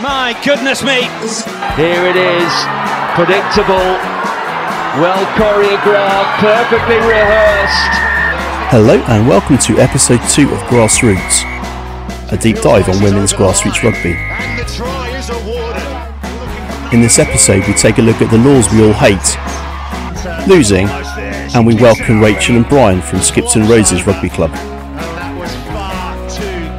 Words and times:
My 0.00 0.30
goodness 0.44 0.84
me. 0.84 1.10
Here 1.74 2.06
it 2.06 2.14
is, 2.14 2.52
predictable, 3.18 3.98
well 5.02 5.26
choreographed, 5.34 6.38
perfectly 6.38 6.98
rehearsed. 6.98 7.98
Hello 8.70 9.02
and 9.08 9.26
welcome 9.26 9.58
to 9.58 9.80
episode 9.80 10.20
2 10.28 10.52
of 10.52 10.58
Grassroots, 10.68 11.42
a 12.32 12.36
deep 12.36 12.60
dive 12.60 12.88
on 12.88 13.02
women's 13.02 13.32
grassroots 13.32 13.82
rugby. 13.82 14.14
In 16.94 17.02
this 17.02 17.18
episode, 17.18 17.66
we 17.66 17.74
take 17.74 17.98
a 17.98 18.02
look 18.02 18.22
at 18.22 18.30
the 18.30 18.38
laws 18.38 18.70
we 18.72 18.86
all 18.86 18.92
hate, 18.92 19.18
losing, 20.46 20.86
and 21.56 21.66
we 21.66 21.74
welcome 21.74 22.20
Rachel 22.20 22.54
and 22.54 22.68
Brian 22.68 23.02
from 23.02 23.18
Skipton 23.18 23.68
Roses 23.68 24.06
Rugby 24.06 24.28
Club. 24.28 24.77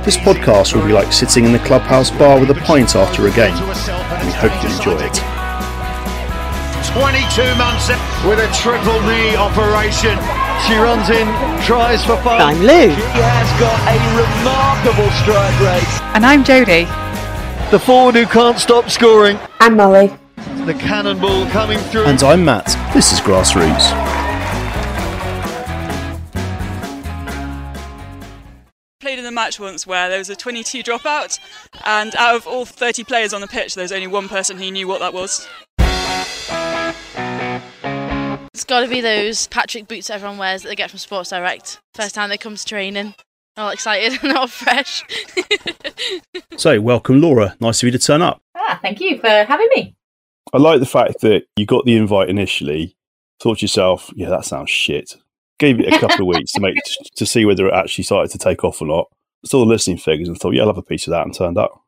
This 0.09 0.17
podcast 0.17 0.73
will 0.73 0.87
be 0.87 0.91
like 0.91 1.13
sitting 1.13 1.45
in 1.45 1.51
the 1.51 1.59
clubhouse 1.59 2.09
bar 2.09 2.39
with 2.39 2.49
a 2.49 2.55
pint 2.55 2.95
after 2.95 3.27
a 3.27 3.29
game, 3.29 3.53
and 3.53 4.25
we 4.25 4.33
hope 4.33 4.51
you 4.63 4.69
enjoy 4.75 4.97
it. 4.97 5.13
22 6.97 7.45
months 7.53 7.89
with 8.25 8.39
a 8.41 8.49
triple 8.57 8.99
knee 9.05 9.35
operation. 9.35 10.17
She 10.65 10.73
runs 10.73 11.11
in, 11.11 11.27
tries 11.63 12.03
for 12.03 12.17
five. 12.23 12.41
I'm 12.41 12.57
Lou. 12.57 12.89
He 12.89 13.21
has 13.21 13.59
got 13.61 13.77
a 13.85 13.97
remarkable 14.17 15.11
strike 15.21 15.59
rate. 15.61 16.15
And 16.15 16.25
I'm 16.25 16.43
Jodie. 16.43 16.89
The 17.69 17.77
forward 17.77 18.15
who 18.15 18.25
can't 18.25 18.57
stop 18.57 18.89
scoring. 18.89 19.37
I'm 19.59 19.75
Molly. 19.75 20.07
The 20.65 20.73
cannonball 20.73 21.45
coming 21.51 21.77
through. 21.77 22.05
And 22.05 22.23
I'm 22.23 22.43
Matt. 22.43 22.65
This 22.95 23.13
is 23.13 23.21
Grassroots. 23.21 24.18
A 29.29 29.31
match 29.31 29.59
once 29.59 29.87
where 29.87 30.09
there 30.09 30.17
was 30.17 30.29
a 30.29 30.35
22 30.35 30.83
dropout, 30.83 31.39
and 31.85 32.13
out 32.15 32.35
of 32.35 32.47
all 32.47 32.65
30 32.65 33.05
players 33.05 33.33
on 33.33 33.39
the 33.39 33.47
pitch, 33.47 33.75
there 33.75 33.83
was 33.83 33.91
only 33.91 34.07
one 34.07 34.27
person 34.27 34.57
who 34.57 34.69
knew 34.71 34.87
what 34.87 34.99
that 34.99 35.13
was. 35.13 35.47
It's 38.53 38.65
got 38.65 38.81
to 38.81 38.87
be 38.87 38.99
those 38.99 39.47
Patrick 39.47 39.87
boots 39.87 40.09
everyone 40.09 40.37
wears 40.37 40.63
that 40.63 40.69
they 40.69 40.75
get 40.75 40.89
from 40.89 40.99
Sports 40.99 41.29
Direct. 41.29 41.79
First 41.93 42.15
time 42.15 42.29
they 42.29 42.37
come 42.37 42.55
to 42.55 42.65
training, 42.65 43.13
all 43.55 43.69
excited 43.69 44.19
and 44.23 44.35
all 44.35 44.47
fresh. 44.47 45.05
So, 46.57 46.81
welcome 46.81 47.21
Laura. 47.21 47.55
Nice 47.61 47.81
of 47.81 47.87
you 47.87 47.91
to 47.91 47.99
turn 47.99 48.21
up. 48.21 48.41
Ah, 48.53 48.77
thank 48.81 48.99
you 48.99 49.17
for 49.19 49.29
having 49.29 49.69
me. 49.73 49.95
I 50.51 50.57
like 50.57 50.81
the 50.81 50.85
fact 50.85 51.21
that 51.21 51.43
you 51.55 51.65
got 51.65 51.85
the 51.85 51.95
invite 51.95 52.27
initially, 52.27 52.97
thought 53.41 53.59
to 53.59 53.63
yourself, 53.63 54.11
yeah, 54.13 54.27
that 54.27 54.43
sounds 54.43 54.69
shit. 54.69 55.15
Gave 55.57 55.79
it 55.79 55.93
a 55.93 55.99
couple 55.99 56.21
of 56.29 56.35
weeks 56.35 56.51
to 56.53 56.59
make 56.59 56.75
to 57.15 57.25
see 57.25 57.45
whether 57.45 57.65
it 57.67 57.73
actually 57.73 58.03
started 58.03 58.29
to 58.31 58.37
take 58.37 58.65
off 58.65 58.81
or 58.81 58.87
not. 58.87 59.07
Saw 59.45 59.59
the 59.59 59.65
listening 59.65 59.97
figures 59.97 60.27
and 60.27 60.37
thought, 60.37 60.53
yeah, 60.53 60.61
I'll 60.61 60.69
have 60.69 60.77
a 60.77 60.83
piece 60.83 61.07
of 61.07 61.11
that 61.11 61.25
and 61.25 61.33
turned 61.33 61.57
up. 61.57 61.83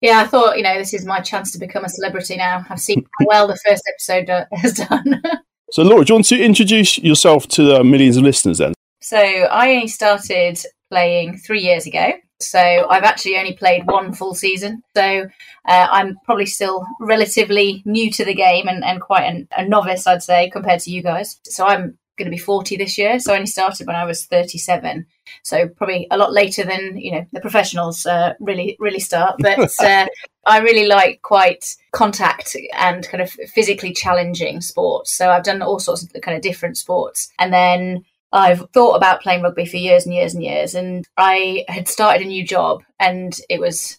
Yeah, 0.00 0.20
I 0.20 0.26
thought, 0.26 0.56
you 0.56 0.62
know, 0.62 0.76
this 0.76 0.92
is 0.92 1.06
my 1.06 1.20
chance 1.20 1.52
to 1.52 1.58
become 1.58 1.84
a 1.84 1.88
celebrity 1.88 2.36
now. 2.36 2.64
I've 2.68 2.80
seen 2.80 3.06
how 3.18 3.26
well 3.26 3.46
the 3.46 3.56
first 3.66 3.82
episode 3.92 4.46
has 4.52 4.72
done. 4.74 5.22
So, 5.72 5.82
Laura, 5.82 6.04
do 6.04 6.12
you 6.12 6.14
want 6.14 6.26
to 6.26 6.40
introduce 6.40 6.96
yourself 6.98 7.48
to 7.48 7.64
the 7.64 7.82
millions 7.82 8.16
of 8.16 8.22
listeners 8.22 8.58
then? 8.58 8.72
so 9.02 9.18
I 9.18 9.70
only 9.74 9.88
started 9.88 10.60
playing 10.90 11.38
three 11.38 11.60
years 11.60 11.86
ago. 11.86 12.12
So 12.40 12.58
I've 12.58 13.02
actually 13.02 13.38
only 13.38 13.54
played 13.54 13.86
one 13.86 14.12
full 14.12 14.34
season. 14.34 14.82
So 14.94 15.26
uh, 15.66 15.88
I'm 15.90 16.16
probably 16.24 16.46
still 16.46 16.84
relatively 17.00 17.82
new 17.86 18.10
to 18.12 18.24
the 18.24 18.34
game 18.34 18.68
and, 18.68 18.84
and 18.84 19.00
quite 19.00 19.24
an, 19.24 19.48
a 19.56 19.66
novice, 19.66 20.06
I'd 20.06 20.22
say, 20.22 20.50
compared 20.50 20.80
to 20.80 20.90
you 20.90 21.02
guys. 21.02 21.40
So 21.44 21.66
I'm 21.66 21.98
going 22.18 22.26
to 22.26 22.30
be 22.30 22.38
40 22.38 22.76
this 22.76 22.98
year. 22.98 23.18
So 23.18 23.32
I 23.32 23.36
only 23.36 23.46
started 23.46 23.86
when 23.86 23.96
I 23.96 24.04
was 24.04 24.26
37. 24.26 25.06
So 25.42 25.68
probably 25.68 26.06
a 26.10 26.18
lot 26.18 26.32
later 26.32 26.64
than, 26.64 26.96
you 26.98 27.12
know, 27.12 27.26
the 27.32 27.40
professionals 27.40 28.06
uh, 28.06 28.34
really, 28.40 28.76
really 28.78 29.00
start. 29.00 29.36
But 29.38 29.72
uh, 29.80 30.06
I 30.46 30.58
really 30.60 30.86
like 30.86 31.22
quite 31.22 31.76
contact 31.92 32.56
and 32.74 33.06
kind 33.08 33.22
of 33.22 33.30
physically 33.30 33.92
challenging 33.92 34.60
sports. 34.60 35.12
So 35.12 35.30
I've 35.30 35.44
done 35.44 35.62
all 35.62 35.78
sorts 35.78 36.02
of 36.02 36.10
kind 36.22 36.36
of 36.36 36.42
different 36.42 36.78
sports. 36.78 37.32
And 37.38 37.52
then 37.52 38.04
I've 38.32 38.68
thought 38.72 38.96
about 38.96 39.22
playing 39.22 39.42
rugby 39.42 39.66
for 39.66 39.76
years 39.76 40.04
and 40.04 40.14
years 40.14 40.34
and 40.34 40.42
years. 40.42 40.74
And 40.74 41.06
I 41.16 41.64
had 41.68 41.88
started 41.88 42.22
a 42.22 42.28
new 42.28 42.44
job 42.44 42.82
and 43.00 43.38
it 43.48 43.60
was 43.60 43.98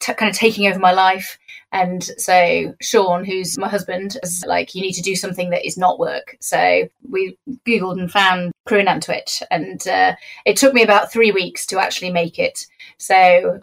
t- 0.00 0.14
kind 0.14 0.30
of 0.30 0.36
taking 0.36 0.66
over 0.66 0.78
my 0.78 0.92
life. 0.92 1.38
And 1.76 2.02
so 2.02 2.74
Sean, 2.80 3.22
who's 3.22 3.58
my 3.58 3.68
husband, 3.68 4.16
is 4.22 4.42
like, 4.46 4.74
you 4.74 4.80
need 4.80 4.94
to 4.94 5.02
do 5.02 5.14
something 5.14 5.50
that 5.50 5.66
is 5.66 5.76
not 5.76 5.98
work. 5.98 6.38
So 6.40 6.88
we 7.06 7.36
Googled 7.66 8.00
and 8.00 8.10
found 8.10 8.52
Crewing 8.64 8.88
and. 8.88 9.42
And 9.50 9.86
uh, 9.86 10.16
it 10.46 10.56
took 10.56 10.72
me 10.72 10.82
about 10.82 11.12
three 11.12 11.32
weeks 11.32 11.66
to 11.66 11.78
actually 11.78 12.10
make 12.10 12.38
it. 12.38 12.66
So 12.98 13.14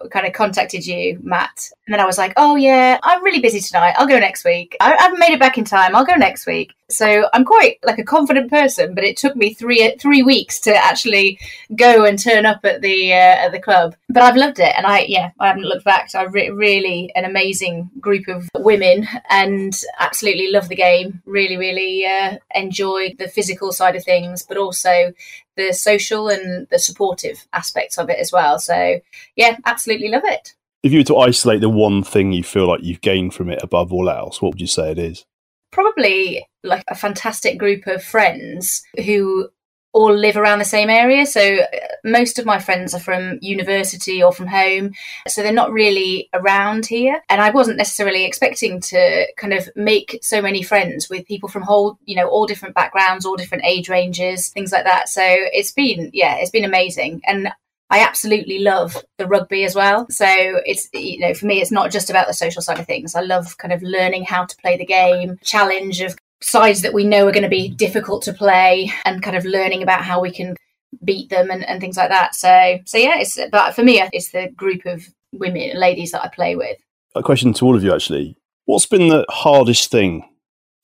I 0.03 0.07
kind 0.09 0.27
of 0.27 0.33
contacted 0.33 0.85
you, 0.85 1.19
Matt. 1.23 1.69
And 1.85 1.93
then 1.93 1.99
I 1.99 2.05
was 2.05 2.17
like, 2.17 2.33
oh, 2.37 2.55
yeah, 2.55 2.99
I'm 3.03 3.23
really 3.23 3.41
busy 3.41 3.59
tonight. 3.59 3.95
I'll 3.97 4.07
go 4.07 4.19
next 4.19 4.45
week. 4.45 4.77
I, 4.79 4.95
haven't 4.97 5.19
made 5.19 5.33
it 5.33 5.39
back 5.39 5.57
in 5.57 5.65
time. 5.65 5.95
I'll 5.95 6.05
go 6.05 6.15
next 6.15 6.45
week. 6.45 6.73
So 6.89 7.27
I'm 7.33 7.43
quite 7.43 7.79
like 7.83 7.97
a 7.97 8.03
confident 8.03 8.51
person, 8.51 8.93
but 8.93 9.03
it 9.03 9.17
took 9.17 9.35
me 9.35 9.53
three 9.53 9.95
three 9.99 10.21
weeks 10.21 10.59
to 10.61 10.75
actually 10.75 11.39
go 11.75 12.05
and 12.05 12.19
turn 12.19 12.45
up 12.45 12.63
at 12.63 12.81
the 12.81 13.11
uh, 13.11 13.15
at 13.45 13.51
the 13.51 13.59
club. 13.59 13.95
But 14.09 14.21
I've 14.21 14.35
loved 14.35 14.59
it, 14.59 14.73
and 14.77 14.85
I 14.85 15.05
yeah 15.07 15.31
I 15.39 15.47
haven't 15.47 15.63
looked 15.63 15.85
back. 15.85 16.13
I 16.13 16.23
re- 16.23 16.51
really 16.51 17.11
an 17.15 17.25
amazing 17.25 17.89
group 17.99 18.27
of 18.27 18.47
women, 18.55 19.07
and 19.29 19.73
absolutely 19.99 20.51
love 20.51 20.69
the 20.69 20.75
game. 20.75 21.21
Really 21.25 21.57
really 21.57 22.05
uh, 22.05 22.37
enjoy 22.53 23.15
the 23.17 23.27
physical 23.27 23.71
side 23.71 23.95
of 23.95 24.03
things, 24.03 24.43
but 24.43 24.57
also 24.57 25.13
the 25.55 25.73
social 25.73 26.29
and 26.29 26.67
the 26.69 26.79
supportive 26.79 27.45
aspects 27.53 27.97
of 27.97 28.09
it 28.09 28.19
as 28.19 28.31
well. 28.31 28.59
So 28.59 28.99
yeah, 29.35 29.57
absolutely 29.65 30.09
love 30.09 30.23
it. 30.25 30.53
If 30.83 30.91
you 30.91 30.99
were 30.99 31.05
to 31.05 31.17
isolate 31.17 31.61
the 31.61 31.69
one 31.69 32.03
thing 32.03 32.33
you 32.33 32.43
feel 32.43 32.67
like 32.67 32.83
you've 32.83 33.01
gained 33.01 33.33
from 33.33 33.49
it 33.49 33.59
above 33.63 33.93
all 33.93 34.09
else, 34.09 34.41
what 34.41 34.53
would 34.53 34.61
you 34.61 34.67
say 34.67 34.91
it 34.91 34.99
is? 34.99 35.25
Probably 35.71 36.45
like 36.63 36.83
a 36.87 36.95
fantastic 36.95 37.57
group 37.57 37.87
of 37.87 38.03
friends 38.03 38.83
who 39.05 39.49
all 39.93 40.13
live 40.13 40.35
around 40.35 40.59
the 40.59 40.65
same 40.65 40.89
area. 40.89 41.25
So 41.25 41.59
uh, 41.59 41.67
most 42.03 42.39
of 42.39 42.45
my 42.45 42.59
friends 42.59 42.93
are 42.93 42.99
from 42.99 43.37
university 43.41 44.21
or 44.21 44.33
from 44.33 44.47
home. 44.47 44.93
So 45.27 45.41
they're 45.41 45.53
not 45.53 45.71
really 45.71 46.29
around 46.33 46.85
here. 46.87 47.21
And 47.29 47.39
I 47.39 47.51
wasn't 47.51 47.77
necessarily 47.77 48.25
expecting 48.25 48.81
to 48.81 49.27
kind 49.37 49.53
of 49.53 49.69
make 49.75 50.19
so 50.21 50.41
many 50.41 50.63
friends 50.63 51.09
with 51.09 51.27
people 51.27 51.47
from 51.47 51.61
whole, 51.61 51.97
you 52.05 52.15
know, 52.15 52.27
all 52.27 52.47
different 52.47 52.75
backgrounds, 52.75 53.25
all 53.25 53.37
different 53.37 53.65
age 53.65 53.87
ranges, 53.87 54.49
things 54.49 54.71
like 54.71 54.85
that. 54.85 55.09
So 55.09 55.23
it's 55.23 55.71
been, 55.71 56.09
yeah, 56.11 56.37
it's 56.37 56.51
been 56.51 56.65
amazing. 56.65 57.21
And 57.25 57.49
I 57.89 57.99
absolutely 57.99 58.59
love 58.59 58.97
the 59.19 59.27
rugby 59.27 59.65
as 59.65 59.75
well. 59.75 60.07
So 60.09 60.25
it's, 60.27 60.89
you 60.93 61.19
know, 61.19 61.35
for 61.35 61.45
me, 61.45 61.61
it's 61.61 61.71
not 61.71 61.91
just 61.91 62.09
about 62.09 62.25
the 62.25 62.33
social 62.33 62.63
side 62.63 62.79
of 62.79 62.87
things. 62.87 63.13
I 63.13 63.21
love 63.21 63.55
kind 63.59 63.71
of 63.71 63.83
learning 63.83 64.23
how 64.23 64.45
to 64.45 64.57
play 64.57 64.77
the 64.77 64.85
game, 64.85 65.37
challenge 65.43 66.01
of 66.01 66.17
sides 66.43 66.81
that 66.81 66.93
we 66.93 67.05
know 67.05 67.27
are 67.27 67.31
going 67.31 67.43
to 67.43 67.49
be 67.49 67.69
difficult 67.69 68.21
to 68.23 68.33
play 68.33 68.91
and 69.05 69.23
kind 69.23 69.35
of 69.35 69.45
learning 69.45 69.81
about 69.81 70.03
how 70.03 70.21
we 70.21 70.31
can 70.31 70.55
beat 71.03 71.29
them 71.29 71.49
and, 71.49 71.63
and 71.67 71.79
things 71.81 71.97
like 71.97 72.09
that. 72.09 72.35
So, 72.35 72.79
so 72.85 72.97
yeah, 72.97 73.19
it's, 73.19 73.39
but 73.51 73.73
for 73.73 73.83
me, 73.83 74.01
it's 74.11 74.31
the 74.31 74.49
group 74.55 74.85
of 74.85 75.03
women, 75.31 75.79
ladies 75.79 76.11
that 76.11 76.23
I 76.23 76.27
play 76.27 76.55
with. 76.55 76.77
A 77.15 77.23
question 77.23 77.53
to 77.53 77.65
all 77.65 77.75
of 77.75 77.83
you 77.83 77.93
actually. 77.93 78.37
What's 78.65 78.85
been 78.85 79.09
the 79.09 79.25
hardest 79.29 79.91
thing 79.91 80.29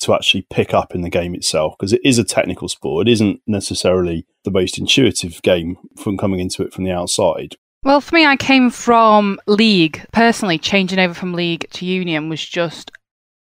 to 0.01 0.13
actually 0.13 0.45
pick 0.49 0.73
up 0.73 0.93
in 0.93 1.01
the 1.01 1.09
game 1.09 1.35
itself? 1.35 1.75
Because 1.77 1.93
it 1.93 2.01
is 2.03 2.17
a 2.17 2.23
technical 2.23 2.67
sport. 2.67 3.07
It 3.07 3.11
isn't 3.11 3.41
necessarily 3.47 4.25
the 4.43 4.51
most 4.51 4.77
intuitive 4.77 5.41
game 5.41 5.77
from 5.97 6.17
coming 6.17 6.39
into 6.39 6.63
it 6.63 6.73
from 6.73 6.83
the 6.83 6.91
outside. 6.91 7.55
Well, 7.83 8.01
for 8.01 8.15
me, 8.15 8.25
I 8.25 8.35
came 8.35 8.69
from 8.69 9.39
league. 9.47 10.05
Personally, 10.11 10.57
changing 10.57 10.99
over 10.99 11.13
from 11.13 11.33
league 11.33 11.69
to 11.71 11.85
union 11.85 12.27
was 12.27 12.45
just 12.45 12.91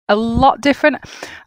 a 0.09 0.16
lot 0.16 0.62
different. 0.62 0.97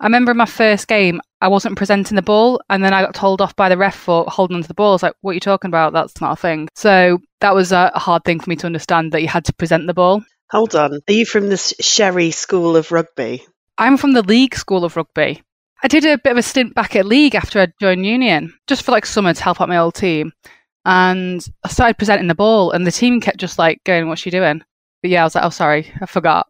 I 0.01 0.07
remember 0.07 0.31
in 0.31 0.39
my 0.39 0.47
first 0.47 0.89
game, 0.89 1.21
I 1.41 1.49
wasn't 1.49 1.77
presenting 1.77 2.17
the 2.17 2.23
ball, 2.23 2.63
and 2.71 2.83
then 2.83 2.95
I 2.95 3.03
got 3.03 3.15
told 3.15 3.43
off 3.43 3.55
by 3.57 3.69
the 3.69 3.77
ref 3.77 3.97
for 3.97 4.25
holding 4.29 4.57
onto 4.57 4.69
the 4.69 4.75
ball. 4.75 4.91
I 4.91 4.95
was 4.95 5.03
like, 5.03 5.15
"What 5.21 5.33
are 5.33 5.35
you 5.35 5.41
talking 5.41 5.69
about? 5.69 5.93
That's 5.93 6.21
not 6.21 6.33
a 6.33 6.37
thing." 6.41 6.69
So 6.75 7.19
that 7.41 7.55
was 7.55 7.73
a 7.73 7.91
hard 7.95 8.25
thing 8.25 8.41
for 8.41 8.49
me 8.49 8.57
to 8.57 8.67
understand 8.67 9.13
that 9.13 9.21
you 9.21 9.29
had 9.29 9.45
to 9.47 9.53
present 9.53 9.87
the 9.87 9.95
ball. 9.95 10.25
Hold 10.51 10.75
on. 10.75 11.01
Are 11.09 11.13
you 11.13 11.27
from 11.27 11.49
the 11.49 11.57
Sherry 11.57 12.31
School 12.31 12.77
of 12.77 12.93
Rugby? 12.93 13.45
I'm 13.79 13.97
from 13.97 14.13
the 14.13 14.23
League 14.23 14.55
School 14.55 14.85
of 14.85 14.97
Rugby. 14.97 15.43
I 15.83 15.89
did 15.89 16.05
a 16.05 16.19
bit 16.19 16.33
of 16.33 16.39
a 16.39 16.43
stint 16.43 16.75
back 16.75 16.95
at 16.95 17.07
League 17.07 17.35
after 17.35 17.61
I 17.61 17.73
joined 17.81 18.07
Union, 18.07 18.55
just 18.69 18.83
for 18.85 18.93
like 18.93 19.07
summer 19.07 19.35
to 19.35 19.43
help 19.43 19.61
out 19.61 19.69
my 19.69 19.79
old 19.79 19.95
team. 19.95 20.33
And 20.85 21.45
I 21.65 21.69
started 21.69 21.99
presenting 21.99 22.29
the 22.29 22.35
ball, 22.35 22.71
and 22.71 22.87
the 22.87 22.93
team 22.93 23.21
kept 23.21 23.39
just 23.39 23.59
like 23.59 23.83
going, 23.85 24.09
"What's 24.09 24.21
she 24.21 24.31
doing?" 24.31 24.63
But 25.03 25.11
yeah, 25.11 25.23
I 25.23 25.25
was 25.25 25.35
like, 25.35 25.45
"Oh, 25.45 25.51
sorry, 25.51 25.93
I 26.01 26.07
forgot." 26.07 26.47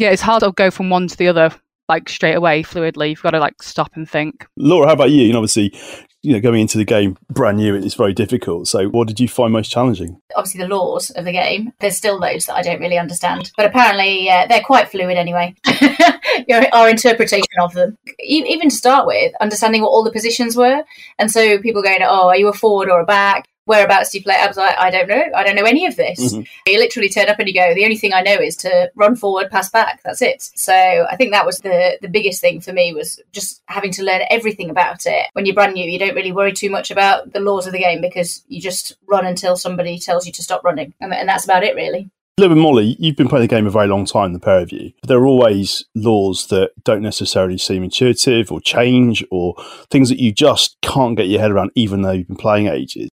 Yeah, 0.00 0.12
it's 0.12 0.22
hard 0.22 0.40
to 0.40 0.52
go 0.52 0.70
from 0.70 0.88
one 0.88 1.08
to 1.08 1.16
the 1.18 1.28
other 1.28 1.50
like 1.86 2.08
straight 2.08 2.32
away 2.32 2.62
fluidly. 2.62 3.10
You've 3.10 3.20
got 3.20 3.32
to 3.32 3.38
like 3.38 3.62
stop 3.62 3.90
and 3.96 4.08
think. 4.08 4.46
Laura, 4.56 4.86
how 4.86 4.94
about 4.94 5.10
you? 5.10 5.24
You 5.24 5.34
know, 5.34 5.40
obviously, 5.40 5.78
you 6.22 6.32
know, 6.32 6.40
going 6.40 6.62
into 6.62 6.78
the 6.78 6.86
game 6.86 7.18
brand 7.28 7.58
new, 7.58 7.74
it's 7.74 7.96
very 7.96 8.14
difficult. 8.14 8.66
So, 8.66 8.88
what 8.88 9.08
did 9.08 9.20
you 9.20 9.28
find 9.28 9.52
most 9.52 9.70
challenging? 9.70 10.18
Obviously, 10.34 10.62
the 10.62 10.74
laws 10.74 11.10
of 11.10 11.26
the 11.26 11.32
game. 11.32 11.74
There's 11.80 11.98
still 11.98 12.18
those 12.18 12.46
that 12.46 12.54
I 12.54 12.62
don't 12.62 12.80
really 12.80 12.96
understand, 12.96 13.52
but 13.58 13.66
apparently 13.66 14.30
uh, 14.30 14.46
they're 14.46 14.62
quite 14.62 14.88
fluid 14.88 15.18
anyway. 15.18 15.54
you 15.82 16.46
know, 16.48 16.64
our 16.72 16.88
interpretation 16.88 17.44
of 17.60 17.74
them, 17.74 17.98
E- 18.22 18.46
even 18.48 18.70
to 18.70 18.74
start 18.74 19.06
with, 19.06 19.34
understanding 19.38 19.82
what 19.82 19.88
all 19.88 20.02
the 20.02 20.12
positions 20.12 20.56
were, 20.56 20.82
and 21.18 21.30
so 21.30 21.58
people 21.58 21.82
going, 21.82 21.98
"Oh, 22.00 22.28
are 22.28 22.38
you 22.38 22.48
a 22.48 22.54
forward 22.54 22.88
or 22.88 23.00
a 23.00 23.04
back?" 23.04 23.49
Whereabouts 23.70 24.10
do 24.10 24.18
you 24.18 24.24
play? 24.24 24.34
I 24.34 24.48
was 24.48 24.56
like, 24.56 24.76
I 24.76 24.90
don't 24.90 25.08
know. 25.08 25.22
I 25.36 25.44
don't 25.44 25.54
know 25.54 25.62
any 25.62 25.86
of 25.86 25.94
this. 25.94 26.34
Mhm. 26.34 26.44
You 26.66 26.78
literally 26.80 27.08
turn 27.08 27.28
up 27.28 27.38
and 27.38 27.46
you 27.46 27.54
go, 27.54 27.72
the 27.72 27.84
only 27.84 27.96
thing 27.96 28.12
I 28.12 28.20
know 28.20 28.34
is 28.34 28.56
to 28.56 28.90
run 28.96 29.14
forward, 29.14 29.48
pass 29.48 29.70
back. 29.70 30.00
That's 30.04 30.20
it. 30.20 30.42
So 30.56 30.74
I 31.08 31.14
think 31.14 31.30
that 31.30 31.46
was 31.46 31.60
the, 31.60 31.96
the 32.02 32.08
biggest 32.08 32.40
thing 32.40 32.60
for 32.60 32.72
me 32.72 32.92
was 32.92 33.20
just 33.30 33.62
having 33.66 33.92
to 33.92 34.02
learn 34.02 34.22
everything 34.28 34.70
about 34.70 35.06
it. 35.06 35.28
When 35.34 35.46
you're 35.46 35.54
brand 35.54 35.74
new, 35.74 35.88
you 35.88 36.00
don't 36.00 36.16
really 36.16 36.32
worry 36.32 36.52
too 36.52 36.68
much 36.68 36.90
about 36.90 37.32
the 37.32 37.38
laws 37.38 37.68
of 37.68 37.72
the 37.72 37.78
game 37.78 38.00
because 38.00 38.42
you 38.48 38.60
just 38.60 38.96
run 39.08 39.24
until 39.24 39.56
somebody 39.56 40.00
tells 40.00 40.26
you 40.26 40.32
to 40.32 40.42
stop 40.42 40.64
running. 40.64 40.92
And, 41.00 41.14
and 41.14 41.28
that's 41.28 41.44
about 41.44 41.62
it, 41.62 41.76
really. 41.76 42.10
Liv 42.38 42.50
and 42.50 42.60
Molly, 42.60 42.96
you've 42.98 43.16
been 43.16 43.28
playing 43.28 43.46
the 43.46 43.54
game 43.54 43.66
a 43.66 43.70
very 43.70 43.86
long 43.86 44.04
time, 44.04 44.32
the 44.32 44.40
pair 44.40 44.60
of 44.60 44.72
you. 44.72 44.92
But 45.02 45.08
There 45.08 45.18
are 45.18 45.26
always 45.26 45.84
laws 45.94 46.48
that 46.48 46.70
don't 46.82 47.02
necessarily 47.02 47.58
seem 47.58 47.84
intuitive 47.84 48.50
or 48.50 48.60
change 48.60 49.24
or 49.30 49.54
things 49.90 50.08
that 50.08 50.18
you 50.18 50.32
just 50.32 50.76
can't 50.82 51.16
get 51.16 51.28
your 51.28 51.40
head 51.40 51.52
around, 51.52 51.70
even 51.76 52.02
though 52.02 52.12
you've 52.12 52.28
been 52.28 52.36
playing 52.36 52.66
ages. 52.66 53.10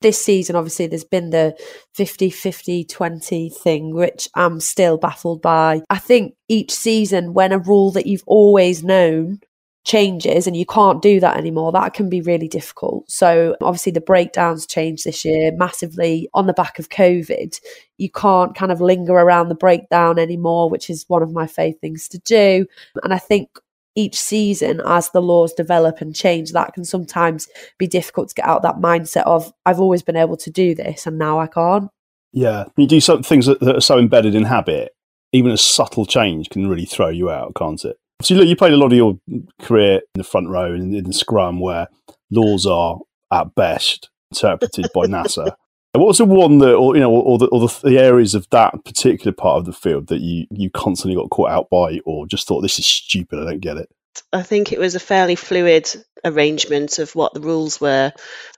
This 0.00 0.22
season, 0.22 0.56
obviously, 0.56 0.86
there's 0.86 1.04
been 1.04 1.30
the 1.30 1.56
50 1.94 2.30
50 2.30 2.84
20 2.84 3.50
thing, 3.50 3.94
which 3.94 4.28
I'm 4.34 4.60
still 4.60 4.98
baffled 4.98 5.42
by. 5.42 5.82
I 5.90 5.98
think 5.98 6.34
each 6.48 6.72
season, 6.72 7.34
when 7.34 7.52
a 7.52 7.58
rule 7.58 7.90
that 7.92 8.06
you've 8.06 8.24
always 8.26 8.82
known 8.82 9.40
changes 9.84 10.46
and 10.46 10.56
you 10.56 10.66
can't 10.66 11.00
do 11.00 11.20
that 11.20 11.36
anymore, 11.36 11.72
that 11.72 11.94
can 11.94 12.08
be 12.08 12.20
really 12.20 12.48
difficult. 12.48 13.10
So, 13.10 13.56
obviously, 13.60 13.92
the 13.92 14.00
breakdowns 14.00 14.66
changed 14.66 15.04
this 15.04 15.24
year 15.24 15.52
massively 15.52 16.28
on 16.34 16.46
the 16.46 16.52
back 16.52 16.78
of 16.78 16.88
COVID. 16.88 17.60
You 17.98 18.10
can't 18.10 18.54
kind 18.54 18.72
of 18.72 18.80
linger 18.80 19.12
around 19.12 19.48
the 19.48 19.54
breakdown 19.54 20.18
anymore, 20.18 20.70
which 20.70 20.88
is 20.88 21.04
one 21.08 21.22
of 21.22 21.32
my 21.32 21.46
favourite 21.46 21.80
things 21.80 22.08
to 22.08 22.18
do. 22.20 22.66
And 23.02 23.12
I 23.12 23.18
think 23.18 23.50
each 23.96 24.18
season 24.18 24.80
as 24.86 25.10
the 25.10 25.20
laws 25.20 25.52
develop 25.52 26.00
and 26.00 26.14
change 26.14 26.52
that 26.52 26.72
can 26.74 26.84
sometimes 26.84 27.48
be 27.78 27.86
difficult 27.86 28.28
to 28.28 28.34
get 28.34 28.46
out 28.46 28.62
that 28.62 28.76
mindset 28.76 29.24
of 29.24 29.52
i've 29.66 29.80
always 29.80 30.02
been 30.02 30.16
able 30.16 30.36
to 30.36 30.50
do 30.50 30.74
this 30.74 31.06
and 31.06 31.18
now 31.18 31.38
i 31.40 31.46
can't 31.46 31.90
Yeah. 32.32 32.66
You 32.76 32.86
do 32.86 33.00
some 33.00 33.22
things 33.22 33.46
that, 33.46 33.60
that 33.60 33.76
are 33.76 33.80
so 33.80 33.98
embedded 33.98 34.34
in 34.34 34.44
habit, 34.44 34.92
even 35.32 35.50
a 35.50 35.56
subtle 35.56 36.06
change 36.06 36.48
can 36.48 36.68
really 36.68 36.84
throw 36.86 37.08
you 37.08 37.28
out, 37.30 37.54
can't 37.56 37.84
it? 37.84 37.96
So, 38.22 38.34
look, 38.34 38.46
you 38.46 38.54
played 38.54 38.72
a 38.72 38.76
lot 38.76 38.92
of 38.92 38.92
your 38.92 39.18
career 39.60 39.96
in 40.14 40.18
the 40.18 40.24
front 40.24 40.48
row 40.48 40.72
and 40.72 40.94
in 40.94 41.04
the 41.04 41.12
scrum 41.12 41.58
where 41.58 41.88
laws 42.30 42.66
are, 42.66 42.98
at 43.32 43.54
best, 43.54 44.10
interpreted 44.30 44.88
by 44.94 45.02
NASA. 45.06 45.54
What 45.92 46.06
was 46.06 46.18
the 46.18 46.24
one 46.24 46.58
that, 46.58 46.74
or 46.74 46.94
you 46.94 47.00
know, 47.00 47.10
or 47.10 47.38
the, 47.38 47.46
or 47.46 47.60
the, 47.66 47.80
the 47.82 47.98
areas 47.98 48.34
of 48.34 48.48
that 48.50 48.84
particular 48.84 49.32
part 49.32 49.58
of 49.58 49.66
the 49.66 49.72
field 49.72 50.06
that 50.08 50.20
you 50.20 50.46
you 50.50 50.70
constantly 50.70 51.20
got 51.20 51.30
caught 51.30 51.50
out 51.50 51.68
by, 51.68 52.00
or 52.04 52.26
just 52.26 52.46
thought 52.46 52.60
this 52.60 52.78
is 52.78 52.86
stupid, 52.86 53.40
I 53.40 53.44
don't 53.44 53.60
get 53.60 53.76
it. 53.76 53.88
I 54.32 54.42
think 54.42 54.72
it 54.72 54.78
was 54.78 54.94
a 54.94 55.00
fairly 55.00 55.34
fluid 55.34 55.88
arrangement 56.24 56.98
of 56.98 57.14
what 57.14 57.34
the 57.34 57.40
rules 57.40 57.80
were 57.80 58.12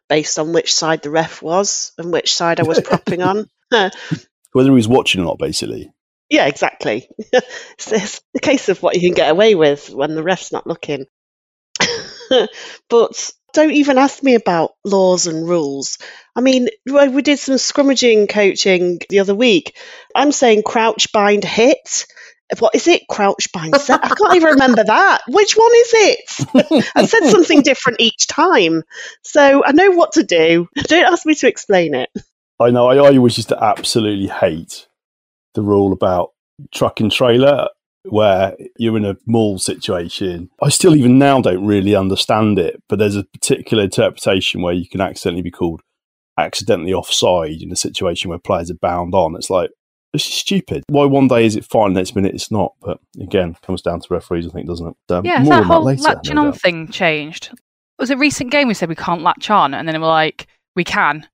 based 0.09 0.39
on 0.39 0.53
which 0.53 0.75
side 0.75 1.03
the 1.03 1.11
ref 1.11 1.43
was 1.43 1.93
and 1.97 2.13
which 2.13 2.35
side 2.35 2.61
I 2.61 2.65
was 2.65 2.81
propping 2.85 3.23
on. 3.23 3.49
Whether 3.71 4.69
he 4.69 4.71
was 4.71 4.89
watching 4.89 5.23
or 5.23 5.25
not, 5.25 5.39
basically. 5.39 5.91
Yeah, 6.29 6.47
exactly. 6.47 7.09
it's, 7.19 7.93
it's 7.93 8.21
the 8.35 8.41
case 8.41 8.69
of 8.69 8.83
what 8.83 8.95
you 8.97 9.03
can 9.03 9.15
get 9.15 9.31
away 9.31 9.55
with 9.55 9.91
when 9.91 10.15
the 10.15 10.23
ref's 10.23 10.53
not 10.53 10.67
looking. 10.67 11.07
but 12.89 13.31
don't 13.53 13.73
even 13.73 13.99
ask 13.99 14.23
me 14.23 14.35
about 14.35 14.73
laws 14.85 15.27
and 15.27 15.49
rules. 15.49 15.99
I 16.35 16.41
mean, 16.41 16.69
we 16.87 17.23
did 17.23 17.39
some 17.39 17.57
scrummaging 17.57 18.29
coaching 18.29 19.01
the 19.09 19.21
other 19.21 19.35
week. 19.35 19.77
I'm 20.15 20.33
saying 20.33 20.63
crouch, 20.65 21.13
bind, 21.13 21.45
hit. 21.45 22.07
What 22.59 22.75
is 22.75 22.87
it? 22.87 23.03
Crouch, 23.09 23.51
bind, 23.53 23.75
set. 23.77 24.05
I 24.05 24.09
can't 24.09 24.37
even 24.37 24.55
remember 24.55 24.85
that. 24.85 25.23
Which 25.29 25.55
one 25.55 25.71
is 25.75 25.91
it? 25.95 26.91
I 26.97 27.07
said 27.07 27.31
something 27.31 27.63
different 27.63 28.01
each 28.01 28.27
time. 28.27 28.83
So 29.23 29.65
I 29.65 29.73
know 29.73 29.91
what 29.93 30.13
to 30.13 30.23
do. 30.23 30.69
Don't 30.75 31.13
ask 31.13 31.25
me 31.25 31.35
to 31.37 31.49
explain 31.49 31.95
it. 31.95 32.11
I 32.61 32.71
know. 32.71 32.89
I, 32.89 32.97
I 32.97 33.17
always 33.17 33.37
used 33.37 33.49
to 33.51 33.63
absolutely 33.63 34.29
hate 34.29 34.87
the 35.55 35.63
rule 35.63 35.93
about 35.93 36.31
truck 36.73 37.01
and 37.01 37.11
trailer, 37.11 37.69
where 38.05 38.57
you're 38.79 38.97
in 38.97 39.05
a 39.05 39.17
maul 39.27 39.59
situation. 39.59 40.51
I 40.63 40.69
still, 40.71 40.95
even 40.97 41.19
now, 41.19 41.41
don't 41.41 41.65
really 41.65 41.95
understand 41.95 42.59
it. 42.59 42.83
But 42.89 42.99
there's 42.99 43.17
a 43.17 43.25
particular 43.25 43.85
interpretation 43.85 44.63
where 44.63 44.75
you 44.75 44.89
can 44.89 45.01
accidentally 45.01 45.43
be 45.43 45.51
called 45.51 45.81
accidentally 46.39 46.93
offside 46.95 47.61
in 47.61 47.71
a 47.71 47.77
situation 47.77 48.29
where 48.31 48.39
players 48.39 48.71
are 48.71 48.75
bound 48.75 49.15
on. 49.15 49.37
It's 49.37 49.51
like 49.51 49.71
this 50.13 50.27
is 50.27 50.35
stupid. 50.35 50.83
Why 50.89 51.05
one 51.05 51.29
day 51.29 51.45
is 51.47 51.57
it 51.57 51.65
fine, 51.65 51.93
next 51.93 52.15
minute 52.17 52.35
it's 52.35 52.51
not? 52.51 52.73
But 52.81 52.99
again, 53.21 53.55
comes 53.63 53.83
down 53.83 54.01
to 54.01 54.07
referees, 54.11 54.47
I 54.47 54.51
think, 54.51 54.67
doesn't 54.67 54.89
it? 54.89 55.13
Um, 55.13 55.25
Yeah, 55.25 55.39
more 55.43 55.51
that 55.55 55.61
on 55.61 55.65
whole 55.65 55.85
later, 55.85 56.03
latching 56.03 56.35
no 56.37 56.47
on 56.47 56.51
doubt. 56.53 56.61
thing 56.61 56.89
changed. 56.89 57.51
It 57.53 57.59
was 57.99 58.11
a 58.11 58.17
recent 58.17 58.51
game 58.51 58.67
we 58.69 58.75
said 58.75 58.89
we 58.89 58.95
can't 58.95 59.23
latch 59.23 59.49
on, 59.51 59.75
and 59.75 59.87
then 59.87 60.01
we're 60.01 60.09
like, 60.09 60.47
we 60.75 60.85
can. 60.85 61.29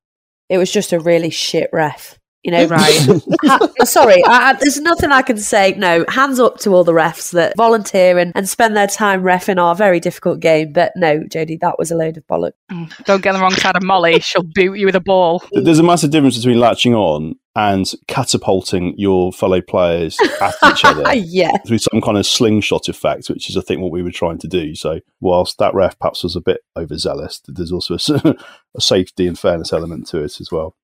it 0.48 0.58
was 0.58 0.70
just 0.72 0.92
a 0.92 0.98
really 0.98 1.30
shit 1.30 1.70
ref 1.72 2.17
you 2.44 2.50
know 2.52 2.66
Right. 2.66 3.06
Ha- 3.44 3.68
sorry 3.84 4.22
I, 4.24 4.50
I, 4.50 4.52
there's 4.54 4.80
nothing 4.80 5.10
i 5.12 5.22
can 5.22 5.38
say 5.38 5.74
no 5.76 6.04
hands 6.08 6.38
up 6.40 6.58
to 6.60 6.70
all 6.74 6.84
the 6.84 6.92
refs 6.92 7.32
that 7.32 7.56
volunteer 7.56 8.18
and, 8.18 8.32
and 8.34 8.48
spend 8.48 8.76
their 8.76 8.86
time 8.86 9.22
refing 9.22 9.60
our 9.60 9.74
very 9.74 10.00
difficult 10.00 10.40
game 10.40 10.72
but 10.72 10.92
no 10.96 11.20
jodie 11.20 11.58
that 11.60 11.78
was 11.78 11.90
a 11.90 11.96
load 11.96 12.16
of 12.16 12.26
bollocks 12.26 12.52
Mm, 12.70 13.04
Don't 13.04 13.22
get 13.22 13.30
on 13.34 13.40
the 13.40 13.42
wrong 13.42 13.52
side 13.54 13.76
of 13.76 13.82
Molly. 13.82 14.20
She'll 14.20 14.42
boot 14.42 14.74
you 14.78 14.84
with 14.84 14.94
a 14.94 15.00
ball. 15.00 15.42
There's 15.52 15.78
a 15.78 15.82
massive 15.82 16.10
difference 16.10 16.36
between 16.36 16.60
latching 16.60 16.94
on 16.94 17.34
and 17.56 17.90
catapulting 18.08 18.92
your 18.98 19.32
fellow 19.32 19.62
players 19.62 20.18
at 20.42 20.54
each 20.66 20.84
other. 20.84 21.14
yeah 21.14 21.56
through 21.66 21.78
some 21.78 22.02
kind 22.02 22.18
of 22.18 22.26
slingshot 22.26 22.90
effect, 22.90 23.30
which 23.30 23.48
is, 23.48 23.56
I 23.56 23.62
think, 23.62 23.80
what 23.80 23.90
we 23.90 24.02
were 24.02 24.10
trying 24.10 24.36
to 24.40 24.48
do. 24.48 24.74
So, 24.74 25.00
whilst 25.22 25.56
that 25.58 25.72
ref 25.74 25.98
perhaps 25.98 26.22
was 26.22 26.36
a 26.36 26.42
bit 26.42 26.60
overzealous, 26.76 27.40
there's 27.46 27.72
also 27.72 27.94
a 27.94 28.34
safety 28.80 29.26
and 29.26 29.38
fairness 29.38 29.72
element 29.72 30.06
to 30.08 30.18
it 30.22 30.38
as 30.38 30.52
well. 30.52 30.76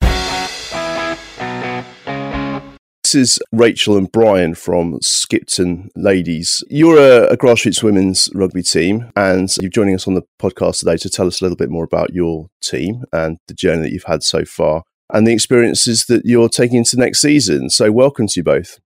This 3.15 3.31
is 3.31 3.43
Rachel 3.53 3.97
and 3.97 4.11
Brian 4.11 4.57
from 4.57 4.99
Skipton 5.01 5.89
Ladies. 5.95 6.65
You're 6.69 6.99
a, 6.99 7.27
a 7.29 7.37
grassroots 7.37 7.81
women's 7.81 8.29
rugby 8.35 8.65
team, 8.65 9.13
and 9.15 9.49
you're 9.61 9.71
joining 9.71 9.95
us 9.95 10.09
on 10.09 10.15
the 10.15 10.25
podcast 10.43 10.81
today 10.81 10.97
to 10.97 11.09
tell 11.09 11.29
us 11.29 11.41
a 11.41 11.45
little 11.45 11.57
bit 11.57 11.71
more 11.71 11.85
about 11.85 12.13
your 12.13 12.49
team 12.61 13.05
and 13.13 13.39
the 13.47 13.55
journey 13.55 13.83
that 13.83 13.93
you've 13.93 14.03
had 14.03 14.25
so 14.25 14.45
far 14.45 14.83
and 15.13 15.29
the 15.29 15.33
experiences 15.33 16.07
that 16.07 16.23
you're 16.25 16.49
taking 16.49 16.79
into 16.79 16.97
next 16.97 17.21
season. 17.21 17.71
So, 17.71 17.93
welcome 17.93 18.27
to 18.27 18.33
you 18.41 18.43
both. 18.43 18.81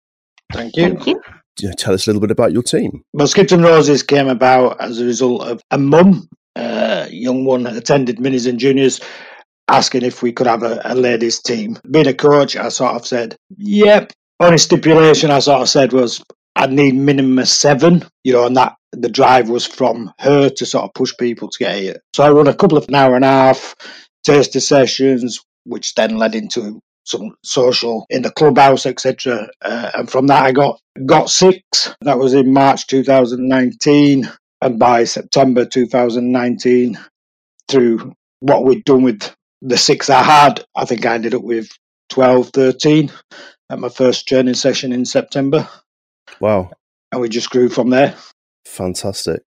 Thank 0.53 0.77
you. 0.77 0.89
Thank 0.89 1.07
you. 1.07 1.23
You 1.61 1.73
tell 1.73 1.95
us 1.95 2.07
a 2.07 2.11
little 2.11 2.21
bit 2.21 2.31
about 2.31 2.53
your 2.53 2.63
team. 2.63 3.05
Well, 3.15 3.29
Skipton 3.29 3.63
Roses 3.63 4.03
came 4.03 4.29
about 4.29 4.79
as 4.79 5.01
a 5.01 5.07
result 5.07 5.41
of 5.49 5.63
a 5.71 5.79
mum, 5.79 6.29
uh, 6.55 7.07
young 7.11 7.47
one, 7.47 7.67
attended 7.67 8.19
minis 8.19 8.47
and 8.47 8.59
juniors, 8.59 9.01
asking 9.69 10.03
if 10.03 10.23
we 10.23 10.33
could 10.33 10.47
have 10.47 10.63
a, 10.63 10.83
a 10.85 10.95
ladies' 10.95 11.41
team. 11.41 11.79
Being 11.91 12.09
a 12.09 12.15
coach, 12.15 12.57
I 12.57 12.69
sort 12.69 12.95
of 12.95 13.07
said, 13.07 13.37
yep. 13.57 14.13
Only 14.41 14.59
stipulation 14.59 15.31
I 15.31 15.41
sort 15.41 15.63
of 15.63 15.69
said 15.69 15.93
was 15.93 16.23
I'd 16.55 16.73
need 16.73 16.95
minimum 16.95 17.45
seven, 17.45 18.05
you 18.25 18.33
know, 18.33 18.47
and 18.47 18.57
that 18.57 18.77
the 18.93 19.09
drive 19.09 19.49
was 19.49 19.67
from 19.67 20.13
her 20.19 20.49
to 20.49 20.67
sort 20.67 20.85
of 20.85 20.95
push 20.95 21.13
people 21.19 21.49
to 21.49 21.59
get 21.59 21.79
here. 21.79 22.01
So 22.15 22.25
I 22.25 22.31
run 22.31 22.49
a 22.49 22.55
couple 22.55 22.79
of 22.79 22.89
an 22.89 22.95
hour 22.95 23.17
and 23.17 23.25
a 23.25 23.29
half 23.29 23.75
taster 24.25 24.61
sessions, 24.61 25.41
which 25.65 25.95
then 25.95 26.19
led 26.19 26.35
into 26.35 26.81
some 27.05 27.37
social 27.45 28.07
in 28.11 28.23
the 28.23 28.31
clubhouse, 28.31 28.87
etc. 28.87 29.49
Uh, 29.63 29.91
and 29.95 30.11
from 30.11 30.27
that, 30.29 30.45
I 30.45 30.53
got 30.53 30.81
got 31.07 31.31
six. 31.31 31.95
That 32.03 32.19
was 32.19 32.35
in 32.35 32.53
March 32.53 32.87
2019, 32.87 34.31
and 34.63 34.79
by 34.79 35.05
September 35.05 35.65
2019, 35.65 36.99
through 37.69 38.13
what 38.41 38.65
we'd 38.65 38.85
done 38.85 39.03
with 39.03 39.35
the 39.63 39.77
six 39.79 40.11
I 40.11 40.23
had, 40.23 40.65
I 40.77 40.85
think 40.85 41.07
I 41.07 41.15
ended 41.15 41.35
up 41.35 41.43
with 41.43 41.69
12, 42.11 42.51
13 42.51 43.11
at 43.71 43.79
my 43.79 43.89
first 43.89 44.27
training 44.29 44.55
session 44.55 44.93
in 44.93 45.05
September, 45.05 45.69
Wow. 46.41 46.71
and 47.13 47.21
we 47.21 47.29
just 47.29 47.51
grew 47.51 47.69
from 47.69 47.91
there. 47.91 48.15
Fantastic. 48.65 49.43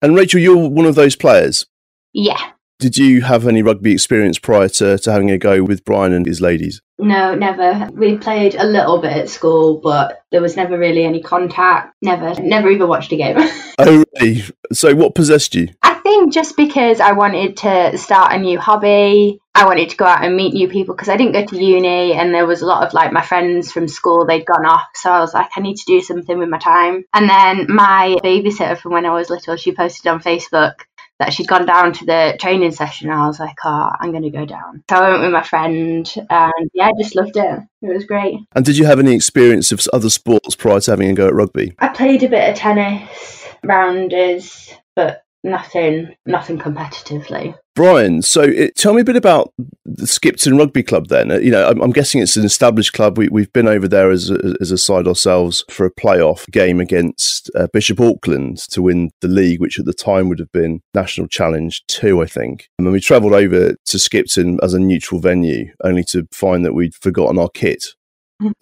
And 0.00 0.16
Rachel, 0.16 0.40
you're 0.40 0.68
one 0.68 0.86
of 0.86 0.94
those 0.94 1.16
players. 1.16 1.66
Yeah. 2.12 2.38
Did 2.78 2.96
you 2.96 3.20
have 3.22 3.46
any 3.46 3.62
rugby 3.62 3.92
experience 3.92 4.38
prior 4.40 4.68
to, 4.68 4.98
to 4.98 5.12
having 5.12 5.30
a 5.30 5.38
go 5.38 5.62
with 5.62 5.84
Brian 5.84 6.12
and 6.12 6.26
his 6.26 6.40
ladies? 6.40 6.82
No, 6.98 7.34
never. 7.34 7.88
We 7.92 8.18
played 8.18 8.56
a 8.56 8.64
little 8.66 9.00
bit 9.00 9.12
at 9.16 9.28
school, 9.28 9.80
but 9.80 10.22
there 10.32 10.42
was 10.42 10.56
never 10.56 10.76
really 10.76 11.04
any 11.04 11.22
contact. 11.22 11.94
Never, 12.02 12.34
never 12.42 12.68
even 12.70 12.88
watched 12.88 13.12
a 13.12 13.16
game. 13.16 13.36
Oh, 13.78 14.04
really? 14.20 14.42
So, 14.72 14.94
what 14.94 15.14
possessed 15.14 15.54
you? 15.54 15.68
I 15.82 15.91
think 16.02 16.32
just 16.32 16.56
because 16.56 17.00
I 17.00 17.12
wanted 17.12 17.56
to 17.58 17.98
start 17.98 18.32
a 18.32 18.38
new 18.38 18.58
hobby, 18.58 19.38
I 19.54 19.66
wanted 19.66 19.90
to 19.90 19.96
go 19.96 20.04
out 20.04 20.24
and 20.24 20.36
meet 20.36 20.54
new 20.54 20.68
people 20.68 20.94
because 20.94 21.08
I 21.08 21.16
didn't 21.16 21.32
go 21.32 21.44
to 21.44 21.62
uni 21.62 22.12
and 22.14 22.34
there 22.34 22.46
was 22.46 22.62
a 22.62 22.66
lot 22.66 22.86
of 22.86 22.94
like 22.94 23.12
my 23.12 23.22
friends 23.22 23.70
from 23.70 23.88
school, 23.88 24.26
they'd 24.26 24.46
gone 24.46 24.66
off. 24.66 24.88
So 24.94 25.10
I 25.10 25.20
was 25.20 25.34
like, 25.34 25.50
I 25.56 25.60
need 25.60 25.76
to 25.76 25.84
do 25.86 26.00
something 26.00 26.38
with 26.38 26.48
my 26.48 26.58
time. 26.58 27.04
And 27.12 27.28
then 27.28 27.66
my 27.68 28.16
babysitter 28.22 28.78
from 28.78 28.92
when 28.92 29.06
I 29.06 29.14
was 29.14 29.30
little, 29.30 29.56
she 29.56 29.74
posted 29.74 30.06
on 30.06 30.20
Facebook 30.20 30.74
that 31.18 31.32
she'd 31.32 31.46
gone 31.46 31.66
down 31.66 31.92
to 31.92 32.04
the 32.04 32.36
training 32.40 32.72
session. 32.72 33.10
I 33.10 33.26
was 33.26 33.38
like, 33.38 33.56
oh, 33.64 33.90
I'm 34.00 34.10
going 34.10 34.24
to 34.24 34.30
go 34.30 34.44
down. 34.44 34.82
So 34.90 34.96
I 34.96 35.10
went 35.10 35.22
with 35.22 35.32
my 35.32 35.42
friend 35.42 36.12
and 36.30 36.70
yeah, 36.74 36.88
I 36.88 36.92
just 36.98 37.14
loved 37.14 37.36
it. 37.36 37.60
It 37.82 37.92
was 37.92 38.04
great. 38.04 38.38
And 38.56 38.64
did 38.64 38.78
you 38.78 38.86
have 38.86 38.98
any 38.98 39.14
experience 39.14 39.70
of 39.70 39.80
other 39.92 40.10
sports 40.10 40.56
prior 40.56 40.80
to 40.80 40.90
having 40.90 41.10
a 41.10 41.14
go 41.14 41.28
at 41.28 41.34
rugby? 41.34 41.74
I 41.78 41.88
played 41.88 42.22
a 42.22 42.28
bit 42.28 42.50
of 42.50 42.56
tennis, 42.56 43.46
rounders, 43.62 44.72
but 44.96 45.22
nothing, 45.44 46.14
nothing 46.26 46.58
competitively. 46.58 47.54
Brian, 47.74 48.20
so 48.20 48.42
it, 48.42 48.76
tell 48.76 48.92
me 48.92 49.00
a 49.00 49.04
bit 49.04 49.16
about 49.16 49.52
the 49.86 50.06
Skipton 50.06 50.58
Rugby 50.58 50.82
Club 50.82 51.08
then. 51.08 51.30
Uh, 51.30 51.38
You 51.38 51.50
know, 51.50 51.68
I'm, 51.68 51.80
I'm 51.80 51.90
guessing 51.90 52.20
it's 52.20 52.36
an 52.36 52.44
established 52.44 52.92
club. 52.92 53.16
We, 53.16 53.28
we've 53.28 53.52
been 53.52 53.66
over 53.66 53.88
there 53.88 54.10
as 54.10 54.30
a, 54.30 54.56
as 54.60 54.70
a 54.70 54.78
side 54.78 55.06
ourselves 55.06 55.64
for 55.70 55.86
a 55.86 55.94
playoff 55.94 56.46
game 56.50 56.80
against 56.80 57.50
uh, 57.54 57.68
Bishop 57.72 57.98
Auckland 57.98 58.58
to 58.70 58.82
win 58.82 59.10
the 59.22 59.28
league, 59.28 59.60
which 59.60 59.78
at 59.78 59.86
the 59.86 59.94
time 59.94 60.28
would 60.28 60.38
have 60.38 60.52
been 60.52 60.80
National 60.94 61.26
Challenge 61.26 61.82
2, 61.88 62.22
I 62.22 62.26
think. 62.26 62.68
And 62.78 62.86
then 62.86 62.92
we 62.92 63.00
travelled 63.00 63.32
over 63.32 63.74
to 63.86 63.98
Skipton 63.98 64.58
as 64.62 64.74
a 64.74 64.78
neutral 64.78 65.20
venue, 65.20 65.72
only 65.82 66.04
to 66.10 66.26
find 66.30 66.64
that 66.66 66.74
we'd 66.74 66.94
forgotten 66.94 67.38
our 67.38 67.48
kit. 67.48 67.86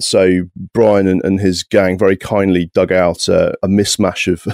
So 0.00 0.42
Brian 0.75 1.06
and, 1.06 1.22
and 1.25 1.40
his 1.40 1.62
gang 1.62 1.99
very 1.99 2.16
kindly 2.16 2.70
dug 2.75 2.92
out 2.92 3.28
uh, 3.28 3.52
a 3.62 3.68
mismatch 3.68 4.30
of 4.30 4.46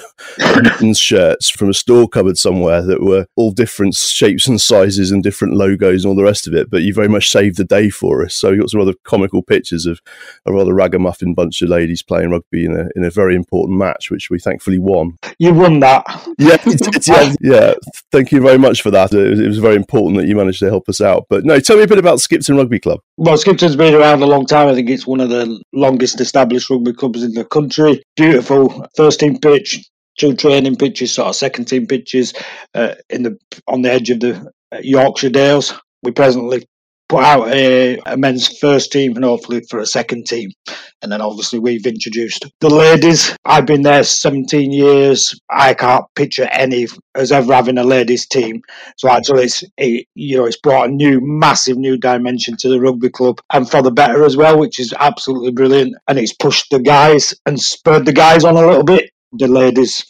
Newton's 0.62 0.98
shirts 1.06 1.48
from 1.48 1.70
a 1.70 1.74
store 1.74 2.08
cupboard 2.08 2.38
somewhere 2.38 2.82
that 2.82 3.02
were 3.02 3.26
all 3.36 3.52
different 3.52 3.94
shapes 3.94 4.46
and 4.46 4.60
sizes 4.60 5.10
and 5.10 5.22
different 5.22 5.54
logos 5.54 6.04
and 6.04 6.10
all 6.10 6.16
the 6.16 6.22
rest 6.22 6.46
of 6.46 6.54
it. 6.54 6.70
But 6.70 6.82
you 6.82 6.92
very 6.92 7.08
much 7.08 7.30
saved 7.30 7.56
the 7.56 7.64
day 7.64 7.90
for 7.90 8.24
us. 8.24 8.34
So 8.34 8.50
you 8.50 8.60
got 8.60 8.70
some 8.70 8.80
rather 8.80 8.94
comical 9.04 9.42
pictures 9.42 9.86
of 9.86 10.00
a 10.46 10.52
rather 10.52 10.74
ragamuffin 10.74 11.34
bunch 11.34 11.62
of 11.62 11.68
ladies 11.68 12.02
playing 12.02 12.30
rugby 12.30 12.64
in 12.64 12.76
a 12.76 12.88
in 12.96 13.04
a 13.04 13.10
very 13.10 13.34
important 13.34 13.78
match, 13.78 14.10
which 14.10 14.30
we 14.30 14.38
thankfully 14.38 14.78
won. 14.78 15.16
You 15.38 15.54
won 15.54 15.80
that. 15.80 16.04
Yeah, 16.38 16.56
did, 16.64 17.06
yeah, 17.06 17.34
yeah. 17.40 17.74
Thank 18.12 18.32
you 18.32 18.40
very 18.40 18.58
much 18.58 18.82
for 18.82 18.90
that. 18.90 19.12
It 19.12 19.30
was, 19.30 19.40
it 19.40 19.48
was 19.48 19.58
very 19.58 19.76
important 19.76 20.18
that 20.18 20.26
you 20.26 20.36
managed 20.36 20.60
to 20.60 20.66
help 20.66 20.88
us 20.88 21.00
out. 21.00 21.26
But 21.28 21.44
no, 21.44 21.60
tell 21.60 21.76
me 21.76 21.82
a 21.82 21.88
bit 21.88 21.98
about 21.98 22.20
Skipton 22.20 22.56
Rugby 22.56 22.80
Club. 22.80 23.00
Well, 23.16 23.38
Skipton's 23.38 23.76
been 23.76 23.94
around 23.94 24.22
a 24.22 24.26
long 24.26 24.44
time. 24.46 24.68
I 24.68 24.74
think 24.74 24.90
it's 24.90 25.06
one 25.06 25.20
of 25.20 25.30
the 25.30 25.62
longest 25.72 26.20
established 26.20 26.68
rugby 26.68 26.92
clubs 26.92 27.22
in 27.22 27.32
the 27.32 27.44
country. 27.44 28.02
Beautiful 28.16 28.86
first 28.96 29.20
team 29.20 29.38
pitch, 29.38 29.88
two 30.18 30.34
training 30.34 30.76
pitches, 30.76 31.14
sort 31.14 31.28
of 31.28 31.36
second 31.36 31.66
team 31.66 31.86
pitches 31.86 32.34
uh, 32.74 32.94
in 33.08 33.22
the 33.22 33.38
on 33.68 33.82
the 33.82 33.92
edge 33.92 34.10
of 34.10 34.20
the 34.20 34.52
Yorkshire 34.82 35.30
Dales. 35.30 35.72
We 36.02 36.10
presently 36.12 36.66
put 37.08 37.22
out 37.22 37.48
a, 37.48 37.98
a 38.06 38.16
men's 38.16 38.58
first 38.58 38.90
team 38.92 39.14
and 39.14 39.24
hopefully 39.24 39.62
for 39.68 39.78
a 39.78 39.86
second 39.86 40.26
team. 40.26 40.50
And 41.02 41.12
then 41.12 41.20
obviously 41.20 41.58
we've 41.58 41.86
introduced 41.86 42.46
the 42.60 42.68
ladies. 42.68 43.36
I've 43.44 43.66
been 43.66 43.82
there 43.82 44.02
17 44.02 44.72
years. 44.72 45.38
I 45.50 45.74
can't 45.74 46.04
picture 46.14 46.48
any 46.52 46.88
as 47.14 47.32
ever 47.32 47.54
having 47.54 47.78
a 47.78 47.84
ladies 47.84 48.26
team. 48.26 48.62
So 48.96 49.08
actually 49.08 49.44
it's, 49.44 49.64
it, 49.76 50.06
you 50.14 50.38
know, 50.38 50.46
it's 50.46 50.58
brought 50.58 50.88
a 50.88 50.92
new, 50.92 51.20
massive 51.22 51.76
new 51.76 51.96
dimension 51.96 52.56
to 52.58 52.68
the 52.68 52.80
rugby 52.80 53.10
club 53.10 53.40
and 53.52 53.70
for 53.70 53.82
the 53.82 53.92
better 53.92 54.24
as 54.24 54.36
well, 54.36 54.58
which 54.58 54.80
is 54.80 54.94
absolutely 54.98 55.52
brilliant. 55.52 55.94
And 56.08 56.18
it's 56.18 56.32
pushed 56.32 56.70
the 56.70 56.80
guys 56.80 57.34
and 57.46 57.60
spurred 57.60 58.06
the 58.06 58.12
guys 58.12 58.44
on 58.44 58.56
a 58.56 58.66
little 58.66 58.84
bit. 58.84 59.10
The 59.32 59.48
ladies 59.48 60.06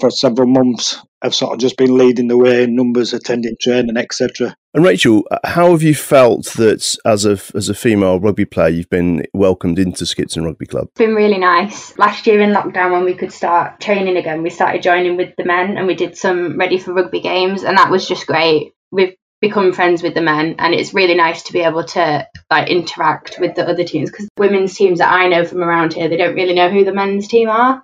for 0.00 0.10
several 0.10 0.48
months 0.48 1.00
have 1.22 1.34
sort 1.34 1.52
of 1.52 1.58
just 1.58 1.76
been 1.76 1.96
leading 1.96 2.28
the 2.28 2.38
way 2.38 2.64
in 2.64 2.74
numbers, 2.74 3.12
attending 3.12 3.56
training, 3.60 3.96
etc. 3.96 4.54
And 4.72 4.84
Rachel, 4.84 5.26
how 5.44 5.72
have 5.72 5.82
you 5.82 5.94
felt 5.94 6.46
that 6.54 6.96
as 7.04 7.26
a 7.26 7.38
as 7.54 7.68
a 7.68 7.74
female 7.74 8.20
rugby 8.20 8.44
player, 8.44 8.68
you've 8.68 8.90
been 8.90 9.24
welcomed 9.34 9.78
into 9.78 10.06
Skipton 10.06 10.44
Rugby 10.44 10.66
Club? 10.66 10.88
It's 10.90 10.98
been 10.98 11.14
really 11.14 11.38
nice. 11.38 11.96
Last 11.98 12.26
year 12.26 12.40
in 12.40 12.50
lockdown, 12.50 12.92
when 12.92 13.04
we 13.04 13.14
could 13.14 13.32
start 13.32 13.80
training 13.80 14.16
again, 14.16 14.42
we 14.42 14.50
started 14.50 14.82
joining 14.82 15.16
with 15.16 15.34
the 15.36 15.44
men 15.44 15.76
and 15.76 15.86
we 15.86 15.94
did 15.94 16.16
some 16.16 16.58
ready 16.58 16.78
for 16.78 16.92
rugby 16.92 17.20
games, 17.20 17.64
and 17.64 17.76
that 17.76 17.90
was 17.90 18.06
just 18.06 18.26
great. 18.26 18.72
We've 18.92 19.14
become 19.40 19.72
friends 19.72 20.02
with 20.02 20.14
the 20.14 20.20
men, 20.20 20.56
and 20.58 20.74
it's 20.74 20.94
really 20.94 21.14
nice 21.14 21.42
to 21.44 21.52
be 21.52 21.60
able 21.60 21.84
to 21.84 22.26
like 22.50 22.68
interact 22.68 23.38
with 23.40 23.54
the 23.54 23.66
other 23.66 23.84
teams 23.84 24.10
because 24.10 24.28
women's 24.38 24.74
teams 24.74 24.98
that 24.98 25.12
I 25.12 25.28
know 25.28 25.44
from 25.44 25.62
around 25.62 25.94
here, 25.94 26.08
they 26.08 26.16
don't 26.16 26.34
really 26.34 26.54
know 26.54 26.70
who 26.70 26.84
the 26.84 26.92
men's 26.92 27.26
team 27.26 27.48
are. 27.48 27.82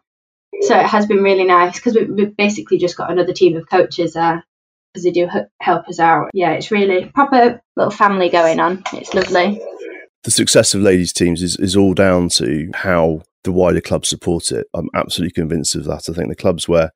So 0.63 0.79
it 0.79 0.87
has 0.87 1.07
been 1.07 1.23
really 1.23 1.45
nice 1.45 1.77
because 1.77 1.95
we, 1.95 2.05
we've 2.05 2.37
basically 2.37 2.79
just 2.79 2.97
got 2.97 3.11
another 3.11 3.33
team 3.33 3.57
of 3.57 3.69
coaches 3.69 4.17
uh, 4.17 4.21
there 4.21 4.45
because 4.93 5.05
they 5.05 5.11
do 5.11 5.29
help 5.61 5.89
us 5.89 6.01
out. 6.01 6.31
Yeah, 6.33 6.53
it's 6.53 6.71
really 6.71 7.07
proper 7.07 7.61
little 7.77 7.91
family 7.91 8.31
going 8.31 8.61
on. 8.61 8.83
It's 8.95 9.13
lovely. 9.13 9.61
The 10.25 10.31
success 10.31 10.75
of 10.75 10.81
ladies' 10.81 11.13
teams 11.13 11.43
is, 11.43 11.57
is 11.57 11.77
all 11.77 11.95
down 11.95 12.31
to 12.31 12.71
how 12.75 13.23
the 13.45 13.53
wider 13.53 13.81
club 13.81 14.07
support 14.07 14.51
it. 14.51 14.67
I'm 14.75 14.89
absolutely 14.95 15.35
convinced 15.35 15.77
of 15.77 15.85
that. 15.85 16.09
I 16.09 16.13
think 16.13 16.29
the 16.29 16.35
clubs 16.35 16.67
where 16.67 16.91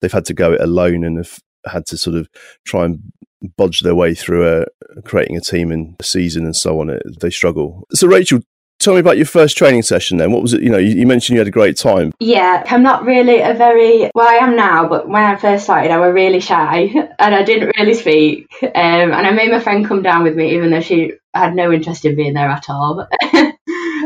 they've 0.00 0.12
had 0.12 0.26
to 0.26 0.34
go 0.34 0.52
it 0.52 0.60
alone 0.60 1.04
and 1.04 1.16
have 1.16 1.38
had 1.66 1.86
to 1.86 1.96
sort 1.96 2.16
of 2.16 2.28
try 2.66 2.84
and 2.84 3.00
bodge 3.56 3.80
their 3.80 3.94
way 3.94 4.14
through 4.14 4.46
a, 4.46 4.66
creating 5.02 5.36
a 5.36 5.40
team 5.40 5.70
in 5.70 5.96
a 5.98 6.04
season 6.04 6.44
and 6.44 6.56
so 6.56 6.80
on, 6.80 6.90
it, 6.90 7.02
they 7.20 7.30
struggle. 7.30 7.86
So, 7.92 8.06
Rachel, 8.06 8.40
tell 8.84 8.94
me 8.94 9.00
about 9.00 9.16
your 9.16 9.26
first 9.26 9.56
training 9.56 9.82
session 9.82 10.18
then. 10.18 10.30
What 10.30 10.42
was 10.42 10.52
it? 10.52 10.62
You 10.62 10.70
know, 10.70 10.78
you, 10.78 10.94
you 10.94 11.06
mentioned 11.06 11.34
you 11.34 11.40
had 11.40 11.48
a 11.48 11.52
great 11.52 11.76
time. 11.76 12.12
Yeah, 12.20 12.62
I'm 12.66 12.82
not 12.82 13.04
really 13.04 13.40
a 13.40 13.54
very 13.54 14.10
well. 14.14 14.28
I 14.28 14.44
am 14.44 14.56
now, 14.56 14.88
but 14.88 15.08
when 15.08 15.22
I 15.22 15.36
first 15.36 15.64
started, 15.64 15.90
I 15.90 15.98
was 15.98 16.14
really 16.14 16.40
shy 16.40 16.92
and 17.18 17.34
I 17.34 17.42
didn't 17.42 17.72
really 17.78 17.94
speak. 17.94 18.48
Um, 18.62 18.70
and 18.74 19.14
I 19.14 19.30
made 19.32 19.50
my 19.50 19.60
friend 19.60 19.86
come 19.86 20.02
down 20.02 20.22
with 20.22 20.36
me, 20.36 20.54
even 20.54 20.70
though 20.70 20.80
she 20.80 21.14
had 21.32 21.54
no 21.54 21.72
interest 21.72 22.04
in 22.04 22.14
being 22.14 22.34
there 22.34 22.48
at 22.48 22.68
all. 22.68 23.06
and 23.32 23.54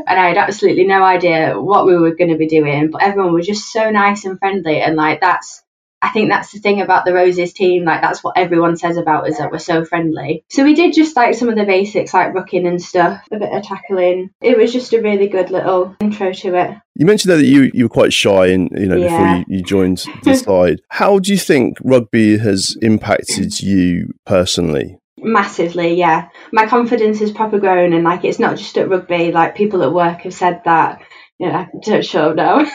I 0.06 0.28
had 0.28 0.38
absolutely 0.38 0.85
no 0.85 1.02
idea 1.02 1.61
what 1.61 1.87
we 1.87 1.97
were 1.97 2.14
going 2.14 2.30
to 2.30 2.38
be 2.38 2.49
doing. 2.49 2.90
But 2.90 3.02
everyone 3.02 3.35
was 3.35 3.47
just 3.47 3.73
so 3.73 3.90
nice 3.90 4.25
and 4.25 4.38
friendly, 4.38 4.80
and 4.80 4.97
like 4.97 5.20
that's. 5.20 5.62
I 6.00 6.11
think 6.11 6.28
that's 6.28 6.52
the 6.52 6.61
thing 6.61 6.81
about 6.81 7.05
the 7.05 7.12
Roses 7.12 7.52
team. 7.52 7.85
Like 7.85 8.00
that's 8.02 8.23
what 8.23 8.37
everyone 8.38 8.76
says 8.76 8.97
about 8.97 9.28
us 9.28 9.38
that 9.38 9.50
we're 9.50 9.59
so 9.59 9.85
friendly. 9.85 10.45
So 10.49 10.62
we 10.64 10.75
did 10.75 10.95
just 10.95 11.17
like 11.17 11.35
some 11.35 11.49
of 11.49 11.57
the 11.57 11.64
basics, 11.64 12.14
like 12.14 12.33
rucking 12.35 12.67
and 12.67 12.81
stuff, 12.81 13.21
a 13.33 13.38
bit 13.38 13.52
of 13.52 13.62
tackling. 13.64 14.31
It 14.40 14.57
was 14.57 14.73
just 14.73 14.93
a 14.93 15.00
really 15.00 15.28
good 15.28 15.50
little 15.50 15.97
intro 16.00 16.33
to 16.33 16.55
it. 16.55 16.76
You 16.95 17.07
mentioned 17.07 17.33
that 17.33 17.45
you, 17.45 17.71
you 17.75 17.85
were 17.85 17.88
quite 17.88 18.12
shy, 18.12 18.47
and 18.49 18.71
you 18.76 18.87
know 18.87 18.97
Yeah. 18.97 19.09
before 19.09 19.37
you, 19.38 19.59
you 19.59 19.62
joined 19.64 20.05
the 20.25 20.35
side. 20.47 20.81
How 20.88 21.19
do 21.19 21.33
you 21.33 21.38
think 21.38 21.78
rugby 21.83 22.38
has 22.38 22.76
impacted 22.83 23.61
you 23.61 24.12
personally? 24.26 24.99
Massively, 25.21 25.95
yeah. 25.95 26.28
My 26.52 26.67
confidence 26.67 27.19
has 27.21 27.33
proper 27.33 27.59
grown, 27.59 27.93
and 27.93 28.05
like 28.05 28.25
it's 28.25 28.38
not 28.38 28.57
just 28.57 28.78
at 28.78 28.88
rugby. 28.88 29.33
Like 29.33 29.57
people 29.57 29.83
at 29.83 29.93
work 29.93 30.21
have 30.21 30.35
said 30.35 30.62
that. 30.64 31.02
You 31.38 31.52
know, 31.52 31.66
don't 31.85 32.04
show 32.04 32.33
now. 32.33 32.64
so 32.64 32.73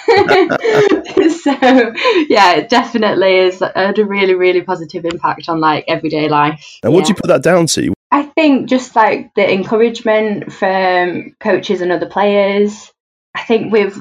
yeah, 2.30 2.54
it 2.54 2.70
definitely 2.70 3.36
is 3.40 3.62
uh, 3.62 3.72
had 3.76 4.00
a 4.00 4.06
really, 4.06 4.36
really 4.36 4.62
positive 4.62 5.04
impact 5.04 5.50
on 5.50 5.60
like 5.60 5.86
everyday 5.88 6.30
life. 6.30 6.80
And 6.82 6.94
what 6.94 7.06
do 7.06 7.10
you 7.10 7.16
put 7.16 7.28
that 7.28 7.44
down 7.44 7.68
to? 7.68 7.94
I 8.10 8.24
think 8.24 8.70
just 8.70 8.96
like 8.96 9.34
the 9.36 9.52
encouragement 9.52 10.54
from 10.54 11.36
coaches 11.40 11.82
and 11.82 11.92
other 11.92 12.08
players. 12.08 12.92
I 13.36 13.44
think 13.44 13.74
we've 13.74 13.98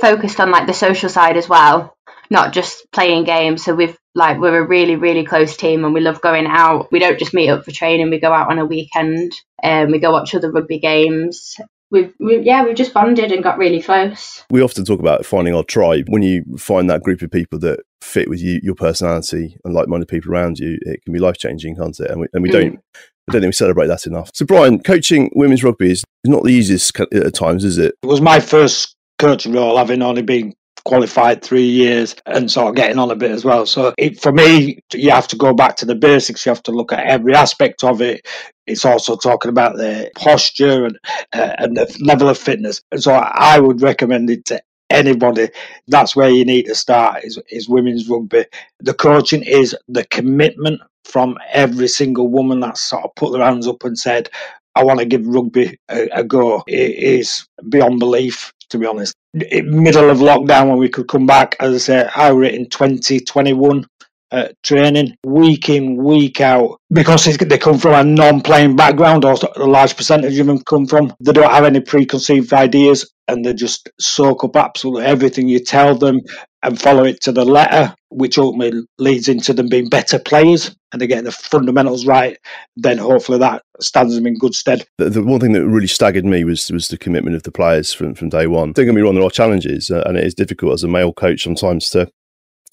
focused 0.00 0.40
on 0.40 0.50
like 0.50 0.66
the 0.66 0.72
social 0.72 1.08
side 1.08 1.36
as 1.36 1.48
well, 1.48 1.94
not 2.30 2.52
just 2.52 2.90
playing 2.90 3.24
games. 3.24 3.62
So 3.62 3.74
we've 3.74 3.96
like 4.14 4.38
we're 4.38 4.62
a 4.62 4.66
really 4.66 4.96
really 4.96 5.24
close 5.24 5.56
team 5.56 5.84
and 5.84 5.94
we 5.94 6.00
love 6.00 6.20
going 6.20 6.46
out. 6.46 6.90
We 6.90 6.98
don't 6.98 7.18
just 7.18 7.34
meet 7.34 7.50
up 7.50 7.64
for 7.64 7.70
training. 7.70 8.10
We 8.10 8.18
go 8.18 8.32
out 8.32 8.50
on 8.50 8.58
a 8.58 8.66
weekend 8.66 9.34
and 9.62 9.92
we 9.92 9.98
go 9.98 10.10
watch 10.10 10.34
other 10.34 10.50
rugby 10.50 10.78
games. 10.78 11.56
We've, 11.94 12.12
we 12.18 12.40
yeah 12.40 12.64
we've 12.64 12.74
just 12.74 12.92
bonded 12.92 13.30
and 13.30 13.40
got 13.40 13.56
really 13.56 13.80
close. 13.80 14.42
We 14.50 14.60
often 14.62 14.84
talk 14.84 14.98
about 14.98 15.24
finding 15.24 15.54
our 15.54 15.62
tribe. 15.62 16.06
When 16.08 16.22
you 16.22 16.42
find 16.58 16.90
that 16.90 17.04
group 17.04 17.22
of 17.22 17.30
people 17.30 17.60
that 17.60 17.80
fit 18.02 18.28
with 18.28 18.40
you, 18.42 18.58
your 18.64 18.74
personality, 18.74 19.56
and 19.64 19.72
like-minded 19.72 20.08
people 20.08 20.32
around 20.32 20.58
you, 20.58 20.76
it 20.82 21.04
can 21.04 21.12
be 21.12 21.20
life-changing, 21.20 21.76
can't 21.76 21.98
it? 22.00 22.10
And 22.10 22.20
we, 22.22 22.26
and 22.32 22.42
we 22.42 22.48
Mm. 22.48 22.52
don't. 22.52 22.80
I 23.28 23.32
don't 23.32 23.40
think 23.42 23.48
we 23.50 23.52
celebrate 23.52 23.86
that 23.86 24.06
enough. 24.06 24.30
So, 24.34 24.44
Brian, 24.44 24.82
coaching 24.82 25.30
women's 25.36 25.62
rugby 25.62 25.92
is 25.92 26.04
not 26.26 26.42
the 26.42 26.50
easiest 26.50 26.98
at 27.00 27.34
times, 27.34 27.64
is 27.64 27.78
it? 27.78 27.94
It 28.02 28.06
was 28.06 28.20
my 28.20 28.40
first 28.40 28.96
coaching 29.18 29.52
role, 29.52 29.78
having 29.78 30.02
only 30.02 30.22
been 30.22 30.52
qualified 30.84 31.42
three 31.42 31.66
years 31.66 32.14
and 32.26 32.50
sort 32.50 32.68
of 32.68 32.74
getting 32.76 32.98
on 32.98 33.10
a 33.10 33.16
bit 33.16 33.30
as 33.30 33.44
well. 33.44 33.66
So 33.66 33.94
it, 33.98 34.20
for 34.20 34.32
me, 34.32 34.80
you 34.92 35.10
have 35.10 35.28
to 35.28 35.36
go 35.36 35.54
back 35.54 35.76
to 35.76 35.86
the 35.86 35.94
basics. 35.94 36.44
You 36.44 36.50
have 36.50 36.62
to 36.64 36.72
look 36.72 36.92
at 36.92 37.06
every 37.06 37.34
aspect 37.34 37.84
of 37.84 38.02
it. 38.02 38.26
It's 38.66 38.84
also 38.84 39.16
talking 39.16 39.50
about 39.50 39.76
the 39.76 40.10
posture 40.16 40.86
and 40.86 40.98
uh, 41.32 41.54
and 41.58 41.76
the 41.76 41.98
level 42.00 42.28
of 42.28 42.38
fitness. 42.38 42.82
And 42.92 43.02
so 43.02 43.12
I 43.12 43.58
would 43.58 43.82
recommend 43.82 44.30
it 44.30 44.44
to 44.46 44.62
anybody. 44.90 45.50
That's 45.88 46.16
where 46.16 46.30
you 46.30 46.44
need 46.44 46.66
to 46.66 46.74
start 46.74 47.24
is, 47.24 47.38
is 47.50 47.68
women's 47.68 48.08
rugby. 48.08 48.46
The 48.80 48.94
coaching 48.94 49.42
is 49.42 49.76
the 49.88 50.04
commitment 50.06 50.80
from 51.04 51.36
every 51.52 51.88
single 51.88 52.28
woman 52.28 52.60
that 52.60 52.78
sort 52.78 53.04
of 53.04 53.14
put 53.14 53.32
their 53.32 53.44
hands 53.44 53.68
up 53.68 53.84
and 53.84 53.98
said, 53.98 54.30
I 54.76 54.82
want 54.84 55.00
to 55.00 55.06
give 55.06 55.26
rugby 55.26 55.78
a, 55.90 56.08
a 56.12 56.24
go. 56.24 56.64
It 56.66 56.96
is 56.96 57.46
beyond 57.68 58.00
belief, 58.00 58.52
to 58.70 58.78
be 58.78 58.86
honest. 58.86 59.14
Middle 59.34 60.10
of 60.10 60.18
lockdown, 60.18 60.68
when 60.68 60.78
we 60.78 60.88
could 60.88 61.08
come 61.08 61.26
back, 61.26 61.56
as 61.60 61.74
I 61.74 61.78
say, 61.78 62.10
I 62.14 62.32
were 62.32 62.44
in 62.44 62.68
2021 62.68 63.86
uh, 64.34 64.48
training 64.62 65.16
week 65.24 65.68
in, 65.68 65.96
week 65.96 66.40
out. 66.40 66.80
Because 66.92 67.24
they 67.24 67.58
come 67.58 67.78
from 67.78 67.94
a 67.94 68.04
non 68.04 68.40
playing 68.40 68.76
background, 68.76 69.24
or 69.24 69.36
a 69.56 69.66
large 69.66 69.96
percentage 69.96 70.38
of 70.38 70.46
them 70.46 70.62
come 70.64 70.86
from, 70.86 71.14
they 71.20 71.32
don't 71.32 71.50
have 71.50 71.64
any 71.64 71.80
preconceived 71.80 72.52
ideas 72.52 73.10
and 73.28 73.44
they 73.44 73.54
just 73.54 73.88
soak 73.98 74.44
up 74.44 74.56
absolutely 74.56 75.04
everything 75.04 75.48
you 75.48 75.58
tell 75.58 75.94
them 75.94 76.20
and 76.62 76.80
follow 76.80 77.04
it 77.04 77.20
to 77.22 77.32
the 77.32 77.44
letter, 77.44 77.94
which 78.08 78.38
ultimately 78.38 78.82
leads 78.98 79.28
into 79.28 79.52
them 79.52 79.68
being 79.68 79.88
better 79.88 80.18
players 80.18 80.74
and 80.92 81.00
they're 81.00 81.08
getting 81.08 81.24
the 81.24 81.32
fundamentals 81.32 82.06
right. 82.06 82.38
Then 82.76 82.98
hopefully 82.98 83.38
that 83.38 83.62
stands 83.80 84.14
them 84.14 84.26
in 84.26 84.38
good 84.38 84.54
stead. 84.54 84.86
The, 84.98 85.10
the 85.10 85.22
one 85.22 85.40
thing 85.40 85.52
that 85.52 85.66
really 85.66 85.86
staggered 85.86 86.24
me 86.24 86.44
was 86.44 86.70
was 86.70 86.88
the 86.88 86.98
commitment 86.98 87.36
of 87.36 87.44
the 87.44 87.52
players 87.52 87.92
from, 87.92 88.14
from 88.14 88.28
day 88.28 88.46
one. 88.46 88.72
Don't 88.72 88.86
get 88.86 88.94
me 88.94 89.00
wrong, 89.00 89.14
there 89.14 89.24
are 89.24 89.30
challenges, 89.30 89.90
uh, 89.90 90.02
and 90.06 90.16
it 90.16 90.24
is 90.24 90.34
difficult 90.34 90.74
as 90.74 90.84
a 90.84 90.88
male 90.88 91.12
coach 91.12 91.42
sometimes 91.42 91.88
to 91.90 92.10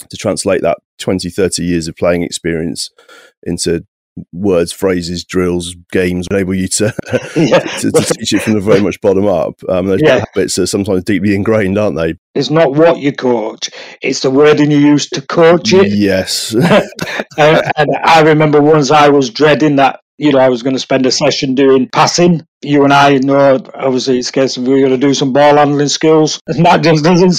to 0.10 0.18
translate 0.18 0.62
that 0.62 0.78
20, 1.00 1.30
30 1.30 1.64
years 1.64 1.88
of 1.88 1.96
playing 1.96 2.24
experience 2.24 2.90
into 3.44 3.86
words, 4.34 4.74
phrases, 4.74 5.24
drills, 5.24 5.74
games 5.94 6.28
enable 6.30 6.54
you 6.54 6.68
to, 6.68 6.94
Yeah. 7.36 7.60
to, 7.60 7.92
to 7.92 8.14
teach 8.14 8.34
it 8.34 8.42
from 8.42 8.54
the 8.54 8.60
very 8.60 8.82
much 8.82 9.00
bottom 9.00 9.26
up. 9.26 9.54
Um, 9.70 9.88
those 9.88 10.02
Yeah. 10.02 10.26
habits 10.36 10.60
are 10.60 10.66
sometimes 10.66 11.06
deeply 11.06 11.34
ingrained, 11.34 11.78
aren't 11.78 11.96
they? 11.96 12.16
It's 12.36 12.50
not 12.50 12.74
what 12.76 13.00
you 13.00 13.14
coach; 13.14 13.70
it's 14.02 14.20
the 14.20 14.30
wording 14.30 14.70
you 14.70 14.78
use 14.80 15.10
to 15.12 15.22
coach 15.22 15.72
it. 15.74 15.92
Yes. 15.94 16.54
Uh, 17.38 17.62
and 17.78 17.88
I 18.04 18.22
remember 18.24 18.62
once 18.62 18.92
I 18.92 19.08
was 19.08 19.30
dreading 19.30 19.78
that. 19.78 20.01
You 20.18 20.32
know, 20.32 20.40
I 20.40 20.50
was 20.50 20.62
going 20.62 20.76
to 20.76 20.80
spend 20.80 21.06
a 21.06 21.12
session 21.12 21.56
doing 21.56 21.90
passing. 21.92 22.46
You 22.62 22.84
and 22.84 22.94
I 22.94 23.18
know, 23.18 23.60
obviously, 23.74 24.20
it's 24.20 24.30
a 24.30 24.34
case 24.34 24.58
of 24.58 24.68
we're 24.68 24.88
going 24.88 25.00
to 25.00 25.08
do 25.08 25.14
some 25.14 25.34
ball 25.34 25.58
handling 25.58 25.88
skills. 25.88 26.40
And 26.48 26.66
that 26.66 26.84
just 26.84 27.04
doesn't 27.04 27.34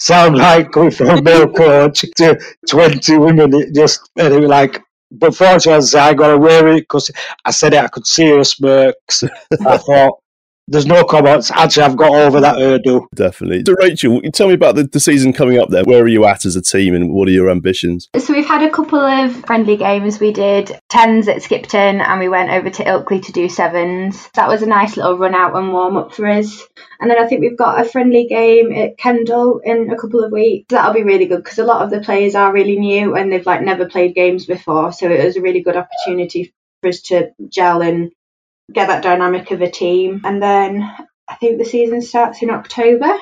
sound 0.00 0.36
like 0.36 0.70
going 0.72 0.90
from 0.90 1.08
a 1.08 1.22
male 1.22 1.50
coach 1.52 2.04
to 2.16 2.38
20 2.68 3.18
women. 3.18 3.54
It 3.54 3.74
just, 3.74 4.08
was 4.16 4.48
like, 4.48 4.82
but 5.10 5.34
fortunately, 5.34 5.98
I 5.98 6.14
got 6.14 6.34
away 6.34 6.62
with 6.62 6.76
it 6.76 6.80
because 6.82 7.10
I 7.44 7.50
said 7.52 7.74
it, 7.74 7.82
I 7.82 7.88
could 7.88 8.06
see 8.06 8.30
her 8.30 8.44
smirks. 8.44 9.24
I 9.66 9.78
thought, 9.78 10.18
there's 10.68 10.86
no 10.86 11.04
comments. 11.04 11.50
Actually, 11.50 11.84
I've 11.84 11.96
got 11.96 12.14
over 12.14 12.40
that 12.40 12.58
hurdle. 12.58 13.06
Definitely. 13.14 13.62
So, 13.66 13.74
Rachel, 13.78 14.20
tell 14.32 14.48
me 14.48 14.54
about 14.54 14.74
the, 14.74 14.84
the 14.84 15.00
season 15.00 15.32
coming 15.32 15.58
up 15.58 15.68
there. 15.68 15.84
Where 15.84 16.02
are 16.02 16.08
you 16.08 16.24
at 16.24 16.44
as 16.44 16.56
a 16.56 16.62
team 16.62 16.94
and 16.94 17.12
what 17.12 17.28
are 17.28 17.32
your 17.32 17.50
ambitions? 17.50 18.08
So 18.18 18.32
we've 18.32 18.46
had 18.46 18.62
a 18.62 18.70
couple 18.70 18.98
of 18.98 19.34
friendly 19.46 19.76
games. 19.76 20.18
We 20.18 20.32
did 20.32 20.72
tens 20.88 21.28
at 21.28 21.42
Skipton 21.42 22.00
and 22.00 22.20
we 22.20 22.28
went 22.28 22.50
over 22.50 22.70
to 22.70 22.84
Ilkley 22.84 23.24
to 23.26 23.32
do 23.32 23.48
sevens. 23.48 24.28
That 24.34 24.48
was 24.48 24.62
a 24.62 24.66
nice 24.66 24.96
little 24.96 25.16
run 25.16 25.34
out 25.34 25.54
and 25.54 25.72
warm 25.72 25.96
up 25.96 26.14
for 26.14 26.26
us. 26.26 26.62
And 27.00 27.10
then 27.10 27.22
I 27.22 27.26
think 27.26 27.42
we've 27.42 27.58
got 27.58 27.80
a 27.80 27.88
friendly 27.88 28.26
game 28.26 28.72
at 28.72 28.98
Kendal 28.98 29.60
in 29.64 29.90
a 29.90 29.96
couple 29.96 30.24
of 30.24 30.32
weeks. 30.32 30.66
That'll 30.70 30.94
be 30.94 31.02
really 31.02 31.26
good 31.26 31.44
because 31.44 31.58
a 31.58 31.64
lot 31.64 31.82
of 31.82 31.90
the 31.90 32.00
players 32.00 32.34
are 32.34 32.52
really 32.52 32.78
new 32.78 33.14
and 33.14 33.32
they've 33.32 33.46
like 33.46 33.62
never 33.62 33.88
played 33.88 34.14
games 34.14 34.46
before. 34.46 34.92
So 34.92 35.10
it 35.10 35.24
was 35.24 35.36
a 35.36 35.42
really 35.42 35.62
good 35.62 35.76
opportunity 35.76 36.52
for 36.80 36.88
us 36.88 37.00
to 37.02 37.30
gel 37.48 37.82
and 37.82 38.12
get 38.72 38.88
that 38.88 39.02
dynamic 39.02 39.50
of 39.50 39.60
a 39.62 39.70
team. 39.70 40.20
And 40.24 40.42
then 40.42 40.82
I 41.28 41.34
think 41.36 41.58
the 41.58 41.64
season 41.64 42.02
starts 42.02 42.42
in 42.42 42.50
October. 42.50 43.16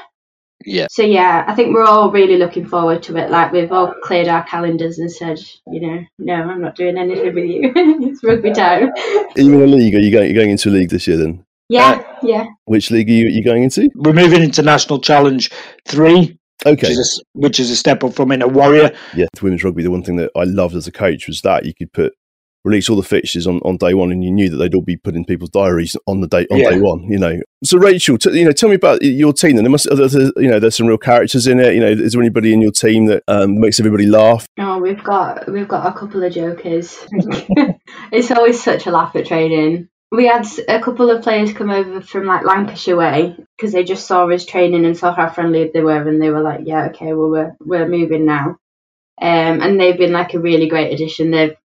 Yeah. 0.67 0.87
So 0.91 1.03
yeah, 1.03 1.45
I 1.47 1.55
think 1.55 1.75
we're 1.75 1.85
all 1.85 2.11
really 2.11 2.39
looking 2.39 2.67
forward 2.67 3.03
to 3.05 3.17
it. 3.17 3.31
Like 3.31 3.53
we've 3.53 3.71
all 3.71 3.93
cleared 4.03 4.29
our 4.29 4.45
calendars 4.45 4.99
and 4.99 5.13
said, 5.13 5.39
you 5.71 5.81
know, 5.81 6.01
no, 6.19 6.35
I'm 6.35 6.63
not 6.63 6.75
doing 6.77 6.97
anything 6.97 7.35
with 7.35 7.45
you. 7.45 7.73
it's 7.77 8.25
rugby 8.25 8.53
time. 8.53 8.89
Are 9.37 9.41
you 9.41 9.55
in 9.55 9.63
a 9.63 9.67
league? 9.67 9.95
Are 9.95 9.99
you 9.99 10.11
going, 10.11 10.27
you're 10.31 10.41
going 10.43 10.51
into 10.51 10.71
a 10.71 10.73
league 10.73 10.89
this 10.89 11.07
year 11.07 11.19
then? 11.19 11.45
Yeah, 11.69 12.03
uh, 12.03 12.19
yeah. 12.23 12.45
Which 12.67 12.91
league 12.91 13.09
are 13.09 13.13
you, 13.13 13.29
you 13.29 13.45
going 13.45 13.63
into? 13.65 13.91
We're 13.95 14.13
moving 14.13 14.43
into 14.43 14.63
National 14.63 15.01
Challenge 15.01 15.51
3, 15.89 16.19
which 16.21 16.39
Okay. 16.67 16.89
is, 16.93 16.99
a, 16.99 17.01
s- 17.01 17.21
which 17.33 17.61
is 17.61 17.71
a 17.71 17.77
step 17.77 18.03
up 18.05 18.15
from 18.15 18.33
in 18.33 18.41
a 18.43 18.49
Warrior. 18.49 18.91
Yeah, 19.15 19.27
with 19.35 19.43
women's 19.43 19.65
rugby, 19.65 19.83
the 19.83 19.91
one 19.91 20.03
thing 20.03 20.17
that 20.17 20.31
I 20.37 20.45
loved 20.45 20.77
as 20.77 20.87
a 20.87 20.93
coach 20.93 21.27
was 21.27 21.41
that 21.43 21.65
you 21.67 21.75
could 21.75 21.93
put 21.93 22.15
release 22.65 22.89
all 22.89 22.97
the 22.97 23.03
fixtures 23.03 23.47
on, 23.47 23.59
on 23.61 23.77
day 23.77 23.95
one, 23.95 24.11
and 24.11 24.25
you 24.25 24.31
knew 24.31 24.49
that 24.51 24.57
they'd 24.57 24.75
all 24.75 24.83
be 24.83 24.97
put 24.97 25.15
in 25.15 25.25
people's 25.25 25.51
diaries 25.51 25.97
on 26.07 26.21
the 26.21 26.27
day 26.27 26.47
on 26.51 26.59
Yeah. 26.59 26.71
day 26.71 26.81
one. 26.81 27.03
You 27.11 27.19
know. 27.19 27.41
So 27.63 27.79
Rachel, 27.79 28.19
t- 28.19 28.39
you 28.39 28.45
know, 28.45 28.53
tell 28.53 28.69
me 28.69 28.75
about 28.75 29.03
your 29.03 29.33
team. 29.33 29.57
Then 29.57 29.65
there 29.65 29.71
must, 29.71 29.89
there- 29.95 30.09
there- 30.09 30.33
you 30.37 30.49
know, 30.51 30.59
there's 30.59 30.77
some 30.77 30.87
real 30.87 30.99
characters 30.99 31.47
in 31.47 31.61
it. 31.61 31.75
You 31.75 31.81
know, 31.81 31.89
is 31.89 32.13
there 32.13 32.23
anybody 32.23 32.53
in 32.53 32.61
your 32.63 32.73
team 32.73 33.07
that 33.07 33.23
um, 33.29 33.61
makes 33.61 33.79
everybody 33.81 34.07
laugh? 34.07 34.47
Oh, 34.59 34.79
we've 34.79 35.03
got 35.03 35.51
we've 35.51 35.69
got 35.69 35.87
a 35.87 35.99
couple 35.99 36.23
of 36.25 36.33
jokers. 36.33 37.07
it's 38.13 38.31
always 38.31 38.63
such 38.63 38.87
a 38.87 38.91
laugh 38.91 39.15
at 39.17 39.27
training. 39.27 39.89
We 40.13 40.27
had 40.27 40.47
a 40.69 40.81
couple 40.81 41.11
of 41.11 41.23
players 41.25 41.53
come 41.53 41.71
over 41.71 42.01
from 42.01 42.25
like 42.27 42.45
Lancashire 42.45 42.97
way 42.97 43.37
because 43.57 43.73
they 43.73 43.83
just 43.83 44.07
saw 44.07 44.29
us 44.31 44.45
training 44.45 44.85
and 44.87 44.97
saw 44.97 45.13
how 45.13 45.29
friendly 45.29 45.71
they 45.75 45.81
were, 45.81 46.09
and 46.09 46.23
they 46.23 46.31
were 46.31 46.43
like, 46.43 46.61
"Yeah, 46.65 46.87
okay, 46.87 47.13
well 47.15 47.31
we're 47.31 47.57
we're 47.61 47.89
moving 47.89 48.25
now." 48.25 48.57
Um, 49.21 49.61
and 49.61 49.81
they've 49.81 49.99
been 49.99 50.13
like 50.13 50.35
a 50.35 50.39
really 50.41 50.69
great 50.69 50.93
addition. 50.93 51.31
They've 51.31 51.57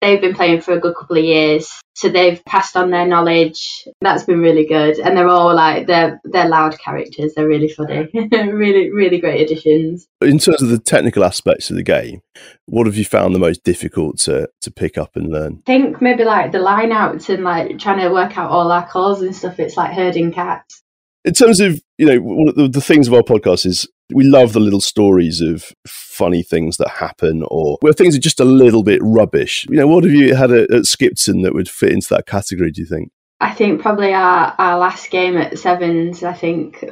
they've 0.00 0.20
been 0.20 0.34
playing 0.34 0.60
for 0.60 0.74
a 0.74 0.80
good 0.80 0.94
couple 0.94 1.16
of 1.16 1.24
years, 1.24 1.80
so 1.94 2.08
they've 2.08 2.44
passed 2.44 2.76
on 2.76 2.90
their 2.90 3.06
knowledge. 3.06 3.86
That's 4.00 4.24
been 4.24 4.40
really 4.40 4.66
good, 4.66 4.98
and 4.98 5.16
they're 5.16 5.28
all 5.28 5.54
like 5.54 5.86
they're 5.86 6.20
they're 6.24 6.48
loud 6.48 6.78
characters. 6.78 7.34
They're 7.34 7.48
really 7.48 7.68
funny, 7.68 8.08
really 8.32 8.90
really 8.90 9.18
great 9.18 9.40
additions. 9.40 10.06
In 10.20 10.38
terms 10.38 10.62
of 10.62 10.68
the 10.68 10.78
technical 10.78 11.24
aspects 11.24 11.70
of 11.70 11.76
the 11.76 11.82
game, 11.82 12.20
what 12.66 12.86
have 12.86 12.96
you 12.96 13.04
found 13.04 13.34
the 13.34 13.38
most 13.38 13.64
difficult 13.64 14.18
to 14.20 14.48
to 14.62 14.70
pick 14.70 14.98
up 14.98 15.16
and 15.16 15.32
learn? 15.32 15.62
I 15.66 15.66
think 15.66 16.00
maybe 16.02 16.24
like 16.24 16.52
the 16.52 16.58
line 16.58 16.92
outs 16.92 17.28
and 17.28 17.44
like 17.44 17.78
trying 17.78 17.98
to 18.00 18.10
work 18.10 18.36
out 18.36 18.50
all 18.50 18.70
our 18.70 18.86
calls 18.86 19.22
and 19.22 19.34
stuff. 19.34 19.58
It's 19.58 19.76
like 19.76 19.92
herding 19.92 20.32
cats. 20.32 20.82
in 21.24 21.34
terms 21.34 21.60
of 21.60 21.80
you 21.98 22.06
know 22.06 22.20
one 22.20 22.48
of 22.48 22.54
the, 22.54 22.68
the 22.68 22.80
things 22.80 23.08
of 23.08 23.14
our 23.14 23.22
podcast 23.22 23.66
is 23.66 23.88
we 24.12 24.24
love 24.24 24.52
the 24.52 24.60
little 24.60 24.80
stories 24.80 25.40
of 25.40 25.72
funny 25.86 26.42
things 26.42 26.76
that 26.76 26.88
happen 26.88 27.44
or 27.48 27.76
where 27.80 27.92
things 27.92 28.16
are 28.16 28.20
just 28.20 28.40
a 28.40 28.44
little 28.44 28.82
bit 28.82 29.00
rubbish 29.02 29.66
you 29.68 29.76
know 29.76 29.86
what 29.86 30.04
have 30.04 30.12
you 30.12 30.34
had 30.34 30.50
at, 30.50 30.70
at 30.70 30.86
skipton 30.86 31.42
that 31.42 31.54
would 31.54 31.68
fit 31.68 31.92
into 31.92 32.08
that 32.08 32.26
category 32.26 32.70
do 32.70 32.80
you 32.80 32.86
think 32.86 33.10
I 33.40 33.52
think 33.52 33.82
probably 33.82 34.14
our, 34.14 34.54
our 34.58 34.78
last 34.78 35.10
game 35.10 35.36
at 35.36 35.58
sevens, 35.58 36.22
I 36.22 36.32
think 36.32 36.84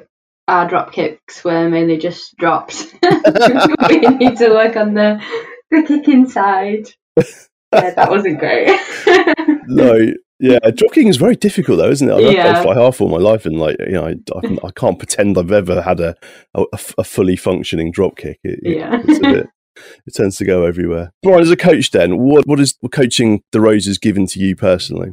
our 0.47 0.69
drop 0.69 0.93
kicks 0.93 1.43
were 1.43 1.71
mainly 1.71 1.97
just 1.97 2.37
dropped. 2.37 2.95
we 3.89 3.99
need 3.99 4.37
to 4.37 4.51
work 4.51 4.77
on 4.77 4.95
the 4.95 5.23
the 5.71 5.83
kicking 5.83 6.29
side. 6.29 6.89
Yeah, 7.73 7.91
that 7.91 8.09
wasn't 8.09 8.39
great. 8.39 8.69
no 9.67 10.15
yeah 10.41 10.59
jockeying 10.75 11.09
is 11.09 11.17
very 11.17 11.37
difficult 11.37 11.79
though 11.79 11.91
isn't 11.91 12.09
it? 12.09 12.13
I've 12.13 12.21
Yeah. 12.33 12.53
played 12.53 12.63
fly 12.65 12.75
half 12.83 13.01
all 13.01 13.09
my 13.09 13.19
life 13.19 13.47
and 13.47 13.59
like 13.59 13.77
you 13.81 13.93
know 13.93 14.07
I, 14.07 14.15
I, 14.37 14.41
can, 14.41 14.59
I 14.65 14.71
can't 14.75 14.99
pretend 14.99 15.39
i've 15.39 15.53
ever 15.53 15.83
had 15.83 16.01
a, 16.01 16.15
a, 16.55 16.65
a 16.99 17.05
fully 17.05 17.37
functioning 17.37 17.93
drop 17.93 18.17
kick. 18.17 18.41
It, 18.43 18.59
it- 18.63 18.77
Yeah. 18.79 19.01
it's 19.07 19.19
a 19.19 19.23
bit, 19.23 19.47
it 20.07 20.15
tends 20.15 20.37
to 20.39 20.45
go 20.45 20.65
everywhere. 20.65 21.13
Brian, 21.23 21.41
as 21.43 21.51
a 21.51 21.57
coach 21.57 21.91
then 21.93 22.19
what 22.19 22.47
what 22.47 22.61
is 22.61 22.77
coaching 22.93 23.43
the 23.53 23.61
roses 23.61 23.99
given 23.99 24.27
to 24.29 24.41
you 24.41 24.57
personally? 24.57 25.11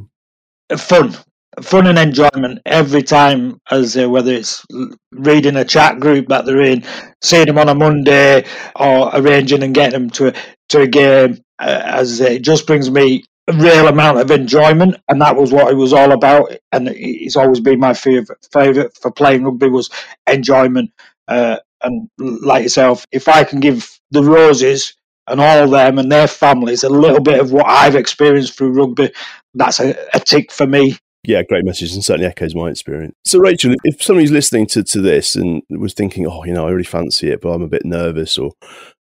Fun. 0.76 1.14
Fun 1.60 1.86
and 1.86 1.98
enjoyment 1.98 2.60
every 2.64 3.02
time 3.02 3.60
as 3.70 3.94
uh, 3.96 4.08
whether 4.08 4.32
it's 4.32 4.64
reading 5.12 5.54
a 5.56 5.64
chat 5.66 6.00
group 6.00 6.28
that 6.28 6.46
they're 6.46 6.62
in 6.62 6.82
seeing 7.22 7.44
them 7.44 7.58
on 7.58 7.68
a 7.68 7.74
monday 7.74 8.42
or 8.76 9.10
arranging 9.14 9.62
and 9.62 9.74
getting 9.74 9.92
them 10.00 10.08
to 10.10 10.28
a, 10.28 10.34
to 10.70 10.80
a 10.80 10.86
game 10.86 11.36
uh, 11.58 11.82
as 11.84 12.22
I 12.22 12.28
it 12.30 12.42
just 12.42 12.66
brings 12.66 12.90
me 12.90 13.24
a 13.48 13.52
real 13.54 13.88
amount 13.88 14.18
of 14.18 14.30
enjoyment 14.30 14.96
and 15.08 15.20
that 15.20 15.36
was 15.36 15.52
what 15.52 15.70
it 15.72 15.76
was 15.76 15.92
all 15.92 16.12
about. 16.12 16.52
And 16.72 16.88
it- 16.88 16.96
it's 16.98 17.36
always 17.36 17.60
been 17.60 17.80
my 17.80 17.94
favorite 17.94 18.46
favorite 18.52 18.96
for 19.00 19.10
playing 19.10 19.44
rugby 19.44 19.68
was 19.68 19.90
enjoyment 20.30 20.90
uh, 21.28 21.56
and 21.82 22.08
like 22.18 22.62
yourself 22.64 23.06
if 23.12 23.28
i 23.28 23.42
can 23.44 23.60
give 23.60 23.98
the 24.10 24.22
roses 24.22 24.94
and 25.28 25.40
all 25.40 25.68
them 25.68 25.98
and 25.98 26.10
their 26.10 26.28
families 26.28 26.84
a 26.84 26.88
little 26.88 27.20
bit 27.20 27.40
of 27.40 27.52
what 27.52 27.66
i've 27.66 27.96
experienced 27.96 28.56
through 28.56 28.72
rugby 28.72 29.10
that's 29.54 29.80
a, 29.80 29.94
a 30.14 30.20
tick 30.20 30.52
for 30.52 30.66
me 30.66 30.96
Yeah, 31.24 31.42
great 31.44 31.64
message 31.64 31.92
and 31.94 32.04
certainly 32.04 32.26
echoes 32.26 32.52
my 32.52 32.68
experience. 32.68 33.14
So, 33.24 33.38
Rachel, 33.38 33.74
if 33.84 34.02
somebody's 34.02 34.32
listening 34.32 34.66
to, 34.68 34.82
to 34.82 35.00
this 35.00 35.36
and 35.36 35.62
was 35.70 35.94
thinking, 35.94 36.26
oh, 36.26 36.44
you 36.44 36.52
know, 36.52 36.66
I 36.66 36.70
really 36.70 36.82
fancy 36.82 37.30
it, 37.30 37.40
but 37.40 37.50
I'm 37.50 37.62
a 37.62 37.68
bit 37.68 37.84
nervous 37.84 38.36
or, 38.38 38.50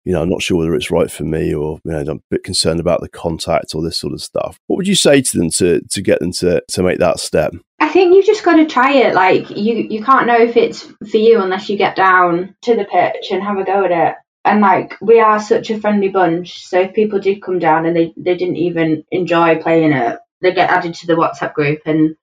you 0.06 0.14
know, 0.14 0.22
I'm 0.22 0.30
not 0.30 0.44
sure 0.44 0.60
whether 0.60 0.76
it's 0.76 0.92
right 0.92 1.10
for 1.10 1.24
me 1.24 1.54
or, 1.54 1.80
you 1.84 1.92
know, 1.92 2.00
I'm 2.00 2.10
a 2.10 2.22
bit 2.30 2.44
concerned 2.44 2.80
about 2.80 3.02
the 3.02 3.10
contact 3.10 3.74
or 3.74 3.82
this 3.82 3.98
sort 3.98 4.14
of 4.14 4.22
stuff, 4.22 4.60
what 4.68 4.78
would 4.78 4.88
you 4.88 4.96
say 4.96 5.22
to 5.22 5.38
them 5.38 5.50
to, 5.52 5.82
to 5.82 6.02
get 6.02 6.20
them 6.20 6.32
to, 6.34 6.62
to 6.70 6.84
make 6.84 7.00
that 7.00 7.20
step? 7.20 7.54
I 7.80 7.90
think 7.90 8.14
you've 8.14 8.26
just 8.26 8.46
got 8.46 8.58
to 8.58 8.68
try 8.68 8.94
it. 8.94 9.16
Like 9.16 9.50
you, 9.50 9.88
you 9.90 10.04
can't 10.04 10.28
know 10.28 10.38
if 10.38 10.56
it's 10.56 10.84
for 11.10 11.18
you 11.18 11.42
unless 11.42 11.70
you 11.70 11.78
get 11.78 11.96
down 11.96 12.56
to 12.62 12.76
the 12.76 12.86
pitch 12.86 13.32
and 13.32 13.42
have 13.42 13.58
a 13.58 13.64
go 13.64 13.84
at 13.86 13.92
it. 13.92 14.16
And 14.46 14.62
like 14.62 14.96
we 15.02 15.20
are 15.20 15.40
such 15.40 15.72
a 15.72 15.80
friendly 15.80 16.10
bunch, 16.10 16.66
so 16.66 16.82
if 16.82 16.94
people 16.94 17.20
did 17.20 17.42
come 17.42 17.60
down 17.60 17.86
and 17.86 17.96
they, 17.96 18.14
they 18.18 18.36
didn't 18.36 18.58
even 18.58 19.04
enjoy 19.12 19.62
playing 19.62 19.92
it, 19.92 20.20
they 20.42 20.54
get 20.54 20.70
added 20.70 20.96
to 20.96 21.08
the 21.08 21.14
WhatsApp 21.14 21.54
group 21.54 21.82
and 21.86 22.16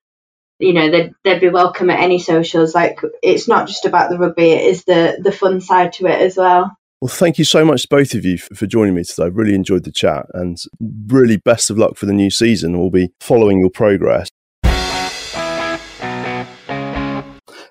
you 0.59 0.73
know 0.73 0.91
they'd 0.91 1.13
they'd 1.25 1.41
be 1.41 1.49
welcome 1.49 1.91
at 1.91 2.01
any 2.01 2.19
socials. 2.19 2.75
Like 2.75 3.01
it's 3.23 3.49
not 3.49 3.69
just 3.69 3.85
about 3.85 4.11
the 4.11 4.19
rugby; 4.19 4.51
it 4.51 4.65
is 4.65 4.85
the 4.85 5.19
the 5.23 5.33
fun 5.33 5.61
side 5.61 5.93
to 5.95 6.07
it 6.07 6.21
as 6.21 6.37
well. 6.37 6.77
Well, 7.01 7.09
thank 7.09 7.39
you 7.39 7.45
so 7.45 7.65
much, 7.65 7.89
both 7.89 8.13
of 8.15 8.25
you, 8.25 8.35
f- 8.35 8.59
for 8.59 8.67
joining 8.67 8.97
me 8.97 9.05
today. 9.05 9.27
I've 9.27 9.37
really 9.37 9.55
enjoyed 9.55 9.85
the 9.85 9.93
chat 9.93 10.27
and 10.35 10.59
really 11.07 11.37
best 11.37 11.71
of 11.71 11.79
luck 11.79 11.97
for 11.97 12.07
the 12.07 12.13
new 12.13 12.29
season. 12.29 12.77
We'll 12.77 12.91
be 12.91 13.13
following 13.21 13.61
your 13.61 13.71
progress. 13.71 14.29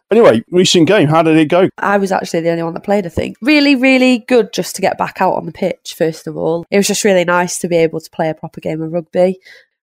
Anyway, 0.10 0.42
recent 0.52 0.88
game, 0.88 1.10
how 1.10 1.22
did 1.22 1.36
it 1.36 1.50
go? 1.50 1.68
I 1.78 1.98
was 1.98 2.14
actually 2.14 2.40
the 2.40 2.52
only 2.52 2.64
one 2.64 2.74
that 2.74 2.84
played, 2.86 3.06
I 3.06 3.10
think. 3.10 3.36
Really, 3.42 3.76
really 3.76 4.20
good 4.20 4.54
just 4.54 4.74
to 4.78 4.82
get 4.82 4.98
back 4.98 5.18
out 5.20 5.34
on 5.34 5.46
the 5.46 5.52
pitch, 5.52 5.96
first 5.98 6.28
of 6.28 6.38
all. 6.38 6.66
It 6.72 6.78
was 6.78 6.88
just 6.88 7.04
really 7.04 7.26
nice 7.26 7.60
to 7.60 7.68
be 7.68 7.76
able 7.76 8.00
to 8.00 8.10
play 8.10 8.30
a 8.30 8.34
proper 8.34 8.62
game 8.62 8.82
of 8.82 8.94
rugby. 8.94 9.38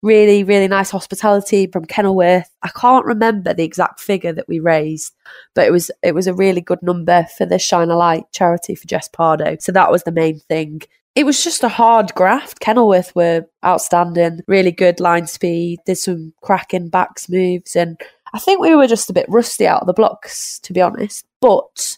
Really, 0.03 0.43
really 0.43 0.67
nice 0.67 0.89
hospitality 0.89 1.67
from 1.67 1.85
Kenilworth. 1.85 2.49
I 2.63 2.69
can't 2.69 3.05
remember 3.05 3.53
the 3.53 3.63
exact 3.63 3.99
figure 3.99 4.33
that 4.33 4.47
we 4.47 4.59
raised, 4.59 5.13
but 5.53 5.67
it 5.67 5.71
was 5.71 5.91
it 6.01 6.15
was 6.15 6.25
a 6.25 6.33
really 6.33 6.61
good 6.61 6.81
number 6.81 7.27
for 7.37 7.45
the 7.45 7.59
Shine 7.59 7.89
a 7.91 7.95
Light 7.95 8.23
charity 8.31 8.73
for 8.73 8.87
Jess 8.87 9.07
Pardo. 9.07 9.57
So 9.59 9.71
that 9.71 9.91
was 9.91 10.03
the 10.03 10.11
main 10.11 10.39
thing. 10.39 10.81
It 11.13 11.25
was 11.25 11.43
just 11.43 11.63
a 11.63 11.69
hard 11.69 12.13
graft. 12.15 12.61
Kenilworth 12.61 13.13
were 13.15 13.45
outstanding, 13.63 14.39
really 14.47 14.71
good 14.71 14.99
line 14.99 15.27
speed, 15.27 15.79
did 15.85 15.97
some 15.97 16.33
cracking 16.41 16.89
backs 16.89 17.29
moves, 17.29 17.75
and 17.75 17.99
I 18.33 18.39
think 18.39 18.59
we 18.59 18.73
were 18.75 18.87
just 18.87 19.09
a 19.09 19.13
bit 19.13 19.25
rusty 19.27 19.67
out 19.67 19.81
of 19.81 19.87
the 19.87 19.93
blocks, 19.93 20.59
to 20.59 20.73
be 20.73 20.81
honest. 20.81 21.25
But 21.41 21.97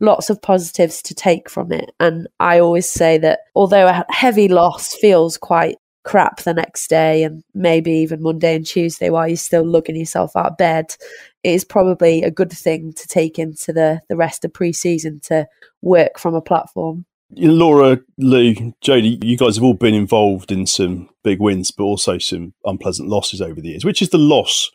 lots 0.00 0.30
of 0.30 0.42
positives 0.42 1.02
to 1.02 1.14
take 1.14 1.48
from 1.48 1.72
it. 1.72 1.90
And 2.00 2.26
I 2.38 2.58
always 2.58 2.88
say 2.88 3.18
that 3.18 3.40
although 3.54 3.86
a 3.86 4.04
heavy 4.10 4.48
loss 4.48 4.94
feels 4.94 5.36
quite 5.36 5.76
crap 6.04 6.42
the 6.42 6.54
next 6.54 6.88
day 6.88 7.24
and 7.24 7.42
maybe 7.54 7.92
even 7.92 8.22
Monday 8.22 8.56
and 8.56 8.66
Tuesday 8.66 9.10
while 9.10 9.28
you're 9.28 9.36
still 9.36 9.64
lugging 9.64 9.96
yourself 9.96 10.36
out 10.36 10.46
of 10.46 10.56
bed, 10.56 10.94
it 11.42 11.50
is 11.50 11.64
probably 11.64 12.22
a 12.22 12.30
good 12.30 12.52
thing 12.52 12.92
to 12.94 13.06
take 13.06 13.38
into 13.38 13.72
the, 13.72 14.00
the 14.08 14.16
rest 14.16 14.44
of 14.44 14.52
pre 14.52 14.72
season 14.72 15.20
to 15.24 15.46
work 15.82 16.18
from 16.18 16.34
a 16.34 16.40
platform. 16.40 17.04
Laura, 17.36 18.00
Lou, 18.18 18.54
Jodie, 18.82 19.22
you 19.22 19.36
guys 19.36 19.56
have 19.56 19.62
all 19.62 19.74
been 19.74 19.94
involved 19.94 20.50
in 20.50 20.66
some 20.66 21.08
big 21.22 21.38
wins, 21.38 21.70
but 21.70 21.84
also 21.84 22.18
some 22.18 22.54
unpleasant 22.64 23.08
losses 23.08 23.40
over 23.40 23.60
the 23.60 23.68
years. 23.68 23.84
Which 23.84 24.02
is 24.02 24.10
the 24.10 24.18
loss 24.18 24.70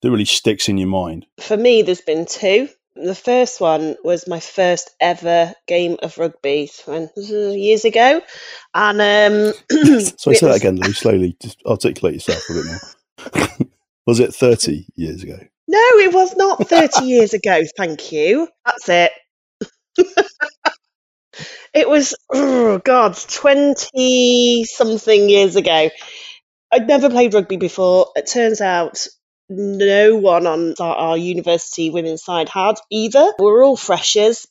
that 0.00 0.10
really 0.10 0.24
sticks 0.24 0.68
in 0.68 0.78
your 0.78 0.88
mind? 0.88 1.26
For 1.40 1.56
me, 1.56 1.82
there's 1.82 2.00
been 2.00 2.24
two. 2.24 2.68
The 3.04 3.14
first 3.14 3.60
one 3.60 3.96
was 4.02 4.26
my 4.26 4.40
first 4.40 4.90
ever 5.00 5.54
game 5.68 5.98
of 6.02 6.18
rugby 6.18 6.68
years 7.16 7.84
ago, 7.84 8.20
and 8.74 9.00
um, 9.00 9.52
so 10.16 10.30
I 10.30 10.34
say 10.34 10.46
that 10.46 10.56
again, 10.56 10.76
Lou. 10.76 10.92
Slowly, 10.92 11.36
just 11.40 11.62
articulate 11.64 12.14
yourself 12.14 12.42
a 12.50 12.54
bit 12.54 12.66
more. 12.66 13.68
was 14.06 14.18
it 14.20 14.34
thirty 14.34 14.86
years 14.96 15.22
ago? 15.22 15.38
No, 15.68 15.78
it 15.78 16.12
was 16.12 16.36
not 16.36 16.68
thirty 16.68 17.04
years 17.06 17.34
ago. 17.34 17.62
Thank 17.76 18.10
you. 18.10 18.48
That's 18.66 18.88
it. 18.88 19.12
it 21.74 21.88
was 21.88 22.16
oh 22.34 22.78
god, 22.78 23.16
twenty 23.28 24.64
something 24.64 25.28
years 25.28 25.54
ago. 25.54 25.90
I'd 26.72 26.88
never 26.88 27.10
played 27.10 27.34
rugby 27.34 27.56
before. 27.58 28.08
It 28.16 28.26
turns 28.26 28.60
out 28.60 29.06
no 29.48 30.16
one 30.16 30.46
on 30.46 30.74
our, 30.78 30.96
our 30.96 31.16
university 31.18 31.90
women's 31.90 32.22
side 32.22 32.48
had 32.48 32.76
either. 32.90 33.32
We 33.38 33.44
were 33.44 33.64
all 33.64 33.76
freshers 33.76 34.46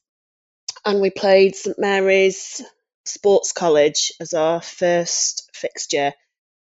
and 0.86 1.02
we 1.02 1.10
played 1.10 1.56
St 1.56 1.78
Mary's 1.78 2.62
Sports 3.06 3.52
College 3.52 4.14
as 4.20 4.34
our 4.34 4.62
first 4.62 5.50
fixture. 5.54 6.14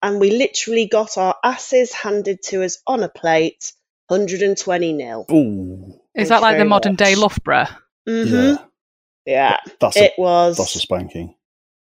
And 0.02 0.20
we 0.20 0.30
literally 0.30 0.86
got 0.86 1.18
our 1.18 1.34
asses 1.44 1.92
handed 1.92 2.42
to 2.44 2.62
us 2.62 2.78
on 2.86 3.02
a 3.02 3.08
plate, 3.08 3.72
120 4.08 4.92
nil. 4.92 5.26
Ooh. 5.30 6.00
Is 6.14 6.30
that 6.30 6.42
like 6.42 6.58
the 6.58 6.64
modern 6.64 6.92
much. 6.92 6.98
day 6.98 7.14
Loughborough? 7.14 7.68
Mm-hmm. 8.08 8.34
Yeah. 8.34 8.56
Yeah. 9.26 9.56
That's 9.80 9.96
it 9.96 10.12
a, 10.16 10.20
was. 10.20 10.56
That's 10.56 10.76
a 10.76 10.80
spanking. 10.80 11.34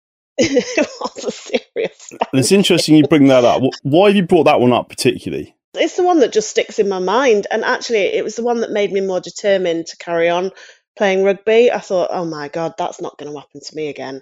it 0.38 0.90
was 1.02 1.26
a 1.26 1.32
serious. 1.32 1.98
Spanking. 1.98 2.28
And 2.32 2.40
it's 2.40 2.52
interesting 2.52 2.96
you 2.96 3.08
bring 3.08 3.28
that 3.28 3.46
up. 3.46 3.62
Why 3.84 4.08
have 4.08 4.16
you 4.16 4.24
brought 4.24 4.46
that 4.46 4.60
one 4.60 4.74
up 4.74 4.90
particularly? 4.90 5.56
It's 5.74 5.96
the 5.96 6.04
one 6.04 6.20
that 6.20 6.34
just 6.34 6.50
sticks 6.50 6.80
in 6.80 6.90
my 6.90 7.00
mind. 7.00 7.48
And 7.50 7.64
actually, 7.64 8.00
it 8.00 8.24
was 8.24 8.36
the 8.36 8.44
one 8.44 8.62
that 8.62 8.72
made 8.72 8.92
me 8.92 9.02
more 9.02 9.20
determined 9.20 9.88
to 9.88 9.98
carry 9.98 10.30
on 10.30 10.52
playing 10.98 11.24
rugby. 11.24 11.72
I 11.72 11.80
thought, 11.80 12.10
oh 12.12 12.26
my 12.26 12.48
god, 12.50 12.74
that's 12.78 13.02
not 13.02 13.18
going 13.18 13.32
to 13.32 13.40
happen 13.40 13.62
to 13.62 13.76
me 13.76 13.90
again. 13.90 14.22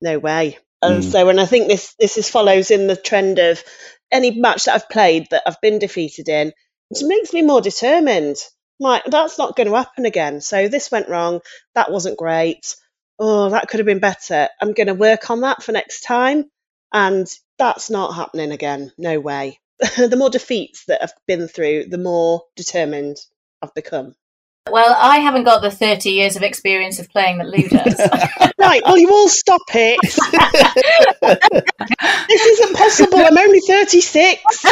No 0.00 0.18
way. 0.18 0.58
And 0.82 1.02
mm. 1.02 1.10
so, 1.10 1.28
and 1.28 1.40
I 1.40 1.46
think 1.46 1.68
this 1.68 1.94
this 1.98 2.18
is 2.18 2.28
follows 2.28 2.70
in 2.70 2.86
the 2.86 2.96
trend 2.96 3.38
of 3.38 3.62
any 4.10 4.32
match 4.32 4.64
that 4.64 4.74
I've 4.74 4.90
played 4.90 5.28
that 5.30 5.44
I've 5.46 5.60
been 5.60 5.78
defeated 5.78 6.28
in. 6.28 6.52
It 6.90 7.06
makes 7.06 7.32
me 7.32 7.42
more 7.42 7.60
determined. 7.60 8.36
Like 8.78 9.04
that's 9.04 9.38
not 9.38 9.56
going 9.56 9.68
to 9.68 9.76
happen 9.76 10.06
again. 10.06 10.40
So 10.40 10.68
this 10.68 10.90
went 10.90 11.08
wrong. 11.08 11.40
That 11.74 11.90
wasn't 11.92 12.18
great. 12.18 12.74
Oh, 13.18 13.50
that 13.50 13.68
could 13.68 13.78
have 13.78 13.86
been 13.86 14.00
better. 14.00 14.48
I'm 14.60 14.72
going 14.72 14.88
to 14.88 14.94
work 14.94 15.30
on 15.30 15.42
that 15.42 15.62
for 15.62 15.72
next 15.72 16.00
time. 16.00 16.50
And 16.92 17.26
that's 17.58 17.88
not 17.88 18.14
happening 18.14 18.50
again. 18.50 18.92
No 18.98 19.20
way. 19.20 19.60
the 19.96 20.16
more 20.16 20.30
defeats 20.30 20.84
that 20.86 21.02
I've 21.02 21.12
been 21.26 21.48
through, 21.48 21.86
the 21.86 21.98
more 21.98 22.44
determined 22.56 23.16
I've 23.60 23.74
become. 23.74 24.14
Well, 24.70 24.94
I 24.96 25.18
haven't 25.18 25.42
got 25.44 25.60
the 25.60 25.72
30 25.72 26.10
years 26.10 26.36
of 26.36 26.42
experience 26.42 27.00
of 27.00 27.10
playing 27.10 27.38
that 27.38 27.48
Lou 27.48 27.68
does. 27.68 27.98
right, 28.58 28.80
well, 28.84 28.96
you 28.96 29.10
all 29.10 29.28
stop 29.28 29.60
it. 29.74 29.98
this 32.28 32.46
isn't 32.46 32.76
possible. 32.76 33.18
I'm 33.18 33.36
only 33.36 33.60
36. 33.60 34.64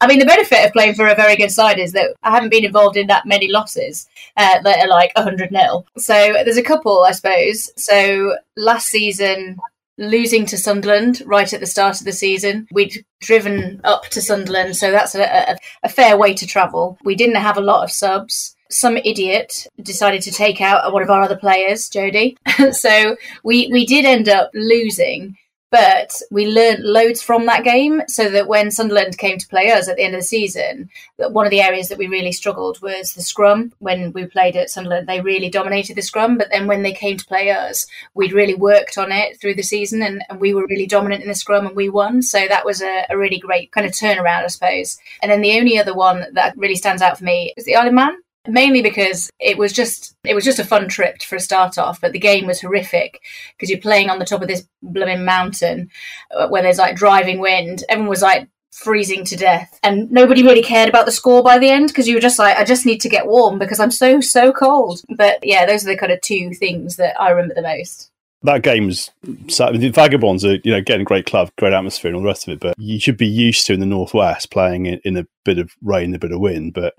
I 0.00 0.06
mean, 0.06 0.20
the 0.20 0.26
benefit 0.26 0.64
of 0.64 0.72
playing 0.72 0.94
for 0.94 1.08
a 1.08 1.14
very 1.14 1.36
good 1.36 1.50
side 1.50 1.78
is 1.78 1.92
that 1.92 2.14
I 2.22 2.30
haven't 2.30 2.50
been 2.50 2.64
involved 2.64 2.96
in 2.96 3.08
that 3.08 3.26
many 3.26 3.50
losses 3.50 4.08
uh, 4.36 4.62
that 4.62 4.80
are 4.80 4.88
like 4.88 5.12
100 5.16 5.50
nil. 5.50 5.84
So 5.96 6.14
there's 6.14 6.56
a 6.56 6.62
couple, 6.62 7.02
I 7.02 7.12
suppose. 7.12 7.70
So 7.76 8.36
last 8.56 8.86
season, 8.86 9.58
losing 9.98 10.46
to 10.46 10.58
Sunderland 10.58 11.22
right 11.26 11.52
at 11.52 11.60
the 11.60 11.66
start 11.66 12.00
of 12.00 12.04
the 12.04 12.12
season. 12.12 12.66
We'd 12.72 13.04
driven 13.20 13.80
up 13.84 14.04
to 14.10 14.22
Sunderland, 14.22 14.76
so 14.76 14.90
that's 14.90 15.14
a, 15.14 15.22
a, 15.22 15.56
a, 15.84 15.88
fair 15.88 16.16
way 16.16 16.34
to 16.34 16.46
travel. 16.46 16.98
We 17.04 17.14
didn't 17.14 17.36
have 17.36 17.56
a 17.56 17.62
lot 17.62 17.84
of 17.84 17.92
subs. 17.92 18.56
Some 18.70 18.96
idiot 18.96 19.66
decided 19.82 20.22
to 20.22 20.32
take 20.32 20.60
out 20.60 20.92
one 20.92 21.02
of 21.02 21.10
our 21.10 21.22
other 21.22 21.36
players, 21.36 21.90
Jodie. 21.90 22.36
so 22.74 23.16
we 23.44 23.68
we 23.70 23.84
did 23.86 24.04
end 24.04 24.28
up 24.28 24.50
losing. 24.54 25.36
But 25.72 26.12
we 26.30 26.46
learned 26.46 26.84
loads 26.84 27.22
from 27.22 27.46
that 27.46 27.64
game 27.64 28.02
so 28.06 28.28
that 28.28 28.46
when 28.46 28.70
Sunderland 28.70 29.16
came 29.16 29.38
to 29.38 29.48
play 29.48 29.70
us 29.70 29.88
at 29.88 29.96
the 29.96 30.02
end 30.02 30.14
of 30.14 30.20
the 30.20 30.26
season, 30.26 30.90
one 31.16 31.46
of 31.46 31.50
the 31.50 31.62
areas 31.62 31.88
that 31.88 31.96
we 31.96 32.08
really 32.08 32.30
struggled 32.32 32.82
was 32.82 33.14
the 33.14 33.22
scrum. 33.22 33.72
When 33.78 34.12
we 34.12 34.26
played 34.26 34.54
at 34.54 34.68
Sunderland, 34.68 35.08
they 35.08 35.22
really 35.22 35.48
dominated 35.48 35.96
the 35.96 36.02
scrum. 36.02 36.36
But 36.36 36.48
then 36.50 36.66
when 36.66 36.82
they 36.82 36.92
came 36.92 37.16
to 37.16 37.24
play 37.24 37.48
us, 37.48 37.86
we'd 38.12 38.34
really 38.34 38.54
worked 38.54 38.98
on 38.98 39.12
it 39.12 39.40
through 39.40 39.54
the 39.54 39.62
season 39.62 40.02
and, 40.02 40.22
and 40.28 40.38
we 40.38 40.52
were 40.52 40.66
really 40.66 40.86
dominant 40.86 41.22
in 41.22 41.28
the 41.28 41.34
scrum 41.34 41.66
and 41.66 41.74
we 41.74 41.88
won. 41.88 42.20
So 42.20 42.46
that 42.46 42.66
was 42.66 42.82
a, 42.82 43.06
a 43.08 43.16
really 43.16 43.38
great 43.38 43.72
kind 43.72 43.86
of 43.86 43.92
turnaround, 43.92 44.44
I 44.44 44.48
suppose. 44.48 44.98
And 45.22 45.32
then 45.32 45.40
the 45.40 45.58
only 45.58 45.78
other 45.78 45.94
one 45.94 46.26
that 46.34 46.54
really 46.58 46.76
stands 46.76 47.00
out 47.00 47.16
for 47.16 47.24
me 47.24 47.54
is 47.56 47.64
the 47.64 47.76
Isle 47.76 47.88
of 47.88 47.94
Man 47.94 48.18
mainly 48.48 48.82
because 48.82 49.30
it 49.38 49.56
was 49.56 49.72
just 49.72 50.16
it 50.24 50.34
was 50.34 50.44
just 50.44 50.58
a 50.58 50.64
fun 50.64 50.88
trip 50.88 51.22
for 51.22 51.36
a 51.36 51.40
start 51.40 51.78
off 51.78 52.00
but 52.00 52.12
the 52.12 52.18
game 52.18 52.46
was 52.46 52.60
horrific 52.60 53.20
because 53.56 53.70
you're 53.70 53.80
playing 53.80 54.10
on 54.10 54.18
the 54.18 54.24
top 54.24 54.42
of 54.42 54.48
this 54.48 54.66
blooming 54.82 55.24
mountain 55.24 55.90
uh, 56.32 56.48
where 56.48 56.62
there's 56.62 56.78
like 56.78 56.96
driving 56.96 57.38
wind. 57.38 57.84
Everyone 57.88 58.10
was 58.10 58.22
like 58.22 58.48
freezing 58.72 59.24
to 59.24 59.36
death 59.36 59.78
and 59.82 60.10
nobody 60.10 60.42
really 60.42 60.62
cared 60.62 60.88
about 60.88 61.04
the 61.04 61.12
score 61.12 61.42
by 61.42 61.58
the 61.58 61.68
end 61.68 61.88
because 61.88 62.08
you 62.08 62.14
were 62.14 62.20
just 62.20 62.38
like 62.38 62.56
i 62.56 62.64
just 62.64 62.86
need 62.86 63.02
to 63.02 63.08
get 63.08 63.26
warm 63.26 63.58
because 63.58 63.78
i'm 63.78 63.90
so 63.90 64.20
so 64.20 64.50
cold. 64.50 65.02
But 65.14 65.38
yeah 65.42 65.66
those 65.66 65.84
are 65.84 65.88
the 65.88 65.96
kind 65.96 66.10
of 66.10 66.20
two 66.22 66.54
things 66.54 66.96
that 66.96 67.20
i 67.20 67.30
remember 67.30 67.54
the 67.54 67.62
most. 67.62 68.10
That 68.44 68.62
game 68.62 68.86
was 68.86 69.10
the 69.22 69.90
vagabonds 69.94 70.44
are 70.44 70.56
you 70.64 70.72
know 70.72 70.80
getting 70.80 71.04
great 71.04 71.26
club 71.26 71.50
great 71.58 71.74
atmosphere 71.74 72.08
and 72.08 72.16
all 72.16 72.22
the 72.22 72.28
rest 72.28 72.48
of 72.48 72.54
it 72.54 72.60
but 72.60 72.74
you 72.78 72.98
should 72.98 73.18
be 73.18 73.28
used 73.28 73.66
to 73.66 73.74
in 73.74 73.80
the 73.80 73.86
northwest 73.86 74.50
playing 74.50 74.86
in, 74.86 75.00
in 75.04 75.16
a 75.16 75.26
bit 75.44 75.58
of 75.58 75.70
rain 75.82 76.14
a 76.14 76.18
bit 76.18 76.32
of 76.32 76.40
wind 76.40 76.72
but 76.72 76.94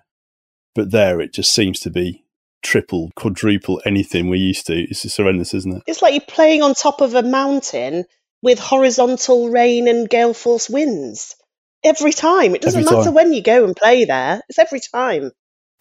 but 0.75 0.91
there, 0.91 1.21
it 1.21 1.33
just 1.33 1.53
seems 1.53 1.79
to 1.81 1.89
be 1.89 2.23
triple, 2.63 3.11
quadruple 3.15 3.81
anything 3.85 4.29
we're 4.29 4.35
used 4.35 4.67
to. 4.67 4.75
It's 4.75 5.03
just 5.03 5.17
horrendous, 5.17 5.53
isn't 5.53 5.77
it? 5.77 5.83
It's 5.85 6.01
like 6.01 6.13
you're 6.13 6.21
playing 6.21 6.61
on 6.61 6.73
top 6.73 7.01
of 7.01 7.13
a 7.13 7.23
mountain 7.23 8.05
with 8.41 8.59
horizontal 8.59 9.49
rain 9.49 9.87
and 9.87 10.09
gale 10.09 10.33
force 10.33 10.69
winds 10.69 11.35
every 11.83 12.13
time. 12.13 12.55
It 12.55 12.61
doesn't 12.61 12.85
matter 12.85 13.11
when 13.11 13.33
you 13.33 13.41
go 13.41 13.63
and 13.65 13.75
play 13.75 14.05
there, 14.05 14.41
it's 14.49 14.59
every 14.59 14.79
time. 14.79 15.31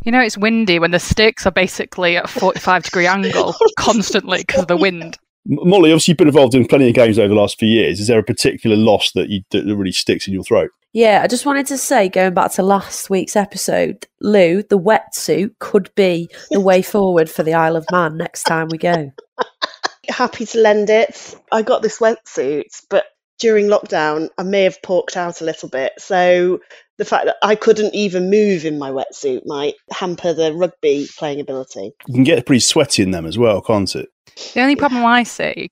You 0.05 0.11
know, 0.11 0.21
it's 0.21 0.37
windy 0.37 0.79
when 0.79 0.91
the 0.91 0.99
sticks 0.99 1.47
are 1.47 1.53
basically 1.53 2.17
at 2.17 2.25
a 2.25 2.29
45 2.29 2.85
degree 2.85 3.07
angle 3.07 3.55
constantly 3.79 4.39
because 4.39 4.63
of 4.63 4.69
the 4.69 4.77
wind. 4.77 5.17
Molly, 5.47 5.91
obviously, 5.91 6.13
you've 6.13 6.19
been 6.19 6.29
involved 6.29 6.55
in 6.55 6.67
plenty 6.67 6.89
of 6.89 6.95
games 6.95 7.19
over 7.19 7.29
the 7.29 7.41
last 7.41 7.59
few 7.59 7.69
years. 7.69 7.99
Is 8.01 8.07
there 8.07 8.19
a 8.19 8.25
particular 8.25 8.77
loss 8.77 9.11
that, 9.13 9.29
you, 9.29 9.43
that 9.51 9.65
really 9.65 9.93
sticks 9.93 10.27
in 10.27 10.35
your 10.35 10.45
throat? 10.45 10.71
Yeah, 10.93 11.23
I 11.23 11.27
just 11.27 11.47
wanted 11.47 11.67
to 11.69 11.79
say, 11.79 12.11
going 12.11 12.35
back 12.35 12.53
to 12.53 12.63
last 12.63 13.09
week's 13.09 13.35
episode, 13.35 14.07
Lou, 14.21 14.63
the 14.63 14.79
wetsuit 14.79 15.59
could 15.59 15.91
be 15.95 16.29
the 16.51 16.61
way 16.61 16.83
forward 16.83 17.31
for 17.31 17.43
the 17.43 17.55
Isle 17.55 17.77
of 17.77 17.87
Man 17.91 18.19
next 18.19 18.43
time 18.43 18.69
we 18.71 18.77
go. 18.77 19.11
Happy 20.09 20.45
to 20.47 20.59
lend 20.59 20.91
it. 20.91 21.35
I 21.51 21.63
got 21.63 21.81
this 21.81 21.99
wetsuit, 21.99 22.85
but 22.91 23.05
during 23.39 23.69
lockdown, 23.69 24.29
I 24.37 24.43
may 24.43 24.65
have 24.65 24.83
porked 24.83 25.17
out 25.17 25.41
a 25.41 25.45
little 25.45 25.71
bit. 25.71 25.93
So 25.97 26.61
the 26.99 27.07
fact 27.07 27.25
that 27.25 27.37
I 27.43 27.55
couldn't 27.55 27.95
even 27.95 28.29
move 28.29 28.67
in 28.67 28.79
my 28.79 28.91
wetsuit 28.91 29.47
might 29.47 29.75
hamper 29.91 30.35
the 30.35 30.53
rugby 30.53 31.09
playing 31.17 31.41
ability. 31.41 31.93
You 32.07 32.15
can 32.15 32.25
get 32.25 32.45
pretty 32.45 32.61
sweaty 32.61 33.03
in 33.03 33.13
them 33.13 33.25
as 33.25 33.39
well, 33.39 33.63
can't 33.63 33.97
it? 33.97 34.11
The 34.53 34.61
only 34.61 34.77
problem 34.77 35.07
I 35.07 35.23
see 35.23 35.71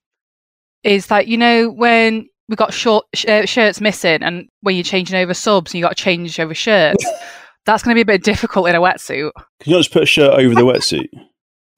is 0.82 1.08
that, 1.08 1.28
you 1.28 1.36
know, 1.36 1.68
when 1.68 2.29
we 2.50 2.56
got 2.56 2.74
short 2.74 3.06
sh- 3.14 3.26
uh, 3.26 3.46
shirts 3.46 3.80
missing, 3.80 4.22
and 4.22 4.48
when 4.60 4.74
you're 4.74 4.84
changing 4.84 5.16
over 5.16 5.32
subs 5.32 5.72
and 5.72 5.78
you 5.78 5.84
got 5.84 5.96
to 5.96 6.02
change 6.02 6.38
over 6.38 6.54
shirts, 6.54 7.04
that's 7.64 7.82
going 7.82 7.94
to 7.94 7.96
be 7.96 8.02
a 8.02 8.16
bit 8.16 8.22
difficult 8.22 8.68
in 8.68 8.74
a 8.74 8.80
wetsuit. 8.80 9.30
Can 9.60 9.70
you 9.70 9.72
not 9.72 9.80
just 9.80 9.92
put 9.92 10.02
a 10.02 10.06
shirt 10.06 10.34
over 10.34 10.54
the 10.54 10.62
wetsuit? 10.62 11.08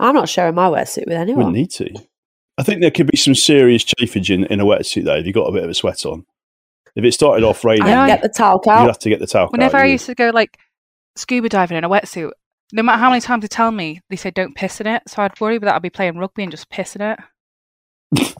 I'm 0.00 0.14
not 0.14 0.28
sharing 0.28 0.56
my 0.56 0.68
wetsuit 0.68 1.06
with 1.06 1.16
anyone. 1.16 1.52
Wouldn't 1.52 1.56
need 1.56 1.70
to. 1.72 1.94
I 2.58 2.64
think 2.64 2.80
there 2.80 2.90
could 2.90 3.06
be 3.06 3.16
some 3.16 3.34
serious 3.34 3.84
chafage 3.84 4.34
in, 4.34 4.44
in 4.44 4.60
a 4.60 4.64
wetsuit 4.64 5.04
though 5.04 5.16
if 5.16 5.26
you 5.26 5.32
got 5.32 5.44
a 5.44 5.52
bit 5.52 5.64
of 5.64 5.70
a 5.70 5.74
sweat 5.74 6.04
on. 6.04 6.26
If 6.94 7.04
it 7.04 7.12
started 7.12 7.44
off 7.44 7.64
raining, 7.64 7.84
I 7.84 8.06
get 8.06 8.22
the 8.22 8.28
talc 8.28 8.66
out. 8.66 8.80
You'd 8.82 8.88
have 8.88 8.98
to 8.98 9.08
get 9.08 9.20
the 9.20 9.26
talc 9.26 9.52
Whenever 9.52 9.78
out. 9.78 9.84
I 9.84 9.86
used 9.86 10.06
to 10.06 10.14
go 10.14 10.30
like 10.30 10.58
scuba 11.16 11.48
diving 11.48 11.78
in 11.78 11.84
a 11.84 11.88
wetsuit, 11.88 12.32
no 12.72 12.82
matter 12.82 12.98
how 12.98 13.10
many 13.10 13.20
times 13.20 13.42
they 13.42 13.48
tell 13.48 13.70
me, 13.70 14.00
they 14.08 14.16
say 14.16 14.30
don't 14.30 14.54
piss 14.54 14.80
in 14.80 14.86
it. 14.86 15.02
So 15.06 15.22
I'd 15.22 15.38
worry 15.40 15.58
that 15.58 15.74
I'd 15.74 15.82
be 15.82 15.90
playing 15.90 16.18
rugby 16.18 16.42
and 16.42 16.50
just 16.50 16.70
piss 16.70 16.96
in 16.96 17.02
it. 17.02 17.18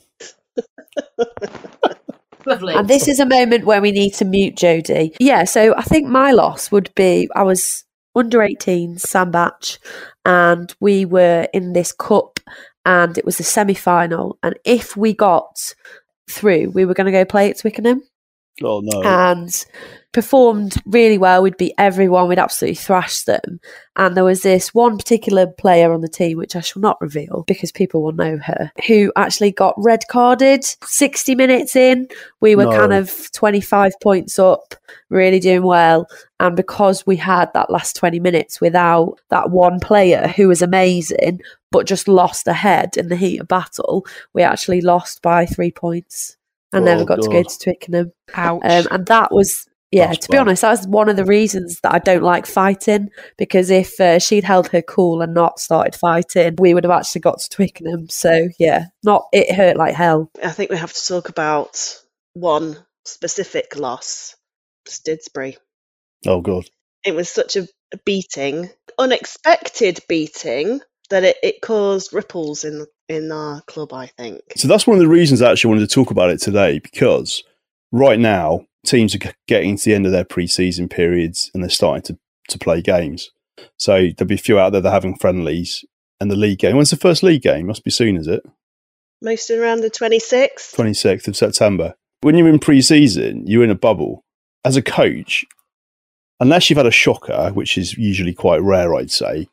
Lovely. 2.47 2.75
And 2.75 2.89
this 2.89 3.09
is 3.09 3.21
a 3.21 3.27
moment 3.27 3.65
where 3.65 3.81
we 3.81 3.93
need 3.93 4.15
to 4.15 4.25
mute 4.25 4.57
Jodie. 4.57 5.15
Yeah, 5.21 5.45
so 5.45 5.75
I 5.77 5.83
think 5.83 6.09
my 6.09 6.33
loss 6.33 6.71
would 6.71 6.93
be 6.95 7.29
I 7.35 7.43
was 7.43 7.85
under 8.15 8.43
18, 8.43 8.99
Sandbach, 8.99 9.79
and 10.25 10.75
we 10.81 11.05
were 11.05 11.49
in 11.53 11.73
this 11.73 11.93
cup 11.93 12.39
and 12.85 13.17
it 13.17 13.25
was 13.25 13.39
the 13.39 13.45
semi 13.45 13.75
final. 13.75 14.39
And 14.43 14.59
if 14.65 14.97
we 14.97 15.15
got 15.15 15.75
through, 16.31 16.71
we 16.71 16.85
were 16.85 16.95
going 16.95 17.07
to 17.07 17.13
go 17.13 17.25
play 17.25 17.51
at 17.51 17.59
Twickenham. 17.59 18.03
Oh 18.63 18.81
no! 18.83 19.03
and 19.03 19.65
performed 20.13 20.75
really 20.87 21.19
well. 21.19 21.43
We'd 21.43 21.57
beat 21.57 21.75
everyone. 21.79 22.29
We'd 22.29 22.39
absolutely 22.39 22.77
thrash 22.77 23.23
them. 23.23 23.61
And 23.97 24.17
there 24.17 24.25
was 24.25 24.43
this 24.43 24.73
one 24.75 24.97
particular 24.97 25.47
player 25.47 25.93
on 25.93 26.01
the 26.01 26.09
team, 26.09 26.39
which 26.39 26.55
I 26.57 26.61
shall 26.61 26.81
not 26.81 27.01
reveal 27.01 27.45
because 27.47 27.73
people 27.73 28.03
will 28.03 28.13
know 28.13 28.39
her, 28.39 28.71
who 28.87 29.13
actually 29.17 29.53
got 29.53 29.75
red 29.77 30.01
carded 30.09 30.65
60 30.85 31.35
minutes 31.35 31.77
in. 31.77 32.09
We 32.41 32.57
were 32.57 32.65
No. 32.65 32.71
kind 32.79 32.93
of 32.93 33.31
25 33.33 33.93
points 34.03 34.39
up, 34.39 34.75
really 35.11 35.41
doing 35.41 35.63
well. 35.63 36.07
And 36.41 36.57
because 36.57 37.07
we 37.07 37.17
had 37.17 37.53
that 37.55 37.71
last 37.71 37.97
20 37.97 38.19
minutes 38.21 38.61
without 38.61 39.19
that 39.31 39.51
one 39.51 39.79
player 39.81 40.29
who 40.37 40.49
was 40.49 40.63
amazing, 40.63 41.41
but 41.71 41.87
just 41.87 42.09
lost 42.09 42.47
ahead 42.49 42.97
in 42.97 43.09
the 43.09 43.17
heat 43.17 43.39
of 43.41 43.49
battle, 43.49 44.05
we 44.35 44.43
actually 44.43 44.81
lost 44.81 45.23
by 45.23 45.47
three 45.47 45.71
points 45.71 46.37
and 46.73 46.85
never 46.87 47.03
Oh, 47.03 47.05
got 47.07 47.23
to 47.23 47.29
go 47.29 47.43
to 47.43 47.59
Twickenham. 47.59 48.13
Ouch. 48.35 48.63
Um, 48.65 48.87
and 48.91 49.07
that 49.07 49.31
was, 49.33 49.67
yeah, 49.93 50.07
That's 50.09 50.27
to 50.27 50.29
be 50.31 50.37
bad. 50.39 50.41
honest, 50.41 50.63
that's 50.63 50.87
one 50.87 51.09
of 51.11 51.17
the 51.17 51.25
reasons 51.25 51.79
that 51.83 51.93
I 51.95 51.99
don't 51.99 52.23
like 52.23 52.47
fighting 52.47 53.11
because 53.37 53.69
if 53.71 54.01
uh, 54.01 54.19
she'd 54.19 54.43
held 54.45 54.69
her 54.69 54.81
cool 54.83 55.21
and 55.21 55.35
not 55.35 55.61
started 55.61 55.95
fighting, 55.95 56.57
we 56.59 56.73
would 56.75 56.85
have 56.85 56.91
actually 56.91 57.21
got 57.21 57.39
to 57.41 57.49
Twickenham. 57.51 58.09
So, 58.09 58.49
yeah, 58.59 58.87
not 59.05 59.27
it 59.33 59.55
hurt 59.55 59.77
like 59.77 59.95
hell. 59.95 60.31
I 60.43 60.51
think 60.51 60.71
we 60.71 60.79
have 60.79 60.93
to 60.95 61.07
talk 61.07 61.29
about 61.29 62.01
one 62.33 62.79
specific 63.05 63.77
loss, 63.77 64.35
Didsbury. 64.89 65.57
oh 66.27 66.41
god! 66.41 66.65
It 67.05 67.15
was 67.15 67.29
such 67.29 67.57
a 67.57 67.69
a 67.93 67.99
beating, 68.07 68.71
unexpected 68.99 70.01
beating, 70.09 70.81
that 71.11 71.25
it, 71.25 71.37
it 71.43 71.61
caused 71.61 72.13
ripples 72.15 72.65
in 72.65 72.87
in 73.09 73.31
our 73.31 73.61
club. 73.63 73.93
I 73.93 74.07
think. 74.07 74.41
So 74.57 74.67
that's 74.69 74.87
one 74.87 74.97
of 74.97 75.01
the 75.03 75.09
reasons 75.09 75.43
I 75.43 75.51
actually 75.53 75.69
wanted 75.75 75.89
to 75.89 75.95
talk 75.95 76.11
about 76.11 76.31
it 76.31 76.39
today 76.41 76.79
because 76.79 77.45
right 77.93 78.19
now 78.19 78.67
teams 78.85 79.15
are 79.15 79.33
getting 79.47 79.77
to 79.77 79.85
the 79.85 79.95
end 79.95 80.07
of 80.07 80.13
their 80.13 80.25
pre-season 80.25 80.89
periods 80.89 81.51
and 81.55 81.63
they're 81.63 81.71
starting 81.71 82.03
to, 82.03 82.19
to 82.49 82.59
play 82.59 82.83
games. 82.83 83.31
So 83.79 84.09
there'll 84.17 84.29
be 84.29 84.35
a 84.35 84.39
few 84.39 84.59
out 84.59 84.73
there 84.73 84.81
that 84.81 84.89
are 84.89 84.93
having 84.93 85.17
friendlies 85.17 85.85
and 86.21 86.31
the 86.31 86.37
league 86.37 86.59
game. 86.59 86.77
When's 86.77 86.91
the 86.91 86.97
first 86.97 87.23
league 87.23 87.43
game? 87.43 87.67
Must 87.67 87.85
be 87.85 87.91
soon, 87.91 88.17
is 88.17 88.27
it? 88.27 88.43
Most 89.21 89.51
around 89.51 89.83
the 89.83 89.91
twenty 89.91 90.19
sixth. 90.19 90.77
26th 90.77 91.29
of 91.29 91.37
September. 91.37 91.95
When 92.23 92.37
you're 92.37 92.49
in 92.49 92.59
pre-season, 92.59 93.47
you're 93.47 93.65
in 93.65 93.71
a 93.71 93.77
bubble. 93.77 94.25
As 94.65 94.77
a 94.77 94.83
coach, 94.83 95.45
unless 96.41 96.69
you've 96.69 96.77
had 96.77 96.87
a 96.87 96.93
shocker, 96.93 97.51
which 97.53 97.79
is 97.79 97.97
usually 97.97 98.35
quite 98.35 98.63
rare, 98.63 98.95
I'd 98.95 99.11
say, 99.11 99.49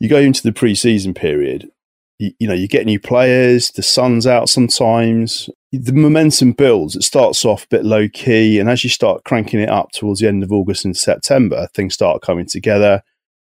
you 0.00 0.08
go 0.08 0.18
into 0.18 0.42
the 0.42 0.52
pre-season 0.52 1.14
period. 1.14 1.70
You, 2.18 2.32
you 2.38 2.48
know, 2.48 2.54
you 2.54 2.68
get 2.68 2.86
new 2.86 3.00
players. 3.00 3.70
The 3.70 3.82
sun's 3.82 4.26
out 4.26 4.48
sometimes. 4.48 5.48
The 5.72 5.92
momentum 5.92 6.52
builds. 6.52 6.96
It 6.96 7.02
starts 7.02 7.44
off 7.44 7.64
a 7.64 7.68
bit 7.68 7.84
low 7.84 8.08
key, 8.08 8.58
and 8.58 8.68
as 8.68 8.84
you 8.84 8.90
start 8.90 9.24
cranking 9.24 9.60
it 9.60 9.68
up 9.68 9.92
towards 9.92 10.20
the 10.20 10.28
end 10.28 10.42
of 10.42 10.52
August 10.52 10.84
and 10.84 10.96
September, 10.96 11.68
things 11.74 11.94
start 11.94 12.22
coming 12.22 12.46
together. 12.46 13.02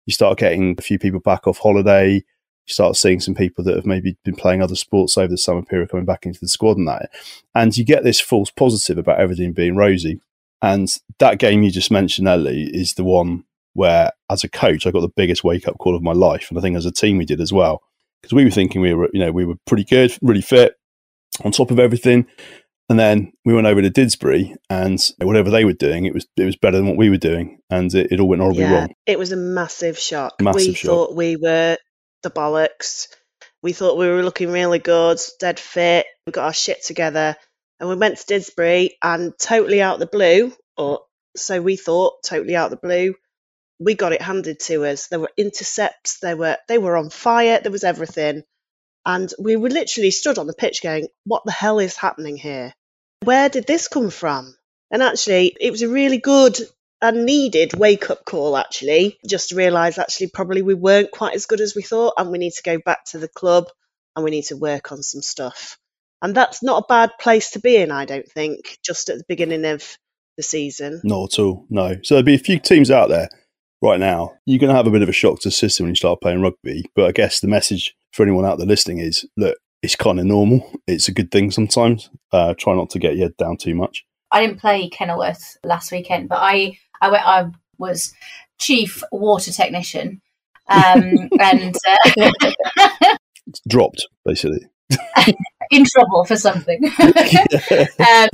You 0.06 0.12
start 0.12 0.38
getting 0.38 0.76
a 0.78 0.82
few 0.82 0.98
people 0.98 1.20
back 1.20 1.46
off 1.46 1.58
holiday 1.58 2.22
you 2.66 2.72
start 2.72 2.96
seeing 2.96 3.20
some 3.20 3.34
people 3.34 3.64
that 3.64 3.74
have 3.74 3.86
maybe 3.86 4.16
been 4.24 4.36
playing 4.36 4.62
other 4.62 4.76
sports 4.76 5.18
over 5.18 5.28
the 5.28 5.38
summer 5.38 5.62
period 5.62 5.90
coming 5.90 6.06
back 6.06 6.24
into 6.24 6.38
the 6.40 6.48
squad 6.48 6.76
and 6.76 6.86
that. 6.86 7.10
And 7.54 7.76
you 7.76 7.84
get 7.84 8.04
this 8.04 8.20
false 8.20 8.50
positive 8.50 8.98
about 8.98 9.18
everything 9.18 9.52
being 9.52 9.76
rosy. 9.76 10.20
And 10.60 10.88
that 11.18 11.38
game 11.38 11.64
you 11.64 11.72
just 11.72 11.90
mentioned, 11.90 12.28
Ellie, 12.28 12.70
is 12.72 12.94
the 12.94 13.02
one 13.02 13.44
where, 13.74 14.12
as 14.30 14.44
a 14.44 14.48
coach, 14.48 14.86
I 14.86 14.92
got 14.92 15.00
the 15.00 15.08
biggest 15.08 15.42
wake 15.42 15.66
up 15.66 15.78
call 15.78 15.96
of 15.96 16.02
my 16.02 16.12
life. 16.12 16.48
And 16.50 16.58
I 16.58 16.62
think 16.62 16.76
as 16.76 16.86
a 16.86 16.92
team, 16.92 17.18
we 17.18 17.24
did 17.24 17.40
as 17.40 17.52
well. 17.52 17.82
Because 18.22 18.34
we 18.34 18.44
were 18.44 18.50
thinking 18.50 18.80
we 18.80 18.94
were, 18.94 19.08
you 19.12 19.20
know, 19.20 19.32
we 19.32 19.44
were 19.44 19.56
pretty 19.66 19.84
good, 19.84 20.16
really 20.22 20.42
fit, 20.42 20.74
on 21.44 21.50
top 21.52 21.70
of 21.70 21.78
everything. 21.78 22.26
And 22.88 22.98
then 22.98 23.32
we 23.44 23.54
went 23.54 23.66
over 23.66 23.80
to 23.80 23.90
Didsbury, 23.90 24.54
and 24.68 25.00
whatever 25.18 25.50
they 25.50 25.64
were 25.64 25.72
doing, 25.72 26.04
it 26.04 26.12
was 26.12 26.26
it 26.36 26.44
was 26.44 26.56
better 26.56 26.76
than 26.76 26.86
what 26.86 26.96
we 26.98 27.10
were 27.10 27.16
doing, 27.16 27.58
and 27.70 27.92
it, 27.94 28.12
it 28.12 28.20
all 28.20 28.28
went 28.28 28.42
horribly 28.42 28.62
Yeah, 28.64 28.80
wrong. 28.80 28.94
it 29.06 29.18
was 29.18 29.32
a 29.32 29.36
massive 29.36 29.98
shock. 29.98 30.34
Massive 30.40 30.68
we 30.68 30.74
shock. 30.74 30.88
thought 30.88 31.14
we 31.16 31.36
were 31.36 31.78
the 32.22 32.30
bollocks. 32.30 33.06
We 33.62 33.72
thought 33.72 33.96
we 33.96 34.08
were 34.08 34.22
looking 34.24 34.50
really 34.50 34.80
good, 34.80 35.18
dead 35.40 35.58
fit. 35.58 36.06
We 36.26 36.32
got 36.32 36.44
our 36.46 36.52
shit 36.52 36.84
together, 36.84 37.36
and 37.80 37.88
we 37.88 37.96
went 37.96 38.18
to 38.18 38.26
Didsbury, 38.34 38.90
and 39.02 39.32
totally 39.38 39.80
out 39.80 39.98
the 39.98 40.06
blue, 40.06 40.52
or 40.76 41.00
so 41.36 41.62
we 41.62 41.76
thought, 41.76 42.14
totally 42.24 42.56
out 42.56 42.70
the 42.70 42.76
blue, 42.76 43.14
we 43.82 43.94
got 43.94 44.12
it 44.12 44.22
handed 44.22 44.60
to 44.60 44.84
us. 44.84 45.08
There 45.08 45.20
were 45.20 45.30
intercepts. 45.36 46.18
They 46.20 46.34
were 46.34 46.56
they 46.68 46.78
were 46.78 46.96
on 46.96 47.10
fire. 47.10 47.60
There 47.60 47.72
was 47.72 47.84
everything, 47.84 48.44
and 49.04 49.32
we 49.38 49.56
were 49.56 49.70
literally 49.70 50.10
stood 50.10 50.38
on 50.38 50.46
the 50.46 50.54
pitch 50.54 50.82
going, 50.82 51.08
"What 51.24 51.44
the 51.44 51.52
hell 51.52 51.78
is 51.78 51.96
happening 51.96 52.36
here? 52.36 52.74
Where 53.24 53.48
did 53.48 53.66
this 53.66 53.88
come 53.88 54.10
from?" 54.10 54.54
And 54.90 55.02
actually, 55.02 55.56
it 55.60 55.70
was 55.70 55.82
a 55.82 55.88
really 55.88 56.18
good 56.18 56.58
and 57.00 57.24
needed 57.24 57.74
wake 57.74 58.10
up 58.10 58.24
call 58.24 58.56
actually 58.56 59.18
just 59.26 59.48
to 59.48 59.56
realize 59.56 59.98
actually 59.98 60.28
probably 60.28 60.62
we 60.62 60.74
weren't 60.74 61.10
quite 61.10 61.34
as 61.34 61.46
good 61.46 61.60
as 61.60 61.74
we 61.74 61.82
thought 61.82 62.14
and 62.16 62.30
we 62.30 62.38
need 62.38 62.52
to 62.52 62.62
go 62.62 62.78
back 62.78 63.04
to 63.04 63.18
the 63.18 63.26
club 63.26 63.66
and 64.14 64.24
we 64.24 64.30
need 64.30 64.44
to 64.44 64.56
work 64.56 64.92
on 64.92 65.02
some 65.02 65.20
stuff 65.20 65.78
and 66.22 66.32
that's 66.32 66.62
not 66.62 66.84
a 66.84 66.86
bad 66.88 67.10
place 67.18 67.50
to 67.50 67.58
be 67.58 67.74
in 67.74 67.90
i 67.90 68.04
don't 68.04 68.30
think 68.30 68.78
just 68.84 69.08
at 69.08 69.18
the 69.18 69.24
beginning 69.26 69.64
of 69.64 69.98
the 70.36 70.42
season 70.42 71.00
Not 71.04 71.34
at 71.34 71.38
all. 71.40 71.66
No. 71.68 71.98
So 72.02 72.14
there'd 72.14 72.24
be 72.24 72.34
a 72.34 72.38
few 72.38 72.58
teams 72.58 72.90
out 72.90 73.08
there 73.08 73.28
right 73.82 74.00
now. 74.00 74.34
You're 74.46 74.58
going 74.58 74.70
to 74.70 74.76
have 74.76 74.86
a 74.86 74.90
bit 74.90 75.02
of 75.02 75.08
a 75.08 75.12
shock 75.12 75.40
to 75.40 75.48
the 75.48 75.52
system 75.52 75.84
when 75.84 75.92
you 75.92 75.96
start 75.96 76.20
playing 76.20 76.40
rugby. 76.40 76.84
But 76.94 77.06
I 77.06 77.12
guess 77.12 77.40
the 77.40 77.48
message 77.48 77.94
for 78.12 78.22
anyone 78.22 78.44
out 78.44 78.58
there 78.58 78.66
listening 78.66 78.98
is 78.98 79.26
look, 79.36 79.56
it's 79.82 79.96
kind 79.96 80.20
of 80.20 80.26
normal. 80.26 80.72
It's 80.86 81.08
a 81.08 81.12
good 81.12 81.30
thing 81.30 81.50
sometimes. 81.50 82.08
Uh, 82.32 82.54
try 82.56 82.74
not 82.74 82.90
to 82.90 82.98
get 82.98 83.16
your 83.16 83.26
head 83.26 83.36
down 83.36 83.56
too 83.56 83.74
much. 83.74 84.04
I 84.30 84.40
didn't 84.40 84.60
play 84.60 84.88
Kenilworth 84.88 85.58
last 85.64 85.92
weekend, 85.92 86.28
but 86.28 86.38
I 86.40 86.78
I, 87.00 87.10
went, 87.10 87.26
I 87.26 87.50
was 87.78 88.14
chief 88.58 89.02
water 89.10 89.50
technician, 89.52 90.22
um, 90.68 91.28
and 91.40 91.76
uh, 92.18 93.16
dropped, 93.68 94.06
basically. 94.24 94.64
in 95.70 95.84
trouble 95.84 96.24
for 96.24 96.36
something. 96.36 96.84
um, 97.00 98.28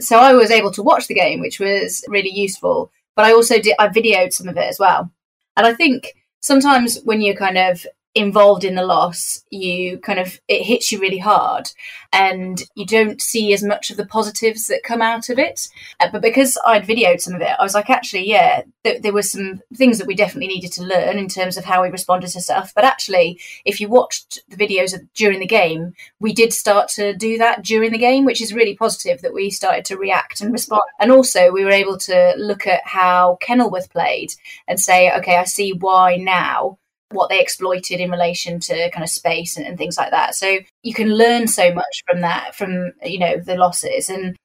so 0.00 0.18
I 0.18 0.34
was 0.34 0.50
able 0.50 0.70
to 0.72 0.82
watch 0.82 1.08
the 1.08 1.14
game, 1.14 1.40
which 1.40 1.58
was 1.58 2.04
really 2.08 2.30
useful. 2.30 2.92
But 3.18 3.26
I 3.26 3.32
also 3.32 3.58
did 3.58 3.74
I 3.80 3.88
videoed 3.88 4.32
some 4.32 4.46
of 4.46 4.56
it 4.56 4.62
as 4.62 4.78
well, 4.78 5.10
and 5.56 5.66
I 5.66 5.74
think 5.74 6.14
sometimes 6.38 7.00
when 7.02 7.20
you're 7.20 7.34
kind 7.34 7.58
of 7.58 7.84
involved 8.14 8.64
in 8.64 8.74
the 8.74 8.84
loss, 8.84 9.44
you 9.50 9.98
kind 9.98 10.18
of 10.18 10.40
it 10.48 10.62
hits 10.62 10.90
you 10.90 10.98
really 10.98 11.18
hard, 11.18 11.70
and 12.12 12.62
you 12.74 12.86
don't 12.86 13.20
see 13.20 13.52
as 13.52 13.62
much 13.62 13.90
of 13.90 13.96
the 13.96 14.06
positives 14.06 14.66
that 14.66 14.82
come 14.82 15.02
out 15.02 15.28
of 15.28 15.38
it. 15.38 15.68
Uh, 16.00 16.08
but 16.10 16.22
because 16.22 16.58
I'd 16.64 16.86
videoed 16.86 17.20
some 17.20 17.34
of 17.34 17.40
it, 17.40 17.54
I 17.58 17.62
was 17.62 17.74
like, 17.74 17.90
actually, 17.90 18.28
yeah, 18.28 18.62
th- 18.84 19.02
there 19.02 19.12
were 19.12 19.22
some 19.22 19.60
things 19.74 19.98
that 19.98 20.06
we 20.06 20.14
definitely 20.14 20.48
needed 20.48 20.72
to 20.72 20.84
learn 20.84 21.18
in 21.18 21.28
terms 21.28 21.56
of 21.56 21.64
how 21.64 21.82
we 21.82 21.90
responded 21.90 22.30
to 22.30 22.40
stuff. 22.40 22.72
But 22.74 22.84
actually, 22.84 23.40
if 23.64 23.80
you 23.80 23.88
watched 23.88 24.40
the 24.48 24.56
videos 24.56 24.94
of, 24.94 25.12
during 25.14 25.38
the 25.40 25.46
game, 25.46 25.94
we 26.18 26.32
did 26.32 26.52
start 26.52 26.88
to 26.90 27.14
do 27.14 27.38
that 27.38 27.62
during 27.62 27.92
the 27.92 27.98
game, 27.98 28.24
which 28.24 28.42
is 28.42 28.54
really 28.54 28.74
positive 28.74 29.20
that 29.20 29.34
we 29.34 29.50
started 29.50 29.84
to 29.86 29.96
react 29.96 30.40
and 30.40 30.52
respond. 30.52 30.82
And 30.98 31.12
also, 31.12 31.52
we 31.52 31.64
were 31.64 31.70
able 31.70 31.98
to 31.98 32.34
look 32.36 32.66
at 32.66 32.80
how 32.84 33.38
Kenilworth 33.40 33.90
played 33.90 34.32
and 34.66 34.80
say, 34.80 35.12
okay, 35.18 35.36
I 35.36 35.44
see 35.44 35.72
why 35.72 36.16
now 36.16 36.78
what 37.10 37.28
they 37.28 37.40
exploited 37.40 38.00
in 38.00 38.10
relation 38.10 38.60
to 38.60 38.90
kind 38.90 39.04
of 39.04 39.10
space 39.10 39.56
and, 39.56 39.66
and 39.66 39.78
things 39.78 39.96
like 39.96 40.10
that. 40.10 40.34
So 40.34 40.58
you 40.82 40.94
can 40.94 41.16
learn 41.16 41.48
so 41.48 41.72
much 41.72 42.02
from 42.08 42.20
that, 42.20 42.54
from 42.54 42.92
you 43.02 43.18
know 43.18 43.38
the 43.38 43.56
losses, 43.56 44.08
and 44.10 44.36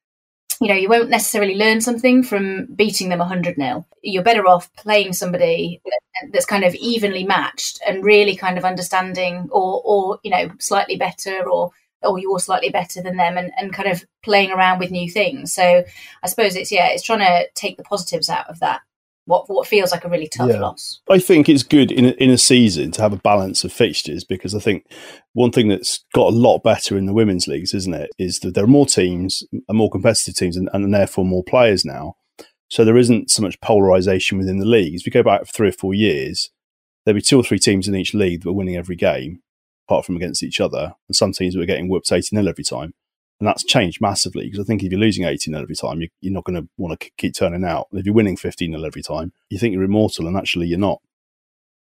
you 0.62 0.68
know 0.68 0.76
you 0.76 0.90
won't 0.90 1.10
necessarily 1.10 1.56
learn 1.56 1.82
something 1.82 2.24
from 2.24 2.68
beating 2.76 3.10
them 3.10 3.20
100 3.20 3.58
nil. 3.58 3.86
You're 4.02 4.24
better 4.24 4.48
off 4.48 4.74
playing 4.76 5.14
somebody 5.14 5.82
that's 6.32 6.46
kind 6.46 6.64
of 6.64 6.76
evenly 6.76 7.26
matched 7.26 7.82
and 7.86 8.04
really 8.04 8.36
kind 8.36 8.58
of 8.58 8.66
understanding, 8.66 9.50
or 9.52 9.82
or 9.84 10.20
you 10.24 10.32
know 10.32 10.52
slightly 10.60 10.96
better, 10.96 11.50
or 11.50 11.72
or 12.02 12.20
you're 12.20 12.40
slightly 12.40 12.70
better 12.70 13.02
than 13.02 13.18
them, 13.18 13.38
and, 13.38 13.52
and 13.58 13.74
kind 13.74 13.90
of 13.90 14.06
playing 14.24 14.52
around 14.52 14.80
with 14.80 14.92
new 14.92 15.10
things. 15.12 15.54
So 15.54 15.84
I 16.24 16.28
suppose 16.28 16.56
it's 16.56 16.72
yeah, 16.72 16.88
it's 16.88 17.04
trying 17.04 17.20
to 17.20 17.48
take 17.56 17.78
the 17.78 17.84
positives 17.84 18.30
out 18.30 18.50
of 18.50 18.60
that. 18.60 18.82
What 19.26 19.50
what 19.50 19.68
feels 19.68 19.92
like 19.92 20.04
a 20.04 20.10
really 20.10 20.28
tough 20.28 20.50
Yeah. 20.50 20.60
loss. 20.60 21.00
I 21.10 21.20
think 21.20 21.48
it's 21.48 21.64
good 21.64 21.92
in 21.92 22.06
a, 22.06 22.10
in 22.12 22.30
a 22.30 22.38
season 22.38 22.92
to 22.92 23.02
have 23.02 23.14
a 23.14 23.18
balance 23.18 23.64
of 23.64 23.72
fixtures 23.72 24.24
because 24.24 24.54
I 24.54 24.60
think 24.60 24.86
one 25.34 25.52
thing 25.52 25.70
that's 25.70 26.04
got 26.14 26.34
a 26.34 26.36
lot 26.36 26.60
better 26.64 26.98
in 26.98 27.06
the 27.06 27.14
women's 27.14 27.48
leagues, 27.48 27.74
isn't 27.74 27.94
it, 27.94 28.10
is 28.20 28.40
that 28.40 28.54
there 28.54 28.64
are 28.66 28.68
more 28.68 28.86
teams 28.86 29.44
and 29.52 29.78
more 29.78 29.90
competitive 29.90 30.36
teams 30.36 30.58
and, 30.58 30.70
and 30.74 30.94
therefore 30.94 31.24
more 31.26 31.44
players 31.44 31.86
now. 31.86 32.16
So 32.70 32.84
there 32.84 32.98
isn't 32.98 33.30
so 33.32 33.42
much 33.44 33.62
polarization 33.62 34.38
within 34.40 34.58
the 34.58 34.66
leagues. 34.66 35.02
If 35.02 35.06
we 35.06 35.12
go 35.12 35.24
back 35.24 35.46
three 35.48 35.70
or 35.70 35.74
four 35.74 35.94
years, 35.94 36.50
there'd 37.06 37.16
be 37.16 37.22
two 37.22 37.40
or 37.40 37.44
three 37.44 37.60
teams 37.60 37.88
in 37.88 37.96
each 37.96 38.14
league 38.14 38.42
that 38.42 38.50
were 38.50 38.58
winning 38.58 38.76
every 38.76 38.96
game, 38.96 39.42
apart 39.88 40.06
from 40.06 40.16
against 40.16 40.44
each 40.44 40.60
other, 40.60 40.96
and 41.08 41.16
some 41.16 41.32
teams 41.34 41.56
were 41.56 41.66
getting 41.66 41.88
whooped 41.88 42.12
80 42.12 42.36
0 42.36 42.48
every 42.48 42.64
time. 42.64 42.94
And 43.40 43.48
that's 43.48 43.64
changed 43.64 44.00
massively 44.00 44.46
because 44.46 44.60
I 44.60 44.64
think 44.64 44.84
if 44.84 44.92
you're 44.92 45.00
losing 45.02 45.26
18 45.26 45.54
every 45.54 45.76
time, 45.76 46.02
you, 46.02 46.08
you're 46.22 46.34
not 46.34 46.46
going 46.46 46.62
to 46.62 46.70
want 46.78 47.00
to 47.00 47.10
keep 47.18 47.36
turning 47.36 47.66
out. 47.66 47.88
If 47.92 48.06
you're 48.06 48.16
winning 48.16 48.38
15 48.38 48.74
every 48.86 49.02
time, 49.02 49.34
you 49.50 49.58
think 49.58 49.74
you're 49.74 49.84
immortal, 49.84 50.28
and 50.28 50.38
actually 50.38 50.68
you're 50.68 50.80
not. 50.80 51.02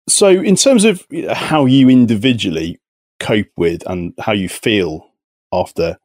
So, 0.08 0.28
in 0.28 0.56
terms 0.56 0.84
of 0.84 1.06
how 1.30 1.66
you 1.66 1.88
individually 1.88 2.80
cope 3.20 3.50
with 3.56 3.82
and 3.86 4.14
how 4.18 4.32
you 4.32 4.48
feel 4.48 5.06
after 5.52 5.98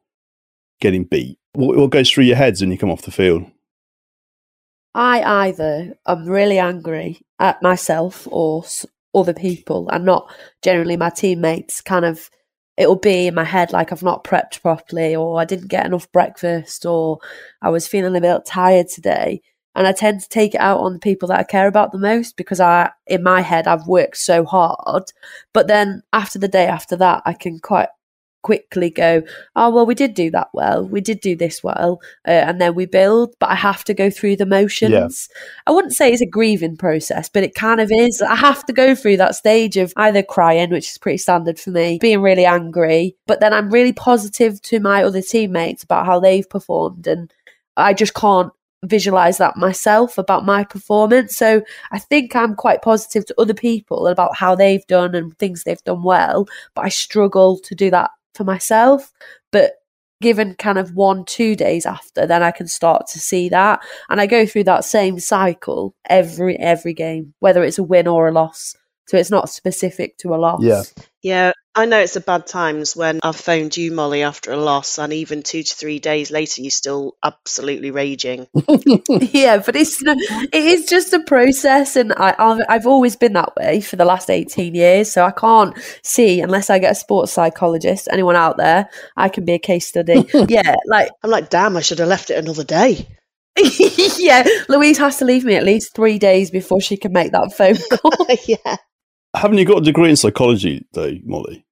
getting 0.80 1.04
beat, 1.04 1.38
What, 1.54 1.76
what 1.76 1.90
goes 1.90 2.10
through 2.10 2.24
your 2.24 2.36
heads 2.36 2.60
when 2.60 2.70
you 2.70 2.78
come 2.78 2.90
off 2.90 3.02
the 3.02 3.10
field? 3.10 3.44
I 4.94 5.22
either 5.46 5.94
am 6.06 6.26
really 6.26 6.58
angry 6.58 7.20
at 7.38 7.62
myself 7.62 8.26
or 8.30 8.64
other 9.14 9.34
people, 9.34 9.88
and 9.90 10.04
not 10.04 10.30
generally 10.62 10.96
my 10.96 11.10
teammates. 11.10 11.80
Kind 11.80 12.04
of, 12.04 12.30
it'll 12.78 12.96
be 12.96 13.26
in 13.26 13.34
my 13.34 13.44
head 13.44 13.72
like 13.72 13.90
I've 13.90 14.04
not 14.04 14.24
prepped 14.24 14.62
properly, 14.62 15.14
or 15.16 15.40
I 15.40 15.44
didn't 15.44 15.68
get 15.68 15.84
enough 15.84 16.10
breakfast, 16.12 16.86
or 16.86 17.18
I 17.60 17.70
was 17.70 17.88
feeling 17.88 18.16
a 18.16 18.20
bit 18.20 18.46
tired 18.46 18.88
today. 18.88 19.42
And 19.74 19.86
I 19.86 19.92
tend 19.92 20.20
to 20.22 20.28
take 20.28 20.54
it 20.54 20.60
out 20.60 20.80
on 20.80 20.92
the 20.92 20.98
people 20.98 21.28
that 21.28 21.40
I 21.40 21.44
care 21.44 21.66
about 21.66 21.92
the 21.92 21.98
most 21.98 22.36
because 22.36 22.60
I, 22.60 22.90
in 23.06 23.22
my 23.22 23.42
head, 23.42 23.66
I've 23.66 23.86
worked 23.86 24.16
so 24.16 24.44
hard. 24.44 25.12
But 25.52 25.66
then 25.66 26.02
after 26.12 26.38
the 26.38 26.48
day 26.48 26.66
after 26.66 26.96
that, 26.96 27.22
I 27.26 27.32
can 27.32 27.58
quite 27.58 27.88
quickly 28.48 28.88
go, 28.88 29.22
oh, 29.56 29.68
well, 29.68 29.84
we 29.84 29.94
did 29.94 30.14
do 30.14 30.30
that 30.30 30.48
well. 30.54 30.82
We 30.82 31.02
did 31.02 31.20
do 31.20 31.36
this 31.36 31.62
well. 31.62 32.00
Uh, 32.26 32.30
and 32.30 32.58
then 32.58 32.74
we 32.74 32.86
build, 32.86 33.34
but 33.38 33.50
I 33.50 33.56
have 33.56 33.84
to 33.84 33.92
go 33.92 34.08
through 34.08 34.36
the 34.36 34.46
motions. 34.46 35.28
I 35.66 35.72
wouldn't 35.72 35.92
say 35.92 36.10
it's 36.10 36.22
a 36.22 36.26
grieving 36.26 36.78
process, 36.78 37.28
but 37.28 37.42
it 37.42 37.54
kind 37.54 37.78
of 37.78 37.90
is. 37.92 38.22
I 38.22 38.36
have 38.36 38.64
to 38.64 38.72
go 38.72 38.94
through 38.94 39.18
that 39.18 39.34
stage 39.34 39.76
of 39.76 39.92
either 39.98 40.22
crying, 40.22 40.70
which 40.70 40.88
is 40.90 40.96
pretty 40.96 41.18
standard 41.18 41.60
for 41.60 41.72
me, 41.72 41.98
being 42.00 42.22
really 42.22 42.46
angry, 42.46 43.16
but 43.26 43.40
then 43.40 43.52
I'm 43.52 43.68
really 43.68 43.92
positive 43.92 44.62
to 44.62 44.80
my 44.80 45.04
other 45.04 45.20
teammates 45.20 45.82
about 45.82 46.06
how 46.06 46.18
they've 46.18 46.48
performed. 46.48 47.06
And 47.06 47.30
I 47.76 47.92
just 47.92 48.14
can't 48.14 48.50
visualize 48.84 49.38
that 49.38 49.56
myself 49.56 50.18
about 50.18 50.44
my 50.44 50.64
performance. 50.64 51.36
So 51.36 51.62
I 51.90 51.98
think 51.98 52.34
I'm 52.36 52.54
quite 52.54 52.80
positive 52.80 53.26
to 53.26 53.34
other 53.36 53.54
people 53.54 54.06
about 54.06 54.36
how 54.36 54.54
they've 54.54 54.86
done 54.86 55.14
and 55.14 55.36
things 55.38 55.64
they've 55.64 55.82
done 55.84 56.02
well, 56.02 56.46
but 56.74 56.84
I 56.84 56.88
struggle 56.88 57.58
to 57.58 57.74
do 57.74 57.90
that 57.90 58.10
for 58.34 58.44
myself. 58.44 59.12
But 59.52 59.74
given 60.20 60.54
kind 60.54 60.78
of 60.78 60.94
one, 60.94 61.24
two 61.24 61.54
days 61.54 61.86
after, 61.86 62.26
then 62.26 62.42
I 62.42 62.50
can 62.50 62.66
start 62.66 63.06
to 63.08 63.18
see 63.18 63.48
that. 63.50 63.80
And 64.08 64.20
I 64.20 64.26
go 64.26 64.46
through 64.46 64.64
that 64.64 64.84
same 64.84 65.18
cycle 65.20 65.94
every 66.08 66.58
every 66.58 66.94
game, 66.94 67.34
whether 67.40 67.62
it's 67.64 67.78
a 67.78 67.84
win 67.84 68.06
or 68.08 68.28
a 68.28 68.32
loss. 68.32 68.76
So 69.08 69.16
it's 69.16 69.30
not 69.30 69.48
specific 69.48 70.18
to 70.18 70.34
a 70.34 70.36
loss. 70.36 70.62
Yeah. 70.62 70.82
Yeah, 71.22 71.52
I 71.74 71.86
know 71.86 71.98
it's 71.98 72.14
the 72.14 72.20
bad 72.20 72.46
times 72.46 72.94
when 72.94 73.20
I've 73.22 73.36
phoned 73.36 73.76
you, 73.76 73.90
Molly, 73.90 74.22
after 74.22 74.52
a 74.52 74.56
loss, 74.56 74.98
and 74.98 75.12
even 75.12 75.42
two 75.42 75.62
to 75.62 75.74
three 75.74 75.98
days 75.98 76.30
later, 76.30 76.60
you're 76.60 76.70
still 76.70 77.16
absolutely 77.24 77.90
raging. 77.90 78.46
yeah, 79.08 79.58
but 79.58 79.74
it's 79.74 80.00
it 80.02 80.54
is 80.54 80.86
just 80.86 81.12
a 81.12 81.20
process, 81.20 81.96
and 81.96 82.12
I 82.12 82.34
I've, 82.38 82.60
I've 82.68 82.86
always 82.86 83.16
been 83.16 83.32
that 83.32 83.56
way 83.56 83.80
for 83.80 83.96
the 83.96 84.04
last 84.04 84.28
eighteen 84.28 84.74
years. 84.74 85.10
So 85.10 85.24
I 85.24 85.30
can't 85.30 85.76
see 86.04 86.40
unless 86.40 86.68
I 86.68 86.78
get 86.78 86.92
a 86.92 86.94
sports 86.94 87.32
psychologist. 87.32 88.08
Anyone 88.12 88.36
out 88.36 88.58
there, 88.58 88.88
I 89.16 89.28
can 89.28 89.44
be 89.44 89.54
a 89.54 89.58
case 89.58 89.88
study. 89.88 90.28
yeah, 90.48 90.76
like 90.86 91.10
I'm 91.22 91.30
like, 91.30 91.48
damn, 91.48 91.76
I 91.76 91.80
should 91.80 91.98
have 91.98 92.08
left 92.08 92.30
it 92.30 92.38
another 92.38 92.64
day. 92.64 93.08
yeah, 94.18 94.44
Louise 94.68 94.98
has 94.98 95.18
to 95.18 95.24
leave 95.24 95.44
me 95.44 95.56
at 95.56 95.64
least 95.64 95.94
three 95.94 96.18
days 96.18 96.50
before 96.50 96.80
she 96.80 96.96
can 96.96 97.12
make 97.12 97.32
that 97.32 97.52
phone 97.56 97.76
call. 97.98 98.26
yeah. 98.46 98.76
Haven't 99.36 99.58
you 99.58 99.64
got 99.64 99.78
a 99.78 99.84
degree 99.84 100.10
in 100.10 100.16
psychology, 100.16 100.86
though, 100.92 101.14
Molly? 101.24 101.66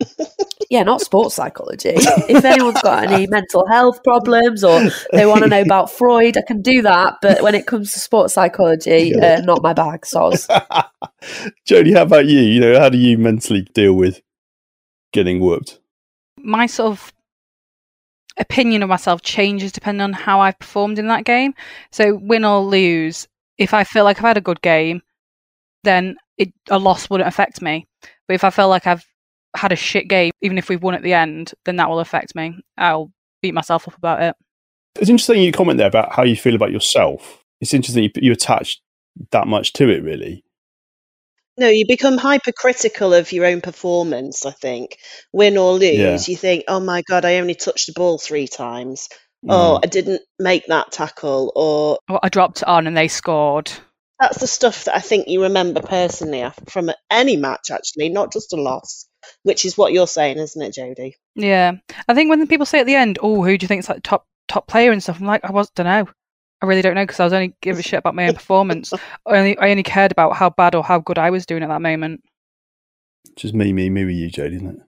yeah, 0.70 0.82
not 0.82 1.00
sports 1.00 1.34
psychology. 1.34 1.94
If 2.28 2.44
anyone's 2.44 2.82
got 2.82 3.10
any 3.10 3.26
mental 3.26 3.66
health 3.66 4.02
problems 4.04 4.62
or 4.62 4.80
they 5.12 5.26
want 5.26 5.42
to 5.42 5.48
know 5.48 5.62
about 5.62 5.90
Freud, 5.98 6.36
I 6.36 6.42
can 6.42 6.62
do 6.62 6.82
that. 6.82 7.16
But 7.22 7.42
when 7.42 7.54
it 7.54 7.66
comes 7.66 7.92
to 7.92 7.98
sports 7.98 8.34
psychology, 8.34 9.14
uh, 9.14 9.40
not 9.40 9.62
my 9.62 9.72
bag, 9.72 10.02
soz. 10.02 10.46
Jodie, 11.66 11.94
how 11.94 12.02
about 12.02 12.26
you? 12.26 12.40
You 12.40 12.60
know, 12.60 12.78
how 12.78 12.88
do 12.88 12.98
you 12.98 13.18
mentally 13.18 13.62
deal 13.74 13.94
with 13.94 14.20
getting 15.12 15.40
whooped? 15.40 15.80
My 16.36 16.66
sort 16.66 16.92
of 16.92 17.12
opinion 18.36 18.82
of 18.82 18.88
myself 18.88 19.22
changes 19.22 19.72
depending 19.72 20.02
on 20.02 20.12
how 20.12 20.40
I've 20.40 20.58
performed 20.58 20.98
in 20.98 21.08
that 21.08 21.24
game. 21.24 21.54
So 21.90 22.14
win 22.14 22.44
or 22.44 22.60
lose, 22.60 23.26
if 23.56 23.74
I 23.74 23.84
feel 23.84 24.04
like 24.04 24.18
I've 24.18 24.24
had 24.24 24.36
a 24.36 24.42
good 24.42 24.62
game, 24.62 25.02
then 25.88 26.16
it, 26.36 26.52
a 26.70 26.78
loss 26.78 27.10
wouldn't 27.10 27.28
affect 27.28 27.62
me. 27.62 27.86
But 28.28 28.34
if 28.34 28.44
I 28.44 28.50
feel 28.50 28.68
like 28.68 28.86
I've 28.86 29.04
had 29.56 29.72
a 29.72 29.76
shit 29.76 30.08
game, 30.08 30.30
even 30.42 30.58
if 30.58 30.68
we've 30.68 30.82
won 30.82 30.94
at 30.94 31.02
the 31.02 31.14
end, 31.14 31.52
then 31.64 31.76
that 31.76 31.88
will 31.88 32.00
affect 32.00 32.34
me. 32.36 32.60
I'll 32.76 33.10
beat 33.42 33.54
myself 33.54 33.88
up 33.88 33.96
about 33.96 34.22
it. 34.22 34.36
It's 35.00 35.10
interesting 35.10 35.42
you 35.42 35.52
comment 35.52 35.78
there 35.78 35.88
about 35.88 36.12
how 36.12 36.22
you 36.24 36.36
feel 36.36 36.54
about 36.54 36.72
yourself. 36.72 37.42
It's 37.60 37.74
interesting 37.74 38.04
you, 38.04 38.10
you 38.16 38.32
attach 38.32 38.80
that 39.32 39.46
much 39.48 39.72
to 39.74 39.88
it, 39.88 40.02
really. 40.02 40.44
No, 41.56 41.68
you 41.68 41.86
become 41.88 42.18
hypercritical 42.18 43.14
of 43.14 43.32
your 43.32 43.44
own 43.46 43.60
performance, 43.60 44.46
I 44.46 44.52
think. 44.52 44.96
Win 45.32 45.56
or 45.58 45.72
lose, 45.72 45.98
Yeah. 46.28 46.32
you 46.32 46.36
think, 46.36 46.64
oh 46.68 46.78
my 46.80 47.02
God, 47.02 47.24
I 47.24 47.38
only 47.38 47.54
touched 47.56 47.86
the 47.88 47.92
ball 47.94 48.18
three 48.18 48.46
times. 48.46 49.08
Oh, 49.48 49.78
Mm. 49.78 49.84
I 49.84 49.86
didn't 49.88 50.22
make 50.38 50.66
that 50.66 50.92
tackle. 50.92 51.52
Or 51.56 51.98
Or 52.08 52.20
I 52.22 52.28
dropped 52.28 52.62
it 52.62 52.68
on 52.68 52.86
and 52.86 52.96
they 52.96 53.08
scored. 53.08 53.70
That's 54.20 54.38
the 54.38 54.46
stuff 54.46 54.84
that 54.84 54.96
I 54.96 55.00
think 55.00 55.28
you 55.28 55.42
remember 55.42 55.80
personally 55.80 56.48
from 56.68 56.90
any 57.10 57.36
match, 57.36 57.70
actually, 57.70 58.08
not 58.08 58.32
just 58.32 58.52
a 58.52 58.56
loss, 58.56 59.06
which 59.42 59.64
is 59.64 59.78
what 59.78 59.92
you're 59.92 60.06
saying, 60.06 60.38
isn't 60.38 60.60
it, 60.62 60.74
Jodie? 60.74 61.14
Yeah, 61.34 61.72
I 62.08 62.14
think 62.14 62.30
when 62.30 62.46
people 62.46 62.66
say 62.66 62.80
at 62.80 62.86
the 62.86 62.94
end, 62.94 63.18
"Oh, 63.22 63.44
who 63.44 63.56
do 63.56 63.64
you 63.64 63.68
think's 63.68 63.88
like 63.88 64.02
top 64.02 64.26
top 64.48 64.66
player 64.66 64.92
and 64.92 65.02
stuff?" 65.02 65.20
I'm 65.20 65.26
like, 65.26 65.44
I 65.44 65.52
was 65.52 65.70
don't 65.70 65.86
know. 65.86 66.08
I 66.60 66.66
really 66.66 66.82
don't 66.82 66.94
know 66.94 67.04
because 67.04 67.20
I 67.20 67.24
was 67.24 67.32
only 67.32 67.54
giving 67.62 67.78
a 67.78 67.82
shit 67.82 68.00
about 68.00 68.16
my 68.16 68.26
own 68.26 68.34
performance. 68.34 68.92
I 68.92 68.98
only 69.26 69.56
I 69.58 69.70
only 69.70 69.84
cared 69.84 70.12
about 70.12 70.34
how 70.34 70.50
bad 70.50 70.74
or 70.74 70.82
how 70.82 70.98
good 70.98 71.18
I 71.18 71.30
was 71.30 71.46
doing 71.46 71.62
at 71.62 71.68
that 71.68 71.82
moment. 71.82 72.22
Just 73.36 73.54
me, 73.54 73.72
me, 73.72 73.88
me 73.90 74.04
with 74.04 74.16
you, 74.16 74.30
Jodie, 74.30 74.56
isn't 74.56 74.68
it? 74.68 74.87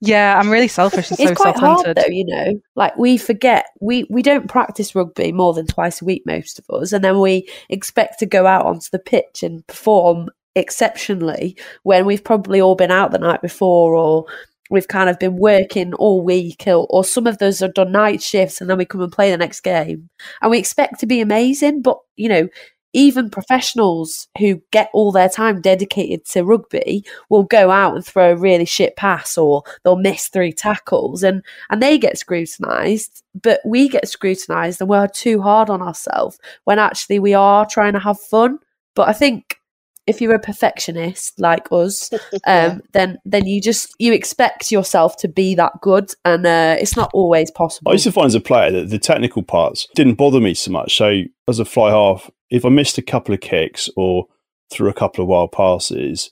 Yeah, 0.00 0.38
I'm 0.38 0.50
really 0.50 0.68
selfish 0.68 1.10
and 1.10 1.18
it's 1.18 1.28
so 1.30 1.34
quite 1.34 1.56
hard 1.56 1.96
though, 1.96 2.06
you 2.08 2.24
know. 2.24 2.60
Like 2.76 2.96
we 2.96 3.18
forget 3.18 3.66
we 3.80 4.06
we 4.08 4.22
don't 4.22 4.48
practice 4.48 4.94
rugby 4.94 5.32
more 5.32 5.54
than 5.54 5.66
twice 5.66 6.00
a 6.00 6.04
week, 6.04 6.22
most 6.24 6.60
of 6.60 6.64
us, 6.70 6.92
and 6.92 7.02
then 7.02 7.18
we 7.18 7.48
expect 7.68 8.20
to 8.20 8.26
go 8.26 8.46
out 8.46 8.66
onto 8.66 8.88
the 8.92 9.00
pitch 9.00 9.42
and 9.42 9.66
perform 9.66 10.28
exceptionally 10.54 11.56
when 11.82 12.06
we've 12.06 12.24
probably 12.24 12.60
all 12.60 12.74
been 12.74 12.90
out 12.90 13.10
the 13.10 13.18
night 13.18 13.42
before 13.42 13.94
or 13.94 14.26
we've 14.70 14.88
kind 14.88 15.08
of 15.08 15.18
been 15.18 15.36
working 15.36 15.94
all 15.94 16.22
week 16.22 16.64
or, 16.66 16.86
or 16.90 17.04
some 17.04 17.26
of 17.26 17.38
those 17.38 17.62
are 17.62 17.68
done 17.68 17.92
night 17.92 18.20
shifts 18.20 18.60
and 18.60 18.68
then 18.68 18.76
we 18.78 18.84
come 18.84 19.00
and 19.00 19.12
play 19.12 19.30
the 19.30 19.36
next 19.36 19.60
game 19.60 20.10
and 20.42 20.50
we 20.50 20.58
expect 20.58 20.98
to 21.00 21.06
be 21.06 21.20
amazing 21.20 21.80
but 21.80 21.98
you 22.16 22.28
know 22.28 22.48
even 22.92 23.30
professionals 23.30 24.28
who 24.38 24.62
get 24.70 24.88
all 24.92 25.12
their 25.12 25.28
time 25.28 25.60
dedicated 25.60 26.24
to 26.24 26.44
rugby 26.44 27.04
will 27.28 27.42
go 27.42 27.70
out 27.70 27.94
and 27.94 28.04
throw 28.04 28.32
a 28.32 28.36
really 28.36 28.64
shit 28.64 28.96
pass 28.96 29.36
or 29.36 29.62
they'll 29.84 29.96
miss 29.96 30.28
three 30.28 30.52
tackles 30.52 31.22
and 31.22 31.42
and 31.70 31.82
they 31.82 31.98
get 31.98 32.18
scrutinized 32.18 33.22
but 33.40 33.60
we 33.64 33.88
get 33.88 34.08
scrutinized 34.08 34.80
and 34.80 34.88
we're 34.88 35.08
too 35.08 35.40
hard 35.40 35.70
on 35.70 35.82
ourselves 35.82 36.38
when 36.64 36.78
actually 36.78 37.18
we 37.18 37.34
are 37.34 37.66
trying 37.66 37.92
to 37.92 37.98
have 37.98 38.18
fun. 38.18 38.58
But 38.94 39.08
i 39.08 39.12
think 39.12 39.58
if 40.06 40.22
you're 40.22 40.34
a 40.34 40.40
perfectionist 40.40 41.38
like 41.38 41.68
us 41.70 42.10
um 42.46 42.80
then 42.94 43.18
then 43.26 43.46
you 43.46 43.60
just 43.60 43.94
you 43.98 44.12
expect 44.12 44.72
yourself 44.72 45.16
to 45.18 45.28
be 45.28 45.54
that 45.54 45.72
good 45.82 46.10
and 46.24 46.46
uh, 46.46 46.76
it's 46.80 46.96
not 46.96 47.10
always 47.12 47.50
possible. 47.50 47.90
I 47.90 47.92
used 47.92 48.04
to 48.04 48.12
find 48.12 48.26
as 48.26 48.34
a 48.34 48.40
player 48.40 48.72
that 48.72 48.88
the 48.88 48.98
technical 48.98 49.42
parts 49.42 49.86
didn't 49.94 50.14
bother 50.14 50.40
me 50.40 50.54
so 50.54 50.72
much. 50.72 50.96
So 50.96 51.22
as 51.46 51.58
a 51.58 51.64
fly 51.64 51.90
half, 51.90 52.30
if 52.50 52.64
I 52.64 52.68
missed 52.68 52.98
a 52.98 53.02
couple 53.02 53.34
of 53.34 53.40
kicks 53.40 53.88
or 53.96 54.26
threw 54.70 54.88
a 54.88 54.94
couple 54.94 55.22
of 55.22 55.28
wild 55.28 55.52
passes, 55.52 56.30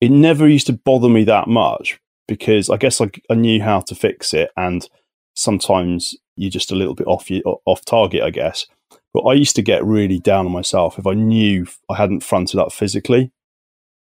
it 0.00 0.10
never 0.10 0.48
used 0.48 0.66
to 0.68 0.72
bother 0.72 1.08
me 1.08 1.24
that 1.24 1.48
much 1.48 2.00
because 2.26 2.70
I 2.70 2.76
guess 2.76 3.00
I, 3.00 3.10
I 3.28 3.34
knew 3.34 3.62
how 3.62 3.80
to 3.80 3.94
fix 3.94 4.32
it. 4.32 4.50
And 4.56 4.88
sometimes 5.34 6.14
you're 6.36 6.50
just 6.50 6.72
a 6.72 6.76
little 6.76 6.94
bit 6.94 7.06
off 7.06 7.28
off 7.66 7.84
target, 7.84 8.22
I 8.22 8.30
guess. 8.30 8.66
But 9.12 9.22
I 9.22 9.34
used 9.34 9.56
to 9.56 9.62
get 9.62 9.84
really 9.84 10.18
down 10.18 10.46
on 10.46 10.52
myself 10.52 10.98
if 10.98 11.06
I 11.06 11.14
knew 11.14 11.66
I 11.90 11.96
hadn't 11.96 12.22
fronted 12.22 12.60
up 12.60 12.72
physically. 12.72 13.32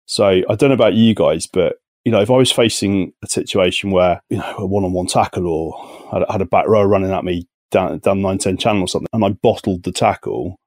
So 0.06 0.26
I 0.28 0.56
don't 0.56 0.70
know 0.70 0.74
about 0.74 0.94
you 0.94 1.13
guys, 1.13 1.48
but 1.48 1.78
you 2.06 2.12
know, 2.12 2.22
if 2.22 2.30
I 2.30 2.36
was 2.36 2.52
facing 2.52 3.13
a 3.24 3.28
situation 3.28 3.92
where 3.92 4.22
you 4.30 4.38
know 4.38 4.56
a 4.58 4.66
one-on-one 4.66 5.08
tackle 5.08 5.48
or 5.48 6.26
I 6.28 6.32
had 6.32 6.42
a 6.42 6.46
back 6.46 6.68
row 6.68 6.84
running 6.84 7.12
at 7.12 7.24
me 7.24 7.47
down 7.72 7.99
down 7.99 8.22
nine 8.22 8.38
ten 8.38 8.58
channel 8.58 8.84
or 8.84 8.88
something, 8.88 9.08
and 9.14 9.24
I 9.24 9.30
bottled 9.30 9.84
the 9.84 9.91
tackle, 9.91 10.58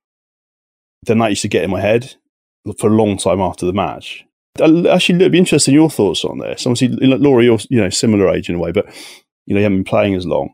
then 1.03 1.19
that 1.19 1.31
used 1.31 1.43
to 1.43 1.49
get 1.49 1.65
in 1.65 1.71
my 1.71 1.81
head 1.81 2.15
for 2.79 2.89
a 2.89 2.95
long 2.95 3.17
time 3.17 3.41
after 3.41 3.67
the 3.67 3.73
match. 3.73 4.25
Uh, 4.61 4.89
Actually, 4.89 5.17
it'd 5.17 5.33
be 5.33 5.39
interesting 5.39 5.75
your 5.75 5.91
thoughts 5.91 6.25
on 6.25 6.39
this. 6.39 6.67
Obviously, 6.67 6.89
Laura, 7.07 7.45
you're 7.45 7.59
you 7.69 7.81
know 7.81 7.91
similar 7.91 8.29
age 8.33 8.49
in 8.49 8.57
a 8.57 8.59
way, 8.59 8.73
but 8.73 8.87
you 9.47 9.55
know 9.55 9.61
you 9.61 9.65
haven't 9.65 9.79
been 9.79 9.85
playing 9.85 10.15
as 10.15 10.27
long. 10.27 10.51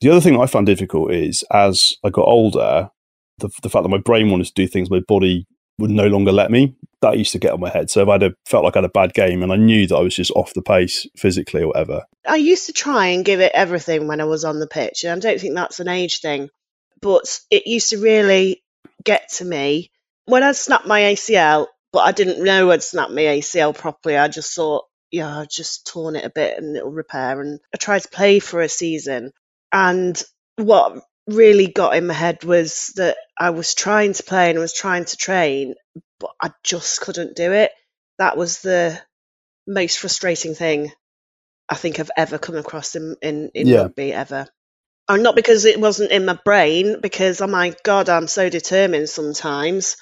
The 0.00 0.10
other 0.10 0.20
thing 0.20 0.40
I 0.40 0.46
found 0.46 0.66
difficult 0.66 1.12
is 1.12 1.44
as 1.50 1.94
I 2.04 2.10
got 2.10 2.26
older, 2.26 2.90
the, 3.38 3.48
the 3.62 3.70
fact 3.70 3.82
that 3.82 3.88
my 3.88 3.98
brain 3.98 4.30
wanted 4.30 4.46
to 4.48 4.52
do 4.54 4.66
things 4.66 4.90
my 4.90 5.00
body 5.06 5.46
would 5.78 5.90
no 5.90 6.06
longer 6.06 6.32
let 6.32 6.50
me. 6.50 6.74
That 7.02 7.18
used 7.18 7.32
to 7.32 7.38
get 7.38 7.52
on 7.52 7.60
my 7.60 7.70
head. 7.70 7.90
So 7.90 8.02
if 8.02 8.08
I 8.08 8.12
had 8.22 8.34
felt 8.46 8.64
like 8.64 8.76
I 8.76 8.80
had 8.80 8.86
a 8.86 8.90
bad 8.90 9.12
game 9.12 9.42
and 9.42 9.52
I 9.52 9.56
knew 9.56 9.86
that 9.86 9.96
I 9.96 10.00
was 10.00 10.16
just 10.16 10.30
off 10.32 10.54
the 10.54 10.62
pace 10.62 11.06
physically 11.16 11.62
or 11.62 11.68
whatever, 11.68 12.04
I 12.26 12.36
used 12.36 12.66
to 12.66 12.72
try 12.72 13.08
and 13.08 13.24
give 13.24 13.40
it 13.40 13.52
everything 13.54 14.06
when 14.06 14.20
I 14.20 14.24
was 14.24 14.44
on 14.44 14.58
the 14.58 14.66
pitch, 14.66 15.04
and 15.04 15.12
I 15.12 15.18
don't 15.18 15.40
think 15.40 15.54
that's 15.54 15.80
an 15.80 15.88
age 15.88 16.20
thing, 16.20 16.48
but 17.00 17.40
it 17.50 17.66
used 17.66 17.90
to 17.90 17.98
really 17.98 18.62
get 19.06 19.30
to 19.38 19.46
me 19.46 19.92
when 20.26 20.44
I 20.44 20.52
snapped 20.52 20.88
my 20.88 21.02
ACL, 21.02 21.68
but 21.92 22.00
I 22.00 22.12
didn't 22.12 22.44
know 22.44 22.72
I'd 22.72 22.84
snapped 22.84 23.12
my 23.12 23.22
ACL 23.22 23.76
properly. 23.76 24.18
I 24.18 24.28
just 24.28 24.56
thought, 24.56 24.86
yeah, 25.12 25.40
I've 25.40 25.50
just 25.50 25.88
torn 25.88 26.16
it 26.16 26.26
a 26.26 26.30
bit 26.30 26.58
and 26.58 26.76
it'll 26.76 26.92
repair. 26.92 27.40
And 27.42 27.60
I 27.74 27.78
tried 27.78 28.04
to 28.04 28.10
play 28.10 28.40
for 28.40 28.62
a 28.62 28.70
season, 28.70 29.32
and 29.72 30.22
what 30.58 31.02
really 31.28 31.68
got 31.68 31.96
in 31.96 32.08
my 32.08 32.14
head 32.14 32.44
was 32.44 32.94
that 32.96 33.18
I 33.38 33.50
was 33.52 33.74
trying 33.76 34.14
to 34.14 34.24
play 34.24 34.50
and 34.50 34.58
I 34.58 34.62
was 34.62 34.74
trying 34.74 35.06
to 35.06 35.18
train, 35.18 35.76
but 36.20 36.32
I 36.42 36.52
just 36.64 37.02
couldn't 37.02 37.36
do 37.36 37.52
it. 37.52 37.72
That 38.18 38.38
was 38.38 38.60
the 38.62 39.00
most 39.68 40.00
frustrating 40.00 40.54
thing 40.56 40.92
I 41.68 41.76
think 41.76 42.00
I've 42.00 42.12
ever 42.16 42.38
come 42.38 42.56
across 42.56 42.96
in, 42.96 43.16
in, 43.22 43.50
in 43.54 43.68
Yeah. 43.68 43.74
rugby 43.74 44.12
ever. 44.14 44.48
Not 45.10 45.36
because 45.36 45.64
it 45.64 45.80
wasn't 45.80 46.12
in 46.12 46.24
my 46.24 46.38
brain, 46.44 47.00
because 47.00 47.40
oh 47.40 47.46
my 47.46 47.74
god, 47.84 48.08
I'm 48.08 48.26
so 48.26 48.48
determined 48.48 49.08
sometimes. 49.08 49.96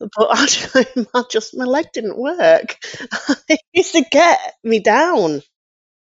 But 0.00 0.10
I, 0.30 0.46
just- 0.46 0.76
I 1.14 1.22
just 1.30 1.56
my 1.56 1.64
leg 1.64 1.86
didn't 1.92 2.18
work. 2.18 2.78
it 3.48 3.60
used 3.72 3.92
to 3.94 4.04
get 4.10 4.38
me 4.64 4.80
down. 4.80 5.42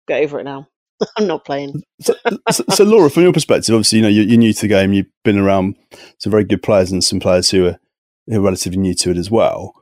Get 0.07 0.23
over 0.23 0.39
it 0.39 0.43
now. 0.43 0.67
I'm 1.17 1.27
not 1.27 1.45
playing. 1.45 1.81
So, 2.01 2.15
so, 2.51 2.63
so, 2.69 2.83
Laura, 2.83 3.09
from 3.09 3.23
your 3.23 3.33
perspective, 3.33 3.73
obviously, 3.73 3.97
you 3.99 4.03
know, 4.03 4.09
you're, 4.09 4.25
you're 4.25 4.37
new 4.37 4.53
to 4.53 4.61
the 4.61 4.67
game. 4.67 4.93
You've 4.93 5.07
been 5.23 5.37
around 5.37 5.75
some 6.19 6.31
very 6.31 6.43
good 6.43 6.63
players 6.63 6.91
and 6.91 7.03
some 7.03 7.19
players 7.19 7.49
who 7.49 7.67
are, 7.67 7.79
who 8.27 8.37
are 8.37 8.41
relatively 8.41 8.79
new 8.79 8.93
to 8.95 9.11
it 9.11 9.17
as 9.17 9.31
well. 9.31 9.73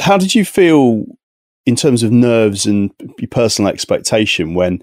How 0.00 0.18
did 0.18 0.34
you 0.34 0.44
feel 0.44 1.04
in 1.66 1.76
terms 1.76 2.02
of 2.02 2.12
nerves 2.12 2.66
and 2.66 2.90
your 3.18 3.28
personal 3.28 3.70
expectation 3.70 4.54
when 4.54 4.82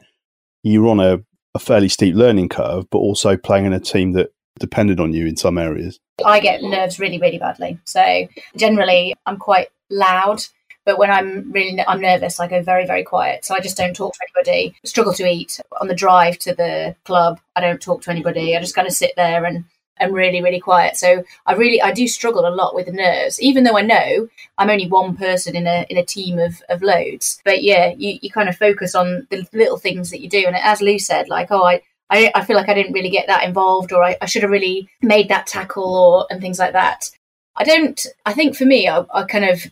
you 0.64 0.84
were 0.84 0.90
on 0.90 1.00
a, 1.00 1.20
a 1.56 1.60
fairly 1.60 1.90
steep 1.90 2.16
learning 2.16 2.50
curve, 2.50 2.90
but 2.90 3.00
also 3.00 3.38
playing 3.38 3.66
in 3.66 3.74
a 3.74 3.80
team 3.80 4.14
that 4.14 4.32
depended 4.60 5.00
on 5.00 5.14
you 5.14 5.28
in 5.28 5.38
some 5.38 5.58
areas? 5.58 6.00
I 6.26 6.40
get 6.40 6.64
nerves 6.64 7.00
really, 7.00 7.20
really 7.20 7.38
badly. 7.38 7.80
So 7.86 8.28
generally, 8.56 9.16
I'm 9.26 9.38
quite 9.38 9.68
loud. 9.90 10.44
But 10.86 10.98
when 10.98 11.12
I'm 11.12 11.52
really 11.52 11.84
I'm 11.86 12.00
nervous, 12.00 12.40
I 12.40 12.48
go 12.48 12.64
very, 12.64 12.88
very 12.88 13.04
quiet. 13.04 13.44
So 13.44 13.54
I 13.54 13.60
just 13.60 13.76
don't 13.76 13.94
talk 13.94 14.14
to 14.14 14.20
anybody. 14.24 14.74
Struggle 14.86 15.14
to 15.16 15.28
eat 15.28 15.60
on 15.82 15.90
the 15.90 15.94
drive 15.94 16.40
to 16.40 16.56
the 16.56 16.96
club. 17.04 17.42
I 17.58 17.62
don't 17.62 17.82
talk 17.82 18.04
to 18.04 18.12
anybody. 18.12 18.56
I 18.56 18.62
just 18.62 18.74
kind 18.74 18.88
of 18.88 18.94
sit 18.94 19.12
there 19.18 19.44
and 19.44 19.66
I'm 20.00 20.14
really, 20.14 20.42
really 20.42 20.60
quiet. 20.60 20.98
So 20.98 21.24
I 21.46 21.54
really 21.54 21.82
I 21.82 21.92
do 21.92 22.08
struggle 22.08 22.48
a 22.48 22.54
lot 22.54 22.76
with 22.76 22.88
nerves, 22.88 23.42
even 23.42 23.64
though 23.64 23.78
I 23.78 23.82
know 23.82 24.28
I'm 24.58 24.70
only 24.70 24.88
one 24.88 25.16
person 25.16 25.56
in 25.56 25.68
a 25.68 25.86
in 25.90 25.98
a 25.98 26.06
team 26.06 26.40
of, 26.40 26.62
of 26.70 26.82
loads. 26.82 27.42
But 27.44 27.64
yeah, 27.64 27.94
you, 27.98 28.20
you 28.22 28.30
kind 28.32 28.50
of 28.50 28.58
focus 28.58 28.96
on 28.96 29.28
the 29.30 29.48
little 29.54 29.78
things 29.78 30.12
that 30.12 30.22
you 30.22 30.30
do. 30.30 30.44
And 30.46 30.56
as 30.56 30.82
Lou 30.82 31.00
said, 31.00 31.30
like, 31.30 31.52
oh 31.52 31.64
I 31.64 31.82
I, 32.10 32.32
I 32.36 32.46
feel 32.46 32.56
like 32.56 32.70
I 32.70 32.74
didn't 32.74 32.94
really 32.94 33.10
get 33.10 33.28
that 33.28 33.44
involved, 33.44 33.92
or 33.92 34.04
I, 34.04 34.18
I 34.22 34.26
should 34.26 34.44
have 34.44 34.52
really 34.52 34.90
made 35.02 35.30
that 35.30 35.48
tackle, 35.48 35.84
or 35.84 36.28
and 36.30 36.42
things 36.42 36.60
like 36.60 36.74
that. 36.74 37.10
I 37.56 37.64
don't. 37.64 38.06
I 38.26 38.34
think 38.34 38.56
for 38.56 38.66
me, 38.66 38.88
I, 38.88 39.04
I 39.14 39.24
kind 39.24 39.46
of. 39.46 39.66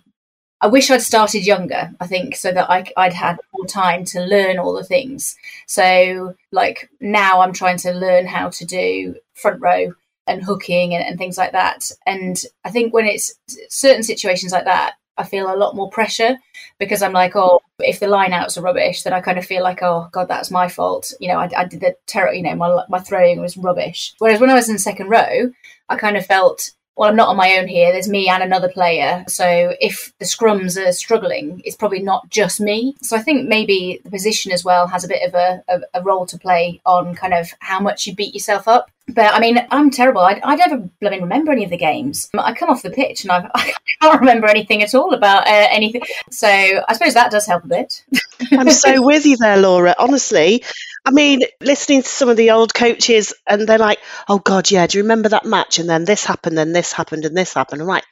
I 0.62 0.68
wish 0.68 0.90
I'd 0.90 1.02
started 1.02 1.46
younger. 1.46 1.92
I 2.00 2.08
think 2.08 2.36
so 2.36 2.52
that 2.52 2.70
I, 2.70 2.86
I'd 2.98 3.14
had 3.14 3.38
more 3.54 3.68
time 3.68 4.06
to 4.06 4.22
learn 4.22 4.58
all 4.58 4.74
the 4.74 4.86
things. 4.86 5.36
So, 5.68 6.34
like 6.52 6.90
now, 7.00 7.42
I'm 7.42 7.54
trying 7.54 7.78
to 7.80 7.92
learn 7.92 8.26
how 8.26 8.50
to 8.50 8.66
do 8.66 9.16
front 9.34 9.62
row 9.62 9.94
and 10.28 10.44
hooking 10.44 10.94
and, 10.94 11.06
and 11.06 11.18
things 11.18 11.38
like 11.38 11.52
that. 11.52 11.92
And 12.06 12.42
I 12.64 12.72
think 12.72 12.94
when 12.94 13.06
it's 13.06 13.34
certain 13.70 14.04
situations 14.04 14.52
like 14.52 14.66
that, 14.66 14.94
I 15.18 15.24
feel 15.24 15.52
a 15.52 15.56
lot 15.56 15.76
more 15.76 15.90
pressure 15.90 16.38
because 16.78 17.02
I'm 17.02 17.14
like, 17.14 17.36
oh, 17.36 17.62
if 17.80 18.00
the 18.00 18.08
line 18.08 18.34
outs 18.34 18.58
are 18.58 18.62
rubbish, 18.62 19.04
then 19.04 19.14
I 19.14 19.22
kind 19.22 19.38
of 19.38 19.46
feel 19.46 19.64
like, 19.64 19.82
oh 19.82 20.10
God, 20.12 20.28
that's 20.28 20.52
my 20.52 20.68
fault. 20.68 21.14
You 21.20 21.30
know, 21.30 21.40
I, 21.40 21.50
I 21.56 21.66
did 21.66 21.80
the 21.82 21.96
terror. 22.06 22.34
You 22.34 22.44
know, 22.44 22.56
my 22.56 22.84
my 22.90 23.00
throwing 23.00 23.40
was 23.40 23.58
rubbish. 23.58 24.14
Whereas 24.20 24.42
when 24.42 24.50
I 24.50 24.56
was 24.56 24.70
in 24.70 24.78
second 24.78 25.10
row, 25.10 25.52
I 25.90 25.96
kind 25.96 26.18
of 26.18 26.26
felt. 26.26 26.72
Well, 26.98 27.10
I'm 27.10 27.16
not 27.16 27.28
on 27.28 27.36
my 27.36 27.58
own 27.58 27.68
here. 27.68 27.92
There's 27.92 28.08
me 28.08 28.30
and 28.30 28.42
another 28.42 28.70
player. 28.70 29.26
So 29.28 29.76
if 29.82 30.14
the 30.20 30.26
scrums 30.26 30.82
are 30.82 30.94
struggling, 30.94 31.62
it's 31.66 31.76
probably 31.76 32.02
not 32.02 32.30
just 32.30 32.62
me. 32.62 32.96
So 33.02 33.18
I 33.18 33.22
think 33.22 33.50
maybe 33.50 34.00
the 34.04 34.10
position 34.10 34.52
as 34.52 34.64
well 34.64 34.88
has 34.88 35.04
a 35.04 35.08
bit 35.10 35.28
of 35.28 35.34
a, 35.34 35.64
a, 35.68 36.00
a 36.00 36.04
role 36.04 36.26
to 36.28 36.38
play 36.38 36.82
on 36.86 37.14
kind 37.16 37.34
of 37.34 37.50
how 37.60 37.80
much 37.80 38.08
you 38.08 38.16
beat 38.16 38.34
yourself 38.34 38.68
up. 38.68 38.90
But 39.08 39.34
I 39.34 39.40
mean, 39.40 39.60
I'm 39.70 39.92
terrible. 39.92 40.22
I, 40.22 40.40
I 40.44 40.56
never 40.56 40.78
blooming 41.00 41.22
remember 41.22 41.52
any 41.52 41.64
of 41.64 41.70
the 41.70 41.78
games. 41.78 42.30
I 42.38 42.54
come 42.54 42.70
off 42.70 42.82
the 42.82 42.90
pitch 42.90 43.24
and 43.24 43.32
I've, 43.32 43.52
I 43.56 43.74
can't 44.02 44.20
remember 44.20 44.48
anything 44.48 44.82
at 44.82 44.96
all 44.96 45.14
about 45.14 45.48
uh, 45.48 45.68
anything. 45.70 46.02
So 46.32 46.48
I 46.48 46.94
suppose 46.94 47.14
that 47.14 47.32
does 47.32 47.46
help 47.46 47.66
a 47.66 47.68
bit. 47.68 48.04
I'm 48.52 48.70
so 48.70 49.02
with 49.04 49.26
you 49.26 49.38
there, 49.38 49.58
Laura. 49.58 49.96
Honestly, 49.98 50.64
I 51.06 51.12
mean, 51.12 51.42
listening 51.62 52.04
to 52.04 52.08
some 52.08 52.30
of 52.30 52.38
the 52.38 52.52
old 52.52 52.74
coaches, 52.74 53.34
and 53.48 53.68
they're 53.68 53.78
like, 53.78 54.00
"Oh 54.28 54.40
God, 54.40 54.72
yeah, 54.72 54.88
do 54.88 54.98
you 54.98 55.04
remember 55.04 55.30
that 55.30 55.46
match? 55.46 55.80
And 55.80 55.90
then 55.90 56.06
this 56.06 56.26
happened, 56.26 56.58
then 56.58 56.74
this 56.74 56.92
happened, 56.92 57.26
and 57.26 57.36
this 57.36 57.54
happened." 57.54 57.82
I'm 57.82 57.88
like, 57.88 58.06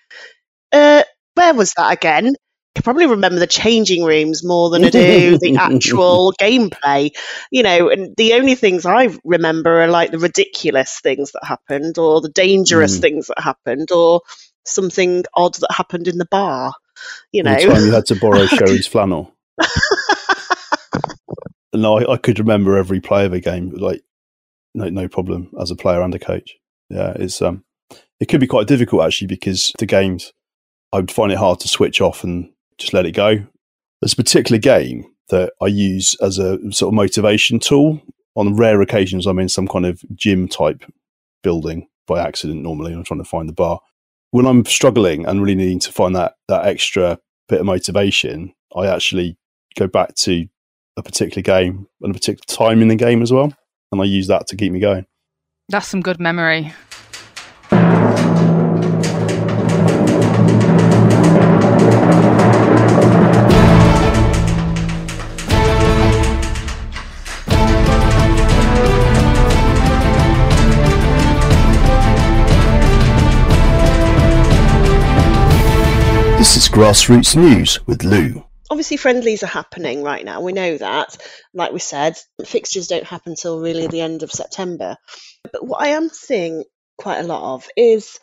"Uh, 0.72 1.04
where 1.36 1.54
was 1.54 1.74
that 1.74 1.92
again?" 1.92 2.34
I 2.76 2.82
probably 2.82 3.06
remember 3.06 3.40
the 3.40 3.46
changing 3.46 4.04
rooms 4.04 4.44
more 4.44 4.72
than 4.72 4.84
I 4.84 4.90
do 4.90 5.38
the 5.38 5.58
actual 5.60 6.34
gameplay. 6.42 7.12
You 7.52 7.64
know, 7.64 7.90
and 7.90 8.16
the 8.18 8.34
only 8.34 8.56
things 8.56 8.86
I 8.86 9.16
remember 9.24 9.84
are 9.84 9.88
like 9.88 10.12
the 10.12 10.20
ridiculous 10.20 11.00
things 11.02 11.32
that 11.34 11.46
happened, 11.46 11.98
or 11.98 12.22
the 12.22 12.30
dangerous 12.30 12.98
Mm. 12.98 13.02
things 13.02 13.28
that 13.28 13.40
happened, 13.40 13.92
or 13.92 14.22
something 14.66 15.24
odd 15.36 15.56
that 15.56 15.72
happened 15.72 16.08
in 16.08 16.18
the 16.18 16.28
bar. 16.30 16.74
You 17.32 17.44
know, 17.44 17.56
the 17.56 17.66
time 17.66 17.86
you 17.86 17.92
had 17.92 18.06
to 18.08 18.16
borrow 18.16 18.46
Sherry's 18.48 18.88
flannel. 18.88 19.34
no, 21.74 22.00
I, 22.00 22.14
I 22.14 22.18
could 22.18 22.40
remember 22.40 22.78
every 22.78 23.00
play 23.00 23.26
of 23.26 23.34
a 23.34 23.40
game, 23.40 23.72
like 23.72 24.02
no, 24.74 24.90
no 24.90 25.08
problem 25.08 25.52
as 25.60 25.72
a 25.72 25.76
player 25.76 26.02
and 26.02 26.16
a 26.16 26.20
coach. 26.20 26.56
Yeah, 26.90 27.14
it's 27.16 27.42
um, 27.42 27.64
it 28.20 28.28
could 28.28 28.40
be 28.40 28.48
quite 28.48 28.68
difficult 28.68 29.04
actually 29.04 29.28
because 29.28 29.72
the 29.80 29.86
games, 29.86 30.34
I 30.92 30.98
would 30.98 31.12
find 31.12 31.32
it 31.32 31.38
hard 31.38 31.60
to 31.62 31.68
switch 31.68 32.02
off 32.02 32.24
and 32.24 32.52
just 32.78 32.94
let 32.94 33.06
it 33.06 33.12
go. 33.12 33.46
There's 34.02 34.14
a 34.14 34.18
particular 34.18 34.60
game 34.60 35.06
that 35.30 35.54
I 35.62 35.68
use 35.68 36.16
as 36.22 36.38
a 36.38 36.60
sort 36.72 36.90
of 36.90 36.94
motivation 36.94 37.60
tool. 37.60 38.02
On 38.36 38.56
rare 38.56 38.82
occasions, 38.82 39.26
I'm 39.26 39.40
in 39.40 39.50
some 39.50 39.68
kind 39.68 39.86
of 39.86 40.02
gym 40.16 40.48
type 40.48 40.84
building 41.44 41.88
by 42.08 42.20
accident. 42.20 42.62
Normally, 42.62 42.94
I'm 42.94 43.04
trying 43.04 43.24
to 43.24 43.30
find 43.30 43.48
the 43.48 43.54
bar. 43.54 43.80
When 44.32 44.48
I'm 44.48 44.66
struggling 44.66 45.26
and 45.26 45.42
really 45.42 45.56
needing 45.56 45.80
to 45.80 45.92
find 45.92 46.16
that 46.16 46.34
that 46.48 46.66
extra 46.66 47.20
bit 47.48 47.60
of 47.60 47.66
motivation, 47.66 48.54
I 48.76 48.88
actually 48.88 49.38
go 49.76 49.88
back 49.88 50.16
to 50.16 50.48
a 50.98 51.04
particular 51.04 51.42
game 51.42 51.88
and 52.02 52.12
a 52.12 52.14
particular 52.14 52.46
time 52.48 52.82
in 52.82 52.88
the 52.88 52.96
game 52.96 53.22
as 53.22 53.32
well, 53.32 53.54
and 53.92 54.02
I 54.02 54.06
use 54.06 54.28
that 54.28 54.48
to 54.48 54.56
keep 54.56 54.72
me 54.72 54.80
going. 54.80 55.06
That's 55.70 55.88
some 55.88 56.02
good 56.02 56.20
memory. 56.20 56.74
This 76.38 76.58
is 76.58 76.68
Grassroots 76.68 77.36
News 77.38 77.80
with 77.88 78.04
Lou. 78.04 78.44
Obviously 78.74 78.98
friendlies 78.98 79.44
are 79.44 79.48
happening 79.62 80.02
right 80.02 80.26
now. 80.26 80.42
We 80.42 80.52
know 80.52 80.80
that. 80.80 81.16
Like 81.54 81.74
we 81.74 81.80
said, 81.80 82.18
fixtures 82.44 82.88
don't 82.88 83.04
happen 83.04 83.36
till 83.36 83.62
really 83.62 83.86
the 83.86 84.02
end 84.02 84.24
of 84.24 84.32
September. 84.32 84.98
But 85.52 85.64
what 85.64 85.80
I 85.80 85.90
am 85.90 86.10
seeing 86.10 86.64
quite 86.98 87.20
a 87.20 87.28
lot 87.28 87.54
of 87.54 87.68
is 87.78 88.20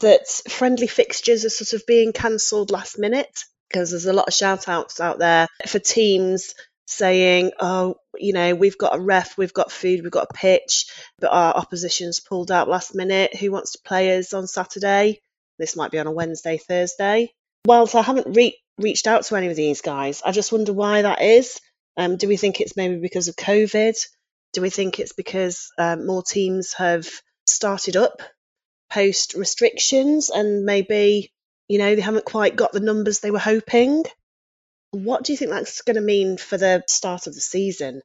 that 0.00 0.26
friendly 0.48 0.88
fixtures 0.88 1.44
are 1.44 1.50
sort 1.50 1.80
of 1.80 1.86
being 1.86 2.12
cancelled 2.12 2.72
last 2.72 2.98
minute 2.98 3.44
because 3.68 3.92
there's 3.92 4.06
a 4.06 4.12
lot 4.12 4.26
of 4.26 4.34
shout 4.34 4.68
outs 4.68 4.98
out 4.98 5.20
there 5.20 5.46
for 5.68 5.78
teams 5.78 6.52
saying, 6.84 7.52
oh, 7.60 7.94
you 8.18 8.32
know, 8.32 8.56
we've 8.56 8.78
got 8.78 8.96
a 8.96 9.00
ref, 9.00 9.38
we've 9.38 9.54
got 9.54 9.70
food, 9.70 10.02
we've 10.02 10.10
got 10.10 10.26
a 10.32 10.34
pitch, 10.34 10.86
but 11.20 11.30
our 11.30 11.54
opposition's 11.54 12.18
pulled 12.18 12.50
out 12.50 12.68
last 12.68 12.92
minute. 12.96 13.36
Who 13.36 13.52
wants 13.52 13.70
to 13.72 13.82
play 13.84 14.18
us 14.18 14.34
on 14.34 14.48
Saturday? 14.48 15.20
This 15.60 15.76
might 15.76 15.92
be 15.92 16.00
on 16.00 16.08
a 16.08 16.12
Wednesday, 16.12 16.58
Thursday. 16.58 17.32
Whilst 17.64 17.94
I 17.94 18.02
haven't 18.02 18.34
re- 18.34 18.58
reached 18.78 19.06
out 19.06 19.24
to 19.24 19.36
any 19.36 19.48
of 19.48 19.56
these 19.56 19.80
guys, 19.80 20.22
I 20.24 20.32
just 20.32 20.52
wonder 20.52 20.72
why 20.72 21.02
that 21.02 21.22
is. 21.22 21.60
Um, 21.96 22.16
do 22.16 22.26
we 22.26 22.36
think 22.36 22.60
it's 22.60 22.76
maybe 22.76 22.96
because 22.96 23.28
of 23.28 23.36
COVID? 23.36 23.94
Do 24.52 24.62
we 24.62 24.70
think 24.70 24.98
it's 24.98 25.12
because 25.12 25.70
um, 25.78 26.06
more 26.06 26.22
teams 26.22 26.72
have 26.74 27.08
started 27.46 27.96
up 27.96 28.22
post 28.90 29.34
restrictions 29.34 30.30
and 30.30 30.64
maybe, 30.64 31.32
you 31.68 31.78
know, 31.78 31.94
they 31.94 32.02
haven't 32.02 32.24
quite 32.24 32.56
got 32.56 32.72
the 32.72 32.80
numbers 32.80 33.20
they 33.20 33.30
were 33.30 33.38
hoping? 33.38 34.04
What 34.90 35.24
do 35.24 35.32
you 35.32 35.38
think 35.38 35.50
that's 35.50 35.80
going 35.82 35.94
to 35.96 36.02
mean 36.02 36.36
for 36.36 36.58
the 36.58 36.82
start 36.88 37.26
of 37.26 37.34
the 37.34 37.40
season? 37.40 38.02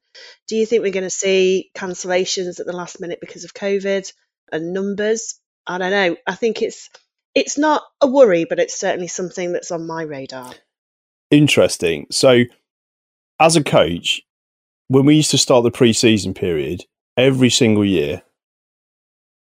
Do 0.48 0.56
you 0.56 0.66
think 0.66 0.84
we're 0.84 0.94
going 0.94 1.04
to 1.04 1.10
see 1.10 1.70
cancellations 1.76 2.60
at 2.60 2.66
the 2.66 2.76
last 2.76 3.02
minute 3.02 3.20
because 3.20 3.44
of 3.44 3.54
COVID 3.54 4.10
and 4.52 4.74
numbers? 4.74 5.36
I 5.66 5.80
don't 5.80 5.92
know. 5.92 6.16
I 6.26 6.36
think 6.36 6.62
it's 6.62 6.90
it's 7.36 7.58
not 7.58 7.84
a 8.02 8.08
worry, 8.08 8.46
but 8.46 8.60
it's 8.60 8.80
certainly 8.80 9.08
something 9.08 9.52
that's 9.52 9.72
on 9.72 9.86
my 9.86 10.04
radar. 10.04 10.54
Interesting. 11.30 12.08
So, 12.10 12.44
as 13.40 13.56
a 13.56 13.64
coach, 13.64 14.22
when 14.88 15.06
we 15.06 15.16
used 15.16 15.32
to 15.32 15.38
start 15.38 15.64
the 15.64 15.72
pre-season 15.72 16.34
period, 16.34 16.84
every 17.18 17.50
single 17.50 17.86
year, 17.86 18.24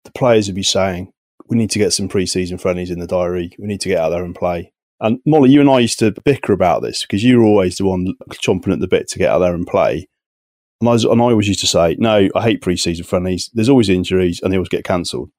the 0.03 0.11
players 0.11 0.47
would 0.47 0.55
be 0.55 0.63
saying, 0.63 1.11
"We 1.47 1.57
need 1.57 1.69
to 1.71 1.79
get 1.79 1.93
some 1.93 2.07
pre-season 2.07 2.57
friendlies 2.57 2.91
in 2.91 2.99
the 2.99 3.07
diary. 3.07 3.53
We 3.59 3.67
need 3.67 3.81
to 3.81 3.89
get 3.89 3.99
out 3.99 4.09
there 4.09 4.23
and 4.23 4.35
play." 4.35 4.73
And 4.99 5.19
Molly, 5.25 5.51
you 5.51 5.61
and 5.61 5.69
I 5.69 5.79
used 5.79 5.99
to 5.99 6.13
bicker 6.25 6.53
about 6.53 6.81
this 6.81 7.01
because 7.01 7.23
you 7.23 7.37
were 7.37 7.45
always 7.45 7.77
the 7.77 7.85
one 7.85 8.13
chomping 8.33 8.73
at 8.73 8.79
the 8.79 8.87
bit 8.87 9.07
to 9.09 9.19
get 9.19 9.29
out 9.29 9.39
there 9.39 9.53
and 9.53 9.67
play. 9.67 10.07
And 10.81 10.89
I, 10.89 10.93
was, 10.93 11.05
and 11.05 11.21
I 11.21 11.25
always 11.25 11.47
used 11.47 11.59
to 11.61 11.67
say, 11.67 11.95
no, 11.99 12.29
I 12.35 12.41
hate 12.41 12.61
pre-season 12.61 13.05
friendlies. 13.05 13.49
There's 13.53 13.69
always 13.69 13.89
injuries 13.89 14.39
and 14.41 14.51
they 14.51 14.57
always 14.57 14.69
get 14.69 14.83
cancelled. 14.83 15.31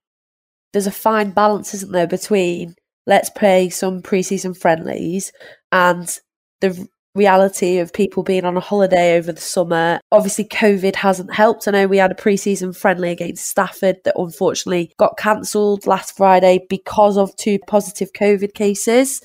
There's 0.72 0.86
a 0.86 0.92
fine 0.92 1.30
balance, 1.30 1.74
isn't 1.74 1.92
there, 1.92 2.06
between 2.06 2.74
let's 3.06 3.30
play 3.30 3.70
some 3.70 4.02
pre-season 4.02 4.54
friendlies 4.54 5.32
and 5.72 6.18
the 6.60 6.86
reality 7.14 7.78
of 7.78 7.92
people 7.92 8.22
being 8.22 8.44
on 8.44 8.56
a 8.56 8.60
holiday 8.60 9.16
over 9.16 9.32
the 9.32 9.40
summer. 9.40 10.00
Obviously, 10.12 10.44
COVID 10.44 10.94
hasn't 10.94 11.34
helped. 11.34 11.66
I 11.66 11.72
know 11.72 11.86
we 11.86 11.98
had 11.98 12.12
a 12.12 12.14
pre-season 12.14 12.72
friendly 12.72 13.10
against 13.10 13.46
Stafford 13.46 13.96
that 14.04 14.14
unfortunately 14.16 14.92
got 14.98 15.18
cancelled 15.18 15.86
last 15.86 16.16
Friday 16.16 16.64
because 16.68 17.16
of 17.16 17.34
two 17.36 17.58
positive 17.66 18.12
COVID 18.12 18.54
cases. 18.54 19.20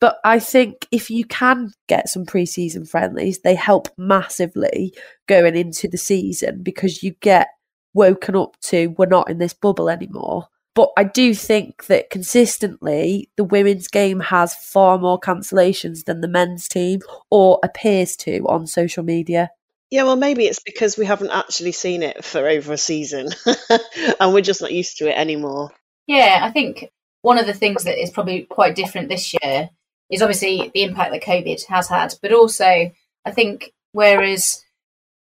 But 0.00 0.18
I 0.24 0.38
think 0.38 0.86
if 0.92 1.10
you 1.10 1.24
can 1.24 1.72
get 1.88 2.08
some 2.08 2.24
pre-season 2.24 2.86
friendlies, 2.86 3.40
they 3.40 3.56
help 3.56 3.88
massively 3.98 4.94
going 5.26 5.56
into 5.56 5.88
the 5.88 5.98
season 5.98 6.62
because 6.62 7.02
you 7.02 7.14
get 7.20 7.48
woken 7.94 8.36
up 8.36 8.54
to 8.60 8.94
we're 8.96 9.06
not 9.06 9.28
in 9.28 9.38
this 9.38 9.54
bubble 9.54 9.90
anymore. 9.90 10.46
But 10.78 10.92
I 10.96 11.02
do 11.02 11.34
think 11.34 11.86
that 11.86 12.08
consistently 12.08 13.30
the 13.34 13.42
women's 13.42 13.88
game 13.88 14.20
has 14.20 14.54
far 14.54 14.96
more 14.96 15.18
cancellations 15.18 16.04
than 16.04 16.20
the 16.20 16.28
men's 16.28 16.68
team, 16.68 17.00
or 17.30 17.58
appears 17.64 18.14
to 18.18 18.46
on 18.48 18.68
social 18.68 19.02
media. 19.02 19.50
Yeah, 19.90 20.04
well, 20.04 20.14
maybe 20.14 20.44
it's 20.44 20.62
because 20.62 20.96
we 20.96 21.04
haven't 21.04 21.32
actually 21.32 21.72
seen 21.72 22.04
it 22.04 22.24
for 22.24 22.48
over 22.48 22.74
a 22.74 22.78
season 22.78 23.30
and 24.20 24.32
we're 24.32 24.40
just 24.40 24.60
not 24.60 24.70
used 24.72 24.98
to 24.98 25.08
it 25.08 25.18
anymore. 25.18 25.72
Yeah, 26.06 26.38
I 26.42 26.52
think 26.52 26.92
one 27.22 27.38
of 27.38 27.46
the 27.46 27.54
things 27.54 27.82
that 27.82 28.00
is 28.00 28.12
probably 28.12 28.42
quite 28.42 28.76
different 28.76 29.08
this 29.08 29.34
year 29.42 29.70
is 30.12 30.22
obviously 30.22 30.70
the 30.72 30.84
impact 30.84 31.10
that 31.10 31.24
COVID 31.24 31.66
has 31.66 31.88
had, 31.88 32.14
but 32.22 32.32
also 32.32 32.92
I 33.24 33.30
think 33.32 33.72
whereas 33.90 34.64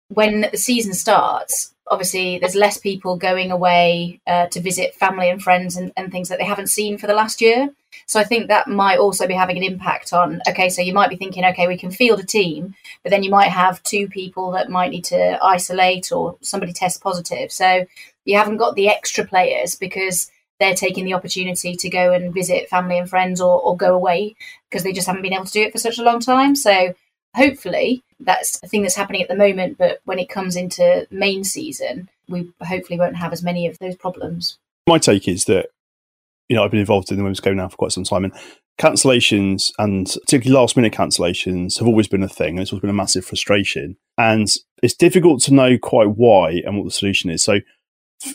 when 0.08 0.48
the 0.50 0.56
season 0.56 0.94
starts, 0.94 1.73
obviously 1.88 2.38
there's 2.38 2.54
less 2.54 2.78
people 2.78 3.16
going 3.16 3.50
away 3.50 4.20
uh, 4.26 4.46
to 4.46 4.60
visit 4.60 4.94
family 4.94 5.28
and 5.28 5.42
friends 5.42 5.76
and, 5.76 5.92
and 5.96 6.10
things 6.10 6.28
that 6.28 6.38
they 6.38 6.44
haven't 6.44 6.68
seen 6.68 6.98
for 6.98 7.06
the 7.06 7.14
last 7.14 7.40
year. 7.40 7.70
So 8.06 8.20
I 8.20 8.24
think 8.24 8.48
that 8.48 8.68
might 8.68 8.98
also 8.98 9.26
be 9.26 9.34
having 9.34 9.56
an 9.56 9.62
impact 9.62 10.12
on. 10.12 10.40
Okay, 10.48 10.68
so 10.68 10.82
you 10.82 10.92
might 10.92 11.10
be 11.10 11.16
thinking, 11.16 11.44
okay, 11.44 11.68
we 11.68 11.78
can 11.78 11.90
field 11.90 12.20
a 12.20 12.24
team, 12.24 12.74
but 13.02 13.10
then 13.10 13.22
you 13.22 13.30
might 13.30 13.48
have 13.48 13.82
two 13.82 14.08
people 14.08 14.50
that 14.52 14.68
might 14.68 14.90
need 14.90 15.04
to 15.06 15.38
isolate 15.42 16.10
or 16.10 16.36
somebody 16.40 16.72
test 16.72 17.02
positive. 17.02 17.52
So 17.52 17.86
you 18.24 18.36
haven't 18.36 18.56
got 18.56 18.74
the 18.74 18.88
extra 18.88 19.24
players 19.24 19.76
because 19.76 20.30
they're 20.60 20.74
taking 20.74 21.04
the 21.04 21.14
opportunity 21.14 21.76
to 21.76 21.88
go 21.88 22.12
and 22.12 22.32
visit 22.32 22.68
family 22.68 22.98
and 22.98 23.08
friends 23.08 23.40
or, 23.40 23.60
or 23.60 23.76
go 23.76 23.94
away 23.94 24.36
because 24.70 24.82
they 24.82 24.92
just 24.92 25.06
haven't 25.06 25.22
been 25.22 25.32
able 25.32 25.44
to 25.44 25.52
do 25.52 25.62
it 25.62 25.72
for 25.72 25.78
such 25.78 25.98
a 25.98 26.02
long 26.02 26.20
time. 26.20 26.56
So 26.56 26.94
hopefully 27.34 28.02
that's 28.24 28.62
a 28.62 28.68
thing 28.68 28.82
that's 28.82 28.96
happening 28.96 29.22
at 29.22 29.28
the 29.28 29.36
moment. 29.36 29.78
But 29.78 30.00
when 30.04 30.18
it 30.18 30.28
comes 30.28 30.56
into 30.56 31.06
main 31.10 31.44
season, 31.44 32.08
we 32.28 32.52
hopefully 32.62 32.98
won't 32.98 33.16
have 33.16 33.32
as 33.32 33.42
many 33.42 33.66
of 33.66 33.78
those 33.78 33.96
problems. 33.96 34.58
My 34.86 34.98
take 34.98 35.28
is 35.28 35.44
that, 35.46 35.68
you 36.48 36.56
know, 36.56 36.64
I've 36.64 36.70
been 36.70 36.80
involved 36.80 37.10
in 37.10 37.16
the 37.16 37.22
women's 37.22 37.40
game 37.40 37.56
now 37.56 37.68
for 37.68 37.76
quite 37.76 37.92
some 37.92 38.04
time 38.04 38.24
and 38.24 38.34
cancellations 38.78 39.72
and 39.78 40.06
particularly 40.06 40.60
last 40.60 40.76
minute 40.76 40.92
cancellations 40.92 41.78
have 41.78 41.86
always 41.86 42.08
been 42.08 42.22
a 42.22 42.28
thing. 42.28 42.50
And 42.50 42.60
it's 42.60 42.72
always 42.72 42.82
been 42.82 42.90
a 42.90 42.94
massive 42.94 43.24
frustration. 43.24 43.96
And 44.18 44.48
it's 44.82 44.94
difficult 44.94 45.42
to 45.42 45.54
know 45.54 45.78
quite 45.78 46.10
why 46.16 46.62
and 46.64 46.76
what 46.76 46.84
the 46.84 46.90
solution 46.90 47.30
is. 47.30 47.44
So 47.44 47.60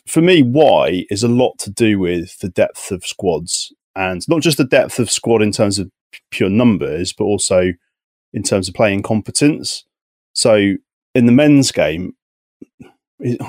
for 0.08 0.22
me, 0.22 0.42
why 0.42 1.06
is 1.10 1.24
a 1.24 1.28
lot 1.28 1.58
to 1.60 1.72
do 1.72 2.00
with 2.00 2.40
the 2.40 2.50
depth 2.50 2.92
of 2.92 3.06
squads 3.06 3.74
and 3.96 4.28
not 4.28 4.42
just 4.42 4.58
the 4.58 4.64
depth 4.64 5.00
of 5.00 5.12
squad 5.12 5.42
in 5.42 5.52
terms 5.52 5.80
of 5.80 5.90
pure 6.32 6.50
numbers, 6.50 7.14
but 7.14 7.26
also 7.26 7.74
in 8.34 8.44
terms 8.44 8.68
of 8.68 8.76
playing 8.76 9.04
competence. 9.04 9.86
So 10.34 10.76
in 11.16 11.26
the 11.26 11.32
men's 11.32 11.72
game, 11.72 12.14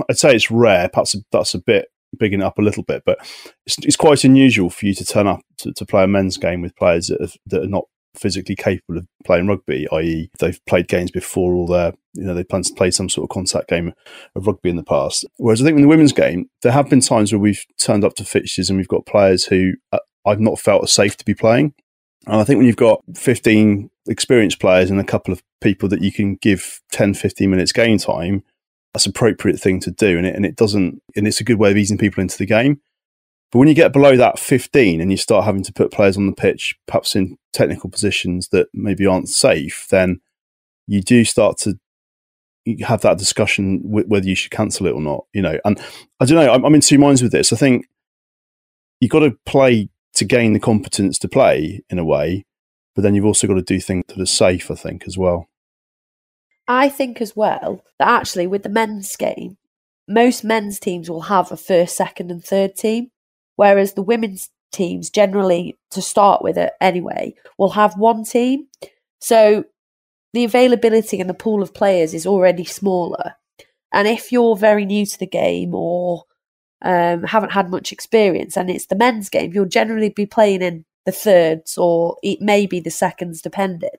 I'd 0.08 0.18
say 0.18 0.34
it's 0.34 0.50
rare. 0.50 0.88
Perhaps 0.88 1.16
that's 1.30 1.54
a 1.54 1.60
bit 1.60 1.88
bigging 2.18 2.40
it 2.40 2.44
up 2.44 2.58
a 2.58 2.62
little 2.62 2.82
bit, 2.82 3.02
but 3.06 3.18
it's, 3.66 3.78
it's 3.82 3.96
quite 3.96 4.24
unusual 4.24 4.70
for 4.70 4.86
you 4.86 4.94
to 4.94 5.04
turn 5.04 5.26
up 5.26 5.40
to, 5.58 5.72
to 5.72 5.86
play 5.86 6.04
a 6.04 6.08
men's 6.08 6.36
game 6.36 6.60
with 6.60 6.74
players 6.76 7.06
that, 7.06 7.20
have, 7.20 7.34
that 7.46 7.62
are 7.62 7.68
not 7.68 7.84
physically 8.16 8.56
capable 8.56 8.98
of 8.98 9.06
playing 9.24 9.46
rugby, 9.46 9.86
i.e., 9.92 10.30
they've 10.38 10.64
played 10.66 10.88
games 10.88 11.10
before 11.10 11.54
or 11.54 11.68
they're, 11.68 11.94
you 12.14 12.24
know, 12.24 12.34
they've 12.34 12.48
played 12.48 12.94
some 12.94 13.08
sort 13.08 13.24
of 13.24 13.32
contact 13.32 13.68
game 13.68 13.92
of 14.34 14.46
rugby 14.46 14.70
in 14.70 14.76
the 14.76 14.82
past. 14.82 15.24
Whereas 15.36 15.62
I 15.62 15.64
think 15.64 15.76
in 15.76 15.82
the 15.82 15.88
women's 15.88 16.12
game, 16.12 16.50
there 16.62 16.72
have 16.72 16.90
been 16.90 17.00
times 17.00 17.32
where 17.32 17.38
we've 17.38 17.64
turned 17.78 18.04
up 18.04 18.14
to 18.14 18.24
fixtures 18.24 18.68
and 18.68 18.76
we've 18.76 18.88
got 18.88 19.06
players 19.06 19.44
who 19.44 19.74
uh, 19.92 19.98
I've 20.26 20.40
not 20.40 20.58
felt 20.58 20.88
safe 20.88 21.16
to 21.18 21.24
be 21.24 21.34
playing. 21.34 21.74
And 22.26 22.36
I 22.36 22.44
think 22.44 22.58
when 22.58 22.66
you've 22.66 22.76
got 22.76 23.02
15 23.14 23.90
experienced 24.10 24.60
players 24.60 24.90
and 24.90 25.00
a 25.00 25.04
couple 25.04 25.32
of 25.32 25.42
people 25.60 25.88
that 25.88 26.02
you 26.02 26.12
can 26.12 26.34
give 26.34 26.80
10, 26.92 27.14
15 27.14 27.48
minutes 27.48 27.72
game 27.72 27.96
time, 27.96 28.42
that's 28.92 29.06
appropriate 29.06 29.58
thing 29.58 29.80
to 29.80 29.90
do. 29.90 30.18
And 30.18 30.26
it, 30.26 30.34
and 30.34 30.44
it 30.44 30.56
doesn't, 30.56 31.00
and 31.16 31.26
it's 31.26 31.40
a 31.40 31.44
good 31.44 31.58
way 31.58 31.70
of 31.70 31.76
easing 31.76 31.96
people 31.96 32.20
into 32.20 32.36
the 32.36 32.46
game. 32.46 32.80
But 33.52 33.60
when 33.60 33.68
you 33.68 33.74
get 33.74 33.92
below 33.92 34.16
that 34.16 34.38
15 34.38 35.00
and 35.00 35.10
you 35.10 35.16
start 35.16 35.44
having 35.44 35.62
to 35.64 35.72
put 35.72 35.92
players 35.92 36.16
on 36.16 36.26
the 36.26 36.32
pitch, 36.32 36.76
perhaps 36.86 37.16
in 37.16 37.36
technical 37.52 37.88
positions 37.88 38.48
that 38.48 38.68
maybe 38.74 39.06
aren't 39.06 39.28
safe, 39.28 39.86
then 39.90 40.20
you 40.86 41.00
do 41.00 41.24
start 41.24 41.58
to 41.58 41.78
have 42.82 43.00
that 43.00 43.18
discussion 43.18 43.80
whether 43.82 44.26
you 44.26 44.34
should 44.34 44.50
cancel 44.50 44.86
it 44.86 44.92
or 44.92 45.00
not. 45.00 45.24
You 45.32 45.42
know, 45.42 45.58
and 45.64 45.80
I 46.20 46.26
don't 46.26 46.36
know. 46.36 46.52
I'm, 46.52 46.64
I'm 46.64 46.74
in 46.74 46.80
two 46.80 46.98
minds 46.98 47.22
with 47.22 47.32
this. 47.32 47.52
I 47.52 47.56
think 47.56 47.86
you've 49.00 49.10
got 49.10 49.20
to 49.20 49.36
play 49.46 49.88
to 50.14 50.24
gain 50.24 50.52
the 50.52 50.60
competence 50.60 51.18
to 51.18 51.28
play 51.28 51.82
in 51.88 51.98
a 51.98 52.04
way, 52.04 52.44
but 52.94 53.02
then 53.02 53.14
you've 53.14 53.24
also 53.24 53.46
got 53.46 53.54
to 53.54 53.62
do 53.62 53.80
things 53.80 54.04
that 54.08 54.20
are 54.20 54.26
safe. 54.26 54.70
I 54.70 54.74
think 54.74 55.04
as 55.06 55.16
well. 55.16 55.48
I 56.68 56.88
think 56.88 57.20
as 57.20 57.34
well 57.34 57.84
that 57.98 58.08
actually 58.08 58.46
with 58.46 58.62
the 58.62 58.68
men's 58.68 59.14
game, 59.16 59.56
most 60.06 60.44
men's 60.44 60.78
teams 60.78 61.08
will 61.08 61.22
have 61.22 61.50
a 61.50 61.56
first, 61.56 61.96
second, 61.96 62.30
and 62.30 62.44
third 62.44 62.76
team, 62.76 63.10
whereas 63.56 63.94
the 63.94 64.02
women's 64.02 64.50
teams 64.72 65.10
generally, 65.10 65.78
to 65.90 66.02
start 66.02 66.42
with 66.42 66.56
it 66.56 66.72
anyway, 66.80 67.34
will 67.58 67.70
have 67.70 67.96
one 67.96 68.24
team. 68.24 68.66
So 69.20 69.64
the 70.32 70.44
availability 70.44 71.20
and 71.20 71.28
the 71.28 71.34
pool 71.34 71.62
of 71.62 71.74
players 71.74 72.14
is 72.14 72.26
already 72.26 72.64
smaller. 72.64 73.34
And 73.92 74.06
if 74.06 74.30
you're 74.30 74.56
very 74.56 74.84
new 74.84 75.04
to 75.06 75.18
the 75.18 75.26
game 75.26 75.74
or 75.74 76.24
um, 76.82 77.24
haven't 77.24 77.52
had 77.52 77.70
much 77.70 77.92
experience 77.92 78.56
and 78.56 78.70
it's 78.70 78.86
the 78.86 78.96
men's 78.96 79.28
game, 79.28 79.52
you'll 79.52 79.66
generally 79.66 80.10
be 80.10 80.26
playing 80.26 80.62
in 80.62 80.84
the 81.06 81.12
thirds 81.12 81.78
or 81.78 82.16
it 82.22 82.40
may 82.40 82.66
be 82.66 82.80
the 82.80 82.90
seconds, 82.90 83.42
depending. 83.42 83.90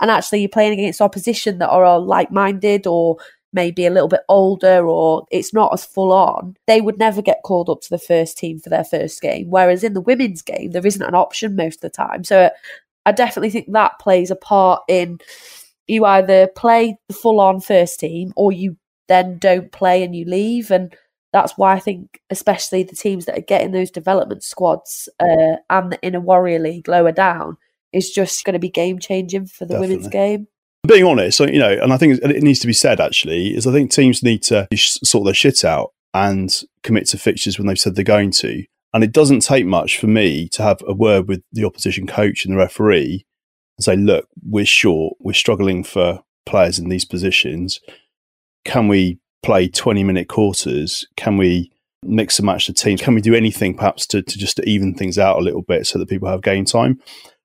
And 0.00 0.10
actually, 0.10 0.40
you're 0.40 0.48
playing 0.48 0.74
against 0.78 1.00
opposition 1.00 1.58
that 1.58 1.70
are 1.70 1.98
like 1.98 2.30
minded 2.30 2.86
or 2.86 3.16
maybe 3.52 3.86
a 3.86 3.90
little 3.90 4.08
bit 4.08 4.20
older 4.28 4.86
or 4.86 5.26
it's 5.30 5.54
not 5.54 5.72
as 5.72 5.84
full 5.84 6.12
on, 6.12 6.56
they 6.66 6.80
would 6.80 6.98
never 6.98 7.22
get 7.22 7.42
called 7.42 7.70
up 7.70 7.80
to 7.80 7.90
the 7.90 7.98
first 7.98 8.36
team 8.36 8.58
for 8.60 8.68
their 8.68 8.84
first 8.84 9.20
game. 9.22 9.48
Whereas 9.48 9.82
in 9.82 9.94
the 9.94 10.00
women's 10.00 10.42
game, 10.42 10.72
there 10.72 10.86
isn't 10.86 11.02
an 11.02 11.14
option 11.14 11.56
most 11.56 11.76
of 11.76 11.80
the 11.80 11.90
time. 11.90 12.22
So 12.22 12.50
I 13.06 13.12
definitely 13.12 13.50
think 13.50 13.72
that 13.72 13.98
plays 13.98 14.30
a 14.30 14.36
part 14.36 14.82
in 14.88 15.18
you 15.86 16.04
either 16.04 16.48
play 16.48 16.98
the 17.08 17.14
full 17.14 17.40
on 17.40 17.60
first 17.60 18.00
team 18.00 18.32
or 18.36 18.52
you 18.52 18.76
then 19.08 19.38
don't 19.38 19.72
play 19.72 20.02
and 20.02 20.14
you 20.14 20.24
leave. 20.24 20.70
And 20.70 20.94
that's 21.32 21.58
why 21.58 21.74
I 21.74 21.80
think, 21.80 22.20
especially 22.30 22.82
the 22.82 22.96
teams 22.96 23.26
that 23.26 23.38
are 23.38 23.42
getting 23.42 23.72
those 23.72 23.90
development 23.90 24.42
squads 24.42 25.08
uh, 25.20 25.56
and 25.68 25.98
in 26.02 26.14
a 26.14 26.20
Warrior 26.20 26.58
League 26.58 26.88
lower 26.88 27.12
down, 27.12 27.56
is 27.92 28.10
just 28.10 28.44
going 28.44 28.54
to 28.54 28.58
be 28.58 28.68
game 28.68 28.98
changing 28.98 29.46
for 29.46 29.64
the 29.64 29.74
Definitely. 29.74 29.96
women's 29.96 30.08
game. 30.08 30.48
Being 30.86 31.04
honest, 31.04 31.40
you 31.40 31.58
know, 31.58 31.72
and 31.82 31.92
I 31.92 31.96
think 31.96 32.20
it 32.22 32.42
needs 32.42 32.60
to 32.60 32.66
be 32.66 32.72
said 32.72 33.00
actually, 33.00 33.54
is 33.56 33.66
I 33.66 33.72
think 33.72 33.90
teams 33.90 34.22
need 34.22 34.42
to 34.44 34.68
sort 34.76 35.24
their 35.24 35.34
shit 35.34 35.64
out 35.64 35.92
and 36.14 36.50
commit 36.82 37.06
to 37.08 37.18
fixtures 37.18 37.58
when 37.58 37.66
they've 37.66 37.78
said 37.78 37.94
they're 37.96 38.04
going 38.04 38.30
to. 38.32 38.64
And 38.94 39.02
it 39.02 39.12
doesn't 39.12 39.40
take 39.40 39.66
much 39.66 39.98
for 39.98 40.06
me 40.06 40.48
to 40.50 40.62
have 40.62 40.80
a 40.86 40.94
word 40.94 41.28
with 41.28 41.42
the 41.52 41.64
opposition 41.64 42.06
coach 42.06 42.44
and 42.44 42.54
the 42.54 42.58
referee 42.58 43.26
and 43.76 43.84
say, 43.84 43.96
look, 43.96 44.28
we're 44.42 44.64
short, 44.64 45.16
we're 45.20 45.34
struggling 45.34 45.84
for 45.84 46.20
players 46.46 46.78
in 46.78 46.88
these 46.88 47.04
positions. 47.04 47.80
Can 48.64 48.88
we 48.88 49.18
play 49.42 49.68
20 49.68 50.04
minute 50.04 50.28
quarters? 50.28 51.06
Can 51.16 51.36
we 51.36 51.72
mix 52.02 52.38
and 52.38 52.46
match 52.46 52.66
the 52.66 52.72
teams? 52.72 53.00
Can 53.00 53.14
we 53.14 53.20
do 53.20 53.34
anything 53.34 53.76
perhaps 53.76 54.06
to, 54.08 54.22
to 54.22 54.38
just 54.38 54.56
to 54.56 54.68
even 54.68 54.94
things 54.94 55.18
out 55.18 55.38
a 55.38 55.42
little 55.42 55.62
bit 55.62 55.86
so 55.86 55.98
that 55.98 56.08
people 56.08 56.28
have 56.28 56.42
game 56.42 56.64
time? 56.64 57.00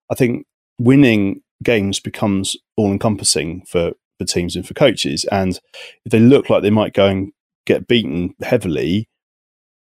I 0.10 0.16
think 0.16 0.46
winning 0.78 1.42
games 1.64 2.00
becomes 2.00 2.56
all 2.76 2.92
encompassing 2.92 3.64
for, 3.66 3.92
for 4.18 4.26
teams 4.26 4.56
and 4.56 4.68
for 4.68 4.74
coaches. 4.74 5.26
And 5.32 5.60
if 6.06 6.12
they 6.12 6.20
look 6.20 6.50
like 6.50 6.64
they 6.64 6.70
might 6.70 6.94
go 6.94 7.08
and 7.08 7.32
get 7.66 7.88
beaten 7.88 8.36
heavily, 8.42 9.08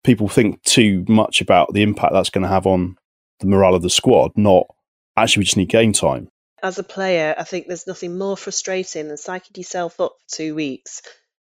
people 0.03 0.27
think 0.27 0.61
too 0.63 1.05
much 1.07 1.41
about 1.41 1.73
the 1.73 1.83
impact 1.83 2.13
that's 2.13 2.29
going 2.29 2.43
to 2.43 2.49
have 2.49 2.67
on 2.67 2.97
the 3.39 3.47
morale 3.47 3.75
of 3.75 3.81
the 3.81 3.89
squad, 3.89 4.31
not 4.35 4.67
actually 5.15 5.41
we 5.41 5.45
just 5.45 5.57
need 5.57 5.69
game 5.69 5.93
time. 5.93 6.29
As 6.61 6.77
a 6.77 6.83
player, 6.83 7.33
I 7.37 7.43
think 7.45 7.67
there's 7.67 7.87
nothing 7.87 8.17
more 8.17 8.35
frustrating 8.35 9.07
than 9.07 9.15
psyching 9.15 9.55
yourself 9.55 9.99
up 10.01 10.11
for 10.19 10.35
two 10.35 10.55
weeks 10.55 11.01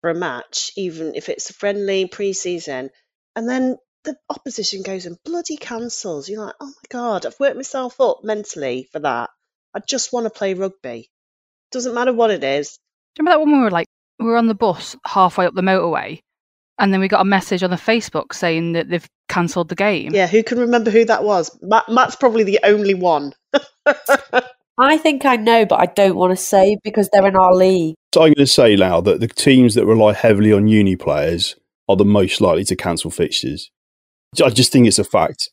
for 0.05 0.11
a 0.11 0.15
match, 0.15 0.71
even 0.77 1.15
if 1.15 1.31
it's 1.31 1.49
a 1.49 1.55
friendly 1.55 2.07
pre-season, 2.07 2.91
and 3.35 3.49
then 3.49 3.79
the 4.05 4.15
opposition 4.29 4.83
goes 4.83 5.07
and 5.07 5.17
bloody 5.25 5.57
cancels. 5.57 6.29
You're 6.29 6.45
like, 6.45 6.57
oh 6.61 6.67
my 6.67 6.89
god, 6.91 7.25
I've 7.25 7.41
worked 7.41 7.57
myself 7.57 7.99
up 8.03 8.19
mentally 8.23 8.87
for 8.93 8.99
that. 8.99 9.31
I 9.75 9.81
just 9.89 10.13
want 10.13 10.25
to 10.25 10.31
play 10.31 10.53
rugby. 10.53 11.09
Doesn't 11.73 11.95
matter 11.95 12.13
what 12.13 12.31
it 12.31 12.45
is. 12.45 12.79
Do 13.15 13.23
you 13.23 13.25
remember 13.25 13.39
that 13.39 13.47
when 13.47 13.59
we 13.59 13.65
were 13.65 13.71
like 13.71 13.87
we 14.19 14.27
were 14.27 14.37
on 14.37 14.47
the 14.47 14.55
bus 14.55 14.95
halfway 15.07 15.47
up 15.47 15.55
the 15.55 15.63
motorway, 15.63 16.21
and 16.79 16.93
then 16.93 17.01
we 17.01 17.09
got 17.09 17.23
a 17.23 17.25
message 17.25 17.63
on 17.63 17.71
the 17.71 17.77
Facebook 17.77 18.35
saying 18.35 18.73
that 18.75 18.91
they've 18.91 19.09
cancelled 19.31 19.71
the 19.71 19.75
game. 19.75 20.15
Yeah, 20.15 20.27
who 20.27 20.43
can 20.43 20.59
remember 20.59 20.91
who 20.91 21.07
that 21.07 21.25
was? 21.25 21.51
Matt, 21.63 21.89
Matt's 21.89 22.17
probably 22.17 22.45
the 22.45 22.61
only 22.63 22.93
one. 22.93 23.33
I 24.79 24.99
think 24.99 25.25
I 25.25 25.37
know, 25.37 25.65
but 25.65 25.81
I 25.81 25.87
don't 25.87 26.17
want 26.17 26.37
to 26.37 26.45
say 26.45 26.77
because 26.85 27.09
they're 27.11 27.27
in 27.27 27.37
our 27.37 27.55
league. 27.55 27.95
So 28.15 28.23
I'm 28.23 28.29
going 28.29 28.47
to 28.47 28.53
say 28.53 28.77
now 28.77 29.01
that 29.01 29.19
the 29.19 29.27
teams 29.27 29.75
that 29.75 29.87
rely 29.87 30.12
heavily 30.12 30.53
on 30.53 30.69
uni 30.69 30.95
players 30.95 31.57
are 31.89 31.97
the 31.97 32.05
most 32.05 32.41
likely 32.41 32.62
to 32.67 32.77
cancel 32.77 33.11
fixtures. 33.11 33.73
I 34.41 34.51
just 34.51 34.71
think 34.71 34.87
it's 34.87 35.01
a 35.01 35.05
fact. 35.05 35.51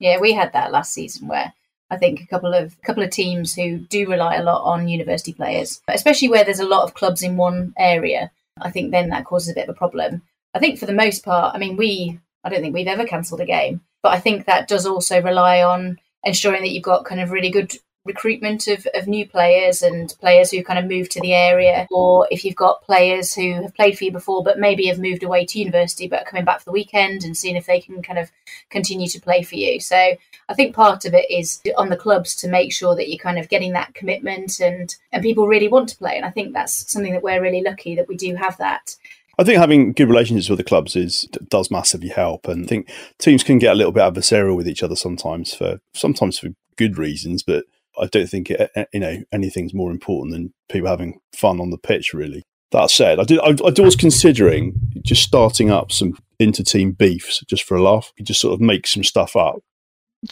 Yeah, 0.00 0.18
we 0.18 0.32
had 0.32 0.52
that 0.54 0.72
last 0.72 0.92
season 0.92 1.28
where 1.28 1.54
I 1.88 1.98
think 1.98 2.20
a 2.20 2.26
couple 2.26 2.52
of 2.52 2.72
a 2.72 2.84
couple 2.84 3.04
of 3.04 3.10
teams 3.10 3.54
who 3.54 3.78
do 3.78 4.10
rely 4.10 4.38
a 4.38 4.42
lot 4.42 4.64
on 4.64 4.88
university 4.88 5.32
players, 5.32 5.80
especially 5.86 6.28
where 6.28 6.42
there's 6.42 6.58
a 6.58 6.66
lot 6.66 6.82
of 6.82 6.94
clubs 6.94 7.22
in 7.22 7.36
one 7.36 7.74
area. 7.78 8.32
I 8.60 8.72
think 8.72 8.90
then 8.90 9.10
that 9.10 9.24
causes 9.24 9.50
a 9.50 9.54
bit 9.54 9.68
of 9.68 9.76
a 9.76 9.78
problem. 9.78 10.22
I 10.52 10.58
think 10.58 10.80
for 10.80 10.86
the 10.86 10.92
most 10.92 11.24
part, 11.24 11.54
I 11.54 11.58
mean, 11.58 11.76
we 11.76 12.18
I 12.42 12.48
don't 12.48 12.60
think 12.60 12.74
we've 12.74 12.88
ever 12.88 13.06
cancelled 13.06 13.40
a 13.40 13.46
game, 13.46 13.82
but 14.02 14.12
I 14.12 14.18
think 14.18 14.46
that 14.46 14.66
does 14.66 14.84
also 14.84 15.22
rely 15.22 15.62
on 15.62 16.00
ensuring 16.24 16.62
that 16.62 16.72
you've 16.72 16.82
got 16.82 17.04
kind 17.04 17.20
of 17.20 17.30
really 17.30 17.50
good 17.50 17.78
recruitment 18.04 18.66
of, 18.66 18.86
of 18.94 19.06
new 19.06 19.28
players 19.28 19.82
and 19.82 20.14
players 20.20 20.50
who 20.50 20.64
kind 20.64 20.78
of 20.78 20.86
move 20.86 21.08
to 21.10 21.20
the 21.20 21.34
area, 21.34 21.86
or 21.90 22.26
if 22.30 22.44
you've 22.44 22.56
got 22.56 22.82
players 22.82 23.34
who 23.34 23.62
have 23.62 23.74
played 23.74 23.96
for 23.96 24.04
you 24.04 24.12
before 24.12 24.42
but 24.42 24.58
maybe 24.58 24.86
have 24.86 24.98
moved 24.98 25.22
away 25.22 25.44
to 25.44 25.58
university 25.58 26.08
but 26.08 26.20
are 26.20 26.30
coming 26.30 26.44
back 26.44 26.58
for 26.58 26.64
the 26.64 26.72
weekend 26.72 27.24
and 27.24 27.36
seeing 27.36 27.56
if 27.56 27.66
they 27.66 27.80
can 27.80 28.02
kind 28.02 28.18
of 28.18 28.30
continue 28.70 29.06
to 29.08 29.20
play 29.20 29.42
for 29.42 29.56
you. 29.56 29.80
So 29.80 30.16
I 30.48 30.54
think 30.54 30.74
part 30.74 31.04
of 31.04 31.14
it 31.14 31.30
is 31.30 31.60
on 31.76 31.90
the 31.90 31.96
clubs 31.96 32.34
to 32.36 32.48
make 32.48 32.72
sure 32.72 32.96
that 32.96 33.08
you're 33.08 33.18
kind 33.18 33.38
of 33.38 33.48
getting 33.48 33.72
that 33.72 33.94
commitment 33.94 34.60
and 34.60 34.94
and 35.12 35.22
people 35.22 35.46
really 35.46 35.68
want 35.68 35.88
to 35.90 35.96
play. 35.96 36.16
And 36.16 36.24
I 36.24 36.30
think 36.30 36.52
that's 36.52 36.90
something 36.90 37.12
that 37.12 37.22
we're 37.22 37.42
really 37.42 37.62
lucky 37.62 37.94
that 37.96 38.08
we 38.08 38.16
do 38.16 38.34
have 38.34 38.56
that. 38.58 38.96
I 39.38 39.44
think 39.44 39.58
having 39.58 39.92
good 39.92 40.08
relationships 40.08 40.50
with 40.50 40.58
the 40.58 40.64
clubs 40.64 40.96
is 40.96 41.22
does 41.48 41.70
massively 41.70 42.08
help, 42.08 42.46
and 42.46 42.64
I 42.64 42.68
think 42.68 42.90
teams 43.18 43.42
can 43.42 43.58
get 43.58 43.72
a 43.72 43.74
little 43.74 43.92
bit 43.92 44.02
adversarial 44.02 44.54
with 44.54 44.68
each 44.68 44.82
other 44.82 44.96
sometimes 44.96 45.54
for 45.54 45.80
sometimes 45.94 46.38
for 46.38 46.48
good 46.76 46.98
reasons, 46.98 47.42
but 47.42 47.64
I 48.00 48.06
don't 48.06 48.28
think 48.28 48.50
it, 48.50 48.70
you 48.92 49.00
know 49.00 49.18
anything's 49.32 49.74
more 49.74 49.90
important 49.90 50.32
than 50.34 50.54
people 50.70 50.88
having 50.88 51.20
fun 51.34 51.60
on 51.60 51.70
the 51.70 51.78
pitch. 51.78 52.12
Really. 52.14 52.42
That 52.72 52.90
said, 52.90 53.18
I 53.18 53.24
did. 53.24 53.40
I, 53.40 53.56
I 53.66 53.80
was 53.80 53.96
considering 53.96 54.74
just 55.02 55.24
starting 55.24 55.70
up 55.70 55.90
some 55.90 56.16
inter-team 56.38 56.92
beefs 56.92 57.40
just 57.48 57.64
for 57.64 57.76
a 57.76 57.82
laugh. 57.82 58.12
You 58.16 58.24
just 58.24 58.40
sort 58.40 58.54
of 58.54 58.60
make 58.60 58.86
some 58.86 59.02
stuff 59.02 59.34
up. 59.34 59.56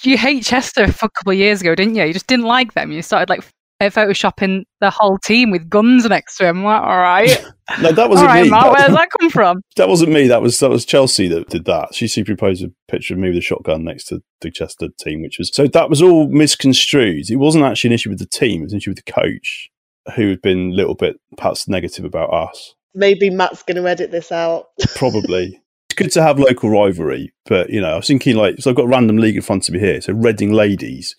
You 0.03 0.17
hate 0.17 0.45
Chester 0.45 0.87
for 0.93 1.07
a 1.07 1.11
couple 1.11 1.33
of 1.33 1.39
years 1.39 1.63
ago, 1.63 1.75
didn't 1.75 1.97
you? 1.97 2.05
You 2.05 2.13
just 2.13 2.29
didn't 2.29 2.45
like 2.45 2.75
them. 2.75 2.93
You 2.93 3.03
started 3.03 3.29
like 3.29 3.43
photoshopping 3.87 4.65
the 4.81 4.91
whole 4.91 5.19
team 5.19 5.51
with 5.51 5.69
guns 5.69 6.05
next 6.05 6.37
to 6.37 6.47
him. 6.47 6.65
Like, 6.65 6.83
all 6.83 6.99
right. 6.99 7.45
no, 7.81 7.93
that 7.93 8.11
wasn't 8.11 8.29
all 8.29 8.35
right, 8.35 8.45
me. 8.45 8.51
Matt, 8.51 8.65
that, 8.65 8.73
where 8.73 8.87
does 8.87 8.97
that 8.97 9.09
come 9.19 9.31
from? 9.31 9.61
That 9.77 9.89
wasn't 9.89 10.13
me. 10.13 10.27
That 10.27 10.43
was 10.43 10.59
that 10.59 10.71
was 10.71 10.85
Chelsea 10.85 11.29
that 11.29 11.49
did 11.49 11.65
that. 11.67 11.95
She 11.95 12.09
superimposed 12.09 12.65
a 12.65 12.73
picture 12.89 13.15
of 13.15 13.21
me 13.21 13.29
with 13.29 13.39
a 13.39 13.43
shotgun 13.43 13.85
next 13.85 14.05
to 14.07 14.23
the 14.41 14.51
Chester 14.51 14.89
team, 14.99 15.23
which 15.23 15.39
was 15.39 15.55
so 15.55 15.67
that 15.67 15.91
was 15.91 16.03
all 16.03 16.29
misconstrued. 16.29 17.31
It 17.31 17.37
wasn't 17.37 17.65
actually 17.65 17.89
an 17.89 17.95
issue 17.95 18.11
with 18.11 18.19
the 18.19 18.27
team; 18.27 18.63
it 18.63 18.65
was 18.65 18.73
an 18.73 18.79
issue 18.79 18.91
with 18.91 19.05
the 19.05 19.13
coach, 19.13 19.71
who 20.17 20.29
had 20.31 20.43
been 20.43 20.71
a 20.71 20.75
little 20.75 20.95
bit 20.95 21.21
perhaps 21.37 21.69
negative 21.69 22.05
about 22.05 22.33
us. 22.33 22.75
Maybe 22.95 23.31
Matt's 23.31 23.63
going 23.63 23.81
to 23.81 23.89
edit 23.89 24.11
this 24.11 24.33
out. 24.33 24.67
Probably. 24.97 25.61
It's 25.91 25.97
good 25.97 26.13
to 26.13 26.23
have 26.23 26.39
local 26.39 26.71
rivalry, 26.71 27.33
but 27.47 27.71
you 27.71 27.81
know, 27.81 27.93
I 27.93 27.97
was 27.97 28.07
thinking 28.07 28.37
like, 28.37 28.59
so 28.59 28.71
I've 28.71 28.77
got 28.77 28.87
a 28.87 28.89
random 28.89 29.19
league 29.19 29.37
in 29.37 29.43
front 29.43 29.69
of 29.69 29.75
me 29.75 29.81
here. 29.81 30.01
So 30.01 30.13
Reading 30.13 30.53
Ladies, 30.53 31.15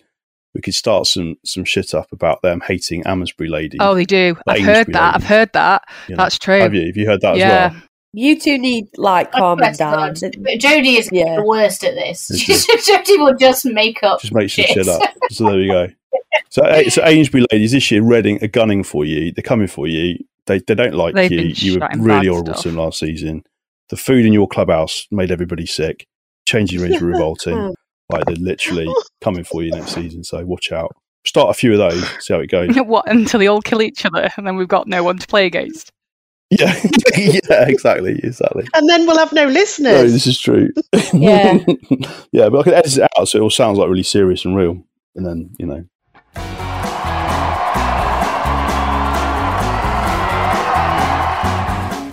we 0.54 0.60
could 0.60 0.74
start 0.74 1.06
some 1.06 1.36
some 1.44 1.64
shit 1.64 1.94
up 1.94 2.10
about 2.12 2.42
them 2.42 2.60
hating 2.60 3.06
Amesbury 3.06 3.48
Ladies. 3.48 3.78
Oh, 3.80 3.94
they 3.94 4.04
do. 4.04 4.36
I've 4.46 4.60
heard 4.60 4.76
Amesbury 4.88 4.92
that. 4.94 5.14
I've 5.14 5.24
heard 5.24 5.52
that. 5.52 5.82
You 6.08 6.16
know, 6.16 6.22
That's 6.22 6.38
true. 6.38 6.58
Have 6.60 6.74
you? 6.74 6.86
Have 6.86 6.96
you 6.96 7.06
heard 7.06 7.20
that 7.20 7.36
yeah. 7.36 7.66
as 7.66 7.72
well? 7.72 7.82
You 8.12 8.40
two 8.40 8.58
need 8.58 8.88
like 8.96 9.30
calming 9.30 9.72
down. 9.74 10.14
God. 10.14 10.18
But 10.40 10.54
Jodie 10.58 10.98
is 10.98 11.08
Yeah. 11.12 11.36
the 11.36 11.44
worst 11.44 11.84
at 11.84 11.94
this. 11.94 12.28
Is 12.30 12.42
she? 12.42 12.52
Jodie 12.52 13.18
will 13.18 13.36
just 13.36 13.64
make 13.64 14.02
up. 14.02 14.20
Just 14.20 14.34
make 14.34 14.50
some 14.50 14.64
shit 14.64 14.88
up. 14.88 15.00
So 15.30 15.44
there 15.44 15.56
we 15.58 15.68
go. 15.68 15.86
So, 16.48 16.62
so 16.88 17.02
Amesbury 17.04 17.44
ladies 17.52 17.70
this 17.70 17.88
year, 17.92 18.02
Reading 18.02 18.42
are 18.42 18.48
gunning 18.48 18.82
for 18.82 19.04
you. 19.04 19.30
They're 19.32 19.42
coming 19.44 19.68
for 19.68 19.86
you. 19.86 20.18
They 20.46 20.58
they 20.58 20.74
don't 20.74 20.94
like 20.94 21.14
They've 21.14 21.30
you. 21.30 21.40
You 21.54 21.78
were 21.78 21.88
really 21.98 22.08
bad 22.08 22.26
horrible 22.26 22.52
stuff. 22.54 22.62
to 22.64 22.68
them 22.70 22.78
last 22.78 22.98
season. 22.98 23.44
The 23.90 23.96
food 23.96 24.26
in 24.26 24.32
your 24.32 24.48
clubhouse 24.48 25.06
made 25.12 25.30
everybody 25.30 25.66
sick. 25.66 26.06
Changing 26.46 26.80
rooms 26.80 27.00
were 27.00 27.08
revolting. 27.12 27.56
Oh, 27.56 27.74
Like 28.10 28.24
they're 28.26 28.36
literally 28.36 28.92
coming 29.20 29.44
for 29.44 29.62
you 29.62 29.70
next 29.70 29.94
season. 29.94 30.24
So 30.24 30.44
watch 30.44 30.72
out. 30.72 30.94
Start 31.24 31.50
a 31.50 31.54
few 31.54 31.72
of 31.72 31.78
those. 31.78 32.08
See 32.24 32.32
how 32.32 32.40
it 32.40 32.48
goes. 32.50 32.74
what 32.76 33.10
until 33.10 33.40
they 33.40 33.46
all 33.46 33.62
kill 33.62 33.82
each 33.82 34.04
other 34.04 34.28
and 34.36 34.46
then 34.46 34.56
we've 34.56 34.68
got 34.68 34.86
no 34.86 35.02
one 35.02 35.18
to 35.18 35.26
play 35.26 35.46
against. 35.46 35.92
Yeah, 36.50 36.74
yeah, 37.16 37.68
exactly, 37.68 38.18
exactly. 38.24 38.66
And 38.74 38.88
then 38.88 39.06
we'll 39.06 39.18
have 39.18 39.32
no 39.32 39.46
listeners. 39.46 39.92
No, 39.92 40.02
this 40.08 40.26
is 40.26 40.38
true. 40.38 40.70
Yeah. 41.12 41.58
yeah, 42.32 42.48
but 42.48 42.60
I 42.60 42.62
can 42.62 42.74
edit 42.74 42.96
it 42.96 43.08
out 43.18 43.28
so 43.28 43.38
it 43.38 43.42
all 43.42 43.50
sounds 43.50 43.78
like 43.78 43.88
really 43.88 44.02
serious 44.02 44.44
and 44.44 44.56
real. 44.56 44.82
And 45.14 45.26
then, 45.26 45.50
you 45.58 45.66
know. 45.66 45.84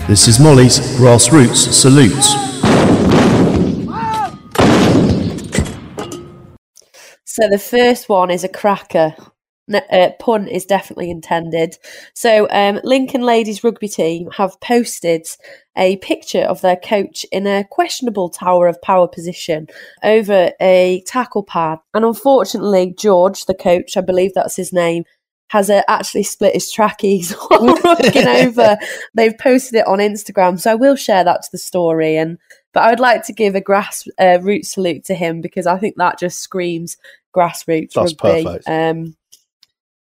This 0.07 0.27
is 0.27 0.39
Molly's 0.39 0.79
Grassroots 0.97 1.73
Salutes. 1.73 2.56
So 7.39 7.47
the 7.47 7.59
first 7.59 8.09
one 8.09 8.31
is 8.31 8.43
a 8.43 8.49
cracker. 8.49 9.15
Uh, 9.71 10.09
pun 10.17 10.47
is 10.47 10.65
definitely 10.65 11.11
intended. 11.11 11.77
So 12.15 12.47
um, 12.49 12.79
Lincoln 12.83 13.21
ladies 13.21 13.63
rugby 13.63 13.89
team 13.89 14.31
have 14.37 14.59
posted 14.59 15.27
a 15.77 15.97
picture 15.97 16.41
of 16.41 16.61
their 16.61 16.77
coach 16.77 17.27
in 17.31 17.45
a 17.45 17.63
questionable 17.63 18.29
tower 18.29 18.67
of 18.67 18.81
power 18.81 19.07
position 19.07 19.67
over 20.03 20.51
a 20.59 21.03
tackle 21.05 21.43
pad, 21.43 21.77
and 21.93 22.05
unfortunately, 22.05 22.95
George, 22.97 23.45
the 23.45 23.53
coach, 23.53 23.97
I 23.97 24.01
believe 24.01 24.33
that's 24.33 24.55
his 24.55 24.73
name, 24.73 25.03
has 25.49 25.69
uh, 25.69 25.83
actually 25.87 26.23
split 26.23 26.55
his 26.55 26.71
trackies 26.71 27.31
while 27.49 27.61
looking 27.83 28.27
over. 28.27 28.77
They've 29.13 29.37
posted 29.37 29.75
it 29.75 29.87
on 29.87 29.99
Instagram, 29.99 30.59
so 30.59 30.71
I 30.71 30.75
will 30.75 30.95
share 30.95 31.23
that 31.23 31.43
to 31.43 31.49
the 31.51 31.59
story. 31.59 32.17
And 32.17 32.39
but 32.77 32.83
I 32.83 32.91
would 32.91 32.99
like 32.99 33.25
to 33.25 33.33
give 33.33 33.55
a 33.55 33.59
grass 33.61 34.07
uh, 34.19 34.37
root 34.39 34.63
salute 34.63 35.03
to 35.05 35.15
him 35.15 35.41
because 35.41 35.65
I 35.65 35.79
think 35.79 35.95
that 35.97 36.19
just 36.19 36.41
screams 36.41 36.95
grassroots 37.35 37.93
That's 37.93 38.13
rugby. 38.21 38.43
perfect. 38.43 38.67
Um, 38.69 39.15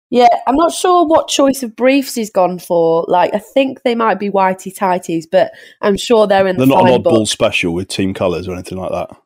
yeah, 0.09 0.29
I'm 0.47 0.55
not 0.55 0.73
sure 0.73 1.05
what 1.05 1.27
choice 1.27 1.65
of 1.65 1.75
briefs 1.75 2.15
he's 2.15 2.31
gone 2.31 2.61
for. 2.61 3.05
Like, 3.09 3.35
I 3.35 3.41
think 3.41 3.83
they 3.83 3.97
might 3.97 4.21
be 4.21 4.31
whitey 4.31 4.73
tighties, 4.73 5.25
but 5.29 5.51
I'm 5.81 5.97
sure 5.97 6.29
they're 6.29 6.47
in 6.47 6.59
They're 6.59 6.67
the 6.67 6.75
not 6.77 6.83
an 6.89 6.93
fine 6.93 7.03
oddball 7.03 7.27
special 7.27 7.75
with 7.75 7.89
team 7.89 8.15
colours 8.15 8.47
or 8.47 8.53
anything 8.53 8.79
like 8.79 8.93
that. 8.93 9.17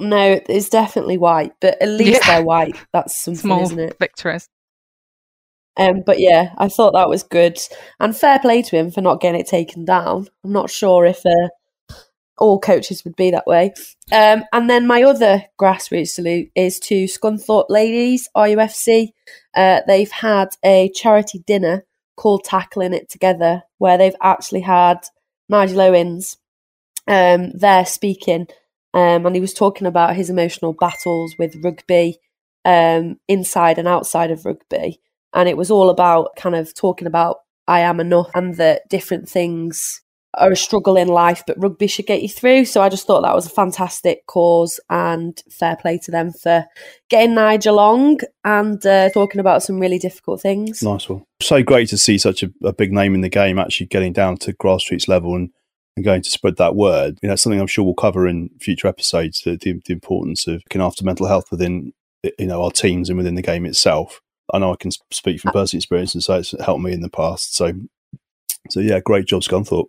No, 0.00 0.40
it's 0.48 0.68
definitely 0.68 1.18
white, 1.18 1.52
but 1.60 1.80
at 1.80 1.88
least 1.88 2.20
Yeah. 2.26 2.34
they're 2.38 2.44
white. 2.44 2.74
That's 2.92 3.16
something, 3.22 3.40
Small 3.42 3.62
isn't 3.62 3.78
it? 3.78 3.96
victories. 4.00 4.48
Um, 5.76 6.02
but 6.04 6.18
yeah, 6.18 6.52
I 6.58 6.66
thought 6.66 6.94
that 6.94 7.08
was 7.08 7.22
good, 7.22 7.60
and 8.00 8.16
fair 8.16 8.40
play 8.40 8.62
to 8.62 8.76
him 8.76 8.90
for 8.90 9.02
not 9.02 9.20
getting 9.20 9.40
it 9.40 9.46
taken 9.46 9.84
down. 9.84 10.26
I'm 10.42 10.50
not 10.50 10.68
sure 10.68 11.04
if 11.04 11.24
uh, 11.24 11.48
all 12.38 12.58
coaches 12.58 13.04
would 13.04 13.16
be 13.16 13.30
that 13.30 13.46
way. 13.46 13.72
Um, 14.12 14.44
and 14.52 14.68
then 14.70 14.86
my 14.86 15.02
other 15.02 15.44
grassroots 15.60 16.08
salute 16.08 16.50
is 16.54 16.78
to 16.80 17.04
Scunthorpe 17.04 17.68
Ladies 17.68 18.28
RUFC. 18.36 19.08
Uh, 19.54 19.80
they've 19.86 20.10
had 20.10 20.48
a 20.64 20.90
charity 20.94 21.42
dinner 21.46 21.84
called 22.16 22.44
Tackling 22.44 22.94
It 22.94 23.08
Together, 23.08 23.62
where 23.78 23.98
they've 23.98 24.16
actually 24.22 24.62
had 24.62 24.98
Nigel 25.48 25.80
Owens 25.80 26.36
um, 27.06 27.50
there 27.52 27.86
speaking, 27.86 28.48
um, 28.94 29.26
and 29.26 29.34
he 29.34 29.40
was 29.40 29.54
talking 29.54 29.86
about 29.86 30.16
his 30.16 30.30
emotional 30.30 30.72
battles 30.72 31.34
with 31.38 31.62
rugby, 31.62 32.18
um, 32.64 33.18
inside 33.28 33.78
and 33.78 33.88
outside 33.88 34.30
of 34.30 34.44
rugby 34.44 35.00
and 35.32 35.48
it 35.48 35.56
was 35.56 35.70
all 35.70 35.90
about 35.90 36.36
kind 36.36 36.54
of 36.54 36.74
talking 36.74 37.06
about 37.06 37.38
I 37.66 37.80
am 37.80 38.00
enough 38.00 38.30
and 38.34 38.54
that 38.56 38.88
different 38.88 39.28
things 39.28 40.02
are 40.34 40.52
a 40.52 40.56
struggle 40.56 40.96
in 40.96 41.08
life, 41.08 41.42
but 41.46 41.60
rugby 41.60 41.86
should 41.86 42.06
get 42.06 42.22
you 42.22 42.28
through. 42.28 42.64
So 42.64 42.82
I 42.82 42.88
just 42.88 43.06
thought 43.06 43.22
that 43.22 43.34
was 43.34 43.46
a 43.46 43.50
fantastic 43.50 44.26
cause 44.26 44.78
and 44.90 45.40
fair 45.50 45.76
play 45.76 45.98
to 46.04 46.10
them 46.10 46.32
for 46.32 46.66
getting 47.08 47.34
Nigel 47.34 47.74
along 47.74 48.20
and 48.44 48.84
uh, 48.84 49.10
talking 49.10 49.40
about 49.40 49.62
some 49.62 49.80
really 49.80 49.98
difficult 49.98 50.40
things. 50.40 50.82
Nice 50.82 51.08
one. 51.08 51.24
So 51.40 51.62
great 51.62 51.88
to 51.90 51.98
see 51.98 52.18
such 52.18 52.42
a, 52.42 52.52
a 52.62 52.72
big 52.72 52.92
name 52.92 53.14
in 53.14 53.22
the 53.22 53.28
game 53.28 53.58
actually 53.58 53.86
getting 53.86 54.12
down 54.12 54.36
to 54.38 54.52
grassroots 54.52 55.08
level 55.08 55.34
and, 55.34 55.50
and 55.96 56.04
going 56.04 56.22
to 56.22 56.30
spread 56.30 56.56
that 56.56 56.76
word. 56.76 57.18
You 57.22 57.28
know, 57.28 57.36
something 57.36 57.60
I'm 57.60 57.66
sure 57.66 57.84
we'll 57.84 57.94
cover 57.94 58.26
in 58.26 58.50
future 58.60 58.88
episodes, 58.88 59.42
the, 59.42 59.56
the, 59.56 59.80
the 59.84 59.92
importance 59.94 60.46
of 60.46 60.62
looking 60.66 60.82
after 60.82 61.04
mental 61.04 61.26
health 61.26 61.50
within 61.50 61.92
you 62.38 62.46
know 62.46 62.62
our 62.62 62.70
teams 62.70 63.08
and 63.08 63.16
within 63.16 63.34
the 63.34 63.42
game 63.42 63.64
itself. 63.64 64.20
I 64.52 64.58
know 64.58 64.72
I 64.72 64.76
can 64.76 64.90
speak 65.10 65.40
from 65.40 65.52
personal 65.52 65.78
experience 65.78 66.14
and 66.14 66.24
say 66.24 66.38
it's 66.38 66.54
helped 66.64 66.82
me 66.82 66.92
in 66.92 67.02
the 67.02 67.10
past. 67.10 67.54
So, 67.54 67.72
so 68.70 68.80
yeah, 68.80 69.00
great 69.00 69.26
job, 69.26 69.42
Scunthorpe. 69.42 69.88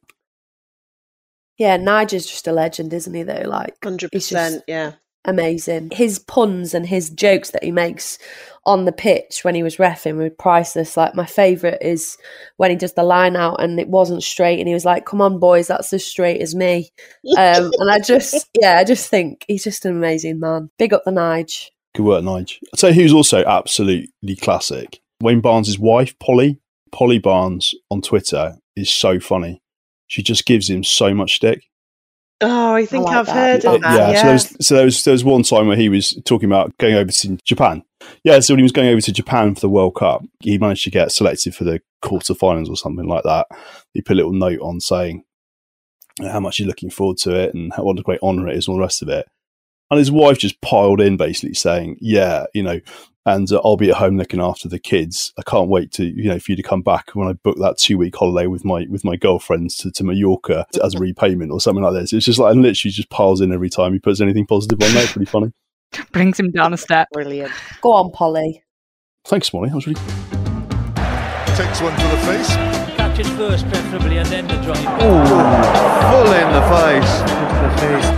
Yeah, 1.60 1.78
Nigel's 1.78 2.26
just 2.26 2.48
a 2.48 2.52
legend, 2.52 2.92
isn't 2.94 3.14
he? 3.14 3.22
Though, 3.24 3.44
like 3.46 3.76
Hundred 3.84 4.10
he's 4.12 4.30
percent. 4.30 4.54
just 4.56 4.64
Yeah. 4.68 4.94
amazing. 5.26 5.92
His 5.92 6.18
puns 6.20 6.74
and 6.74 6.86
his 6.88 7.10
jokes 7.12 7.52
that 7.52 7.64
he 7.64 7.72
makes 7.72 8.18
on 8.66 8.86
the 8.86 8.92
pitch 8.92 9.44
when 9.44 9.56
he 9.56 9.64
was 9.64 9.78
refing 9.78 10.16
were 10.16 10.30
priceless. 10.30 10.96
Like 10.98 11.16
my 11.16 11.26
favourite 11.26 11.82
is 11.82 12.18
when 12.58 12.72
he 12.72 12.78
does 12.78 12.94
the 12.94 13.04
line 13.04 13.36
out 13.36 13.62
and 13.62 13.80
it 13.80 13.90
wasn't 13.90 14.24
straight 14.24 14.60
and 14.60 14.68
he 14.68 14.74
was 14.74 14.86
like, 14.86 15.06
Come 15.06 15.22
on 15.22 15.40
boys, 15.40 15.68
that's 15.68 15.92
as 15.94 16.06
straight 16.06 16.42
as 16.42 16.56
me. 16.56 16.90
Um, 17.38 17.72
and 17.80 17.92
I 17.92 18.00
just 18.00 18.48
yeah, 18.60 18.78
I 18.78 18.84
just 18.84 19.10
think 19.10 19.46
he's 19.48 19.64
just 19.64 19.86
an 19.86 19.96
amazing 19.96 20.40
man. 20.40 20.70
Big 20.80 20.94
up 20.94 21.04
the 21.06 21.12
Nige. 21.12 21.68
Good 21.96 22.04
work, 22.06 22.24
Nige. 22.24 22.60
I'll 22.74 22.78
tell 22.78 22.92
you 22.94 23.02
who's 23.02 23.14
also 23.14 23.44
absolutely 23.46 24.36
classic. 24.38 25.00
Wayne 25.22 25.42
Barnes' 25.42 25.78
wife, 25.78 26.18
Polly. 26.20 26.60
Polly 26.92 27.20
Barnes 27.20 27.74
on 27.92 28.02
Twitter 28.02 28.58
is 28.76 28.90
so 28.92 29.20
funny. 29.20 29.62
She 30.10 30.22
just 30.22 30.46
gives 30.46 30.70
him 30.70 30.84
so 30.84 31.14
much 31.14 31.36
stick. 31.38 31.64
Oh, 32.42 32.74
I 32.74 32.86
think 32.86 33.06
like 33.06 33.16
I've 33.18 33.26
that. 33.26 33.34
heard 33.36 33.66
Uh, 33.66 33.76
of 33.76 33.82
that. 33.82 33.96
yeah, 33.98 34.12
Yeah. 34.12 34.16
so 34.22 34.24
there 34.26 34.34
was 34.34 34.56
so 34.68 34.76
there 34.76 34.86
was 34.86 35.04
there 35.04 35.12
was 35.14 35.24
one 35.24 35.44
time 35.44 35.68
where 35.68 35.76
he 35.78 35.90
was 35.90 36.14
talking 36.26 36.48
about 36.50 36.78
going 36.78 36.96
over 36.96 37.12
to 37.12 37.38
Japan. 37.46 37.84
Yeah, 38.24 38.40
so 38.40 38.54
when 38.54 38.60
he 38.60 38.64
was 38.64 38.72
going 38.72 38.88
over 38.90 39.02
to 39.02 39.12
Japan 39.12 39.56
for 39.56 39.62
the 39.62 39.70
World 39.70 39.96
Cup, 39.96 40.24
he 40.40 40.58
managed 40.58 40.84
to 40.86 40.90
get 40.92 41.12
selected 41.12 41.54
for 41.56 41.64
the 41.66 41.82
quarterfinals 42.04 42.70
or 42.70 42.78
something 42.78 43.08
like 43.08 43.24
that. 43.24 43.48
He 43.94 44.02
put 44.02 44.14
a 44.14 44.16
little 44.16 44.32
note 44.34 44.62
on 44.62 44.80
saying 44.80 45.24
how 46.22 46.40
much 46.40 46.58
he's 46.58 46.68
looking 46.68 46.90
forward 46.90 47.18
to 47.18 47.36
it 47.36 47.54
and 47.54 47.74
how, 47.74 47.84
what 47.84 48.00
a 48.00 48.04
great 48.04 48.22
honour 48.22 48.48
it 48.50 48.58
is 48.58 48.68
and 48.68 48.74
all 48.74 48.78
the 48.78 48.84
rest 48.84 49.02
of 49.02 49.10
it. 49.10 49.26
And 49.92 49.98
his 49.98 50.12
wife 50.12 50.38
just 50.38 50.62
piled 50.62 51.02
in, 51.02 51.18
basically 51.18 51.56
saying, 51.56 51.98
"Yeah, 52.00 52.46
you 52.54 52.62
know, 52.64 52.80
and 53.36 53.52
uh, 53.52 53.62
I'll 53.64 53.78
be 53.78 53.90
at 53.90 53.98
home 53.98 54.18
looking 54.18 54.42
after 54.42 54.68
the 54.68 54.80
kids. 54.80 55.34
I 55.38 55.44
can't 55.44 55.70
wait 55.70 55.92
to, 55.94 56.06
you 56.06 56.30
know, 56.30 56.40
for 56.40 56.52
you 56.52 56.56
to 56.56 56.64
come 56.64 56.82
back 56.82 57.12
when 57.14 57.28
I 57.28 57.34
book 57.34 57.58
that 57.60 57.78
two 57.78 57.98
week 57.98 58.16
holiday 58.16 58.48
with 58.48 58.66
my 58.66 58.86
with 58.90 59.04
my 59.04 59.16
girlfriends 59.16 59.78
to, 59.78 59.92
to 59.92 60.04
Mallorca 60.04 60.66
to, 60.74 60.86
as 60.86 60.96
a 60.96 61.00
repayment 61.00 61.52
or 61.52 61.62
something 61.62 61.84
like 61.84 61.94
this." 61.94 62.14
It's 62.14 62.26
just 62.26 62.40
like 62.40 62.52
and 62.52 62.62
literally 62.62 62.92
just 62.92 63.10
piles 63.10 63.42
in 63.42 63.52
every 63.52 63.70
time 63.70 63.94
he 63.94 64.00
puts 64.00 64.22
anything 64.22 64.46
positive 64.46 64.82
on 64.82 64.94
there. 64.94 65.08
Pretty 65.08 65.30
funny. 65.30 65.52
Brings 66.12 66.40
him 66.40 66.52
down 66.52 66.74
a 66.74 66.78
step. 66.78 67.08
Brilliant. 67.12 67.52
Go 67.82 67.94
on, 67.94 68.12
Polly. 68.12 68.64
Thanks, 69.26 69.54
Molly. 69.54 69.70
That 69.70 69.76
was 69.76 69.88
really 69.88 70.00
Takes 71.56 71.82
one 71.82 71.94
to 71.94 72.08
the 72.08 72.18
face. 72.26 72.48
Catches 72.96 73.30
first, 73.32 73.68
preferably, 73.68 74.18
and 74.18 74.28
then 74.30 74.48
the 74.48 74.56
drive. 74.62 74.80
Ooh. 75.02 75.26
Full 76.10 76.32
in 76.34 76.54
the 76.54 76.64
face. 76.70 77.40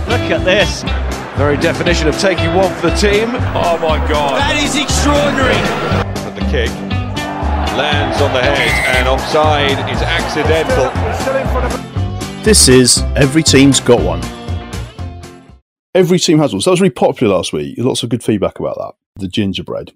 Look 0.08 0.30
at 0.30 0.44
this. 0.44 1.11
Very 1.36 1.56
definition 1.56 2.08
of 2.08 2.18
taking 2.18 2.54
one 2.54 2.74
for 2.74 2.90
the 2.90 2.96
team. 2.96 3.30
Oh 3.56 3.78
my 3.80 3.96
God. 4.06 4.38
That 4.38 4.60
is 4.62 4.76
extraordinary. 4.76 5.56
But 6.22 6.34
the 6.34 6.42
kick 6.52 6.68
lands 7.74 8.20
on 8.20 8.34
the 8.34 8.42
head 8.42 8.98
and 8.98 9.08
offside 9.08 9.78
is 9.90 10.02
accidental. 10.02 10.92
This 12.42 12.68
is 12.68 12.98
Every 13.16 13.42
Team's 13.42 13.80
Got 13.80 14.02
One. 14.02 14.20
Every 15.94 16.18
team 16.18 16.38
has 16.38 16.52
one. 16.52 16.60
So 16.60 16.68
that 16.68 16.72
was 16.72 16.82
really 16.82 16.90
popular 16.90 17.34
last 17.34 17.54
week. 17.54 17.76
Lots 17.78 18.02
of 18.02 18.10
good 18.10 18.22
feedback 18.22 18.60
about 18.60 18.76
that. 18.76 18.92
The 19.22 19.28
gingerbread. 19.28 19.92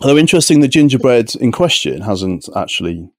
Although 0.00 0.16
interesting, 0.16 0.60
the 0.60 0.68
gingerbread 0.68 1.34
in 1.34 1.50
question 1.50 2.02
hasn't 2.02 2.48
actually 2.54 3.10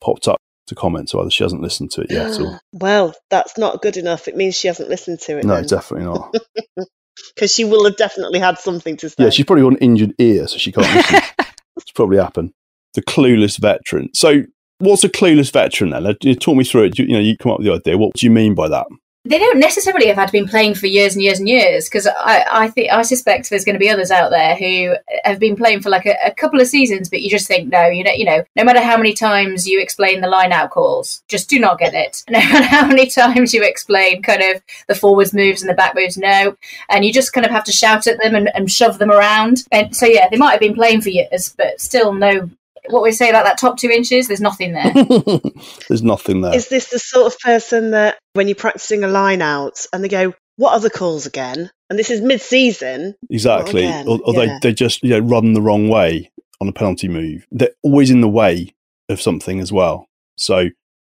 popped 0.00 0.26
up 0.26 0.38
to 0.68 0.74
comment, 0.74 1.10
so 1.10 1.20
either 1.20 1.30
she 1.30 1.42
hasn't 1.44 1.62
listened 1.62 1.90
to 1.92 2.02
it 2.02 2.10
yet, 2.10 2.38
or 2.40 2.60
Well, 2.72 3.14
that's 3.30 3.58
not 3.58 3.82
good 3.82 3.96
enough. 3.96 4.28
It 4.28 4.36
means 4.36 4.56
she 4.56 4.68
hasn't 4.68 4.88
listened 4.88 5.20
to 5.20 5.38
it. 5.38 5.44
no, 5.44 5.62
definitely 5.62 6.06
not. 6.06 6.34
Because 7.34 7.52
she 7.52 7.64
will 7.64 7.84
have 7.84 7.96
definitely 7.96 8.38
had 8.38 8.58
something 8.58 8.96
to 8.98 9.08
say. 9.10 9.24
Yeah, 9.24 9.30
she's 9.30 9.44
probably 9.44 9.62
got 9.62 9.72
an 9.72 9.78
injured 9.78 10.14
ear, 10.18 10.46
so 10.46 10.56
she 10.56 10.70
can't 10.72 10.92
listen. 10.94 11.20
It's 11.76 11.92
probably 11.92 12.18
happened. 12.18 12.52
The 12.94 13.02
clueless 13.02 13.58
veteran. 13.58 14.08
So, 14.14 14.42
what's 14.78 15.04
a 15.04 15.08
clueless 15.08 15.52
veteran 15.52 15.90
then? 15.90 16.16
You 16.22 16.34
talk 16.34 16.56
me 16.56 16.64
through 16.64 16.84
it. 16.84 16.98
You, 16.98 17.06
you 17.06 17.12
know, 17.12 17.20
you 17.20 17.36
come 17.36 17.52
up 17.52 17.58
with 17.58 17.66
the 17.66 17.72
idea. 17.74 17.98
What 17.98 18.14
do 18.14 18.26
you 18.26 18.30
mean 18.30 18.54
by 18.54 18.68
that? 18.68 18.86
They 19.28 19.38
don't 19.38 19.58
necessarily 19.58 20.06
have 20.06 20.16
had 20.16 20.32
been 20.32 20.48
playing 20.48 20.74
for 20.74 20.86
years 20.86 21.14
and 21.14 21.22
years 21.22 21.38
and 21.38 21.48
years 21.48 21.86
because 21.86 22.06
I, 22.06 22.46
I 22.50 22.68
think 22.68 22.90
I 22.90 23.02
suspect 23.02 23.50
there's 23.50 23.64
going 23.64 23.74
to 23.74 23.80
be 23.80 23.90
others 23.90 24.10
out 24.10 24.30
there 24.30 24.56
who 24.56 24.94
have 25.24 25.38
been 25.38 25.54
playing 25.54 25.82
for 25.82 25.90
like 25.90 26.06
a, 26.06 26.16
a 26.24 26.30
couple 26.30 26.60
of 26.60 26.66
seasons, 26.66 27.10
but 27.10 27.20
you 27.20 27.28
just 27.28 27.46
think 27.46 27.70
no, 27.70 27.88
you 27.88 28.02
know, 28.02 28.12
you 28.12 28.24
know, 28.24 28.42
no 28.56 28.64
matter 28.64 28.80
how 28.80 28.96
many 28.96 29.12
times 29.12 29.66
you 29.66 29.80
explain 29.80 30.22
the 30.22 30.28
line 30.28 30.50
out 30.50 30.70
calls, 30.70 31.22
just 31.28 31.50
do 31.50 31.58
not 31.58 31.78
get 31.78 31.92
it. 31.94 32.24
No 32.38 32.38
matter 32.38 32.66
how 32.66 32.86
many 32.86 33.06
times 33.08 33.52
you 33.52 33.64
explain 33.64 34.22
kind 34.22 34.42
of 34.42 34.62
the 34.86 34.94
forwards 34.94 35.34
moves 35.34 35.60
and 35.60 35.68
the 35.68 35.74
back 35.74 35.94
moves, 35.94 36.16
no, 36.16 36.56
and 36.88 37.04
you 37.04 37.12
just 37.12 37.32
kind 37.32 37.44
of 37.44 37.50
have 37.50 37.64
to 37.64 37.72
shout 37.72 38.06
at 38.06 38.18
them 38.22 38.34
and, 38.34 38.48
and 38.54 38.70
shove 38.70 38.98
them 38.98 39.10
around. 39.10 39.64
And 39.72 39.94
so 39.94 40.06
yeah, 40.06 40.28
they 40.28 40.36
might 40.36 40.52
have 40.52 40.60
been 40.60 40.74
playing 40.74 41.00
for 41.00 41.10
years, 41.10 41.54
but 41.56 41.80
still 41.80 42.12
no. 42.12 42.48
What 42.90 43.02
we 43.02 43.12
say 43.12 43.32
like 43.32 43.44
that 43.44 43.58
top 43.58 43.76
two 43.78 43.90
inches, 43.90 44.28
there's 44.28 44.40
nothing 44.40 44.72
there. 44.72 44.92
There's 45.88 46.02
nothing 46.02 46.40
there. 46.40 46.54
Is 46.54 46.68
this 46.68 46.90
the 46.90 46.98
sort 46.98 47.32
of 47.32 47.38
person 47.40 47.92
that 47.92 48.18
when 48.34 48.48
you're 48.48 48.54
practicing 48.54 49.04
a 49.04 49.08
line 49.08 49.42
out 49.42 49.86
and 49.92 50.02
they 50.02 50.08
go, 50.08 50.34
What 50.56 50.72
are 50.72 50.80
the 50.80 50.90
calls 50.90 51.26
again? 51.26 51.70
And 51.90 51.98
this 51.98 52.10
is 52.10 52.20
mid 52.20 52.40
season. 52.40 53.14
Exactly. 53.30 53.84
again, 53.84 54.08
or 54.08 54.20
or 54.24 54.34
yeah. 54.34 54.58
they, 54.60 54.70
they 54.70 54.74
just 54.74 55.02
you 55.02 55.10
know, 55.10 55.20
run 55.20 55.52
the 55.52 55.62
wrong 55.62 55.88
way 55.88 56.30
on 56.60 56.68
a 56.68 56.72
penalty 56.72 57.08
move. 57.08 57.46
They're 57.50 57.70
always 57.82 58.10
in 58.10 58.20
the 58.20 58.28
way 58.28 58.74
of 59.08 59.20
something 59.20 59.60
as 59.60 59.72
well. 59.72 60.06
So 60.36 60.68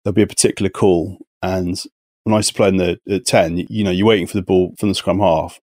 there'll 0.05 0.15
be 0.15 0.23
a 0.23 0.27
particular 0.27 0.71
call. 0.71 1.19
And 1.43 1.81
when 2.25 2.35
I 2.35 2.39
used 2.39 2.51
to 2.51 2.55
play 2.55 2.69
in 2.69 2.77
the 2.77 2.99
at 3.11 3.27
10, 3.27 3.57
you, 3.57 3.67
you 3.69 3.85
know, 3.85 3.91
you're 3.91 4.07
waiting 4.07 4.27
for 4.27 4.37
the 4.37 4.43
ball 4.43 4.75
from 4.79 4.89
the 4.89 4.95
scrum 4.95 5.21
half 5.21 5.61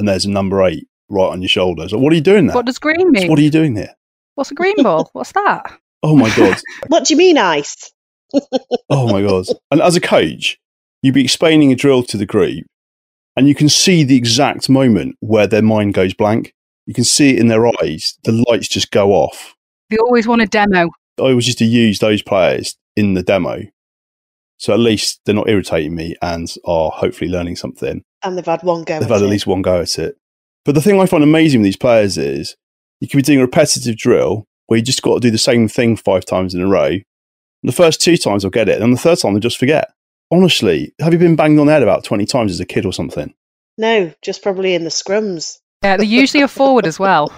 and 0.00 0.08
there's 0.08 0.24
a 0.24 0.30
number 0.30 0.64
eight 0.64 0.88
right 1.08 1.28
on 1.28 1.42
your 1.42 1.48
shoulders. 1.48 1.90
So 1.90 1.98
what 1.98 2.12
are 2.12 2.16
you 2.16 2.22
doing 2.22 2.46
there? 2.46 2.56
What 2.56 2.66
does 2.66 2.78
green 2.78 3.12
mean? 3.12 3.28
What 3.28 3.38
are 3.38 3.42
you 3.42 3.50
doing 3.50 3.74
there? 3.74 3.94
What's 4.34 4.50
a 4.50 4.54
green 4.54 4.82
ball? 4.82 5.10
What's 5.12 5.32
that? 5.32 5.78
Oh 6.02 6.16
my 6.16 6.34
God. 6.36 6.58
What 6.88 7.04
do 7.04 7.14
you 7.14 7.18
mean 7.18 7.38
ice? 7.38 7.92
Oh 8.88 9.10
my 9.10 9.22
god! 9.22 9.46
And 9.70 9.80
as 9.80 9.96
a 9.96 10.00
coach, 10.00 10.58
you'd 11.02 11.14
be 11.14 11.24
explaining 11.24 11.72
a 11.72 11.76
drill 11.76 12.02
to 12.04 12.16
the 12.16 12.26
group, 12.26 12.64
and 13.36 13.48
you 13.48 13.54
can 13.54 13.68
see 13.68 14.04
the 14.04 14.16
exact 14.16 14.68
moment 14.68 15.16
where 15.20 15.46
their 15.46 15.62
mind 15.62 15.94
goes 15.94 16.14
blank. 16.14 16.54
You 16.86 16.94
can 16.94 17.04
see 17.04 17.30
it 17.30 17.38
in 17.38 17.48
their 17.48 17.66
eyes. 17.66 18.18
The 18.24 18.44
lights 18.48 18.68
just 18.68 18.90
go 18.90 19.12
off. 19.12 19.54
They 19.90 19.96
always 19.98 20.26
want 20.26 20.42
a 20.42 20.46
demo. 20.46 20.90
I 21.18 21.22
always 21.22 21.46
used 21.46 21.58
to 21.58 21.64
use 21.64 21.98
those 21.98 22.22
players 22.22 22.76
in 22.96 23.14
the 23.14 23.22
demo, 23.22 23.62
so 24.58 24.72
at 24.72 24.78
least 24.78 25.20
they're 25.24 25.34
not 25.34 25.48
irritating 25.48 25.94
me 25.94 26.14
and 26.22 26.52
are 26.64 26.90
hopefully 26.90 27.30
learning 27.30 27.56
something. 27.56 28.02
And 28.22 28.36
they've 28.36 28.44
had 28.44 28.62
one 28.62 28.84
go. 28.84 29.00
They've 29.00 29.10
at 29.10 29.14
had 29.14 29.22
at 29.22 29.30
least 29.30 29.46
one 29.46 29.62
go 29.62 29.80
at 29.80 29.98
it. 29.98 30.16
But 30.64 30.74
the 30.74 30.82
thing 30.82 31.00
I 31.00 31.06
find 31.06 31.24
amazing 31.24 31.60
with 31.60 31.66
these 31.66 31.76
players 31.76 32.18
is 32.18 32.56
you 33.00 33.08
can 33.08 33.18
be 33.18 33.22
doing 33.22 33.38
a 33.38 33.42
repetitive 33.42 33.96
drill 33.96 34.46
where 34.66 34.78
you 34.78 34.84
just 34.84 35.02
got 35.02 35.14
to 35.14 35.20
do 35.20 35.30
the 35.30 35.38
same 35.38 35.66
thing 35.68 35.96
five 35.96 36.24
times 36.24 36.54
in 36.54 36.60
a 36.62 36.66
row. 36.68 36.86
And 36.86 37.02
the 37.64 37.72
first 37.72 38.00
two 38.00 38.16
times 38.16 38.42
they'll 38.42 38.50
get 38.50 38.68
it, 38.68 38.80
and 38.80 38.92
the 38.92 38.98
third 38.98 39.18
time 39.18 39.32
they'll 39.34 39.40
just 39.40 39.58
forget. 39.58 39.90
Honestly, 40.30 40.94
have 41.00 41.12
you 41.12 41.18
been 41.18 41.36
banged 41.36 41.58
on 41.58 41.66
the 41.66 41.72
head 41.72 41.82
about 41.82 42.04
20 42.04 42.24
times 42.26 42.52
as 42.52 42.60
a 42.60 42.64
kid 42.64 42.86
or 42.86 42.92
something? 42.92 43.34
No, 43.76 44.12
just 44.22 44.42
probably 44.42 44.74
in 44.74 44.84
the 44.84 44.90
scrums. 44.90 45.58
Yeah, 45.82 45.96
they're 45.96 46.06
usually 46.06 46.42
a 46.42 46.48
forward 46.48 46.86
as 46.86 46.98
well. 46.98 47.32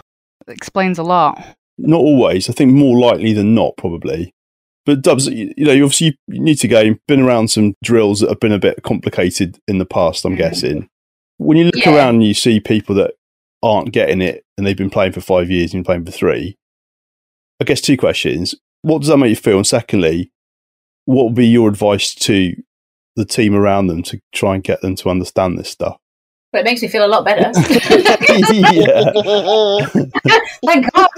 That 0.46 0.52
explains 0.52 0.98
a 0.98 1.02
lot. 1.02 1.42
Not 1.78 1.98
always. 2.00 2.50
I 2.50 2.52
think 2.52 2.72
more 2.72 2.98
likely 2.98 3.32
than 3.32 3.54
not, 3.54 3.76
probably. 3.78 4.34
But 4.84 5.00
Dubs, 5.02 5.26
you 5.28 5.54
you 5.56 5.64
know, 5.64 5.72
you 5.72 5.84
obviously 5.84 6.18
you 6.26 6.40
need 6.40 6.56
to 6.58 6.68
go. 6.68 6.80
You've 6.80 6.98
been 7.06 7.20
around 7.22 7.48
some 7.48 7.74
drills 7.82 8.20
that 8.20 8.28
have 8.28 8.40
been 8.40 8.52
a 8.52 8.58
bit 8.58 8.82
complicated 8.82 9.58
in 9.68 9.78
the 9.78 9.86
past, 9.86 10.24
I'm 10.24 10.34
guessing. 10.34 10.88
When 11.38 11.56
you 11.56 11.64
look 11.64 11.76
Yeah. 11.76 11.94
around 11.96 12.16
and 12.16 12.24
you 12.24 12.34
see 12.34 12.58
people 12.60 12.94
that 12.96 13.14
aren't 13.62 13.92
getting 13.92 14.20
it 14.20 14.44
and 14.56 14.66
they've 14.66 14.76
been 14.76 14.90
playing 14.90 15.12
for 15.12 15.20
five 15.20 15.50
years 15.50 15.72
and 15.72 15.74
you've 15.74 15.84
been 15.84 16.02
playing 16.02 16.06
for 16.06 16.12
three, 16.12 16.56
I 17.60 17.64
guess 17.64 17.80
two 17.80 17.96
questions. 17.96 18.54
What 18.82 19.00
does 19.00 19.08
that 19.08 19.18
make 19.18 19.30
you 19.30 19.36
feel? 19.36 19.56
And 19.56 19.66
secondly, 19.66 20.32
what 21.04 21.24
would 21.24 21.34
be 21.34 21.46
your 21.46 21.68
advice 21.68 22.14
to 22.14 22.54
the 23.16 23.24
team 23.24 23.54
around 23.54 23.86
them 23.86 24.02
to 24.04 24.20
try 24.32 24.54
and 24.54 24.64
get 24.64 24.80
them 24.80 24.96
to 24.96 25.10
understand 25.10 25.58
this 25.58 25.70
stuff? 25.70 25.98
But 26.52 26.60
it 26.60 26.64
makes 26.64 26.82
me 26.82 26.88
feel 26.88 27.04
a 27.04 27.08
lot 27.08 27.24
better. 27.24 27.50
Thank 30.64 30.92
God. 30.92 31.08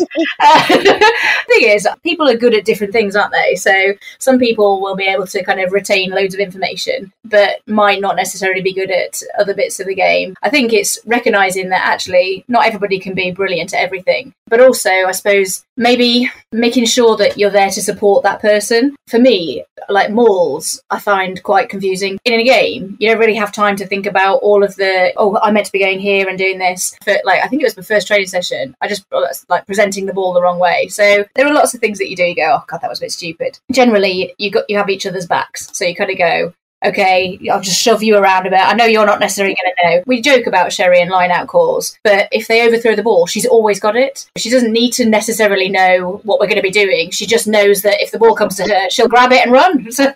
Uh, 0.41 0.63
thing 0.69 1.69
is, 1.69 1.87
people 2.03 2.29
are 2.29 2.37
good 2.37 2.55
at 2.55 2.65
different 2.65 2.93
things, 2.93 3.17
aren't 3.17 3.33
they? 3.33 3.57
So 3.57 3.95
some 4.19 4.39
people 4.39 4.81
will 4.81 4.97
be 4.97 5.07
able 5.07 5.27
to 5.27 5.45
kind 5.45 5.61
of 5.61 5.73
retain 5.73 6.11
loads 6.11 6.35
of 6.35 6.41
information, 6.41 7.13
but 7.25 7.61
might 7.67 8.01
not 8.01 8.17
necessarily 8.17 8.63
be 8.63 8.73
good 8.73 8.91
at 8.91 9.21
other 9.39 9.55
bits 9.55 9.81
of 9.81 9.87
the 9.87 9.95
game. 9.95 10.35
I 10.43 10.51
think 10.51 10.73
it's 10.73 10.99
recognizing 11.05 11.69
that 11.71 11.85
actually 11.85 12.45
not 12.49 12.67
everybody 12.67 12.99
can 12.99 13.15
be 13.15 13.33
brilliant 13.33 13.75
at 13.75 13.81
everything, 13.81 14.35
but 14.47 14.61
also, 14.61 14.91
I 14.91 15.13
suppose, 15.13 15.65
maybe 15.77 16.31
making 16.53 16.87
sure 16.87 17.17
that 17.17 17.39
you're 17.39 17.51
there 17.51 17.71
to 17.71 17.83
support 17.83 18.23
that 18.23 18.41
person. 18.41 18.95
For 19.09 19.19
me, 19.19 19.65
like 19.89 20.11
mauls, 20.11 20.83
I 20.91 20.99
find 20.99 21.43
quite 21.43 21.69
confusing. 21.69 22.19
In 22.25 22.41
a 22.41 22.45
game, 22.45 22.97
you 23.01 23.09
don't 23.09 23.19
really 23.19 23.35
have 23.35 23.53
time 23.53 23.77
to 23.77 23.87
think 23.87 24.07
about 24.07 24.37
all 24.37 24.63
of 24.63 24.77
the, 24.77 25.13
oh, 25.17 25.39
I 25.43 25.51
meant 25.51 25.67
to 25.67 25.73
be 25.73 25.81
going 25.81 26.01
here 26.01 26.29
and 26.29 26.39
doing 26.39 26.59
this. 26.59 26.97
But 27.05 27.21
like, 27.25 27.43
I 27.43 27.49
think 27.49 27.63
it 27.63 27.67
was 27.67 27.77
my 27.77 27.83
first 27.83 28.07
training 28.07 28.29
session. 28.29 28.75
I 28.81 28.89
just 28.89 29.05
oh, 29.13 29.27
like 29.49 29.67
presenting 29.67 30.07
the 30.07 30.15
ball 30.15 30.33
the 30.33 30.43
wrong 30.43 30.59
way. 30.59 30.89
So 30.89 31.25
there 31.35 31.47
are 31.47 31.55
lots 31.55 31.75
of 31.75 31.81
things 31.81 31.99
that 31.99 32.09
you 32.09 32.17
do. 32.17 32.25
You 32.25 32.37
go, 32.37 32.59
oh 32.59 32.65
god, 32.67 32.81
that 32.81 32.91
was 32.91 32.99
a 32.99 33.03
bit 33.03 33.13
stupid. 33.13 33.59
Generally, 33.73 34.35
you 34.39 34.51
got 34.51 34.65
you 34.69 34.77
have 34.77 34.91
each 34.91 35.07
other's 35.07 35.27
backs, 35.27 35.69
so 35.73 35.85
you 35.85 35.95
kind 35.95 36.11
of 36.11 36.19
go. 36.19 36.53
Okay, 36.85 37.39
I'll 37.51 37.61
just 37.61 37.81
shove 37.81 38.03
you 38.03 38.17
around 38.17 38.47
a 38.47 38.51
bit. 38.51 38.61
I 38.61 38.75
know 38.75 38.85
you're 38.85 39.07
not 39.07 39.21
necessarily 39.21 39.55
going 39.55 39.73
to 39.77 39.89
know. 39.89 40.03
We 40.07 40.21
joke 40.21 40.47
about 40.47 40.73
Sherry 40.73 41.01
and 41.01 41.11
line 41.11 41.31
out 41.31 41.49
calls, 41.49 41.99
but 42.05 42.29
if 42.33 42.49
they 42.49 42.67
overthrow 42.67 42.95
the 42.95 43.03
ball, 43.03 43.27
she's 43.27 43.47
always 43.47 43.81
got 43.81 43.97
it. 43.97 44.29
She 44.37 44.51
doesn't 44.51 44.73
need 44.73 44.93
to 44.95 45.05
necessarily 45.05 45.69
know 45.69 46.21
what 46.25 46.41
we're 46.41 46.47
going 46.47 46.57
to 46.57 46.63
be 46.63 46.71
doing. 46.71 47.11
She 47.11 47.27
just 47.27 47.47
knows 47.47 47.83
that 47.83 48.01
if 48.01 48.11
the 48.11 48.19
ball 48.19 48.35
comes 48.35 48.57
to 48.57 48.65
her, 48.65 48.91
she'll 48.91 49.09
grab 49.09 49.33
it 49.33 49.43
and 49.43 49.53
run. 49.53 49.89
So 49.95 50.13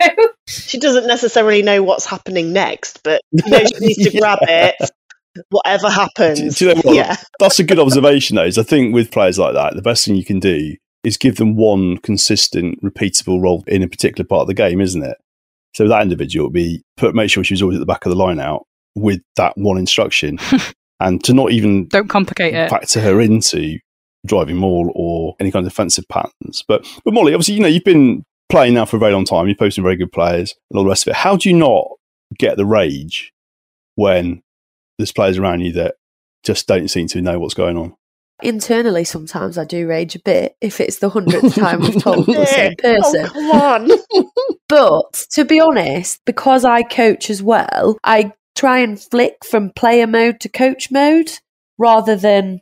She 0.48 0.78
doesn't 0.78 1.06
necessarily 1.06 1.62
know 1.62 1.82
what's 1.82 2.04
happening 2.04 2.52
next, 2.52 3.00
but 3.04 3.22
you 3.30 3.48
know 3.48 3.58
she 3.58 3.86
needs 3.86 4.10
to 4.10 4.10
grab 4.18 4.38
it 4.42 4.74
whatever 5.50 5.88
happens. 5.88 6.56
Do 6.56 6.66
you 6.66 6.74
know 6.74 6.80
what? 6.82 6.96
Yeah. 6.96 7.16
That's 7.38 7.58
a 7.58 7.64
good 7.64 7.78
observation, 7.78 8.36
though. 8.36 8.44
Is 8.44 8.58
I 8.58 8.62
think 8.62 8.94
with 8.94 9.10
players 9.10 9.38
like 9.38 9.54
that, 9.54 9.74
the 9.74 9.82
best 9.82 10.04
thing 10.04 10.16
you 10.16 10.24
can 10.24 10.40
do 10.40 10.74
is 11.04 11.16
give 11.16 11.36
them 11.36 11.56
one 11.56 11.98
consistent, 11.98 12.82
repeatable 12.82 13.40
role 13.40 13.64
in 13.66 13.82
a 13.82 13.88
particular 13.88 14.26
part 14.26 14.42
of 14.42 14.48
the 14.48 14.54
game, 14.54 14.80
isn't 14.80 15.02
it? 15.02 15.16
So 15.74 15.86
that 15.88 16.02
individual 16.02 16.46
would 16.46 16.54
be 16.54 16.82
put, 16.96 17.14
make 17.14 17.30
sure 17.30 17.44
she 17.44 17.54
was 17.54 17.62
always 17.62 17.76
at 17.76 17.80
the 17.80 17.86
back 17.86 18.04
of 18.06 18.10
the 18.10 18.16
line 18.16 18.40
out 18.40 18.66
with 18.94 19.20
that 19.36 19.52
one 19.56 19.78
instruction, 19.78 20.38
and 21.00 21.22
to 21.24 21.32
not 21.32 21.52
even 21.52 21.86
Don't 21.88 22.08
complicate 22.08 22.54
it. 22.54 22.70
factor 22.70 23.00
her 23.00 23.20
into 23.20 23.78
driving 24.26 24.56
maul 24.56 24.90
or 24.94 25.36
any 25.40 25.50
kind 25.50 25.64
of 25.64 25.72
defensive 25.72 26.06
patterns. 26.08 26.64
But 26.66 26.86
but 27.04 27.14
Molly, 27.14 27.34
obviously, 27.34 27.54
you 27.54 27.60
know, 27.60 27.68
you've 27.68 27.84
been 27.84 28.24
playing 28.48 28.74
now 28.74 28.84
for 28.84 28.96
a 28.96 29.00
very 29.00 29.12
long 29.12 29.24
time. 29.24 29.46
You're 29.46 29.56
posting 29.56 29.84
very 29.84 29.96
good 29.96 30.12
players 30.12 30.54
and 30.70 30.78
all 30.78 30.84
the 30.84 30.88
rest 30.88 31.06
of 31.06 31.10
it. 31.10 31.16
How 31.16 31.36
do 31.36 31.48
you 31.48 31.56
not 31.56 31.86
get 32.38 32.56
the 32.56 32.66
rage 32.66 33.32
when 33.94 34.42
there's 34.98 35.12
players 35.12 35.38
around 35.38 35.60
you 35.60 35.72
that 35.72 35.96
just 36.44 36.66
don't 36.66 36.88
seem 36.88 37.06
to 37.08 37.22
know 37.22 37.38
what's 37.38 37.54
going 37.54 37.76
on? 37.76 37.94
Internally, 38.42 39.04
sometimes 39.04 39.58
I 39.58 39.64
do 39.64 39.88
rage 39.88 40.14
a 40.14 40.20
bit 40.20 40.56
if 40.60 40.80
it's 40.80 40.98
the 40.98 41.08
hundredth 41.08 41.56
time 41.56 41.80
we've 41.80 42.02
told 42.02 42.26
the 42.26 42.46
same 42.54 42.74
oh, 42.78 42.82
person. 42.82 43.26
Oh, 43.26 43.32
come 43.32 44.22
on. 44.22 44.24
But 44.68 45.24
to 45.30 45.46
be 45.46 45.60
honest, 45.60 46.20
because 46.26 46.62
I 46.62 46.82
coach 46.82 47.30
as 47.30 47.42
well, 47.42 47.96
I 48.04 48.32
try 48.54 48.80
and 48.80 49.00
flick 49.00 49.42
from 49.42 49.70
player 49.70 50.06
mode 50.06 50.40
to 50.40 50.50
coach 50.50 50.90
mode 50.90 51.32
rather 51.78 52.16
than 52.16 52.60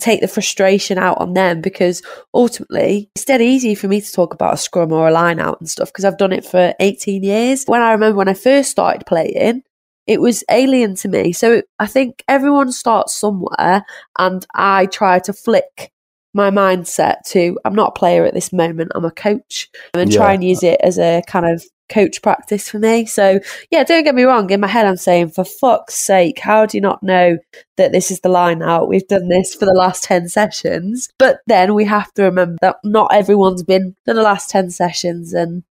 take 0.00 0.20
the 0.20 0.28
frustration 0.28 0.98
out 0.98 1.18
on 1.18 1.34
them 1.34 1.60
because 1.60 2.02
ultimately 2.34 3.10
it's 3.14 3.24
dead 3.24 3.40
easy 3.40 3.74
for 3.74 3.86
me 3.86 4.00
to 4.00 4.12
talk 4.12 4.34
about 4.34 4.54
a 4.54 4.56
scrum 4.56 4.92
or 4.92 5.08
a 5.08 5.12
line 5.12 5.38
out 5.38 5.60
and 5.60 5.68
stuff 5.68 5.90
because 5.90 6.04
I've 6.04 6.18
done 6.18 6.32
it 6.32 6.44
for 6.44 6.74
18 6.80 7.22
years. 7.22 7.64
When 7.66 7.80
I 7.80 7.92
remember 7.92 8.16
when 8.16 8.28
I 8.28 8.34
first 8.34 8.70
started 8.70 9.06
playing, 9.06 9.62
it 10.10 10.20
was 10.20 10.42
alien 10.50 10.96
to 10.96 11.08
me. 11.08 11.32
So 11.32 11.62
I 11.78 11.86
think 11.86 12.24
everyone 12.26 12.72
starts 12.72 13.14
somewhere 13.14 13.84
and 14.18 14.44
I 14.56 14.86
try 14.86 15.20
to 15.20 15.32
flick 15.32 15.92
my 16.34 16.50
mindset 16.50 17.18
to 17.26 17.56
I'm 17.64 17.76
not 17.76 17.90
a 17.90 17.98
player 18.00 18.24
at 18.24 18.34
this 18.34 18.52
moment, 18.52 18.90
I'm 18.96 19.04
a 19.04 19.12
coach 19.12 19.68
and 19.94 20.10
try 20.10 20.30
Yeah. 20.30 20.34
and 20.34 20.44
use 20.44 20.64
it 20.64 20.80
as 20.82 20.98
a 20.98 21.22
kind 21.28 21.46
of 21.46 21.64
coach 21.88 22.22
practice 22.22 22.68
for 22.68 22.80
me. 22.80 23.06
So 23.06 23.38
yeah, 23.70 23.84
don't 23.84 24.02
get 24.02 24.16
me 24.16 24.24
wrong. 24.24 24.50
In 24.50 24.58
my 24.60 24.66
head, 24.66 24.84
I'm 24.84 24.96
saying, 24.96 25.30
for 25.30 25.44
fuck's 25.44 25.94
sake, 25.94 26.40
how 26.40 26.66
do 26.66 26.76
you 26.76 26.80
not 26.80 27.04
know 27.04 27.38
that 27.76 27.92
this 27.92 28.10
is 28.10 28.18
the 28.20 28.28
line 28.28 28.62
out? 28.62 28.88
We've 28.88 29.06
done 29.06 29.28
this 29.28 29.54
for 29.54 29.64
the 29.64 29.74
last 29.74 30.02
10 30.02 30.28
sessions. 30.28 31.08
But 31.20 31.38
then 31.46 31.74
we 31.74 31.84
have 31.84 32.12
to 32.14 32.24
remember 32.24 32.56
that 32.62 32.76
not 32.82 33.14
everyone's 33.14 33.62
been 33.62 33.94
done 34.06 34.16
the 34.16 34.22
last 34.22 34.50
10 34.50 34.70
sessions 34.70 35.32
and 35.32 35.62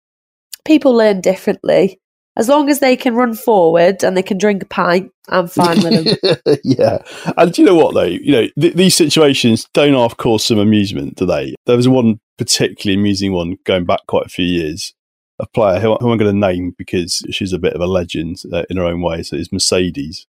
people 0.64 0.93
learn 0.93 1.20
differently. 1.20 2.01
As 2.39 2.49
long 2.49 2.70
as 2.70 2.78
they 2.78 2.97
can 2.97 3.14
run 3.14 3.34
forward 3.34 4.05
and 4.05 4.16
they 4.16 4.22
can 4.22 4.39
drink 4.39 4.62
a 4.62 4.66
pint, 4.66 5.12
I'm 5.28 5.49
fine 5.49 5.82
with 5.82 6.20
them. 6.20 6.59
yeah. 6.64 6.99
And 7.36 7.53
do 7.53 7.62
you 7.62 7.66
know 7.66 7.74
what, 7.74 7.95
though? 7.95 8.05
You 8.05 8.32
know, 8.32 8.49
th- 8.61 8.74
these 8.74 8.95
situations 8.95 9.66
don't 9.74 9.95
half 9.95 10.16
cause 10.16 10.45
some 10.45 10.59
amusement, 10.59 11.16
do 11.16 11.26
they? 11.26 11.55
There 11.66 11.76
was 11.76 11.89
one 11.89 12.20
particularly 12.39 12.99
amusing 12.99 13.32
one 13.32 13.59
going 13.64 13.84
back 13.84 14.01
quite 14.07 14.26
a 14.26 14.30
few 14.30 14.47
years. 14.47 14.95
A 15.41 15.47
player 15.47 15.80
who, 15.80 15.97
who 15.97 16.11
I'm 16.11 16.18
going 16.18 16.32
to 16.32 16.47
name 16.47 16.74
because 16.78 17.24
she's 17.30 17.53
a 17.53 17.59
bit 17.59 17.74
of 17.74 17.80
a 17.80 17.86
legend 17.86 18.43
uh, 18.53 18.64
in 18.70 18.76
her 18.76 18.84
own 18.84 19.03
way. 19.03 19.22
So 19.22 19.36
it's 19.36 19.53
Mercedes. 19.53 20.26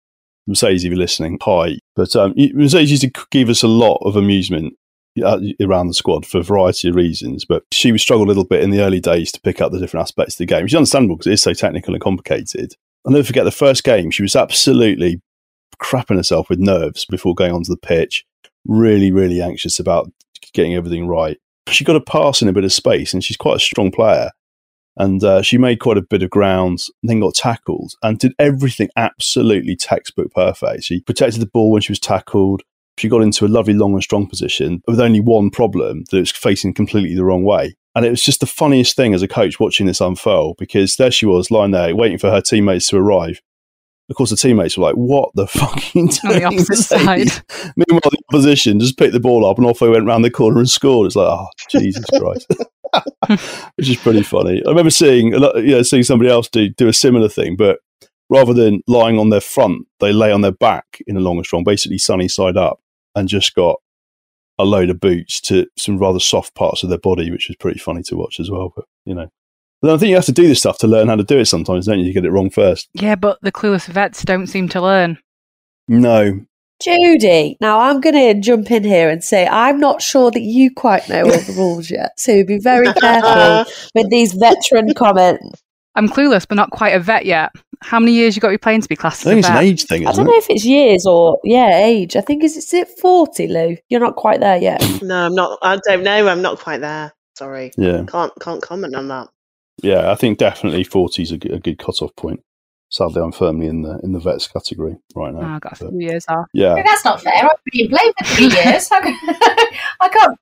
Mercedes, 0.47 0.83
if 0.83 0.89
you're 0.89 0.97
listening, 0.97 1.39
hi. 1.41 1.79
But 1.95 2.15
um, 2.15 2.33
Mercedes 2.35 2.91
used 2.91 3.01
to 3.03 3.25
give 3.31 3.49
us 3.49 3.63
a 3.63 3.67
lot 3.67 3.97
of 4.03 4.15
amusement 4.15 4.75
around 5.23 5.87
the 5.87 5.93
squad 5.93 6.25
for 6.25 6.39
a 6.39 6.43
variety 6.43 6.89
of 6.89 6.95
reasons. 6.95 7.45
But 7.45 7.63
she 7.71 7.91
would 7.91 8.01
struggle 8.01 8.25
a 8.25 8.27
little 8.27 8.45
bit 8.45 8.63
in 8.63 8.71
the 8.71 8.81
early 8.81 8.99
days 8.99 9.31
to 9.31 9.41
pick 9.41 9.61
up 9.61 9.71
the 9.71 9.79
different 9.79 10.03
aspects 10.03 10.35
of 10.35 10.39
the 10.39 10.45
game, 10.45 10.63
which 10.63 10.73
is 10.73 10.77
understandable 10.77 11.15
because 11.15 11.27
it 11.27 11.33
is 11.33 11.41
so 11.41 11.53
technical 11.53 11.93
and 11.93 12.03
complicated. 12.03 12.75
I'll 13.05 13.11
never 13.11 13.23
forget 13.23 13.45
the 13.45 13.51
first 13.51 13.83
game. 13.83 14.11
She 14.11 14.23
was 14.23 14.35
absolutely 14.35 15.21
crapping 15.81 16.17
herself 16.17 16.49
with 16.49 16.59
nerves 16.59 17.05
before 17.05 17.35
going 17.35 17.53
onto 17.53 17.71
the 17.71 17.77
pitch. 17.77 18.25
Really, 18.65 19.11
really 19.11 19.41
anxious 19.41 19.79
about 19.79 20.11
getting 20.53 20.73
everything 20.73 21.07
right. 21.07 21.37
She 21.69 21.83
got 21.83 21.95
a 21.95 22.01
pass 22.01 22.41
in 22.41 22.47
a 22.47 22.53
bit 22.53 22.63
of 22.63 22.73
space, 22.73 23.13
and 23.13 23.23
she's 23.23 23.37
quite 23.37 23.57
a 23.57 23.59
strong 23.59 23.91
player. 23.91 24.31
And 24.97 25.23
uh, 25.23 25.41
she 25.41 25.57
made 25.57 25.79
quite 25.79 25.97
a 25.97 26.01
bit 26.01 26.23
of 26.23 26.29
ground, 26.29 26.79
and 27.01 27.09
then 27.09 27.19
got 27.19 27.35
tackled, 27.35 27.93
and 28.01 28.17
did 28.17 28.33
everything 28.39 28.89
absolutely 28.95 29.75
textbook 29.75 30.31
perfect. 30.33 30.83
She 30.83 31.01
protected 31.01 31.41
the 31.41 31.47
ball 31.47 31.71
when 31.71 31.81
she 31.81 31.91
was 31.91 31.99
tackled. 31.99 32.63
She 32.97 33.09
got 33.09 33.21
into 33.21 33.45
a 33.45 33.47
lovely 33.47 33.73
long 33.73 33.93
and 33.93 34.03
strong 34.03 34.27
position 34.27 34.81
with 34.87 34.99
only 34.99 35.19
one 35.19 35.49
problem 35.49 36.03
that 36.09 36.17
it 36.17 36.21
was 36.21 36.31
facing 36.31 36.73
completely 36.73 37.15
the 37.15 37.25
wrong 37.25 37.43
way. 37.43 37.75
And 37.93 38.05
it 38.05 38.09
was 38.09 38.21
just 38.21 38.41
the 38.41 38.45
funniest 38.45 38.95
thing 38.95 39.13
as 39.13 39.21
a 39.21 39.27
coach 39.27 39.59
watching 39.59 39.85
this 39.85 40.01
unfurl 40.01 40.55
because 40.57 40.95
there 40.95 41.11
she 41.11 41.25
was 41.25 41.51
lying 41.51 41.71
there 41.71 41.95
waiting 41.95 42.17
for 42.17 42.29
her 42.29 42.41
teammates 42.41 42.89
to 42.89 42.97
arrive. 42.97 43.41
Of 44.09 44.15
course, 44.17 44.29
the 44.29 44.37
teammates 44.37 44.77
were 44.77 44.83
like, 44.83 44.95
"What 44.95 45.31
the 45.33 45.47
fucking?" 45.47 46.09
On 46.25 46.33
the 46.33 46.43
opposite 46.43 46.75
side. 46.75 47.27
Meanwhile, 47.75 48.11
the 48.11 48.21
opposition 48.29 48.79
just 48.79 48.97
picked 48.97 49.13
the 49.13 49.19
ball 49.19 49.45
up 49.49 49.57
and 49.57 49.65
off 49.65 49.79
they 49.79 49.89
went 49.89 50.05
round 50.05 50.23
the 50.23 50.29
corner 50.29 50.59
and 50.59 50.69
scored. 50.69 51.07
It's 51.07 51.15
like, 51.15 51.27
oh, 51.27 51.47
Jesus 51.69 52.05
Christ. 52.17 52.51
Which 53.75 53.89
is 53.89 53.97
pretty 53.97 54.23
funny. 54.23 54.61
I 54.65 54.69
remember 54.69 54.91
seeing, 54.91 55.33
a 55.33 55.59
you 55.59 55.71
know, 55.71 55.81
seeing 55.81 56.03
somebody 56.03 56.29
else 56.29 56.47
do, 56.49 56.69
do 56.69 56.87
a 56.87 56.93
similar 56.93 57.27
thing, 57.27 57.55
but 57.55 57.79
rather 58.29 58.53
than 58.53 58.81
lying 58.87 59.17
on 59.17 59.29
their 59.29 59.41
front, 59.41 59.87
they 59.99 60.13
lay 60.13 60.31
on 60.31 60.41
their 60.41 60.51
back 60.51 61.01
in 61.07 61.17
a 61.17 61.19
long 61.19 61.37
and 61.37 61.45
strong, 61.45 61.63
basically 61.63 61.97
sunny 61.97 62.27
side 62.27 62.57
up, 62.57 62.79
and 63.15 63.27
just 63.27 63.55
got 63.55 63.77
a 64.57 64.65
load 64.65 64.89
of 64.89 64.99
boots 64.99 65.41
to 65.41 65.67
some 65.77 65.97
rather 65.97 66.19
soft 66.19 66.55
parts 66.55 66.83
of 66.83 66.89
their 66.89 66.97
body, 66.97 67.31
which 67.31 67.49
is 67.49 67.55
pretty 67.57 67.79
funny 67.79 68.03
to 68.03 68.15
watch 68.15 68.39
as 68.39 68.49
well. 68.49 68.71
But, 68.75 68.85
you 69.05 69.13
know. 69.13 69.27
But 69.81 69.93
I 69.93 69.97
think 69.97 70.09
you 70.09 70.15
have 70.15 70.25
to 70.25 70.31
do 70.31 70.47
this 70.47 70.59
stuff 70.59 70.77
to 70.79 70.87
learn 70.87 71.09
how 71.09 71.15
to 71.15 71.23
do 71.23 71.39
it 71.39 71.45
sometimes, 71.45 71.85
don't 71.85 71.99
you? 71.99 72.05
You 72.05 72.13
get 72.13 72.25
it 72.25 72.31
wrong 72.31 72.49
first. 72.49 72.87
Yeah, 72.93 73.15
but 73.15 73.39
the 73.41 73.51
clueless 73.51 73.87
vets 73.87 74.23
don't 74.23 74.47
seem 74.47 74.69
to 74.69 74.81
learn. 74.81 75.19
No. 75.87 76.45
Judy, 76.81 77.57
now 77.61 77.79
I'm 77.79 78.01
going 78.01 78.15
to 78.15 78.39
jump 78.41 78.69
in 78.69 78.83
here 78.83 79.09
and 79.09 79.23
say 79.23 79.47
I'm 79.47 79.79
not 79.79 80.01
sure 80.01 80.29
that 80.31 80.41
you 80.41 80.73
quite 80.73 81.07
know 81.07 81.23
all 81.23 81.39
the 81.39 81.53
rules 81.55 81.89
yet. 81.89 82.19
So 82.19 82.43
be 82.43 82.59
very 82.59 82.91
careful 82.99 83.71
with 83.93 84.09
these 84.09 84.33
veteran 84.33 84.93
comments. 84.93 85.61
I'm 85.95 86.09
clueless, 86.09 86.47
but 86.47 86.55
not 86.55 86.71
quite 86.71 86.93
a 86.93 86.99
vet 86.99 87.25
yet. 87.25 87.51
How 87.81 87.99
many 87.99 88.13
years 88.13 88.35
you 88.35 88.41
got 88.41 88.47
to 88.49 88.53
be 88.53 88.57
playing 88.57 88.81
to 88.81 88.89
be 88.89 88.95
classed 88.95 89.25
as 89.25 89.31
a 89.33 89.41
vet? 89.41 89.79
thing, 89.81 90.07
I 90.07 90.11
don't 90.11 90.25
know 90.25 90.35
if 90.35 90.49
it's 90.49 90.65
years 90.65 91.05
or 91.05 91.39
yeah, 91.43 91.83
age. 91.85 92.15
I 92.15 92.21
think 92.21 92.43
is 92.43 92.55
is 92.57 92.73
it 92.73 92.87
forty, 93.01 93.47
Lou? 93.47 93.77
You're 93.89 93.99
not 94.01 94.15
quite 94.15 94.39
there 94.39 94.57
yet. 94.57 94.81
No, 95.01 95.25
I'm 95.25 95.35
not. 95.35 95.59
I 95.61 95.77
don't 95.87 96.03
know. 96.03 96.27
I'm 96.27 96.41
not 96.41 96.59
quite 96.59 96.81
there. 96.81 97.13
Sorry. 97.37 97.71
Yeah. 97.77 98.03
Can't 98.07 98.31
can't 98.41 98.61
comment 98.61 98.95
on 98.95 99.07
that. 99.09 99.27
Yeah, 99.83 100.09
I 100.11 100.15
think 100.15 100.37
definitely 100.37 100.85
40 100.85 101.21
is 101.21 101.31
a 101.33 101.37
good, 101.37 101.51
a 101.51 101.59
good 101.59 101.77
cut-off 101.77 102.15
point. 102.15 102.39
Sadly, 102.89 103.21
I'm 103.21 103.33
firmly 103.33 103.67
in 103.67 103.81
the 103.81 103.99
in 104.03 104.13
the 104.13 104.19
vets 104.19 104.47
category 104.47 104.95
right 105.15 105.33
now. 105.33 105.41
Oh, 105.41 105.55
I've 105.55 105.61
got 105.61 105.73
a 105.81 105.83
But, 105.85 105.89
few 105.91 105.99
years 105.99 106.23
off. 106.29 106.45
yeah, 106.53 106.75
That's 106.85 107.03
not 107.03 107.21
fair. 107.21 107.33
I've 107.35 107.49
been 107.73 107.89
playing 107.89 108.13
for 108.17 108.25
three 108.25 108.45
years. 108.45 108.89
I 108.91 109.01
can't- 109.01 109.17
I 110.01 110.09
can't. 110.09 110.39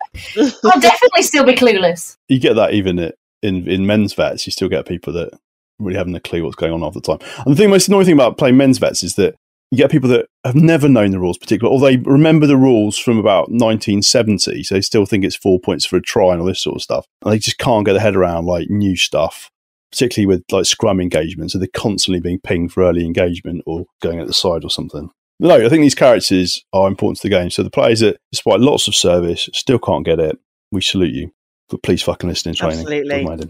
I'll 0.66 0.80
definitely 0.80 1.24
still 1.24 1.45
be 1.45 1.54
clueless. 1.56 2.18
you 2.28 2.39
get 2.39 2.54
that 2.56 2.74
even 2.74 2.99
i- 2.99 3.12
in 3.41 3.68
in 3.68 3.88
men's 3.88 4.14
vets. 4.14 4.45
You 4.45 4.51
still 4.51 4.70
get 4.70 4.86
people 4.86 5.14
that 5.14 5.32
really 5.80 5.97
haven't 5.97 6.15
a 6.15 6.19
clue 6.19 6.43
what's 6.43 6.55
going 6.55 6.74
on 6.74 6.82
half 6.82 6.93
the 6.93 7.01
time. 7.01 7.19
And 7.45 7.53
the 7.53 7.57
thing, 7.57 7.69
most 7.69 7.88
annoying 7.88 8.05
thing 8.05 8.13
about 8.13 8.38
playing 8.38 8.57
men's 8.57 8.78
vets 8.78 9.03
is 9.03 9.15
that 9.15 9.36
you 9.71 9.78
get 9.78 9.89
people 9.89 10.09
that 10.09 10.28
have 10.45 10.55
never 10.55 10.88
known 10.88 11.09
the 11.09 11.19
rules 11.19 11.38
particularly, 11.38 11.76
or 11.76 11.82
they 11.82 11.97
remember 11.97 12.45
the 12.45 12.57
rules 12.57 12.97
from 12.97 13.17
about 13.17 13.49
1970, 13.49 14.63
so 14.63 14.76
they 14.76 14.82
still 14.82 15.05
think 15.05 15.26
it's 15.26 15.36
four 15.36 15.59
points 15.59 15.84
for 15.84 15.97
a 15.97 16.01
try 16.01 16.32
and 16.32 16.41
all 16.41 16.47
this 16.47 16.61
sort 16.61 16.76
of 16.76 16.84
stuff. 16.84 17.07
And 17.24 17.34
they 17.34 17.39
just 17.39 17.57
can't 17.57 17.86
get 17.86 17.93
their 17.93 18.01
head 18.01 18.15
around 18.15 18.45
like 18.45 18.69
new 18.69 18.95
stuff, 18.95 19.49
particularly 19.91 20.28
with 20.28 20.43
like 20.51 20.65
scrum 20.65 21.01
engagements. 21.01 21.53
So 21.53 21.59
they're 21.59 21.67
constantly 21.74 22.21
being 22.21 22.39
pinged 22.39 22.71
for 22.71 22.84
early 22.84 23.03
engagement 23.03 23.63
or 23.65 23.86
going 23.99 24.19
at 24.19 24.28
the 24.28 24.34
side 24.34 24.63
or 24.63 24.69
something. 24.69 25.09
No, 25.39 25.55
I 25.55 25.69
think 25.69 25.82
these 25.82 25.95
characters 25.95 26.63
are 26.71 26.88
important 26.88 27.17
to 27.17 27.24
the 27.24 27.36
game. 27.36 27.49
So 27.49 27.63
the 27.63 27.71
players 27.71 28.01
that, 28.01 28.17
despite 28.32 28.59
lots 28.59 28.88
of 28.88 28.95
service, 28.95 29.49
still 29.53 29.80
can't 29.80 30.05
get 30.05 30.19
it, 30.19 30.38
we 30.71 30.82
salute 30.82 31.15
you. 31.15 31.32
But 31.69 31.82
please 31.82 32.03
fucking 32.03 32.30
listen 32.30 32.49
in 32.49 32.55
training. 32.55 32.80
Absolutely. 32.80 33.49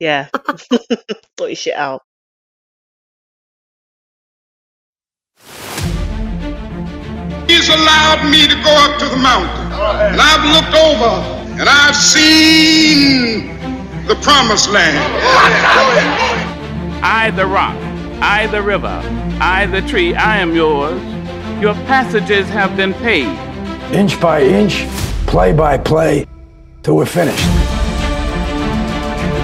Doesn't 0.00 0.28
matter. 0.28 0.28
Yeah. 0.28 0.28
Sort 1.38 1.50
your 1.50 1.56
shit 1.56 1.74
out. 1.74 2.02
He's 7.48 7.68
allowed 7.68 8.28
me 8.30 8.46
to 8.48 8.54
go 8.62 8.70
up 8.70 8.98
to 9.00 9.06
the 9.08 9.16
mountain. 9.16 9.72
And 10.12 10.20
I've 10.20 10.44
looked 10.54 10.74
over 10.74 11.60
and 11.60 11.68
I've 11.68 11.96
seen 11.96 13.48
the 14.06 14.14
promised 14.16 14.70
land. 14.70 14.98
I, 17.02 17.30
the 17.30 17.46
rock, 17.46 17.76
I, 18.22 18.46
the 18.48 18.62
river, 18.62 19.00
I, 19.40 19.66
the 19.66 19.82
tree, 19.82 20.14
I 20.14 20.38
am 20.38 20.54
yours. 20.54 21.00
Your 21.60 21.74
passages 21.86 22.48
have 22.48 22.76
been 22.76 22.94
paid. 22.94 23.28
inch 23.94 24.20
by 24.20 24.42
inch, 24.42 24.86
play 25.26 25.52
by 25.52 25.78
play, 25.78 26.26
till 26.82 26.96
we're 26.96 27.06
finished. 27.06 27.67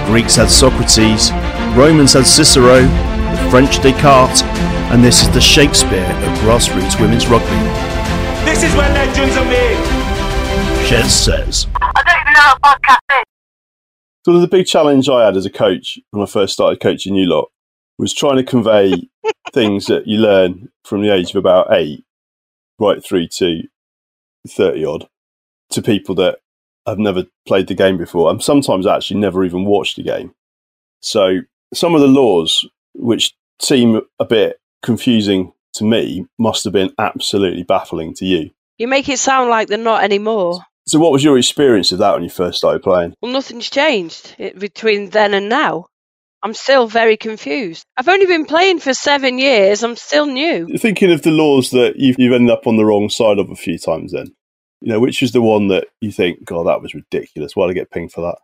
The 0.05 0.11
Greeks 0.11 0.35
had 0.35 0.51
Socrates, 0.51 1.31
Romans 1.75 2.13
had 2.13 2.27
Cicero, 2.27 2.81
the 2.81 3.47
French 3.49 3.81
Descartes, 3.81 4.43
and 4.93 5.03
this 5.03 5.23
is 5.23 5.31
the 5.31 5.41
Shakespeare 5.41 6.05
of 6.05 6.37
grassroots 6.39 7.01
women's 7.01 7.25
rugby. 7.25 7.49
This 8.45 8.61
is 8.61 8.71
where 8.75 8.87
legends 8.93 9.35
are 9.35 9.45
made. 9.45 9.83
Shez 10.85 11.09
says. 11.09 11.67
I 11.81 12.03
don't 12.03 12.21
even 12.21 12.33
know 12.33 12.39
how 12.39 12.53
to 12.53 12.59
podcast 12.59 12.99
this. 13.09 13.23
So 14.25 14.39
the 14.39 14.47
big 14.47 14.67
challenge 14.67 15.09
I 15.09 15.25
had 15.25 15.35
as 15.35 15.47
a 15.47 15.49
coach 15.49 15.97
when 16.11 16.21
I 16.21 16.27
first 16.27 16.53
started 16.53 16.79
coaching 16.79 17.15
you 17.15 17.25
lot 17.25 17.49
was 17.97 18.13
trying 18.13 18.37
to 18.37 18.43
convey 18.43 19.09
things 19.53 19.87
that 19.87 20.05
you 20.05 20.19
learn 20.19 20.69
from 20.83 21.01
the 21.01 21.11
age 21.11 21.31
of 21.31 21.37
about 21.37 21.73
eight 21.73 22.05
right 22.77 23.03
through 23.03 23.29
to 23.39 23.63
30 24.47 24.85
odd 24.85 25.07
to 25.71 25.81
people 25.81 26.13
that 26.15 26.37
have 26.85 26.99
never 26.99 27.25
played 27.47 27.67
the 27.67 27.73
game 27.73 27.97
before 27.97 28.29
and 28.29 28.43
sometimes 28.43 28.85
actually 28.85 29.19
never 29.19 29.43
even 29.43 29.65
watched 29.65 29.95
the 29.95 30.03
game. 30.03 30.33
So 31.01 31.41
some 31.73 31.95
of 31.95 32.01
the 32.01 32.07
laws, 32.07 32.67
which 32.93 33.33
seem 33.61 34.01
a 34.19 34.25
bit 34.25 34.59
confusing 34.83 35.53
to 35.73 35.83
me, 35.83 36.25
must 36.37 36.63
have 36.63 36.73
been 36.73 36.93
absolutely 36.97 37.63
baffling 37.63 38.13
to 38.15 38.25
you. 38.25 38.51
You 38.77 38.87
make 38.87 39.09
it 39.09 39.19
sound 39.19 39.49
like 39.49 39.67
they're 39.67 39.77
not 39.77 40.03
anymore. 40.03 40.59
So, 40.87 40.99
what 40.99 41.11
was 41.11 41.23
your 41.23 41.37
experience 41.37 41.91
of 41.91 41.99
that 41.99 42.13
when 42.13 42.23
you 42.23 42.29
first 42.29 42.59
started 42.59 42.83
playing? 42.83 43.15
Well, 43.21 43.31
nothing's 43.31 43.69
changed 43.69 44.35
between 44.37 45.09
then 45.09 45.33
and 45.33 45.49
now. 45.49 45.87
I'm 46.43 46.53
still 46.53 46.87
very 46.87 47.17
confused. 47.17 47.85
I've 47.97 48.07
only 48.07 48.27
been 48.27 48.45
playing 48.45 48.79
for 48.79 48.93
seven 48.93 49.39
years. 49.39 49.83
I'm 49.83 49.95
still 49.95 50.27
new. 50.27 50.67
Thinking 50.77 51.11
of 51.11 51.23
the 51.23 51.31
laws 51.31 51.71
that 51.71 51.95
you've, 51.95 52.17
you've 52.19 52.33
ended 52.33 52.51
up 52.51 52.67
on 52.67 52.77
the 52.77 52.85
wrong 52.85 53.09
side 53.09 53.39
of 53.39 53.49
a 53.49 53.55
few 53.55 53.79
times, 53.79 54.11
then, 54.11 54.35
you 54.85 54.93
know, 54.93 54.99
which 54.99 55.23
is 55.23 55.31
the 55.31 55.41
one 55.41 55.69
that 55.69 55.87
you 55.99 56.11
think, 56.11 56.45
God, 56.45 56.67
that 56.67 56.79
was 56.79 56.93
ridiculous. 56.93 57.55
Why 57.55 57.65
did 57.65 57.71
I 57.71 57.79
get 57.79 57.89
pinged 57.89 58.11
for 58.11 58.21
that? 58.21 58.37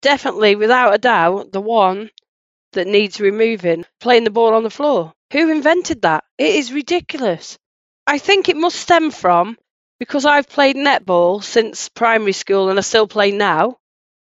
Definitely, 0.00 0.54
without 0.54 0.94
a 0.94 0.98
doubt, 0.98 1.50
the 1.50 1.60
one 1.60 2.10
that 2.74 2.86
needs 2.86 3.20
removing, 3.20 3.84
playing 3.98 4.22
the 4.22 4.30
ball 4.30 4.54
on 4.54 4.62
the 4.62 4.70
floor. 4.70 5.12
Who 5.32 5.50
invented 5.50 6.02
that? 6.02 6.22
It 6.38 6.54
is 6.54 6.72
ridiculous. 6.72 7.58
I 8.06 8.18
think 8.18 8.48
it 8.48 8.56
must 8.56 8.76
stem 8.78 9.10
from 9.10 9.58
because 9.98 10.24
I've 10.24 10.48
played 10.48 10.76
netball 10.76 11.42
since 11.42 11.88
primary 11.88 12.32
school 12.32 12.70
and 12.70 12.78
I 12.78 12.82
still 12.82 13.08
play 13.08 13.32
now. 13.32 13.78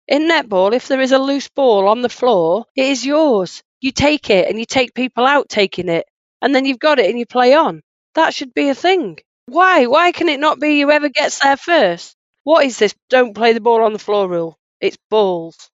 In 0.08 0.28
netball, 0.28 0.74
if 0.74 0.88
there 0.88 1.02
is 1.02 1.12
a 1.12 1.20
loose 1.20 1.50
ball 1.50 1.88
on 1.88 2.02
the 2.02 2.10
floor, 2.10 2.66
it 2.76 2.86
is 2.86 3.06
yours. 3.06 3.62
You 3.80 3.92
take 3.92 4.32
it 4.32 4.50
and 4.50 4.58
you 4.58 4.66
take 4.66 4.96
people 4.96 5.24
out 5.24 5.50
taking 5.50 5.88
it, 5.88 6.08
and 6.42 6.56
then 6.56 6.66
you've 6.66 6.80
got 6.80 6.98
it 6.98 7.12
and 7.12 7.20
you 7.20 7.28
play 7.28 7.54
on. 7.54 7.84
That 8.16 8.34
should 8.34 8.56
be 8.56 8.70
a 8.70 8.76
thing. 8.76 9.20
Why? 9.50 9.86
Why 9.86 10.12
can 10.12 10.30
it 10.30 10.40
not 10.40 10.60
be 10.60 10.82
whoever 10.82 11.10
gets 11.10 11.40
there 11.40 11.58
first? 11.58 12.16
What 12.44 12.66
is 12.66 12.78
this 12.80 12.96
don't 13.10 13.34
play 13.36 13.54
the 13.54 13.62
ball 13.62 13.84
on 13.84 13.94
the 13.94 14.00
floor 14.00 14.28
rule? 14.28 14.58
It's 14.82 14.98
balls. 15.10 15.70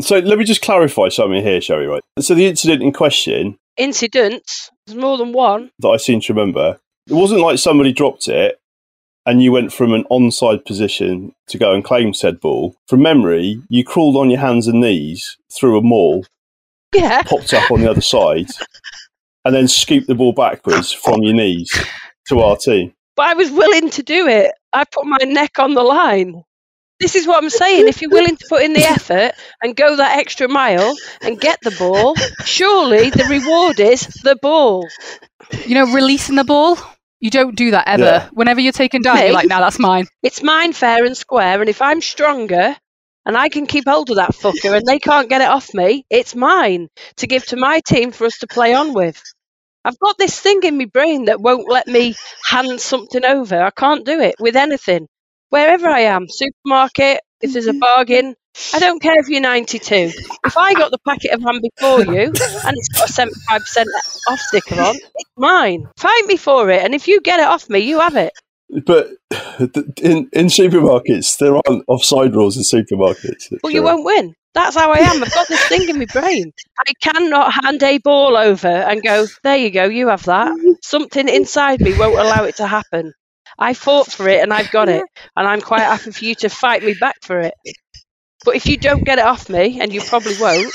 So 0.00 0.18
let 0.18 0.38
me 0.38 0.44
just 0.44 0.62
clarify 0.62 1.08
something 1.08 1.42
here, 1.42 1.60
shall 1.60 1.78
we? 1.78 1.86
Right. 1.86 2.02
So 2.20 2.34
the 2.34 2.46
incident 2.46 2.82
in 2.82 2.92
question 2.92 3.58
Incidents, 3.78 4.70
there's 4.86 4.98
more 4.98 5.16
than 5.16 5.32
one. 5.32 5.70
that 5.78 5.88
I 5.88 5.96
seem 5.96 6.20
to 6.22 6.32
remember, 6.34 6.78
it 7.06 7.14
wasn't 7.14 7.40
like 7.40 7.58
somebody 7.58 7.92
dropped 7.92 8.28
it 8.28 8.58
and 9.24 9.42
you 9.42 9.50
went 9.52 9.72
from 9.72 9.92
an 9.94 10.04
onside 10.10 10.64
position 10.66 11.34
to 11.48 11.58
go 11.58 11.72
and 11.74 11.82
claim 11.84 12.12
said 12.12 12.40
ball. 12.40 12.76
From 12.88 13.02
memory, 13.02 13.62
you 13.68 13.84
crawled 13.84 14.16
on 14.16 14.30
your 14.30 14.40
hands 14.40 14.66
and 14.66 14.80
knees 14.80 15.36
through 15.52 15.78
a 15.78 15.82
maul, 15.82 16.24
Yeah. 16.94 17.22
popped 17.22 17.54
up 17.54 17.70
on 17.70 17.80
the 17.80 17.90
other 17.90 18.00
side, 18.00 18.48
and 19.44 19.54
then 19.54 19.68
scooped 19.68 20.06
the 20.06 20.14
ball 20.14 20.32
backwards 20.32 20.92
from 20.92 21.22
your 21.22 21.34
knees 21.34 21.70
to 22.28 22.40
our 22.40 22.56
team. 22.56 22.92
But 23.16 23.26
I 23.26 23.34
was 23.34 23.50
willing 23.50 23.90
to 23.90 24.02
do 24.02 24.26
it. 24.26 24.52
I 24.72 24.84
put 24.84 25.04
my 25.06 25.18
neck 25.24 25.58
on 25.58 25.74
the 25.74 25.82
line. 25.82 26.42
This 27.00 27.16
is 27.16 27.26
what 27.26 27.42
I'm 27.42 27.50
saying. 27.50 27.88
If 27.88 28.00
you're 28.00 28.10
willing 28.10 28.36
to 28.36 28.46
put 28.48 28.62
in 28.62 28.74
the 28.74 28.84
effort 28.84 29.32
and 29.60 29.74
go 29.74 29.96
that 29.96 30.18
extra 30.18 30.48
mile 30.48 30.94
and 31.20 31.40
get 31.40 31.58
the 31.62 31.72
ball, 31.72 32.14
surely 32.44 33.10
the 33.10 33.24
reward 33.24 33.80
is 33.80 34.06
the 34.22 34.36
ball. 34.40 34.88
You 35.66 35.74
know, 35.74 35.92
releasing 35.92 36.36
the 36.36 36.44
ball. 36.44 36.78
You 37.18 37.30
don't 37.30 37.56
do 37.56 37.72
that 37.72 37.88
ever. 37.88 38.02
Yeah. 38.04 38.28
Whenever 38.32 38.60
you're 38.60 38.72
taken 38.72 39.02
down, 39.02 39.16
Me? 39.16 39.24
you're 39.26 39.32
like, 39.32 39.48
"Now 39.48 39.60
that's 39.60 39.78
mine." 39.78 40.06
It's 40.22 40.42
mine 40.42 40.72
fair 40.72 41.04
and 41.04 41.16
square, 41.16 41.60
and 41.60 41.68
if 41.68 41.82
I'm 41.82 42.00
stronger 42.00 42.76
and 43.26 43.36
I 43.36 43.48
can 43.48 43.66
keep 43.66 43.84
hold 43.86 44.10
of 44.10 44.16
that 44.16 44.30
fucker 44.32 44.76
and 44.76 44.86
they 44.86 44.98
can't 44.98 45.28
get 45.28 45.40
it 45.40 45.48
off 45.48 45.72
me, 45.74 46.04
it's 46.10 46.34
mine 46.34 46.88
to 47.16 47.26
give 47.26 47.44
to 47.46 47.56
my 47.56 47.80
team 47.86 48.10
for 48.12 48.26
us 48.26 48.38
to 48.38 48.46
play 48.46 48.74
on 48.74 48.92
with. 48.92 49.20
I've 49.84 49.98
got 49.98 50.16
this 50.18 50.38
thing 50.38 50.62
in 50.62 50.78
my 50.78 50.84
brain 50.84 51.26
that 51.26 51.40
won't 51.40 51.70
let 51.70 51.88
me 51.88 52.14
hand 52.48 52.80
something 52.80 53.24
over. 53.24 53.60
I 53.60 53.70
can't 53.70 54.06
do 54.06 54.20
it 54.20 54.36
with 54.38 54.56
anything. 54.56 55.08
Wherever 55.48 55.88
I 55.88 56.00
am, 56.00 56.26
supermarket, 56.28 57.20
if 57.40 57.52
there's 57.52 57.66
a 57.66 57.74
bargain, 57.74 58.34
I 58.72 58.78
don't 58.78 59.02
care 59.02 59.18
if 59.18 59.28
you're 59.28 59.40
92. 59.40 60.12
If 60.44 60.56
I 60.56 60.74
got 60.74 60.90
the 60.90 60.98
packet 61.06 61.32
of 61.32 61.42
ham 61.42 61.60
before 61.60 62.00
you 62.14 62.22
and 62.22 62.76
it's 62.76 62.88
got 62.90 63.10
a 63.10 63.12
75% 63.12 63.84
off 64.30 64.38
sticker 64.38 64.80
on, 64.80 64.94
it's 64.94 65.30
mine. 65.36 65.88
Fight 65.96 66.24
me 66.26 66.36
for 66.36 66.70
it, 66.70 66.82
and 66.82 66.94
if 66.94 67.08
you 67.08 67.20
get 67.20 67.40
it 67.40 67.46
off 67.46 67.68
me, 67.68 67.80
you 67.80 68.00
have 68.00 68.16
it. 68.16 68.32
But 68.86 69.10
in, 70.00 70.30
in 70.32 70.46
supermarkets, 70.46 71.36
there 71.38 71.56
aren't 71.56 71.84
offside 71.88 72.34
rules 72.34 72.56
in 72.56 72.62
supermarkets. 72.62 73.52
Well, 73.62 73.72
you 73.72 73.82
won't 73.82 74.04
win. 74.04 74.34
That's 74.54 74.76
how 74.76 74.92
I 74.92 74.98
am. 74.98 75.22
I've 75.22 75.32
got 75.32 75.48
this 75.48 75.66
thing 75.68 75.88
in 75.88 75.98
my 75.98 76.04
brain. 76.06 76.52
I 76.78 76.92
cannot 77.02 77.52
hand 77.52 77.82
a 77.82 77.98
ball 77.98 78.36
over 78.36 78.68
and 78.68 79.02
go, 79.02 79.26
there 79.42 79.56
you 79.56 79.70
go, 79.70 79.84
you 79.84 80.08
have 80.08 80.24
that. 80.24 80.52
Something 80.82 81.28
inside 81.28 81.80
me 81.80 81.96
won't 81.96 82.18
allow 82.18 82.44
it 82.44 82.56
to 82.56 82.66
happen. 82.66 83.12
I 83.58 83.74
fought 83.74 84.10
for 84.10 84.28
it 84.28 84.42
and 84.42 84.52
I've 84.52 84.70
got 84.70 84.88
it. 84.88 85.04
And 85.36 85.48
I'm 85.48 85.60
quite 85.60 85.82
happy 85.82 86.10
for 86.10 86.24
you 86.24 86.34
to 86.36 86.48
fight 86.48 86.82
me 86.82 86.94
back 86.98 87.16
for 87.22 87.40
it. 87.40 87.54
But 88.44 88.56
if 88.56 88.66
you 88.66 88.76
don't 88.76 89.04
get 89.04 89.18
it 89.18 89.24
off 89.24 89.48
me, 89.48 89.80
and 89.80 89.92
you 89.92 90.00
probably 90.00 90.34
won't, 90.40 90.72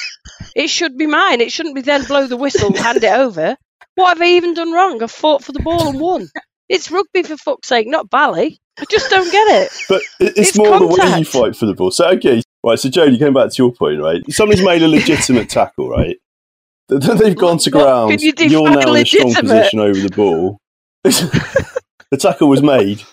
it 0.56 0.70
should 0.70 0.98
be 0.98 1.06
mine. 1.06 1.42
It 1.42 1.52
shouldn't 1.52 1.76
be 1.76 1.82
then 1.82 2.06
blow 2.06 2.26
the 2.26 2.38
whistle 2.38 2.68
and 2.70 2.78
hand 2.78 3.04
it 3.04 3.12
over. 3.12 3.58
What 3.96 4.10
have 4.10 4.22
I 4.22 4.32
even 4.38 4.54
done 4.54 4.72
wrong? 4.72 5.04
I've 5.04 5.12
fought 5.12 5.44
for 5.44 5.52
the 5.52 5.60
ball 5.60 5.90
and 5.90 6.00
won. 6.00 6.30
It's 6.70 6.92
rugby 6.92 7.24
for 7.24 7.36
fuck's 7.38 7.68
sake, 7.68 7.88
not 7.88 8.10
bally. 8.10 8.60
I 8.80 8.86
just 8.90 9.10
don't 9.10 9.32
get 9.32 9.64
it. 9.64 9.72
But 9.90 10.02
it's, 10.20 10.50
It's 10.50 10.58
more 10.58 10.80
the 10.80 10.88
way 10.88 11.20
you 11.20 11.26
fight 11.26 11.56
for 11.56 11.66
the 11.66 11.74
ball. 11.74 11.92
So, 11.92 12.08
okay, 12.10 12.42
right. 12.64 12.78
So, 12.80 12.90
Jodie, 12.90 13.20
going 13.20 13.34
back 13.34 13.52
to 13.52 13.64
your 13.64 13.74
point, 13.74 14.02
right? 14.02 14.22
Somebody's 14.32 14.64
made 14.64 14.84
a 14.84 14.88
legitimate 14.88 15.50
tackle, 15.50 15.90
right? 15.90 16.18
They've 16.90 17.36
gone 17.36 17.58
to 17.60 17.70
ground. 17.70 18.22
you 18.22 18.34
You're 18.38 18.70
define 18.70 18.80
now 18.80 18.94
in 18.94 19.02
a 19.02 19.06
strong 19.06 19.34
position 19.34 19.80
over 19.80 20.00
the 20.00 20.10
ball. 20.16 20.60
the 21.04 22.18
tackle 22.18 22.50
was 22.50 22.62
made 22.62 23.04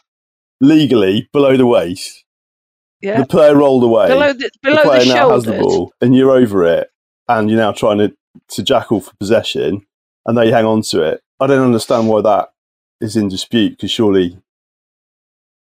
legally 0.61 1.29
below 1.33 1.57
the 1.57 1.67
waist. 1.67 2.25
Yeah. 3.01 3.19
The 3.21 3.27
player 3.27 3.57
rolled 3.57 3.85
away. 3.85 4.09
Below 4.09 4.33
the- 4.33 4.51
below 4.62 4.77
the 4.77 4.83
player 4.83 5.15
now 5.15 5.31
has 5.31 5.45
the 5.45 5.53
ball, 5.59 5.93
and 6.01 6.15
you're 6.15 6.31
over 6.31 6.65
it, 6.65 6.89
and 7.29 7.51
you're 7.51 7.59
now 7.59 7.73
trying 7.73 7.99
to, 7.99 8.15
to 8.51 8.62
jackal 8.62 9.01
for 9.01 9.12
possession, 9.17 9.85
and 10.25 10.39
they 10.39 10.51
hang 10.51 10.65
on 10.65 10.83
to 10.83 11.03
it. 11.03 11.21
I 11.41 11.47
don't 11.47 11.65
understand 11.65 12.09
why 12.09 12.23
that 12.23 12.51
is 13.01 13.17
in 13.17 13.29
dispute 13.29 13.71
because 13.71 13.91
surely 13.91 14.39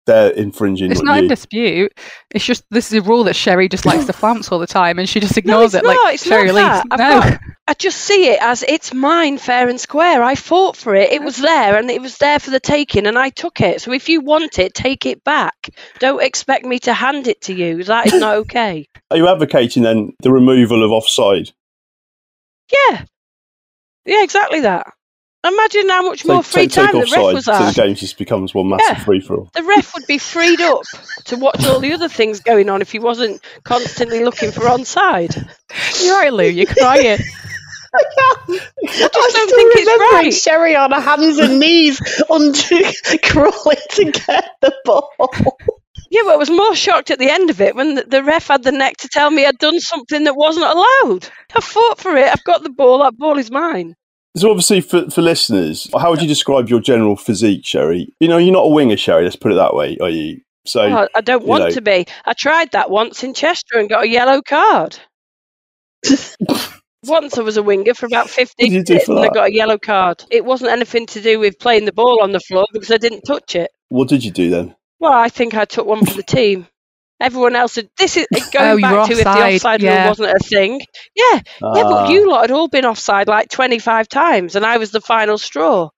they're 0.07 0.31
infringing. 0.31 0.91
It's 0.91 1.03
not 1.03 1.17
you, 1.17 1.23
in 1.25 1.29
dispute. 1.29 1.93
It's 2.31 2.45
just 2.45 2.65
this 2.71 2.93
is 2.93 2.99
a 2.99 3.03
rule 3.03 3.25
that 3.25 3.35
Sherry 3.37 3.69
just 3.69 3.85
likes 3.85 4.07
to 4.07 4.13
flounce 4.15 4.51
all 4.53 4.59
the 4.59 4.67
time, 4.67 4.99
and 4.99 5.09
she 5.09 5.21
just 5.21 5.35
No, 5.37 5.39
ignores 5.41 5.75
it's 5.75 5.83
it. 5.83 5.87
not. 5.87 6.05
like 6.05 6.15
it's 6.15 6.25
Sherry 6.27 6.47
not 6.47 6.55
Lee. 6.55 6.61
that. 6.63 6.85
No, 6.91 6.97
got- 7.31 7.41
I 7.69 7.75
just 7.75 7.99
see 7.99 8.29
it 8.29 8.39
as 8.41 8.63
it's 8.63 8.95
mine, 8.95 9.39
fair 9.39 9.69
and 9.69 9.81
square. 9.81 10.23
I 10.23 10.37
fought 10.37 10.77
for 10.77 10.95
it. 10.95 11.11
It 11.13 11.23
was 11.23 11.37
there, 11.37 11.77
and 11.77 11.91
it 11.91 12.01
was 12.01 12.19
there 12.19 12.39
for 12.39 12.51
the 12.51 12.61
taking, 12.61 13.07
and 13.07 13.19
I 13.19 13.31
took 13.31 13.61
it. 13.61 13.81
So 13.83 13.93
if 13.93 14.09
you 14.09 14.21
want 14.21 14.61
it, 14.61 14.73
take 14.73 15.05
it 15.05 15.25
back. 15.25 15.71
Don't 15.99 16.23
expect 16.23 16.65
me 16.65 16.79
to 16.81 16.95
hand 16.95 17.27
it 17.27 17.41
to 17.43 17.53
you. 17.55 17.83
That 17.83 18.07
is 18.07 18.15
not 18.15 18.37
okay. 18.47 18.87
Are 19.11 19.17
you 19.17 19.27
advocating 19.29 19.83
then 19.83 20.13
the 20.23 20.31
removal 20.33 20.85
of 20.85 20.93
offside? 20.93 21.51
Yeah, 22.73 23.05
yeah, 24.05 24.23
exactly 24.23 24.61
that. 24.61 24.87
Imagine 25.47 25.89
how 25.89 26.03
much 26.03 26.25
more 26.25 26.43
Take, 26.43 26.53
free 26.53 26.63
take, 26.63 26.71
take 26.73 26.87
time 26.87 26.95
the 26.95 27.01
ref 27.01 27.19
offside 27.19 27.35
was 27.35 27.45
so 27.45 27.83
the 27.83 27.87
game 27.87 27.95
just 27.95 28.19
becomes 28.19 28.55
one 28.55 28.69
massive 28.69 28.99
Yeah. 28.99 29.05
free 29.05 29.21
for 29.21 29.37
all. 29.37 29.51
The 29.55 29.63
ref 29.63 29.95
would 29.95 30.07
be 30.07 30.19
freed 30.19 30.61
up 30.61 30.81
to 31.27 31.37
watch 31.37 31.65
all 31.67 31.81
the 31.81 31.93
other 31.93 32.09
things 32.09 32.41
going 32.41 32.69
on 32.69 32.83
if 32.83 32.91
he 32.93 32.99
wasn't 32.99 33.43
constantly 33.65 34.25
looking 34.25 34.51
for 34.51 34.61
onside. 34.63 35.35
you're 36.03 36.15
right, 36.19 36.33
Lou. 36.33 36.45
You're 36.45 36.67
crying. 36.67 37.19
I 37.95 38.03
just 38.87 39.03
I 39.03 39.09
don't 39.09 39.31
still 39.31 39.47
think 39.47 39.73
it's 39.75 39.91
remember 39.91 40.05
right. 40.17 40.35
Sherry 40.35 40.77
on 40.77 40.93
her 40.93 41.01
hands 41.01 41.39
and 41.39 41.59
knees 41.59 42.01
under 42.29 42.59
crawling 43.23 43.79
to 43.91 44.05
get 44.13 44.49
the 44.61 44.75
ball. 44.85 45.11
Yeah, 46.11 46.23
but 46.25 46.35
I 46.35 46.37
was 46.37 46.51
more 46.51 46.75
shocked 46.75 47.11
at 47.11 47.19
the 47.19 47.31
end 47.31 47.51
of 47.51 47.61
it 47.61 47.75
when 47.75 47.95
the, 47.95 48.03
the 48.05 48.23
ref 48.23 48.49
had 48.49 48.63
the 48.63 48.73
neck 48.73 48.99
to 48.99 49.09
tell 49.09 49.31
me 49.31 49.45
I'd 49.47 49.59
done 49.59 49.81
something 49.81 50.25
that 50.25 50.37
wasn't 50.37 50.67
allowed. 50.67 51.29
I 51.55 51.61
fought 51.61 51.99
for 51.99 52.15
it. 52.17 52.29
I've 52.29 52.45
got 52.45 52.63
the 52.63 52.71
ball. 52.71 52.99
That 53.03 53.17
ball 53.17 53.39
is 53.39 53.51
mine. 53.51 53.95
So 54.37 54.51
obviously 54.51 54.83
for, 54.83 55.11
for 55.11 55.23
listeners, 55.23 55.89
how 55.99 56.11
would 56.11 56.21
you 56.21 56.29
describe 56.29 56.69
your 56.69 56.81
general 56.81 57.17
physique, 57.17 57.65
Sherry? 57.65 58.13
You 58.21 58.29
know, 58.29 58.37
you're 58.39 58.53
not 58.53 58.67
a 58.67 58.69
winger, 58.69 58.97
Sherry. 58.97 59.25
Let's 59.25 59.37
put 59.37 59.53
it 59.53 59.57
that 59.57 59.75
way. 59.75 59.97
Are 60.01 60.11
you? 60.11 60.43
So 60.67 60.83
Oh, 60.83 61.09
I 61.15 61.21
don't 61.21 61.47
want 61.47 61.65
know, 61.65 61.71
to 61.71 61.81
be. 61.81 62.07
I 62.25 62.35
tried 62.35 62.73
that 62.73 62.91
once 62.91 63.25
in 63.25 63.33
Chester 63.33 63.79
and 63.79 63.89
got 63.89 64.05
a 64.05 64.09
yellow 64.09 64.43
card. 64.43 64.99
once 67.05 67.39
I 67.39 67.43
was 67.43 67.57
a 67.57 67.63
winger 67.63 67.95
for 67.95 68.07
about 68.07 68.29
15 68.29 68.45
What 68.59 68.71
did 68.71 68.73
you 68.73 68.85
do 68.85 68.93
minutes 68.95 69.09
and 69.09 69.19
I 69.21 69.29
got 69.29 69.49
a 69.49 69.55
yellow 69.55 69.79
card. 69.79 70.25
It 70.31 70.45
wasn't 70.45 70.73
anything 70.73 71.07
to 71.07 71.23
do 71.23 71.39
with 71.39 71.59
playing 71.59 71.87
the 71.87 71.93
ball 71.93 72.23
on 72.23 72.33
the 72.33 72.41
floor 72.41 72.67
because 72.73 72.91
I 72.91 72.99
didn't 72.99 73.23
touch 73.23 73.55
it. 73.55 73.71
What 73.89 74.09
did 74.09 74.25
you 74.25 74.31
do 74.31 74.51
then? 74.51 74.75
Well, 74.99 75.13
I 75.13 75.29
think 75.29 75.55
I 75.55 75.65
took 75.65 75.87
one 75.87 76.05
for 76.05 76.15
the 76.15 76.23
team. 76.23 76.67
Everyone 77.21 77.57
else 77.57 77.77
had. 77.77 77.89
This 77.99 78.17
is 78.17 78.27
Oh, 78.35 78.41
going 78.53 78.77
you 78.79 78.83
back 78.83 78.93
were 78.93 79.07
to 79.07 79.13
if 79.13 79.25
the 79.25 79.29
offside, 79.31 79.55
offside 79.55 79.83
yeah. 79.83 80.01
rule 80.01 80.09
wasn't 80.11 80.31
a 80.37 80.39
thing. 80.45 80.81
Yeah, 81.15 81.35
yeah, 81.35 81.41
Ah. 81.63 81.73
but 81.91 82.11
you 82.11 82.29
lot 82.31 82.43
had 82.43 82.51
all 82.51 82.69
been 82.69 82.85
offside 82.85 83.29
like 83.29 83.49
25 83.51 84.09
times, 84.09 84.55
and 84.57 84.67
I 84.67 84.77
was 84.79 84.91
the 84.91 85.01
final 85.01 85.39
straw. 85.39 85.91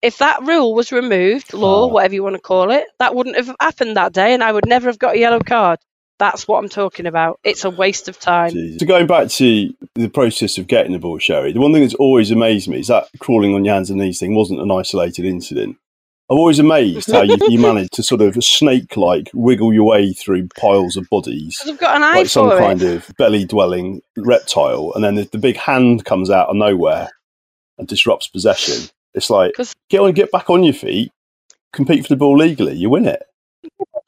If 0.00 0.18
that 0.18 0.42
rule 0.42 0.74
was 0.74 0.90
removed, 0.90 1.52
law, 1.52 1.84
Ah. 1.84 1.92
whatever 1.92 2.14
you 2.14 2.22
want 2.22 2.36
to 2.36 2.42
call 2.42 2.70
it, 2.70 2.84
that 2.98 3.14
wouldn't 3.14 3.36
have 3.36 3.54
happened 3.60 3.96
that 3.96 4.12
day, 4.12 4.32
and 4.34 4.42
I 4.42 4.50
would 4.52 4.66
never 4.66 4.88
have 4.88 4.98
got 4.98 5.14
a 5.16 5.18
yellow 5.18 5.40
card. 5.40 5.78
That's 6.18 6.46
what 6.46 6.58
I'm 6.62 6.68
talking 6.68 7.06
about. 7.06 7.40
It's 7.42 7.64
a 7.64 7.70
waste 7.70 8.08
of 8.08 8.18
time. 8.20 8.52
So 8.78 8.86
going 8.86 9.08
back 9.08 9.28
to 9.28 9.74
the 9.96 10.08
process 10.08 10.56
of 10.56 10.68
getting 10.68 10.92
the 10.92 10.98
ball, 11.00 11.18
Sherry, 11.18 11.52
the 11.52 11.60
one 11.60 11.72
thing 11.72 11.82
that's 11.82 11.94
always 11.94 12.30
amazed 12.30 12.68
me 12.68 12.78
is 12.80 12.86
that 12.88 13.08
crawling 13.18 13.54
on 13.54 13.64
your 13.64 13.74
hands 13.74 13.90
and 13.90 13.98
knees 14.00 14.20
thing 14.20 14.34
wasn't 14.34 14.60
an 14.60 14.70
isolated 14.70 15.24
incident. 15.24 15.76
I'm 16.32 16.38
always 16.38 16.58
amazed 16.58 17.12
how 17.12 17.20
you, 17.20 17.36
you 17.46 17.58
managed 17.60 17.92
to 17.92 18.02
sort 18.02 18.22
of 18.22 18.42
snake-like 18.42 19.28
wiggle 19.34 19.74
your 19.74 19.84
way 19.84 20.14
through 20.14 20.48
piles 20.58 20.96
of 20.96 21.06
bodies, 21.10 21.60
I've 21.66 21.78
got 21.78 21.94
an 21.94 22.02
eye 22.02 22.12
like 22.14 22.26
some 22.26 22.48
for 22.48 22.58
kind 22.58 22.80
of 22.80 23.12
belly-dwelling 23.18 24.00
reptile, 24.16 24.92
and 24.94 25.04
then 25.04 25.16
the, 25.16 25.24
the 25.24 25.36
big 25.36 25.58
hand 25.58 26.06
comes 26.06 26.30
out 26.30 26.48
of 26.48 26.56
nowhere 26.56 27.10
and 27.76 27.86
disrupts 27.86 28.28
possession. 28.28 28.88
It's 29.12 29.28
like 29.28 29.52
get 29.90 30.00
on, 30.00 30.12
get 30.12 30.32
back 30.32 30.48
on 30.48 30.64
your 30.64 30.72
feet, 30.72 31.12
compete 31.74 32.04
for 32.04 32.08
the 32.08 32.16
ball 32.16 32.38
legally, 32.38 32.76
you 32.76 32.88
win 32.88 33.04
it. 33.04 33.22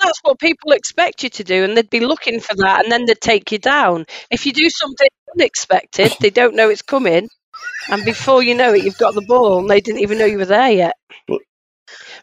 That's 0.01 0.19
what 0.23 0.39
people 0.39 0.73
expect 0.73 1.25
you 1.25 1.29
to 1.29 1.45
do, 1.45 1.63
and 1.63 1.77
they'd 1.77 1.91
be 1.91 2.01
looking 2.01 2.41
for 2.41 2.55
that, 2.57 2.85
and 2.85 2.91
then 2.91 3.05
they'd 3.05 3.21
take 3.21 3.53
you 3.53 3.59
down. 3.59 4.07
If 4.31 4.47
you 4.47 4.55
do 4.55 4.71
something 4.71 5.09
unexpected, 5.39 6.15
they 6.21 6.31
don't 6.31 6.57
know 6.57 6.71
it's 6.71 6.81
coming, 6.81 7.29
and 7.91 8.03
before 8.03 8.43
you 8.43 8.55
know 8.55 8.73
it, 8.73 8.83
you've 8.83 8.97
got 8.97 9.15
the 9.15 9.27
ball, 9.29 9.59
and 9.59 9.69
they 9.69 9.83
didn't 9.83 10.01
even 10.01 10.17
know 10.17 10.25
you 10.25 10.39
were 10.39 10.47
there 10.47 10.71
yet. 10.71 10.95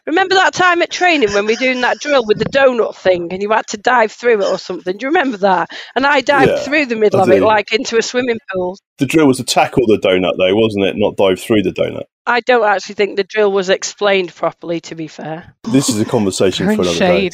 Remember 0.06 0.34
that 0.34 0.52
time 0.52 0.82
at 0.82 0.90
training 0.90 1.32
when 1.32 1.46
we 1.46 1.52
were 1.52 1.58
doing 1.60 1.80
that 1.82 1.98
drill 1.98 2.24
with 2.26 2.38
the 2.38 2.44
donut 2.46 2.96
thing, 2.96 3.32
and 3.32 3.40
you 3.40 3.50
had 3.50 3.66
to 3.68 3.76
dive 3.76 4.10
through 4.10 4.42
it 4.42 4.46
or 4.46 4.58
something? 4.58 4.96
Do 4.96 5.04
you 5.04 5.10
remember 5.10 5.36
that? 5.38 5.70
And 5.94 6.04
I 6.04 6.20
dived 6.22 6.50
Yeah, 6.50 6.56
through 6.64 6.86
the 6.86 6.96
middle 6.96 7.20
I 7.20 7.22
of 7.22 7.30
it 7.30 7.42
like 7.42 7.72
into 7.72 7.98
a 7.98 8.02
swimming 8.02 8.38
pool. 8.52 8.76
The 8.98 9.06
drill 9.06 9.28
was 9.28 9.36
to 9.36 9.44
tackle 9.44 9.86
the 9.86 9.98
donut, 9.98 10.36
though, 10.38 10.54
wasn't 10.56 10.86
it? 10.86 10.94
Not 10.96 11.16
dive 11.16 11.40
through 11.40 11.62
the 11.62 11.70
donut. 11.70 12.04
I 12.26 12.40
don't 12.40 12.64
actually 12.64 12.96
think 12.96 13.16
the 13.16 13.24
drill 13.24 13.52
was 13.52 13.68
explained 13.68 14.34
properly, 14.34 14.80
to 14.82 14.94
be 14.94 15.06
fair. 15.06 15.54
This 15.70 15.88
is 15.88 16.00
a 16.00 16.04
conversation 16.04 16.66
for 16.66 16.82
another 16.82 16.98
day. 16.98 17.30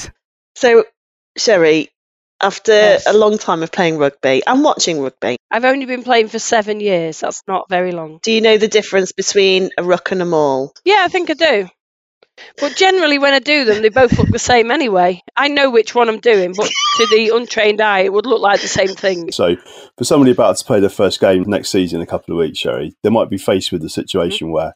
So, 0.54 0.84
Sherry, 1.36 1.88
after 2.42 2.98
a 3.06 3.12
long 3.12 3.38
time 3.38 3.62
of 3.62 3.72
playing 3.72 3.98
rugby 3.98 4.42
and 4.46 4.62
watching 4.62 5.00
rugby, 5.00 5.36
I've 5.50 5.64
only 5.64 5.86
been 5.86 6.02
playing 6.04 6.28
for 6.28 6.38
seven 6.38 6.80
years. 6.80 7.20
That's 7.20 7.42
not 7.48 7.68
very 7.68 7.92
long. 7.92 8.20
do 8.22 8.32
you 8.32 8.40
know 8.40 8.58
the 8.58 8.68
difference 8.68 9.12
between 9.12 9.70
a 9.78 9.82
ruck 9.82 10.10
and 10.12 10.22
a 10.22 10.24
maul? 10.24 10.72
Yeah, 10.84 11.00
I 11.00 11.08
think 11.08 11.30
I 11.30 11.34
do. 11.34 11.68
But 12.60 12.76
generally, 12.76 13.18
when 13.18 13.34
I 13.34 13.38
do 13.38 13.64
them, 13.64 13.82
they 13.82 13.88
both 13.88 14.18
look 14.18 14.28
the 14.28 14.38
same 14.38 14.70
anyway. 14.70 15.22
I 15.36 15.48
know 15.48 15.70
which 15.70 15.94
one 15.94 16.08
I'm 16.08 16.20
doing, 16.20 16.52
but 16.56 16.68
to 16.96 17.06
the 17.06 17.32
untrained 17.34 17.80
eye, 17.80 18.00
it 18.00 18.12
would 18.12 18.26
look 18.26 18.40
like 18.40 18.60
the 18.60 18.68
same 18.68 18.88
thing. 18.88 19.32
So, 19.32 19.56
for 19.96 20.04
somebody 20.04 20.32
about 20.32 20.56
to 20.56 20.64
play 20.64 20.80
their 20.80 20.88
first 20.88 21.20
game 21.20 21.44
next 21.46 21.70
season 21.70 22.00
in 22.00 22.02
a 22.02 22.10
couple 22.10 22.34
of 22.34 22.38
weeks, 22.38 22.58
Sherry, 22.58 22.96
they 23.02 23.10
might 23.10 23.30
be 23.30 23.38
faced 23.38 23.72
with 23.72 23.82
the 23.82 23.90
situation 23.90 24.48
mm-hmm. 24.48 24.54
where 24.54 24.74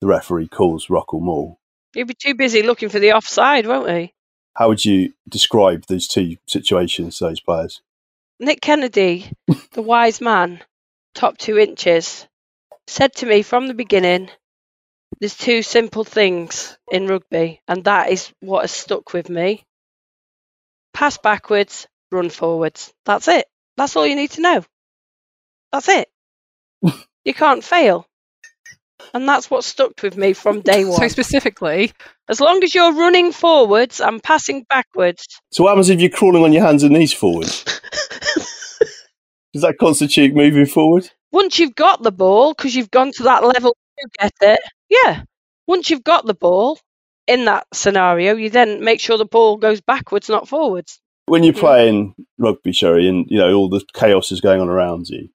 the 0.00 0.06
referee 0.06 0.48
calls 0.48 0.90
ruck 0.90 1.14
or 1.14 1.20
maul. 1.20 1.58
He'll 1.94 2.06
be 2.06 2.14
too 2.14 2.34
busy 2.34 2.62
looking 2.62 2.88
for 2.88 2.98
the 2.98 3.12
offside, 3.12 3.66
won't 3.66 3.90
he? 3.90 4.14
How 4.54 4.68
would 4.68 4.84
you 4.84 5.12
describe 5.28 5.86
these 5.86 6.08
two 6.08 6.36
situations 6.46 7.18
to 7.18 7.24
those 7.24 7.40
players? 7.40 7.82
Nick 8.38 8.60
Kennedy, 8.60 9.32
the 9.72 9.82
wise 9.82 10.20
man, 10.20 10.60
top 11.14 11.38
two 11.38 11.58
inches, 11.58 12.26
said 12.86 13.14
to 13.16 13.26
me 13.26 13.42
from 13.42 13.68
the 13.68 13.74
beginning, 13.74 14.30
there's 15.20 15.36
two 15.36 15.62
simple 15.62 16.04
things 16.04 16.76
in 16.90 17.06
rugby, 17.06 17.60
and 17.68 17.84
that 17.84 18.10
is 18.10 18.32
what 18.40 18.62
has 18.62 18.72
stuck 18.72 19.12
with 19.12 19.28
me. 19.28 19.64
Pass 20.92 21.18
backwards, 21.18 21.86
run 22.10 22.30
forwards. 22.30 22.92
That's 23.04 23.28
it. 23.28 23.46
That's 23.76 23.94
all 23.96 24.06
you 24.06 24.16
need 24.16 24.30
to 24.32 24.40
know. 24.40 24.64
That's 25.72 25.88
it. 25.88 26.08
you 27.24 27.34
can't 27.34 27.62
fail. 27.62 28.06
And 29.14 29.28
that's 29.28 29.50
what 29.50 29.64
stuck 29.64 30.02
with 30.02 30.16
me 30.16 30.32
from 30.32 30.60
day 30.60 30.84
one. 30.86 30.98
So 30.98 31.08
specifically, 31.08 31.92
as 32.28 32.40
long 32.40 32.62
as 32.62 32.74
you're 32.74 32.94
running 32.94 33.32
forwards 33.32 34.00
and 34.00 34.22
passing 34.22 34.64
backwards, 34.68 35.26
So, 35.52 35.64
what 35.64 35.70
happens 35.70 35.88
if 35.90 36.00
you're 36.00 36.10
crawling 36.10 36.44
on 36.44 36.52
your 36.52 36.64
hands 36.64 36.82
and 36.82 36.92
knees 36.92 37.12
forwards? 37.12 37.64
Does 39.52 39.62
that 39.62 39.78
constitute 39.78 40.34
moving 40.34 40.66
forward? 40.66 41.10
once 41.32 41.58
you've 41.60 41.74
got 41.76 42.02
the 42.02 42.12
ball, 42.12 42.54
because 42.54 42.74
you've 42.74 42.90
gone 42.90 43.12
to 43.12 43.22
that 43.24 43.44
level 43.44 43.76
to 43.98 44.08
get 44.18 44.32
it, 44.40 44.60
yeah. 44.90 45.22
Once 45.66 45.88
you've 45.88 46.04
got 46.04 46.26
the 46.26 46.34
ball 46.34 46.78
in 47.26 47.46
that 47.46 47.66
scenario, 47.72 48.36
you 48.36 48.50
then 48.50 48.84
make 48.84 49.00
sure 49.00 49.16
the 49.16 49.24
ball 49.24 49.56
goes 49.56 49.80
backwards, 49.80 50.28
not 50.28 50.48
forwards. 50.48 51.00
When 51.26 51.44
you're 51.44 51.54
playing 51.54 52.14
rugby, 52.38 52.72
Sherry, 52.72 53.08
and 53.08 53.26
you 53.30 53.38
know 53.38 53.54
all 53.54 53.68
the 53.68 53.84
chaos 53.94 54.32
is 54.32 54.40
going 54.40 54.60
on 54.60 54.68
around 54.68 55.08
you, 55.08 55.28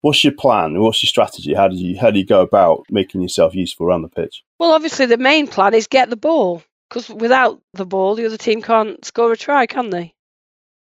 what's 0.00 0.22
your 0.22 0.34
plan? 0.34 0.80
What's 0.80 1.02
your 1.02 1.08
strategy? 1.08 1.52
How 1.52 1.66
do 1.66 1.74
you 1.74 1.98
how 1.98 2.12
do 2.12 2.20
you 2.20 2.26
go 2.26 2.42
about 2.42 2.84
making 2.90 3.22
yourself 3.22 3.54
useful 3.54 3.86
around 3.86 4.02
the 4.02 4.08
pitch? 4.08 4.44
Well, 4.60 4.72
obviously, 4.72 5.06
the 5.06 5.16
main 5.16 5.48
plan 5.48 5.74
is 5.74 5.88
get 5.88 6.10
the 6.10 6.16
ball, 6.16 6.62
because 6.88 7.08
without 7.08 7.60
the 7.74 7.86
ball, 7.86 8.14
the 8.14 8.26
other 8.26 8.36
team 8.36 8.62
can't 8.62 9.04
score 9.04 9.32
a 9.32 9.36
try, 9.36 9.66
can 9.66 9.90
they? 9.90 10.14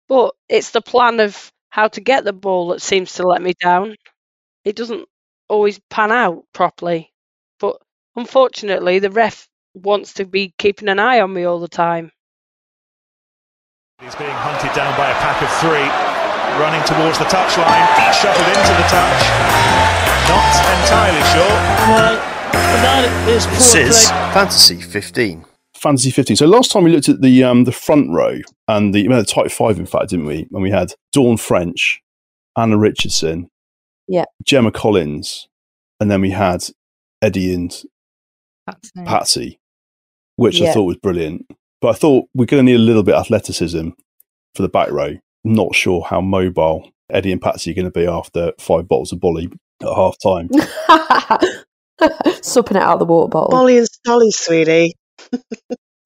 But 0.08 0.34
it's 0.48 0.72
the 0.72 0.82
plan 0.82 1.20
of 1.20 1.52
how 1.70 1.90
to 1.90 2.02
get 2.02 2.24
the 2.24 2.34
ball 2.34 2.70
that 2.70 2.82
seems 2.82 3.14
to 3.16 3.28
let 3.28 3.42
me 3.42 3.54
down. 3.62 3.96
It 4.64 4.76
doesn't 4.78 5.08
always 5.50 5.80
pan 5.90 6.12
out 6.12 6.46
properly. 6.54 7.12
But 7.60 7.82
unfortunately, 8.18 9.00
the 9.00 9.12
ref 9.12 9.48
wants 9.74 10.14
to 10.16 10.26
be 10.26 10.54
keeping 10.58 10.90
an 10.90 11.00
eye 11.00 11.22
on 11.22 11.32
me 11.32 11.44
all 11.44 11.60
the 11.60 11.68
time. 11.68 12.12
He's 14.02 14.16
being 14.16 14.30
hunted 14.32 14.76
down 14.76 14.96
by 14.98 15.10
a 15.10 15.16
pack 15.22 15.42
of 15.42 15.50
three, 15.62 15.88
running 16.62 16.84
towards 16.86 17.18
the 17.18 17.26
touchline, 17.26 17.86
shuffled 18.14 18.48
into 18.50 18.74
the 18.78 18.88
touch. 18.90 19.24
Not 20.28 20.54
entirely 20.82 21.24
sure. 21.34 22.38
This 23.26 23.76
is 23.76 24.10
Fantasy 24.10 24.82
15. 24.82 25.46
Fantasy 25.76 26.12
15. 26.12 26.36
So 26.36 26.46
last 26.48 26.72
time 26.72 26.84
we 26.84 26.92
looked 26.92 27.08
at 27.10 27.22
the 27.22 27.44
um, 27.44 27.64
the 27.64 27.72
front 27.72 28.10
row 28.12 28.40
and 28.68 28.94
the, 28.94 29.08
we 29.08 29.14
had 29.14 29.22
the 29.26 29.30
tight 29.32 29.52
five, 29.52 29.78
in 29.80 29.86
fact, 29.86 30.10
didn't 30.10 30.26
we? 30.26 30.48
And 30.52 30.62
we 30.64 30.72
had 30.72 30.94
Dawn 31.12 31.38
French, 31.38 32.02
Anna 32.56 32.78
Richardson, 32.78 33.50
Yeah. 34.08 34.26
Gemma 34.44 34.72
Collins, 34.72 35.48
and 36.00 36.10
then 36.10 36.22
we 36.22 36.32
had 36.32 36.66
Eddie 37.22 37.54
and 37.54 37.76
Patsy, 39.06 39.60
which 40.36 40.62
I 40.62 40.74
thought 40.74 40.84
was 40.84 40.98
brilliant. 40.98 41.46
But 41.82 41.90
I 41.90 41.94
thought 41.94 42.28
we're 42.34 42.46
going 42.46 42.66
to 42.66 42.72
need 42.72 42.80
a 42.80 42.84
little 42.84 43.04
bit 43.04 43.16
of 43.16 43.22
athleticism 43.22 43.90
for 44.56 44.62
the 44.62 44.70
back 44.70 44.90
row. 44.92 45.16
Not 45.44 45.76
sure 45.76 46.02
how 46.02 46.22
mobile 46.22 46.90
Eddie 47.10 47.32
and 47.32 47.42
Patsy 47.42 47.72
are 47.72 47.76
going 47.76 47.86
to 47.86 47.92
be 47.92 48.08
after 48.08 48.54
five 48.60 48.88
bottles 48.88 49.12
of 49.12 49.20
Bolly 49.20 49.50
at 49.82 49.88
half 49.88 50.18
time. 50.22 50.50
Supping 52.42 52.78
it 52.78 52.84
out 52.84 52.94
of 52.94 53.00
the 53.00 53.06
water 53.06 53.30
bottle. 53.30 53.52
Bolly 53.52 53.78
and 53.78 53.88
Stolly, 53.88 54.32
sweetie. 54.32 54.94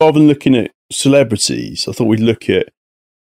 Rather 0.01 0.19
than 0.19 0.27
looking 0.27 0.55
at 0.55 0.71
celebrities, 0.91 1.87
I 1.87 1.91
thought 1.93 2.05
we'd 2.05 2.19
look 2.19 2.49
at 2.49 2.69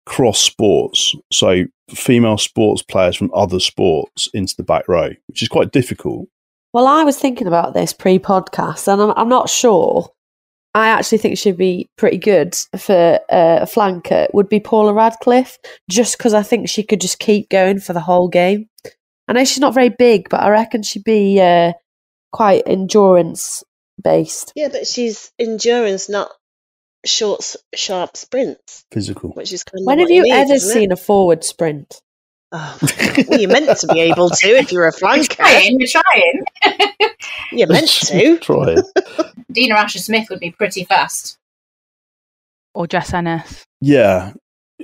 cross 0.06 0.38
sports. 0.38 1.14
So 1.32 1.64
female 1.90 2.38
sports 2.38 2.82
players 2.82 3.16
from 3.16 3.30
other 3.34 3.60
sports 3.60 4.28
into 4.32 4.54
the 4.56 4.62
back 4.62 4.88
row, 4.88 5.10
which 5.26 5.42
is 5.42 5.48
quite 5.48 5.72
difficult. 5.72 6.28
Well, 6.72 6.86
I 6.86 7.02
was 7.04 7.18
thinking 7.18 7.46
about 7.46 7.74
this 7.74 7.92
pre 7.92 8.18
podcast, 8.18 8.92
and 8.92 9.00
I'm, 9.00 9.12
I'm 9.16 9.28
not 9.28 9.48
sure. 9.48 10.10
I 10.74 10.88
actually 10.88 11.18
think 11.18 11.38
she'd 11.38 11.56
be 11.56 11.88
pretty 11.96 12.18
good 12.18 12.54
for 12.78 13.18
uh, 13.30 13.60
a 13.62 13.66
flanker, 13.66 14.28
would 14.34 14.48
be 14.48 14.60
Paula 14.60 14.92
Radcliffe, 14.92 15.58
just 15.90 16.18
because 16.18 16.34
I 16.34 16.42
think 16.42 16.68
she 16.68 16.82
could 16.82 17.00
just 17.00 17.18
keep 17.18 17.48
going 17.48 17.80
for 17.80 17.94
the 17.94 18.00
whole 18.00 18.28
game. 18.28 18.68
I 19.26 19.32
know 19.32 19.44
she's 19.44 19.58
not 19.60 19.74
very 19.74 19.88
big, 19.88 20.28
but 20.28 20.40
I 20.42 20.50
reckon 20.50 20.82
she'd 20.82 21.04
be 21.04 21.40
uh, 21.40 21.72
quite 22.32 22.62
endurance 22.66 23.64
based. 24.02 24.52
Yeah, 24.54 24.68
but 24.68 24.86
she's 24.86 25.32
endurance, 25.38 26.08
not 26.08 26.30
short, 27.04 27.56
sharp 27.74 28.16
sprints, 28.16 28.84
Physical. 28.92 29.30
which 29.30 29.52
is 29.52 29.64
kind 29.64 29.82
of 29.82 29.86
When 29.86 29.98
have 29.98 30.10
you 30.10 30.22
need, 30.22 30.32
ever 30.32 30.52
isn't 30.52 30.70
it? 30.70 30.72
seen 30.74 30.92
a 30.92 30.96
forward 30.96 31.44
sprint? 31.44 32.00
Oh 32.50 32.78
well, 33.28 33.40
you're 33.40 33.50
meant 33.50 33.78
to 33.78 33.86
be 33.88 34.00
able 34.00 34.30
to 34.30 34.48
if 34.48 34.72
you're 34.72 34.86
a 34.88 34.92
flanker. 35.00 35.28
trying, 35.36 35.76
we're 35.78 35.86
trying. 35.86 36.44
You're 37.52 37.68
meant 37.68 37.88
to. 37.88 38.38
Try 38.38 38.76
it. 38.76 38.84
Dina 39.52 39.74
Asher 39.74 39.98
Smith 39.98 40.28
would 40.30 40.40
be 40.40 40.50
pretty 40.50 40.84
fast. 40.84 41.36
or 42.74 42.86
Jess 42.86 43.12
Ennis. 43.14 43.64
Yeah. 43.80 44.32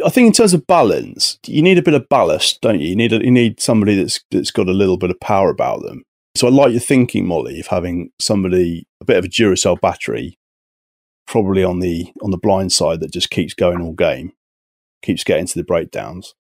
I 0.05 0.09
think 0.11 0.27
in 0.29 0.33
terms 0.33 0.55
of 0.55 0.67
balance, 0.67 1.39
you 1.47 1.63
need 1.63 1.79
a 1.79 1.83
bit 1.83 1.95
of 1.95 2.09
ballast, 2.09 2.61
don't 2.63 2.81
you? 2.81 2.89
You 2.89 2.97
need 2.97 3.13
a, 3.13 3.25
you 3.25 3.31
need 3.31 3.61
somebody 3.61 3.95
that's 3.97 4.21
that's 4.31 4.51
got 4.51 4.69
a 4.69 4.73
little 4.73 4.97
bit 4.97 5.11
of 5.11 5.21
power 5.21 5.51
about 5.51 5.83
them. 5.83 6.03
So 6.37 6.49
I 6.49 6.51
like 6.51 6.73
your 6.73 6.81
thinking, 6.81 7.27
Molly, 7.27 7.61
of 7.61 7.69
having 7.69 8.11
somebody 8.21 8.87
a 9.01 9.05
bit 9.05 9.19
of 9.19 9.25
a 9.25 9.29
Duracell 9.29 9.81
battery, 9.81 10.37
probably 11.27 11.63
on 11.63 11.81
the 11.81 12.13
on 12.23 12.31
the 12.31 12.39
blind 12.39 12.73
side 12.73 13.01
that 13.01 13.13
just 13.13 13.31
keeps 13.31 13.55
going 13.55 13.81
all 13.81 13.93
game, 13.93 14.33
keeps 15.03 15.23
getting 15.23 15.47
to 15.47 15.59
the 15.59 15.65
breakdowns. 15.65 16.35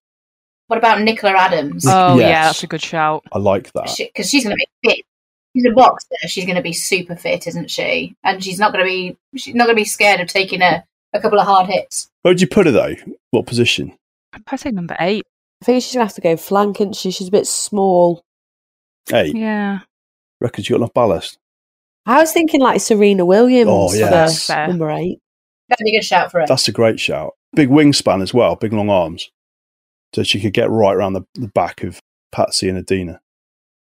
What 0.68 0.78
about 0.78 1.02
Nicola 1.02 1.34
Adams? 1.36 1.84
Oh 1.86 2.18
yeah, 2.18 2.46
that's 2.46 2.62
a 2.62 2.66
good 2.66 2.82
shout. 2.82 3.24
I 3.32 3.38
like 3.38 3.72
that. 3.72 3.94
Because 3.98 4.30
she's 4.30 4.44
going 4.44 4.56
to 4.56 4.66
be 4.82 4.88
fit. 4.90 5.04
She's 5.56 5.66
a 5.66 5.72
boxer. 5.74 6.08
She's 6.26 6.44
going 6.46 6.56
to 6.56 6.62
be 6.62 6.72
super 6.72 7.14
fit, 7.14 7.46
isn't 7.46 7.70
she? 7.70 8.16
And 8.24 8.42
she's 8.42 8.58
not 8.58 8.72
going 8.72 8.84
to 8.84 8.88
be. 8.88 9.16
She's 9.36 9.54
not 9.54 9.64
going 9.66 9.76
to 9.76 9.80
be 9.80 9.84
scared 9.84 10.20
of 10.20 10.28
taking 10.28 10.62
a, 10.62 10.84
a 11.12 11.20
couple 11.20 11.38
of 11.38 11.46
hard 11.46 11.68
hits. 11.68 12.10
Where 12.22 12.30
would 12.32 12.40
you 12.40 12.48
put 12.48 12.66
her 12.66 12.72
though? 12.72 12.94
What 13.30 13.46
position? 13.46 13.96
I'd 14.32 14.58
say 14.58 14.70
number 14.70 14.96
eight. 14.98 15.22
I 15.62 15.64
think 15.64 15.82
she's 15.82 15.92
going 15.94 16.00
to 16.00 16.06
have 16.06 16.14
to 16.16 16.20
go 16.20 16.36
flank, 16.36 16.80
isn't 16.80 16.96
she? 16.96 17.10
She's 17.10 17.28
a 17.28 17.32
bit 17.32 17.46
small. 17.46 18.22
Hey, 19.08 19.32
Yeah. 19.34 19.80
reckons 20.40 20.68
you 20.68 20.74
got 20.74 20.78
enough 20.80 20.94
ballast? 20.94 21.38
I 22.06 22.18
was 22.20 22.32
thinking 22.32 22.60
like 22.60 22.80
Serena 22.80 23.24
Williams 23.24 23.70
Oh, 23.70 23.92
yes. 23.94 24.46
for 24.46 24.52
Fair. 24.54 24.68
number 24.68 24.90
eight. 24.90 25.18
That'd 25.68 25.84
be 25.84 25.90
a 25.96 26.00
good 26.00 26.04
shout 26.04 26.30
for 26.30 26.40
her. 26.40 26.46
That's 26.46 26.68
a 26.68 26.72
great 26.72 26.98
shout. 27.00 27.34
Big 27.54 27.68
wingspan 27.70 28.22
as 28.22 28.34
well, 28.34 28.56
big 28.56 28.72
long 28.72 28.90
arms. 28.90 29.30
So 30.14 30.22
she 30.22 30.40
could 30.40 30.52
get 30.52 30.70
right 30.70 30.94
around 30.94 31.14
the, 31.14 31.22
the 31.34 31.48
back 31.48 31.82
of 31.82 32.00
Patsy 32.32 32.68
and 32.68 32.78
Edina. 32.78 33.20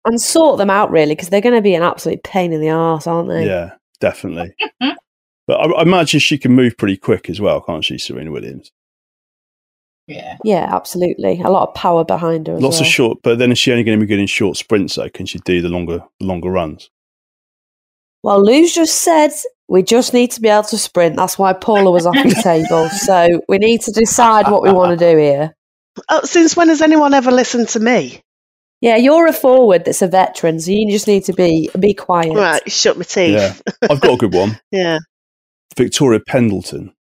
And 0.06 0.22
sort 0.22 0.58
them 0.58 0.70
out, 0.70 0.92
really, 0.92 1.16
because 1.16 1.30
they're 1.30 1.42
going 1.42 1.56
to 1.56 1.62
be 1.62 1.76
an 1.76 1.84
absolute 1.84 2.24
pain 2.24 2.54
in 2.54 2.62
the 2.62 2.70
ass, 2.70 3.08
aren't 3.08 3.30
they? 3.30 3.46
Yeah, 3.46 3.74
definitely. 4.00 4.56
but 4.80 5.60
I, 5.60 5.66
I 5.66 5.82
imagine 5.82 6.20
she 6.20 6.38
can 6.38 6.54
move 6.54 6.78
pretty 6.78 6.98
quick 6.98 7.30
as 7.30 7.40
well, 7.42 7.62
can't 7.62 7.84
she, 7.84 7.98
Serena 7.98 8.32
Williams? 8.32 8.72
Yeah. 10.08 10.38
Yeah, 10.44 10.68
absolutely. 10.72 11.42
A 11.42 11.50
lot 11.50 11.70
of 11.70 11.76
power 11.76 12.04
behind 12.04 12.48
her. 12.48 12.56
As 12.56 12.62
Lots 12.62 12.78
well. 12.78 12.82
of 12.82 12.88
short, 12.88 13.18
but 13.24 13.38
then 13.38 13.52
is 13.52 13.60
she 13.60 13.72
only 13.72 13.84
going 13.84 14.00
to 14.00 14.06
be 14.06 14.10
good 14.10 14.20
in 14.20 14.28
short 14.28 14.58
sprints? 14.58 14.96
though? 14.96 15.10
can 15.10 15.26
she 15.26 15.40
do 15.40 15.62
the 15.62 15.70
longer, 15.70 16.04
the 16.20 16.26
longer 16.26 16.50
runs? 16.50 16.90
Well, 18.24 18.44
Lou's 18.44 18.74
just 18.74 19.02
said 19.02 19.32
we 19.68 19.82
just 19.84 20.14
need 20.14 20.32
to 20.32 20.42
be 20.42 20.50
able 20.50 20.64
to 20.64 20.78
sprint. 20.78 21.16
That's 21.16 21.40
why 21.40 21.54
Paula 21.54 21.92
was 21.92 22.06
off 22.06 22.16
the 22.16 22.40
table. 22.44 22.90
So 22.90 23.42
we 23.48 23.58
need 23.58 23.82
to 23.82 23.92
decide 23.92 24.50
what 24.52 24.62
we 24.62 24.72
want 24.72 24.98
to 25.00 25.12
do 25.12 25.18
here. 25.18 25.56
Oh, 26.10 26.22
since 26.24 26.56
when 26.56 26.70
has 26.70 26.82
anyone 26.82 27.14
ever 27.14 27.32
listened 27.32 27.70
to 27.70 27.80
me? 27.80 28.22
Yeah, 28.80 28.96
you're 28.96 29.28
a 29.28 29.34
forward 29.34 29.86
that's 29.86 30.02
a 30.02 30.08
veteran, 30.08 30.60
so 30.60 30.72
you 30.72 30.90
just 30.92 31.08
need 31.08 31.26
to 31.26 31.34
be 31.34 31.70
be 31.80 31.94
quiet. 31.94 32.34
Right, 32.34 32.72
shut 32.72 32.98
my 32.98 33.04
teeth. 33.04 33.34
Yeah, 33.34 33.54
I've 33.90 34.02
got 34.02 34.14
a 34.14 34.18
good 34.18 34.34
one. 34.34 34.60
Yeah. 34.72 34.98
Victoria 35.78 36.20
Pendleton. 36.26 36.94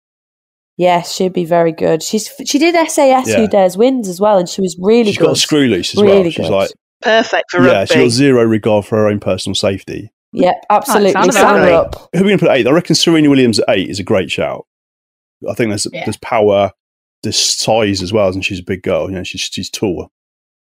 Yes, 0.77 1.13
she'd 1.15 1.33
be 1.33 1.45
very 1.45 1.73
good. 1.73 2.03
She's 2.03 2.31
she 2.47 2.59
did 2.59 2.75
SAS 2.91 3.29
Yeah. 3.29 3.37
Who 3.37 3.49
Dares 3.49 3.77
Wins 3.77 4.09
as 4.09 4.21
well, 4.21 4.39
and 4.39 4.49
she 4.49 4.61
was 4.61 4.77
really 4.81 5.11
She's 5.11 5.19
good. 5.19 5.27
got 5.27 5.37
a 5.37 5.41
screw 5.41 5.67
loose 5.67 5.95
as 5.95 6.03
Really 6.03 6.15
well. 6.23 6.31
She's 6.31 6.37
good. 6.37 6.51
like, 6.51 6.71
Perfect 7.03 7.51
for 7.51 7.63
yeah, 7.63 7.73
rugby. 7.81 7.87
she's 7.95 8.03
got 8.03 8.11
zero 8.11 8.45
regard 8.45 8.85
for 8.87 8.97
her 8.97 9.09
own 9.09 9.21
personal 9.21 9.55
safety. 9.55 10.13
Yep, 10.33 10.55
absolutely. 10.71 11.13
sounds 11.13 11.35
Sign 11.37 11.73
up. 11.73 11.95
Who 12.15 12.21
are 12.21 12.23
we 12.23 12.29
going 12.29 12.39
to 12.39 12.45
put 12.45 12.51
at 12.53 12.59
eight? 12.59 12.67
I 12.67 12.71
reckon 12.71 12.95
Serena 12.95 13.29
Williams 13.29 13.59
at 13.59 13.65
eight 13.71 13.89
is 13.91 13.99
a 13.99 14.05
great 14.05 14.31
shout. 14.31 14.67
I 15.49 15.55
think 15.55 15.71
there's 15.71 15.87
Yeah. 15.93 16.05
there's 16.05 16.19
power, 16.19 16.73
there's 17.23 17.39
size 17.39 18.03
as 18.03 18.13
well, 18.13 18.29
and 18.29 18.45
she's 18.45 18.61
a 18.61 18.65
big 18.65 18.83
girl. 18.83 19.09
You 19.11 19.17
know, 19.17 19.23
she's 19.25 19.43
she's 19.43 19.71
tall 19.71 20.11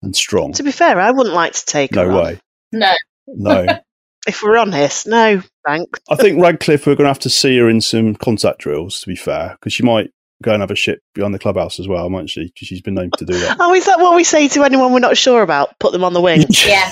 and 0.01 0.15
strong. 0.15 0.53
To 0.53 0.63
be 0.63 0.71
fair, 0.71 0.99
I 0.99 1.11
wouldn't 1.11 1.35
like 1.35 1.53
to 1.53 1.65
take 1.65 1.91
No 1.93 2.05
her 2.05 2.11
on. 2.11 2.23
way. 2.23 2.39
No. 2.71 2.93
No. 3.27 3.65
If 4.25 4.41
we're 4.41 4.57
honest, 4.57 5.05
no, 5.05 5.41
thanks. 5.65 5.99
I 6.09 6.15
think 6.15 6.41
Radcliffe, 6.41 6.87
we're 6.87 6.95
going 6.95 7.03
to 7.03 7.09
have 7.09 7.19
to 7.19 7.29
see 7.29 7.57
her 7.57 7.67
in 7.67 7.81
some 7.81 8.15
contact 8.15 8.59
drills, 8.59 9.01
to 9.01 9.07
be 9.07 9.17
fair, 9.17 9.57
because 9.59 9.73
she 9.73 9.83
might 9.83 10.11
go 10.41 10.53
and 10.53 10.61
have 10.61 10.71
a 10.71 10.75
shit 10.75 11.01
behind 11.13 11.33
the 11.33 11.39
clubhouse 11.39 11.77
as 11.77 11.89
well, 11.89 12.09
mightn't 12.09 12.29
she? 12.29 12.45
'Cause 12.57 12.65
she's 12.69 12.79
been 12.79 12.93
known 12.93 13.11
to 13.17 13.25
do 13.25 13.37
that. 13.37 13.57
Oh, 13.59 13.73
is 13.73 13.83
that 13.85 13.99
what 13.99 14.15
we 14.15 14.23
say 14.23 14.47
to 14.47 14.63
anyone 14.63 14.93
we're 14.93 14.99
not 14.99 15.17
sure 15.17 15.41
about? 15.41 15.77
Put 15.79 15.91
them 15.91 16.05
on 16.05 16.13
the 16.13 16.21
wing. 16.21 16.45
Yeah. 16.65 16.89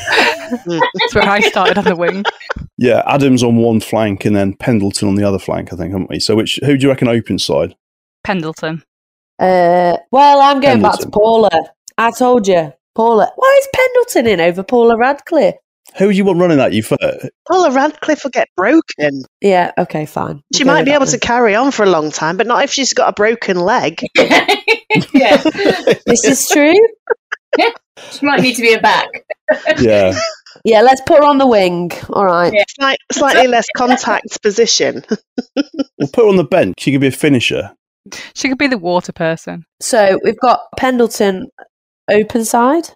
Mm. 0.67 0.81
That's 0.99 1.15
where 1.15 1.23
I 1.23 1.39
started 1.39 1.77
on 1.77 1.85
the 1.85 1.95
wing. 1.95 2.25
Yeah, 2.77 3.01
Adams 3.07 3.43
on 3.43 3.55
one 3.55 3.79
flank 3.79 4.25
and 4.25 4.35
then 4.35 4.53
Pendleton 4.53 5.07
on 5.07 5.15
the 5.15 5.23
other 5.23 5.39
flank, 5.39 5.71
I 5.71 5.77
think, 5.77 5.93
haven't 5.93 6.09
we? 6.09 6.19
So, 6.19 6.35
which 6.35 6.59
who 6.65 6.75
do 6.77 6.83
you 6.83 6.89
reckon 6.89 7.07
open 7.07 7.39
side? 7.39 7.75
Pendleton. 8.25 8.83
Uh, 9.41 9.97
well, 10.11 10.39
I'm 10.39 10.59
going 10.61 10.81
back 10.81 10.99
to 10.99 11.09
Paula. 11.09 11.49
I 11.97 12.11
told 12.11 12.47
you, 12.47 12.71
Paula. 12.95 13.31
Why 13.35 13.59
is 13.59 13.67
Pendleton 13.73 14.27
in 14.27 14.39
over 14.39 14.63
Paula 14.63 14.97
Radcliffe? 14.97 15.55
Who 15.97 16.11
do 16.11 16.15
you 16.17 16.23
want 16.23 16.39
running 16.39 16.57
that? 16.57 16.73
You 16.73 16.83
first? 16.83 17.01
Paula 17.47 17.71
Radcliffe 17.71 18.23
will 18.23 18.31
get 18.31 18.47
broken. 18.55 19.23
Yeah, 19.41 19.71
okay, 19.77 20.05
fine. 20.05 20.41
She 20.55 20.63
We'll 20.63 20.73
go 20.73 20.79
might 20.79 20.85
be 20.85 20.91
able 20.91 21.05
then. 21.05 21.19
to 21.19 21.19
carry 21.19 21.55
on 21.55 21.71
for 21.71 21.83
a 21.83 21.89
long 21.89 22.11
time, 22.11 22.37
but 22.37 22.47
not 22.47 22.63
if 22.63 22.71
she's 22.71 22.93
got 22.93 23.09
a 23.09 23.13
broken 23.13 23.57
leg. 23.59 24.01
yeah. 24.17 25.37
This 26.05 26.23
is 26.23 26.47
true. 26.47 26.73
She 28.11 28.25
might 28.25 28.39
need 28.41 28.55
to 28.55 28.61
be 28.61 28.73
a 28.73 28.79
back. 28.79 29.09
Yeah. 29.79 30.17
Yeah, 30.63 30.81
let's 30.81 31.01
put 31.01 31.17
her 31.19 31.25
on 31.25 31.37
the 31.37 31.45
wing. 31.47 31.91
All 32.09 32.25
right. 32.25 32.53
Slight, 32.69 32.97
slightly 33.11 33.47
less 33.47 33.65
contact 33.75 34.41
position. 34.41 35.03
We'll 35.55 36.07
put 36.13 36.23
her 36.23 36.29
on 36.29 36.37
the 36.37 36.45
bench. 36.45 36.75
She 36.79 36.91
could 36.93 37.01
be 37.01 37.07
a 37.07 37.11
finisher. 37.11 37.71
She 38.33 38.49
could 38.49 38.57
be 38.57 38.67
the 38.67 38.77
water 38.77 39.11
person. 39.11 39.65
So 39.79 40.19
we've 40.23 40.39
got 40.39 40.61
Pendleton 40.77 41.47
open 42.09 42.43
side 42.45 42.89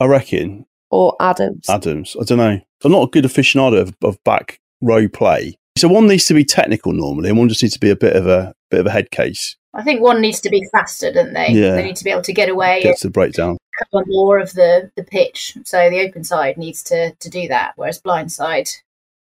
I 0.00 0.06
reckon 0.06 0.66
or 0.90 1.16
Adams. 1.20 1.68
Adams. 1.68 2.16
I 2.20 2.24
don't 2.24 2.38
know. 2.38 2.60
I'm 2.84 2.92
not 2.92 3.08
a 3.08 3.10
good 3.10 3.24
aficionado 3.24 3.80
of, 3.80 3.96
of 4.02 4.22
back 4.24 4.60
row 4.80 5.08
play. 5.08 5.58
So 5.76 5.88
one 5.88 6.06
needs 6.06 6.24
to 6.26 6.34
be 6.34 6.44
technical 6.44 6.92
normally, 6.92 7.28
and 7.28 7.38
one 7.38 7.48
just 7.48 7.62
needs 7.62 7.74
to 7.74 7.80
be 7.80 7.90
a 7.90 7.96
bit 7.96 8.16
of 8.16 8.26
a 8.26 8.54
bit 8.70 8.80
of 8.80 8.86
a 8.86 8.90
head 8.90 9.10
case. 9.10 9.56
I 9.74 9.82
think 9.82 10.00
one 10.00 10.20
needs 10.20 10.40
to 10.40 10.50
be 10.50 10.66
faster, 10.72 11.12
don't 11.12 11.34
they? 11.34 11.50
Yeah. 11.50 11.74
They 11.74 11.84
need 11.84 11.96
to 11.96 12.04
be 12.04 12.10
able 12.10 12.22
to 12.22 12.32
get 12.32 12.48
away 12.48 12.82
Gets 12.82 13.02
the 13.02 13.10
breakdown. 13.10 13.58
cover 13.92 14.04
more 14.08 14.38
of 14.38 14.54
the, 14.54 14.90
the 14.96 15.04
pitch. 15.04 15.56
So 15.64 15.90
the 15.90 16.00
open 16.00 16.24
side 16.24 16.56
needs 16.56 16.82
to, 16.84 17.12
to 17.12 17.30
do 17.30 17.46
that, 17.48 17.74
whereas 17.76 18.00
blind 18.00 18.32
side 18.32 18.68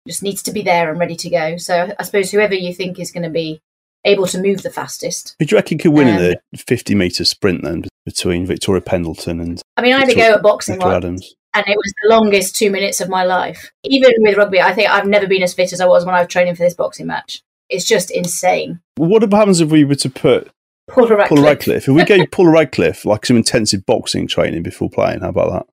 just 0.07 0.23
needs 0.23 0.41
to 0.44 0.52
be 0.52 0.61
there 0.64 0.90
and 0.90 0.99
ready 0.99 1.15
to 1.18 1.30
go. 1.30 1.57
So 1.57 1.94
I 1.99 2.03
suppose 2.03 2.32
whoever 2.32 2.56
you 2.56 2.73
think 2.73 2.98
is 2.98 3.11
going 3.11 3.23
to 3.23 3.30
be 3.30 3.61
able 4.06 4.28
to 4.28 4.41
move 4.41 4.64
the 4.64 4.69
fastest. 4.69 5.36
Who 5.40 5.45
do 5.45 5.53
you 5.53 5.57
reckon 5.57 5.78
could 5.78 5.91
win 5.91 6.07
in 6.07 6.15
Um, 6.15 6.36
the 6.52 6.57
50 6.57 6.95
metre 6.95 7.26
sprint 7.26 7.64
then 7.64 7.86
between 8.06 8.45
Victoria 8.45 8.82
Pendleton 8.82 9.40
and 9.40 9.61
I 9.78 9.82
mean, 9.82 9.94
I 9.94 9.99
had 9.99 10.10
to 10.10 10.15
go 10.15 10.34
at 10.34 10.41
boxing 10.41 10.80
once, 10.80 10.95
Adams? 10.95 11.36
and 11.53 11.65
it 11.68 11.78
was 11.78 11.94
the 12.02 12.10
longest 12.10 12.56
two 12.56 12.72
minutes 12.72 13.02
of 13.02 13.10
my 13.10 13.23
life. 13.23 13.72
Even 13.84 14.11
with 14.19 14.38
rugby, 14.38 14.61
I 14.61 14.73
think 14.73 14.90
I've 14.90 15.07
never 15.07 15.28
been 15.28 15.44
as 15.44 15.53
fit 15.53 15.73
as 15.73 15.82
I 15.82 15.86
was 15.86 16.06
when 16.06 16.15
I 16.15 16.19
was 16.19 16.28
training 16.28 16.56
for 16.56 16.64
this 16.64 16.73
boxing 16.73 17.07
match. 17.07 17.41
It's 17.69 17.86
just 17.86 18.11
insane. 18.11 18.80
What 18.95 19.22
happens 19.22 19.61
if 19.61 19.69
we 19.72 19.86
were 19.86 19.95
to 19.95 20.10
put 20.10 20.52
Paula 20.90 21.15
Radcliffe. 21.15 21.30
Paula 21.30 21.41
Radcliffe? 21.41 21.88
If 21.88 21.95
we 21.95 22.03
gave 22.03 22.32
Paula 22.32 22.52
Radcliffe 22.52 23.06
like 23.06 23.26
some 23.26 23.38
intensive 23.38 23.86
boxing 23.86 24.28
training 24.28 24.64
before 24.64 24.90
playing, 24.90 25.22
how 25.22 25.30
about 25.30 25.52
that? 25.52 25.68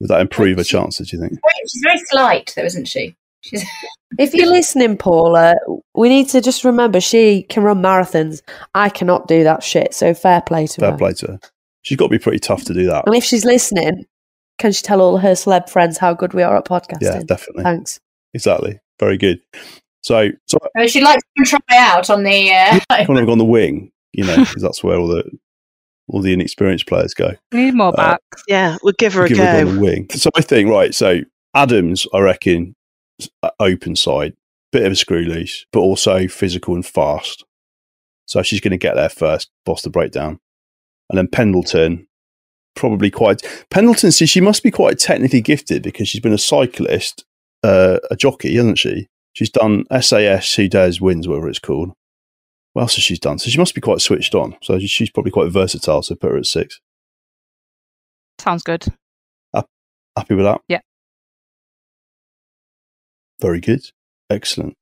Would 0.00 0.10
that 0.10 0.20
improve 0.20 0.58
her 0.58 0.64
chances, 0.64 1.10
do 1.10 1.16
you 1.16 1.22
think? 1.22 1.38
She's 1.68 1.82
very 1.82 1.98
slight, 2.10 2.52
though, 2.56 2.64
isn't 2.64 2.86
she? 2.86 3.16
She's 3.46 3.64
If 4.18 4.34
you're 4.34 4.46
listening, 4.46 4.96
Paula, 4.96 5.56
we 5.94 6.08
need 6.08 6.28
to 6.28 6.40
just 6.40 6.64
remember 6.64 7.00
she 7.00 7.42
can 7.44 7.62
run 7.64 7.82
marathons. 7.82 8.40
I 8.74 8.88
cannot 8.88 9.26
do 9.26 9.42
that 9.44 9.62
shit. 9.64 9.94
So 9.94 10.14
fair 10.14 10.40
play 10.42 10.66
to 10.68 10.80
Fair 10.80 10.90
her. 10.92 10.96
Fair 10.96 10.98
play 10.98 11.12
to 11.14 11.26
her. 11.32 11.40
She's 11.82 11.96
got 11.98 12.06
to 12.06 12.10
be 12.10 12.18
pretty 12.18 12.38
tough 12.38 12.64
to 12.64 12.74
do 12.74 12.86
that. 12.86 13.04
And 13.06 13.14
if 13.16 13.24
she's 13.24 13.44
listening, 13.44 14.04
can 14.58 14.72
she 14.72 14.82
tell 14.82 15.00
all 15.00 15.18
her 15.18 15.32
celeb 15.32 15.68
friends 15.68 15.98
how 15.98 16.14
good 16.14 16.34
we 16.34 16.42
are 16.42 16.56
at 16.56 16.64
podcasting? 16.64 17.02
Yeah, 17.02 17.22
definitely. 17.26 17.64
Thanks. 17.64 18.00
Exactly. 18.32 18.78
Very 19.00 19.18
good. 19.18 19.40
So, 20.02 20.30
so 20.46 20.56
I 20.76 20.86
she'd 20.86 21.02
like 21.02 21.18
to 21.38 21.44
try 21.44 21.58
out 21.76 22.08
on 22.08 22.22
the. 22.22 22.52
Uh, 22.52 22.78
kind 22.88 23.18
of 23.18 23.28
on 23.28 23.38
the 23.38 23.44
wing, 23.44 23.90
you 24.12 24.24
know, 24.24 24.36
because 24.36 24.62
that's 24.62 24.82
where 24.84 24.96
all 24.96 25.08
the 25.08 25.24
all 26.08 26.22
the 26.22 26.32
inexperienced 26.32 26.86
players 26.86 27.12
go. 27.12 27.32
We 27.52 27.64
need 27.66 27.74
more 27.74 27.88
Uh, 27.88 27.96
backs. 28.12 28.42
Yeah, 28.46 28.76
we'll 28.84 28.94
give 28.98 29.14
her 29.14 29.24
a 29.24 29.28
Give 29.28 29.38
her 29.38 29.44
a 29.44 29.64
go 29.64 29.68
on 29.70 29.74
the 29.74 29.80
wing. 29.80 30.06
So 30.10 30.30
I 30.36 30.42
think 30.42 30.70
right. 30.70 30.94
So 30.94 31.20
Adams, 31.54 32.06
I 32.14 32.20
reckon, 32.20 32.68
s- 32.68 32.74
open 33.60 33.96
side, 33.96 34.34
bit 34.72 34.84
of 34.84 34.92
a 34.92 34.96
screw 34.96 35.22
loose, 35.22 35.66
but 35.72 35.80
also 35.80 36.28
physical 36.28 36.74
and 36.74 36.84
fast. 36.84 37.44
So 38.26 38.42
she's 38.42 38.60
going 38.60 38.72
to 38.72 38.76
get 38.76 38.94
there 38.94 39.08
first, 39.08 39.50
boss 39.64 39.82
the 39.82 39.90
breakdown, 39.90 40.40
and 41.08 41.18
then 41.18 41.28
Pendleton, 41.28 42.08
probably 42.74 43.10
quite 43.10 43.42
Pendleton. 43.70 44.12
See, 44.12 44.26
she 44.26 44.40
must 44.40 44.62
be 44.62 44.70
quite 44.70 44.98
technically 44.98 45.40
gifted 45.40 45.82
because 45.82 46.08
she's 46.08 46.20
been 46.20 46.32
a 46.32 46.38
cyclist, 46.38 47.24
uh, 47.62 47.98
a 48.10 48.16
jockey, 48.16 48.56
hasn't 48.56 48.78
she? 48.78 49.08
She's 49.32 49.50
done 49.50 49.84
SAS, 50.00 50.54
Who 50.54 50.68
Dares 50.68 51.00
Wins, 51.00 51.28
whatever 51.28 51.48
it's 51.48 51.58
called. 51.58 51.92
What 52.72 52.82
else 52.82 52.96
has 52.96 53.04
she 53.04 53.16
done? 53.16 53.38
So 53.38 53.48
she 53.48 53.58
must 53.58 53.74
be 53.74 53.80
quite 53.80 54.00
switched 54.00 54.34
on. 54.34 54.56
So 54.62 54.78
she's 54.78 55.10
probably 55.10 55.32
quite 55.32 55.50
versatile. 55.50 56.02
So 56.02 56.14
put 56.14 56.30
her 56.30 56.36
at 56.36 56.46
six. 56.46 56.80
Sounds 58.38 58.62
good. 58.62 58.86
Happy 60.16 60.34
with 60.34 60.46
that? 60.46 60.62
Yeah. 60.68 60.80
Very 63.40 63.60
good. 63.60 63.82
Excellent. 64.30 64.74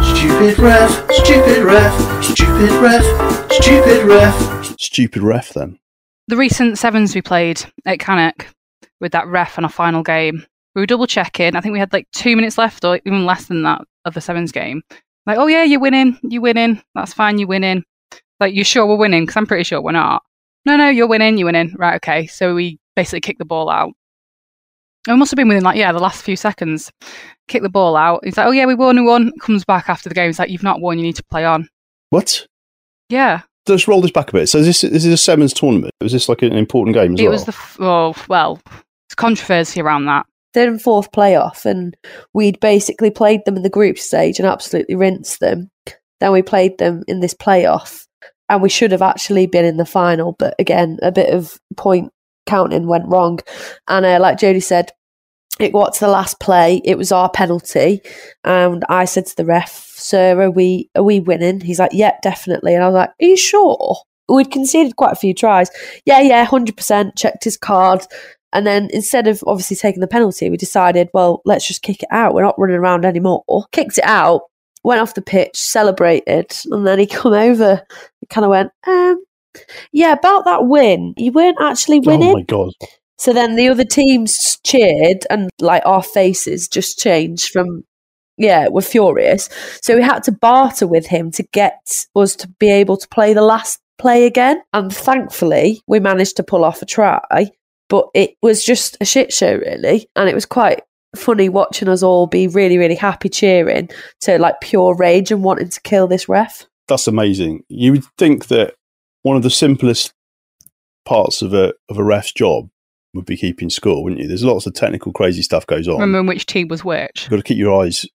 Stupid 0.00 0.58
ref, 0.58 0.90
stupid 1.10 1.64
ref, 1.64 2.24
stupid 2.24 2.70
ref, 2.80 3.52
stupid 3.52 4.04
ref. 4.06 4.64
Stupid 4.78 5.22
ref 5.22 5.52
then. 5.52 5.78
The 6.28 6.36
recent 6.36 6.78
sevens 6.78 7.14
we 7.14 7.22
played 7.22 7.62
at 7.84 7.98
Cannock 7.98 8.46
with 9.00 9.12
that 9.12 9.26
ref 9.26 9.58
on 9.58 9.64
a 9.64 9.68
final 9.68 10.02
game, 10.02 10.44
we 10.74 10.82
were 10.82 10.86
double 10.86 11.06
checking. 11.06 11.54
I 11.54 11.60
think 11.60 11.72
we 11.72 11.78
had 11.78 11.92
like 11.92 12.08
two 12.12 12.36
minutes 12.36 12.58
left, 12.58 12.84
or 12.84 12.98
even 13.04 13.26
less 13.26 13.46
than 13.46 13.62
that, 13.62 13.82
of 14.04 14.14
the 14.14 14.20
sevens 14.20 14.52
game. 14.52 14.82
Like, 15.26 15.38
oh 15.38 15.46
yeah, 15.46 15.64
you're 15.64 15.80
winning, 15.80 16.18
you're 16.22 16.42
winning. 16.42 16.82
That's 16.94 17.12
fine, 17.12 17.38
you're 17.38 17.48
winning. 17.48 17.84
Like, 18.40 18.54
you 18.54 18.64
sure 18.64 18.86
we're 18.86 18.96
winning? 18.96 19.22
Because 19.22 19.36
I'm 19.36 19.46
pretty 19.46 19.64
sure 19.64 19.80
we're 19.80 19.92
not. 19.92 20.22
No, 20.66 20.76
no, 20.76 20.88
you're 20.88 21.06
winning, 21.06 21.38
you're 21.38 21.46
winning. 21.46 21.74
Right, 21.76 21.96
okay. 21.96 22.26
So 22.26 22.54
we 22.54 22.78
basically 22.96 23.20
kicked 23.20 23.38
the 23.38 23.44
ball 23.44 23.68
out. 23.68 23.92
It 25.06 25.14
must 25.16 25.30
have 25.30 25.36
been 25.36 25.48
within 25.48 25.64
like 25.64 25.76
yeah 25.76 25.92
the 25.92 25.98
last 25.98 26.22
few 26.22 26.36
seconds. 26.36 26.90
Kick 27.48 27.62
the 27.62 27.68
ball 27.68 27.96
out. 27.96 28.24
He's 28.24 28.36
like, 28.36 28.46
oh 28.46 28.52
yeah, 28.52 28.66
we 28.66 28.74
won, 28.74 28.96
we 28.96 29.02
won. 29.02 29.32
Comes 29.40 29.64
back 29.64 29.88
after 29.88 30.08
the 30.08 30.14
game. 30.14 30.28
He's 30.28 30.38
like, 30.38 30.50
you've 30.50 30.62
not 30.62 30.80
won. 30.80 30.98
You 30.98 31.04
need 31.04 31.16
to 31.16 31.24
play 31.24 31.44
on. 31.44 31.68
What? 32.10 32.46
Yeah, 33.10 33.42
Let's 33.66 33.88
roll 33.88 34.02
this 34.02 34.10
back 34.10 34.28
a 34.28 34.32
bit. 34.32 34.48
So 34.48 34.62
this, 34.62 34.82
this 34.82 35.04
is 35.04 35.12
a 35.12 35.16
sevens 35.16 35.54
tournament. 35.54 35.92
Was 36.02 36.12
this 36.12 36.28
like 36.28 36.42
an 36.42 36.52
important 36.52 36.94
game 36.94 37.14
as 37.14 37.20
it 37.20 37.22
well? 37.24 37.32
was 37.32 37.44
the 37.44 37.52
f- 37.52 37.76
oh 37.80 38.14
well, 38.28 38.60
it's 39.06 39.14
controversy 39.14 39.80
around 39.80 40.04
that. 40.06 40.26
Third 40.52 40.68
and 40.68 40.82
fourth 40.82 41.10
playoff, 41.12 41.64
and 41.64 41.96
we'd 42.34 42.60
basically 42.60 43.10
played 43.10 43.44
them 43.44 43.56
in 43.56 43.62
the 43.62 43.70
group 43.70 43.98
stage 43.98 44.38
and 44.38 44.46
absolutely 44.46 44.94
rinsed 44.94 45.40
them. 45.40 45.70
Then 46.20 46.32
we 46.32 46.42
played 46.42 46.78
them 46.78 47.02
in 47.08 47.20
this 47.20 47.34
playoff, 47.34 48.06
and 48.50 48.60
we 48.60 48.68
should 48.68 48.92
have 48.92 49.02
actually 49.02 49.46
been 49.46 49.64
in 49.64 49.78
the 49.78 49.86
final, 49.86 50.36
but 50.38 50.54
again, 50.58 50.98
a 51.02 51.10
bit 51.10 51.32
of 51.32 51.58
point 51.76 52.12
counting 52.46 52.86
went 52.86 53.08
wrong. 53.08 53.40
And 53.88 54.04
uh, 54.04 54.18
like 54.20 54.38
Jodie 54.38 54.62
said, 54.62 54.90
it 55.60 55.72
got 55.72 55.94
to 55.94 56.00
the 56.00 56.08
last 56.08 56.40
play. 56.40 56.80
It 56.84 56.98
was 56.98 57.12
our 57.12 57.30
penalty, 57.30 58.00
and 58.42 58.84
I 58.88 59.04
said 59.04 59.26
to 59.26 59.36
the 59.36 59.44
ref, 59.44 59.72
"Sir, 59.72 60.40
are 60.40 60.50
we 60.50 60.90
are 60.96 61.04
we 61.04 61.20
winning?" 61.20 61.60
He's 61.60 61.78
like, 61.78 61.92
"Yep, 61.92 62.22
definitely." 62.22 62.74
And 62.74 62.82
I 62.82 62.88
was 62.88 62.94
like, 62.94 63.10
"Are 63.10 63.24
you 63.24 63.36
sure?" 63.36 63.96
we'd 64.28 64.50
conceded 64.50 64.96
quite 64.96 65.12
a 65.12 65.16
few 65.16 65.34
tries. 65.34 65.70
Yeah, 66.06 66.20
yeah, 66.20 66.44
hundred 66.44 66.76
percent. 66.76 67.16
Checked 67.16 67.44
his 67.44 67.56
card, 67.56 68.04
and 68.54 68.66
then 68.66 68.88
instead 68.92 69.26
of 69.26 69.42
obviously 69.46 69.76
taking 69.76 70.00
the 70.00 70.06
penalty, 70.06 70.48
we 70.48 70.56
decided, 70.56 71.08
well, 71.12 71.42
let's 71.44 71.66
just 71.66 71.82
kick 71.82 72.02
it 72.02 72.08
out. 72.12 72.34
We're 72.34 72.44
not 72.44 72.58
running 72.58 72.76
around 72.76 73.04
anymore. 73.04 73.42
Kicked 73.72 73.98
it 73.98 74.04
out. 74.04 74.42
Went 74.84 75.00
off 75.00 75.14
the 75.14 75.22
pitch, 75.22 75.56
celebrated, 75.56 76.56
and 76.70 76.86
then 76.86 77.00
he 77.00 77.06
come 77.06 77.32
over. 77.32 77.82
kind 78.30 78.44
of 78.44 78.50
went, 78.50 78.70
um, 78.86 79.22
yeah, 79.92 80.12
about 80.12 80.44
that 80.44 80.66
win. 80.66 81.14
You 81.16 81.32
weren't 81.32 81.60
actually 81.60 81.98
oh 81.98 82.02
winning. 82.06 82.30
Oh 82.30 82.34
my 82.34 82.42
god! 82.42 82.72
So 83.18 83.32
then 83.32 83.56
the 83.56 83.68
other 83.68 83.84
teams 83.84 84.58
cheered, 84.64 85.26
and 85.30 85.50
like 85.60 85.82
our 85.86 86.02
faces 86.02 86.68
just 86.68 86.98
changed 86.98 87.50
from, 87.50 87.84
yeah, 88.36 88.68
we're 88.68 88.82
furious. 88.82 89.48
So 89.82 89.96
we 89.96 90.02
had 90.02 90.22
to 90.24 90.32
barter 90.32 90.86
with 90.86 91.06
him 91.06 91.30
to 91.32 91.42
get 91.52 92.04
us 92.16 92.36
to 92.36 92.48
be 92.58 92.70
able 92.70 92.96
to 92.96 93.08
play 93.08 93.32
the 93.34 93.42
last 93.42 93.80
play 93.98 94.26
again. 94.26 94.60
And 94.72 94.94
thankfully, 94.94 95.80
we 95.86 96.00
managed 96.00 96.36
to 96.36 96.42
pull 96.42 96.64
off 96.64 96.82
a 96.82 96.86
try, 96.86 97.50
but 97.88 98.08
it 98.14 98.34
was 98.42 98.64
just 98.64 98.96
a 99.00 99.04
shit 99.04 99.32
show, 99.32 99.56
really. 99.56 100.08
And 100.16 100.28
it 100.28 100.34
was 100.34 100.46
quite 100.46 100.82
funny 101.16 101.48
watching 101.48 101.88
us 101.88 102.02
all 102.02 102.26
be 102.26 102.48
really, 102.48 102.76
really 102.76 102.96
happy 102.96 103.28
cheering 103.28 103.88
to 104.20 104.38
like 104.38 104.60
pure 104.60 104.96
rage 104.96 105.30
and 105.30 105.44
wanting 105.44 105.68
to 105.68 105.80
kill 105.82 106.08
this 106.08 106.28
ref. 106.28 106.66
That's 106.88 107.06
amazing. 107.06 107.64
You 107.68 107.92
would 107.92 108.04
think 108.18 108.48
that 108.48 108.74
one 109.24 109.36
of 109.36 109.42
the 109.42 109.50
simplest 109.50 110.12
parts 111.04 111.42
of 111.42 111.52
a 111.52 111.74
of 111.88 111.98
a 111.98 112.04
ref's 112.04 112.32
job 112.32 112.68
would 113.14 113.26
be 113.26 113.36
keeping 113.36 113.70
score, 113.70 114.02
wouldn't 114.02 114.20
you? 114.20 114.28
There's 114.28 114.44
lots 114.44 114.66
of 114.66 114.74
technical, 114.74 115.12
crazy 115.12 115.42
stuff 115.42 115.66
goes 115.66 115.88
on. 115.88 116.00
Remember 116.00 116.28
which 116.30 116.46
team 116.46 116.68
was 116.68 116.84
which? 116.84 117.22
You've 117.22 117.30
got 117.30 117.36
to 117.36 117.42
keep 117.42 117.58
your 117.58 117.82
eyes 117.82 118.06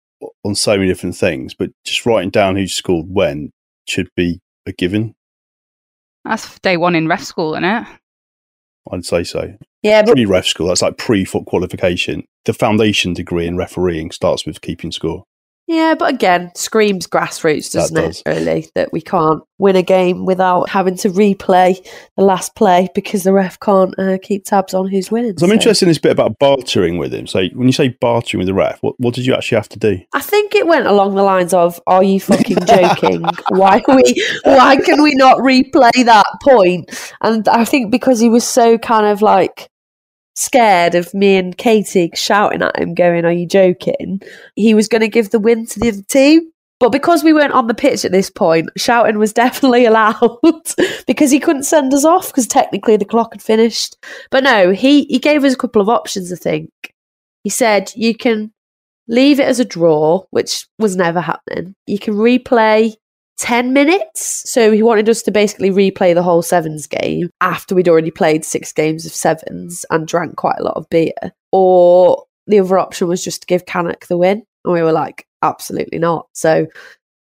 on 0.44 0.56
so 0.56 0.78
many 0.78 0.88
different 0.88 1.16
things, 1.16 1.54
but 1.54 1.72
just 1.86 2.06
writing 2.06 2.30
down 2.30 2.56
who 2.56 2.68
scored 2.68 3.08
when 3.10 3.52
should 3.88 4.10
be 4.16 4.40
a 4.66 4.72
given. 4.72 5.16
That's 6.26 6.60
day 6.60 6.78
one 6.78 6.96
in 6.96 7.08
ref 7.08 7.24
school, 7.24 7.54
isn't 7.54 7.64
it? 7.64 7.88
I'd 8.92 9.06
say 9.06 9.24
so. 9.24 9.54
Yeah, 9.82 10.04
but 10.04 10.14
Pre 10.14 10.26
ref 10.26 10.46
school, 10.46 10.68
that's 10.68 10.82
like 10.82 10.98
pre 10.98 11.26
foot 11.26 11.46
qualification. 11.46 12.26
The 12.46 12.54
foundation 12.54 13.14
degree 13.14 13.48
in 13.48 13.56
refereeing 13.56 14.12
starts 14.12 14.46
with 14.46 14.62
keeping 14.62 14.92
score. 14.92 15.24
Yeah, 15.70 15.94
but 15.94 16.12
again, 16.12 16.52
screams 16.56 17.06
grassroots, 17.06 17.72
doesn't 17.72 17.96
does. 17.96 18.24
it? 18.26 18.30
Really, 18.30 18.72
that 18.74 18.92
we 18.92 19.02
can't 19.02 19.44
win 19.60 19.76
a 19.76 19.84
game 19.84 20.26
without 20.26 20.68
having 20.68 20.98
to 20.98 21.10
replay 21.10 21.78
the 22.18 22.24
last 22.24 22.56
play 22.56 22.90
because 22.96 23.22
the 23.22 23.34
ref 23.34 23.60
can't 23.60 23.94
uh, 24.00 24.18
keep 24.20 24.46
tabs 24.46 24.74
on 24.74 24.88
who's 24.88 25.12
winning. 25.12 25.38
So 25.38 25.46
I'm 25.46 25.52
So 25.52 25.54
interested 25.54 25.86
in 25.86 25.90
this 25.92 26.00
bit 26.00 26.12
about 26.12 26.40
bartering 26.40 26.98
with 26.98 27.14
him. 27.14 27.28
So 27.28 27.46
when 27.54 27.68
you 27.68 27.72
say 27.72 27.90
bartering 28.02 28.40
with 28.40 28.48
the 28.48 28.56
ref, 28.56 28.82
what, 28.82 28.96
what 29.00 29.14
did 29.14 29.28
you 29.28 29.36
actually 29.36 29.58
have 29.58 29.70
to 29.70 29.78
do? 29.78 30.00
I 30.12 30.22
think 30.22 30.56
it 30.56 30.66
went 30.66 30.88
along 30.88 31.14
the 31.14 31.22
lines 31.22 31.54
of, 31.54 31.80
"Are 31.86 32.04
you 32.04 32.20
fucking 32.20 32.66
joking? 32.66 33.24
why 33.50 33.80
we? 33.88 34.26
Why 34.46 34.76
can 34.78 35.04
we 35.04 35.14
not 35.14 35.38
replay 35.38 36.04
that 36.06 36.26
point?" 36.42 36.90
And 37.22 37.48
I 37.48 37.64
think 37.64 37.92
because 37.92 38.20
he 38.20 38.30
was 38.30 38.44
so 38.44 38.80
kind 38.80 39.06
of 39.06 39.22
like 39.22 39.70
scared 40.40 40.96
of 40.96 41.14
me 41.14 41.38
and 41.38 41.58
Katie 41.58 42.12
shouting 42.16 42.62
at 42.62 42.80
him, 42.80 42.94
going, 42.94 43.26
"Are 43.26 43.32
you 43.32 43.48
joking?" 43.48 44.22
He 44.56 44.74
was 44.74 44.88
going 44.88 45.02
to 45.02 45.08
give 45.08 45.32
the 45.32 45.40
win 45.40 45.66
to 45.68 45.80
the 45.80 45.90
other 45.90 46.02
team. 46.04 46.52
But 46.80 46.94
because 46.94 47.26
we 47.26 47.34
weren't 47.34 47.54
on 47.54 47.68
the 47.68 47.74
pitch 47.74 48.06
at 48.06 48.14
this 48.14 48.30
point, 48.30 48.70
shouting 48.78 49.20
was 49.20 49.34
definitely 49.44 49.86
allowed 49.86 50.40
because 51.08 51.30
he 51.30 51.40
couldn't 51.40 51.64
send 51.64 51.94
us 51.94 52.06
off 52.06 52.28
because 52.28 52.48
technically 52.48 52.96
the 52.96 53.06
clock 53.06 53.34
had 53.34 53.42
finished. 53.42 53.98
But 54.32 54.44
no, 54.44 54.72
he, 54.72 55.04
he 55.06 55.20
gave 55.20 55.44
us 55.44 55.54
a 55.54 55.58
couple 55.58 55.82
of 55.82 55.90
options, 55.90 56.32
I 56.32 56.38
think. 56.38 56.70
He 57.44 57.50
said, 57.50 57.92
you 57.96 58.16
can 58.16 58.54
leave 59.10 59.40
it 59.40 59.48
as 59.48 59.60
a 59.60 59.66
draw, 59.66 60.24
which 60.30 60.68
was 60.78 60.96
never 60.96 61.20
happening. 61.20 61.76
You 61.86 62.00
can 62.00 62.14
replay 62.16 62.96
10 63.40 63.74
minutes. 63.74 64.44
So 64.52 64.72
he 64.72 64.84
wanted 64.84 65.10
us 65.10 65.22
to 65.24 65.32
basically 65.32 65.72
replay 65.72 66.14
the 66.14 66.24
whole 66.24 66.42
sevens 66.42 66.88
game 66.88 67.30
after 67.42 67.74
we'd 67.74 67.90
already 67.90 68.12
played 68.12 68.46
six 68.46 68.72
games 68.72 69.06
of 69.06 69.14
sevens 69.14 69.86
and 69.90 70.08
drank 70.08 70.36
quite 70.36 70.60
a 70.60 70.64
lot 70.64 70.78
of 70.78 70.90
beer. 70.90 71.14
Or 71.52 72.26
the 72.48 72.60
other 72.60 72.78
option 72.78 73.08
was 73.08 73.24
just 73.24 73.42
to 73.42 73.48
give 73.48 73.66
Cannock 73.66 74.08
the 74.08 74.18
win. 74.18 74.44
And 74.66 74.74
we 74.74 74.82
were 74.82 74.92
like, 74.92 75.26
absolutely 75.42 76.00
not. 76.00 76.28
So 76.34 76.68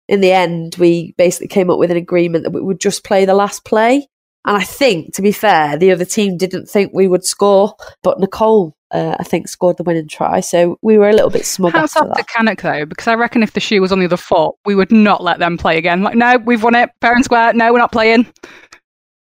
in 0.08 0.22
the 0.22 0.32
end, 0.32 0.76
we 0.80 1.14
basically 1.18 1.48
came 1.48 1.70
up 1.70 1.80
with 1.80 1.92
an 1.92 1.98
agreement 1.98 2.44
that 2.44 2.52
we 2.52 2.62
would 2.62 2.80
just 2.80 3.04
play 3.04 3.26
the 3.26 3.36
last 3.36 3.64
play. 3.64 4.08
And 4.46 4.56
I 4.56 4.64
think, 4.64 5.14
to 5.16 5.22
be 5.22 5.34
fair, 5.34 5.78
the 5.78 5.92
other 5.92 6.06
team 6.06 6.38
didn't 6.38 6.68
think 6.68 6.94
we 6.94 7.08
would 7.08 7.26
score, 7.26 7.76
but 8.02 8.20
Nicole, 8.20 8.74
uh, 8.92 9.16
I 9.20 9.24
think, 9.24 9.48
scored 9.48 9.78
the 9.78 9.84
winning 9.84 10.08
try. 10.08 10.40
So 10.40 10.78
we 10.82 10.98
were 10.98 11.10
a 11.10 11.14
little 11.14 11.30
bit 11.30 11.46
smug 11.46 11.74
How's 11.74 11.96
after 11.96 12.10
that 12.10 12.16
that. 12.18 12.28
to 12.28 12.34
Cannock 12.34 12.62
though? 12.62 12.86
Because 12.86 13.08
I 13.08 13.16
reckon 13.16 13.44
if 13.44 13.54
the 13.54 13.60
shoe 13.60 13.82
was 13.82 13.92
on 13.92 14.00
the 14.00 14.06
other 14.06 14.18
foot, 14.18 14.56
we 14.66 14.76
would 14.76 14.92
not 14.92 15.24
let 15.24 15.40
them 15.40 15.58
play 15.58 15.78
again. 15.78 16.04
Like, 16.04 16.16
no, 16.16 16.38
we've 16.38 16.64
won 16.64 16.76
it, 16.76 16.90
fair 17.02 17.14
and 17.14 17.24
square. 17.24 17.54
No, 17.54 17.72
we're 17.72 17.80
not 17.80 17.92
playing. 17.92 18.28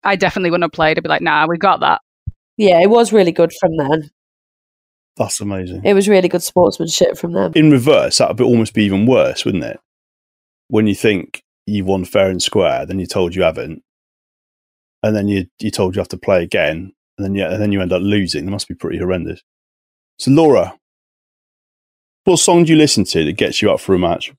I 0.03 0.17
definitely 0.17 0.51
wouldn't 0.51 0.65
have 0.65 0.73
played. 0.73 0.99
I'd 0.99 1.03
be 1.03 1.09
like, 1.09 1.23
nah, 1.23 1.47
we 1.49 1.57
got 1.57 1.81
that. 1.81 2.01
Yeah, 2.57 2.81
it 2.81 2.91
was 2.91 3.13
really 3.13 3.33
good 3.33 3.53
from 3.59 3.77
them. 3.77 4.11
That's 5.17 5.41
amazing. 5.41 5.83
It 5.85 5.95
was 5.95 6.09
really 6.09 6.29
good 6.29 6.43
sportsmanship 6.43 7.17
from 7.17 7.33
them. 7.33 7.53
In 7.55 7.71
reverse, 7.71 8.19
that 8.19 8.29
would 8.29 8.41
almost 8.41 8.75
be 8.75 8.85
even 8.85 9.07
worse, 9.07 9.45
wouldn't 9.45 9.65
it? 9.65 9.79
When 10.69 10.87
you 10.87 10.95
think 10.95 11.45
you've 11.67 11.87
won 11.87 12.05
fair 12.05 12.31
and 12.31 12.43
square, 12.43 12.85
then 12.85 12.99
you're 12.99 13.07
told 13.07 13.35
you 13.35 13.43
haven't, 13.43 13.83
and 15.03 15.15
then 15.15 15.29
you 15.29 15.47
you 15.61 15.71
told 15.71 15.95
you 15.95 16.01
have 16.01 16.09
to 16.09 16.17
play 16.17 16.43
again, 16.43 16.93
and 17.19 17.25
then 17.25 17.35
you, 17.35 17.45
and 17.45 17.61
then 17.61 17.73
you 17.73 17.81
end 17.81 17.93
up 17.93 18.03
losing. 18.03 18.45
That 18.45 18.51
must 18.51 18.69
be 18.69 18.75
pretty 18.75 18.99
horrendous. 18.99 19.43
So, 20.19 20.31
Laura, 20.31 20.79
what 22.25 22.39
song 22.39 22.65
do 22.65 22.73
you 22.73 22.79
listen 22.79 23.05
to 23.05 23.25
that 23.25 23.37
gets 23.37 23.61
you 23.61 23.71
up 23.71 23.81
for 23.81 23.95
a 23.95 23.99
match? 23.99 24.33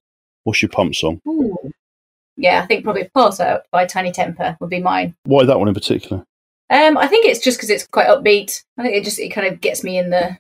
What's 0.44 0.62
your 0.62 0.70
pump 0.70 0.96
song? 0.96 1.22
Ooh. 1.28 1.56
Yeah, 2.38 2.62
I 2.62 2.66
think 2.66 2.84
probably 2.84 3.10
Pass 3.16 3.40
Out 3.40 3.64
by 3.72 3.86
Tinie 3.86 4.12
Tempah 4.12 4.60
would 4.60 4.70
be 4.70 4.82
mine. 4.82 5.16
Why 5.24 5.46
that 5.46 5.58
one 5.58 5.68
in 5.68 5.74
particular? 5.74 6.26
Um, 6.70 6.98
I 6.98 7.08
think 7.08 7.26
it's 7.26 7.44
just 7.44 7.58
because 7.58 7.70
it's 7.70 7.88
quite 7.88 8.08
upbeat. 8.08 8.64
I 8.78 8.84
think 8.84 8.96
it 8.96 9.04
just 9.04 9.20
it 9.20 9.30
kind 9.30 9.48
of 9.48 9.62
gets 9.62 9.84
me 9.84 9.98
in 9.98 10.10
the. 10.10 10.38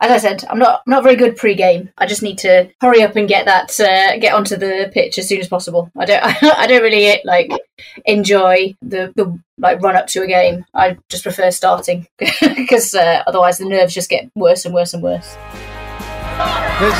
As 0.00 0.10
I 0.10 0.18
said, 0.18 0.44
I'm 0.50 0.58
not 0.58 0.82
I'm 0.86 0.90
not 0.90 1.02
very 1.02 1.16
good 1.16 1.36
pre-game. 1.36 1.90
I 1.98 2.06
just 2.06 2.22
need 2.22 2.38
to 2.38 2.68
hurry 2.80 3.02
up 3.02 3.16
and 3.16 3.28
get 3.28 3.46
that 3.46 3.78
uh, 3.80 4.18
get 4.18 4.34
onto 4.34 4.56
the 4.56 4.90
pitch 4.92 5.18
as 5.18 5.28
soon 5.28 5.40
as 5.40 5.48
possible. 5.48 5.90
I 5.96 6.04
don't 6.04 6.22
I 6.42 6.66
don't 6.66 6.82
really 6.82 7.20
like 7.24 7.50
enjoy 8.04 8.74
the 8.82 9.12
the 9.16 9.38
like 9.58 9.80
run 9.80 9.96
up 9.96 10.06
to 10.08 10.22
a 10.22 10.26
game. 10.26 10.64
I 10.74 10.98
just 11.08 11.22
prefer 11.22 11.50
starting 11.50 12.06
because 12.40 12.94
uh, 12.94 13.22
otherwise 13.26 13.58
the 13.58 13.66
nerves 13.66 13.94
just 13.94 14.10
get 14.10 14.30
worse 14.34 14.64
and 14.64 14.74
worse 14.74 14.94
and 14.94 15.02
worse. 15.02 15.36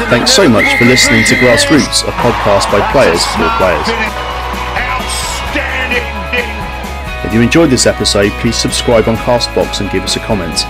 Thanks 0.09 0.31
so 0.31 0.49
much 0.49 0.79
for 0.79 0.85
listening 0.85 1.25
to 1.25 1.35
Grassroots, 1.35 2.07
a 2.07 2.13
podcast 2.13 2.71
by 2.71 2.81
players 2.93 3.25
for 3.27 3.51
players. 3.59 4.25
If 7.27 7.35
you 7.35 7.41
enjoyed 7.41 7.71
this 7.71 7.87
episode, 7.87 8.31
please 8.41 8.57
subscribe 8.57 9.09
on 9.09 9.17
Castbox 9.17 9.81
and 9.81 9.91
give 9.91 10.05
us 10.05 10.15
a 10.15 10.21
comment. 10.21 10.65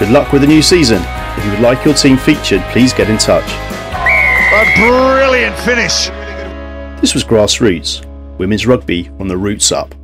Good 0.00 0.08
luck 0.08 0.32
with 0.32 0.40
the 0.40 0.48
new 0.48 0.62
season. 0.62 1.02
If 1.36 1.44
you 1.44 1.50
would 1.50 1.60
like 1.60 1.84
your 1.84 1.92
team 1.92 2.16
featured, 2.16 2.62
please 2.72 2.94
get 2.94 3.10
in 3.10 3.18
touch. 3.18 3.44
A 3.52 4.64
brilliant 4.80 5.54
finish. 5.58 6.08
This 7.02 7.12
was 7.12 7.22
Grassroots, 7.22 8.06
women's 8.38 8.66
rugby 8.66 9.10
on 9.20 9.28
the 9.28 9.36
roots 9.36 9.72
up. 9.72 9.94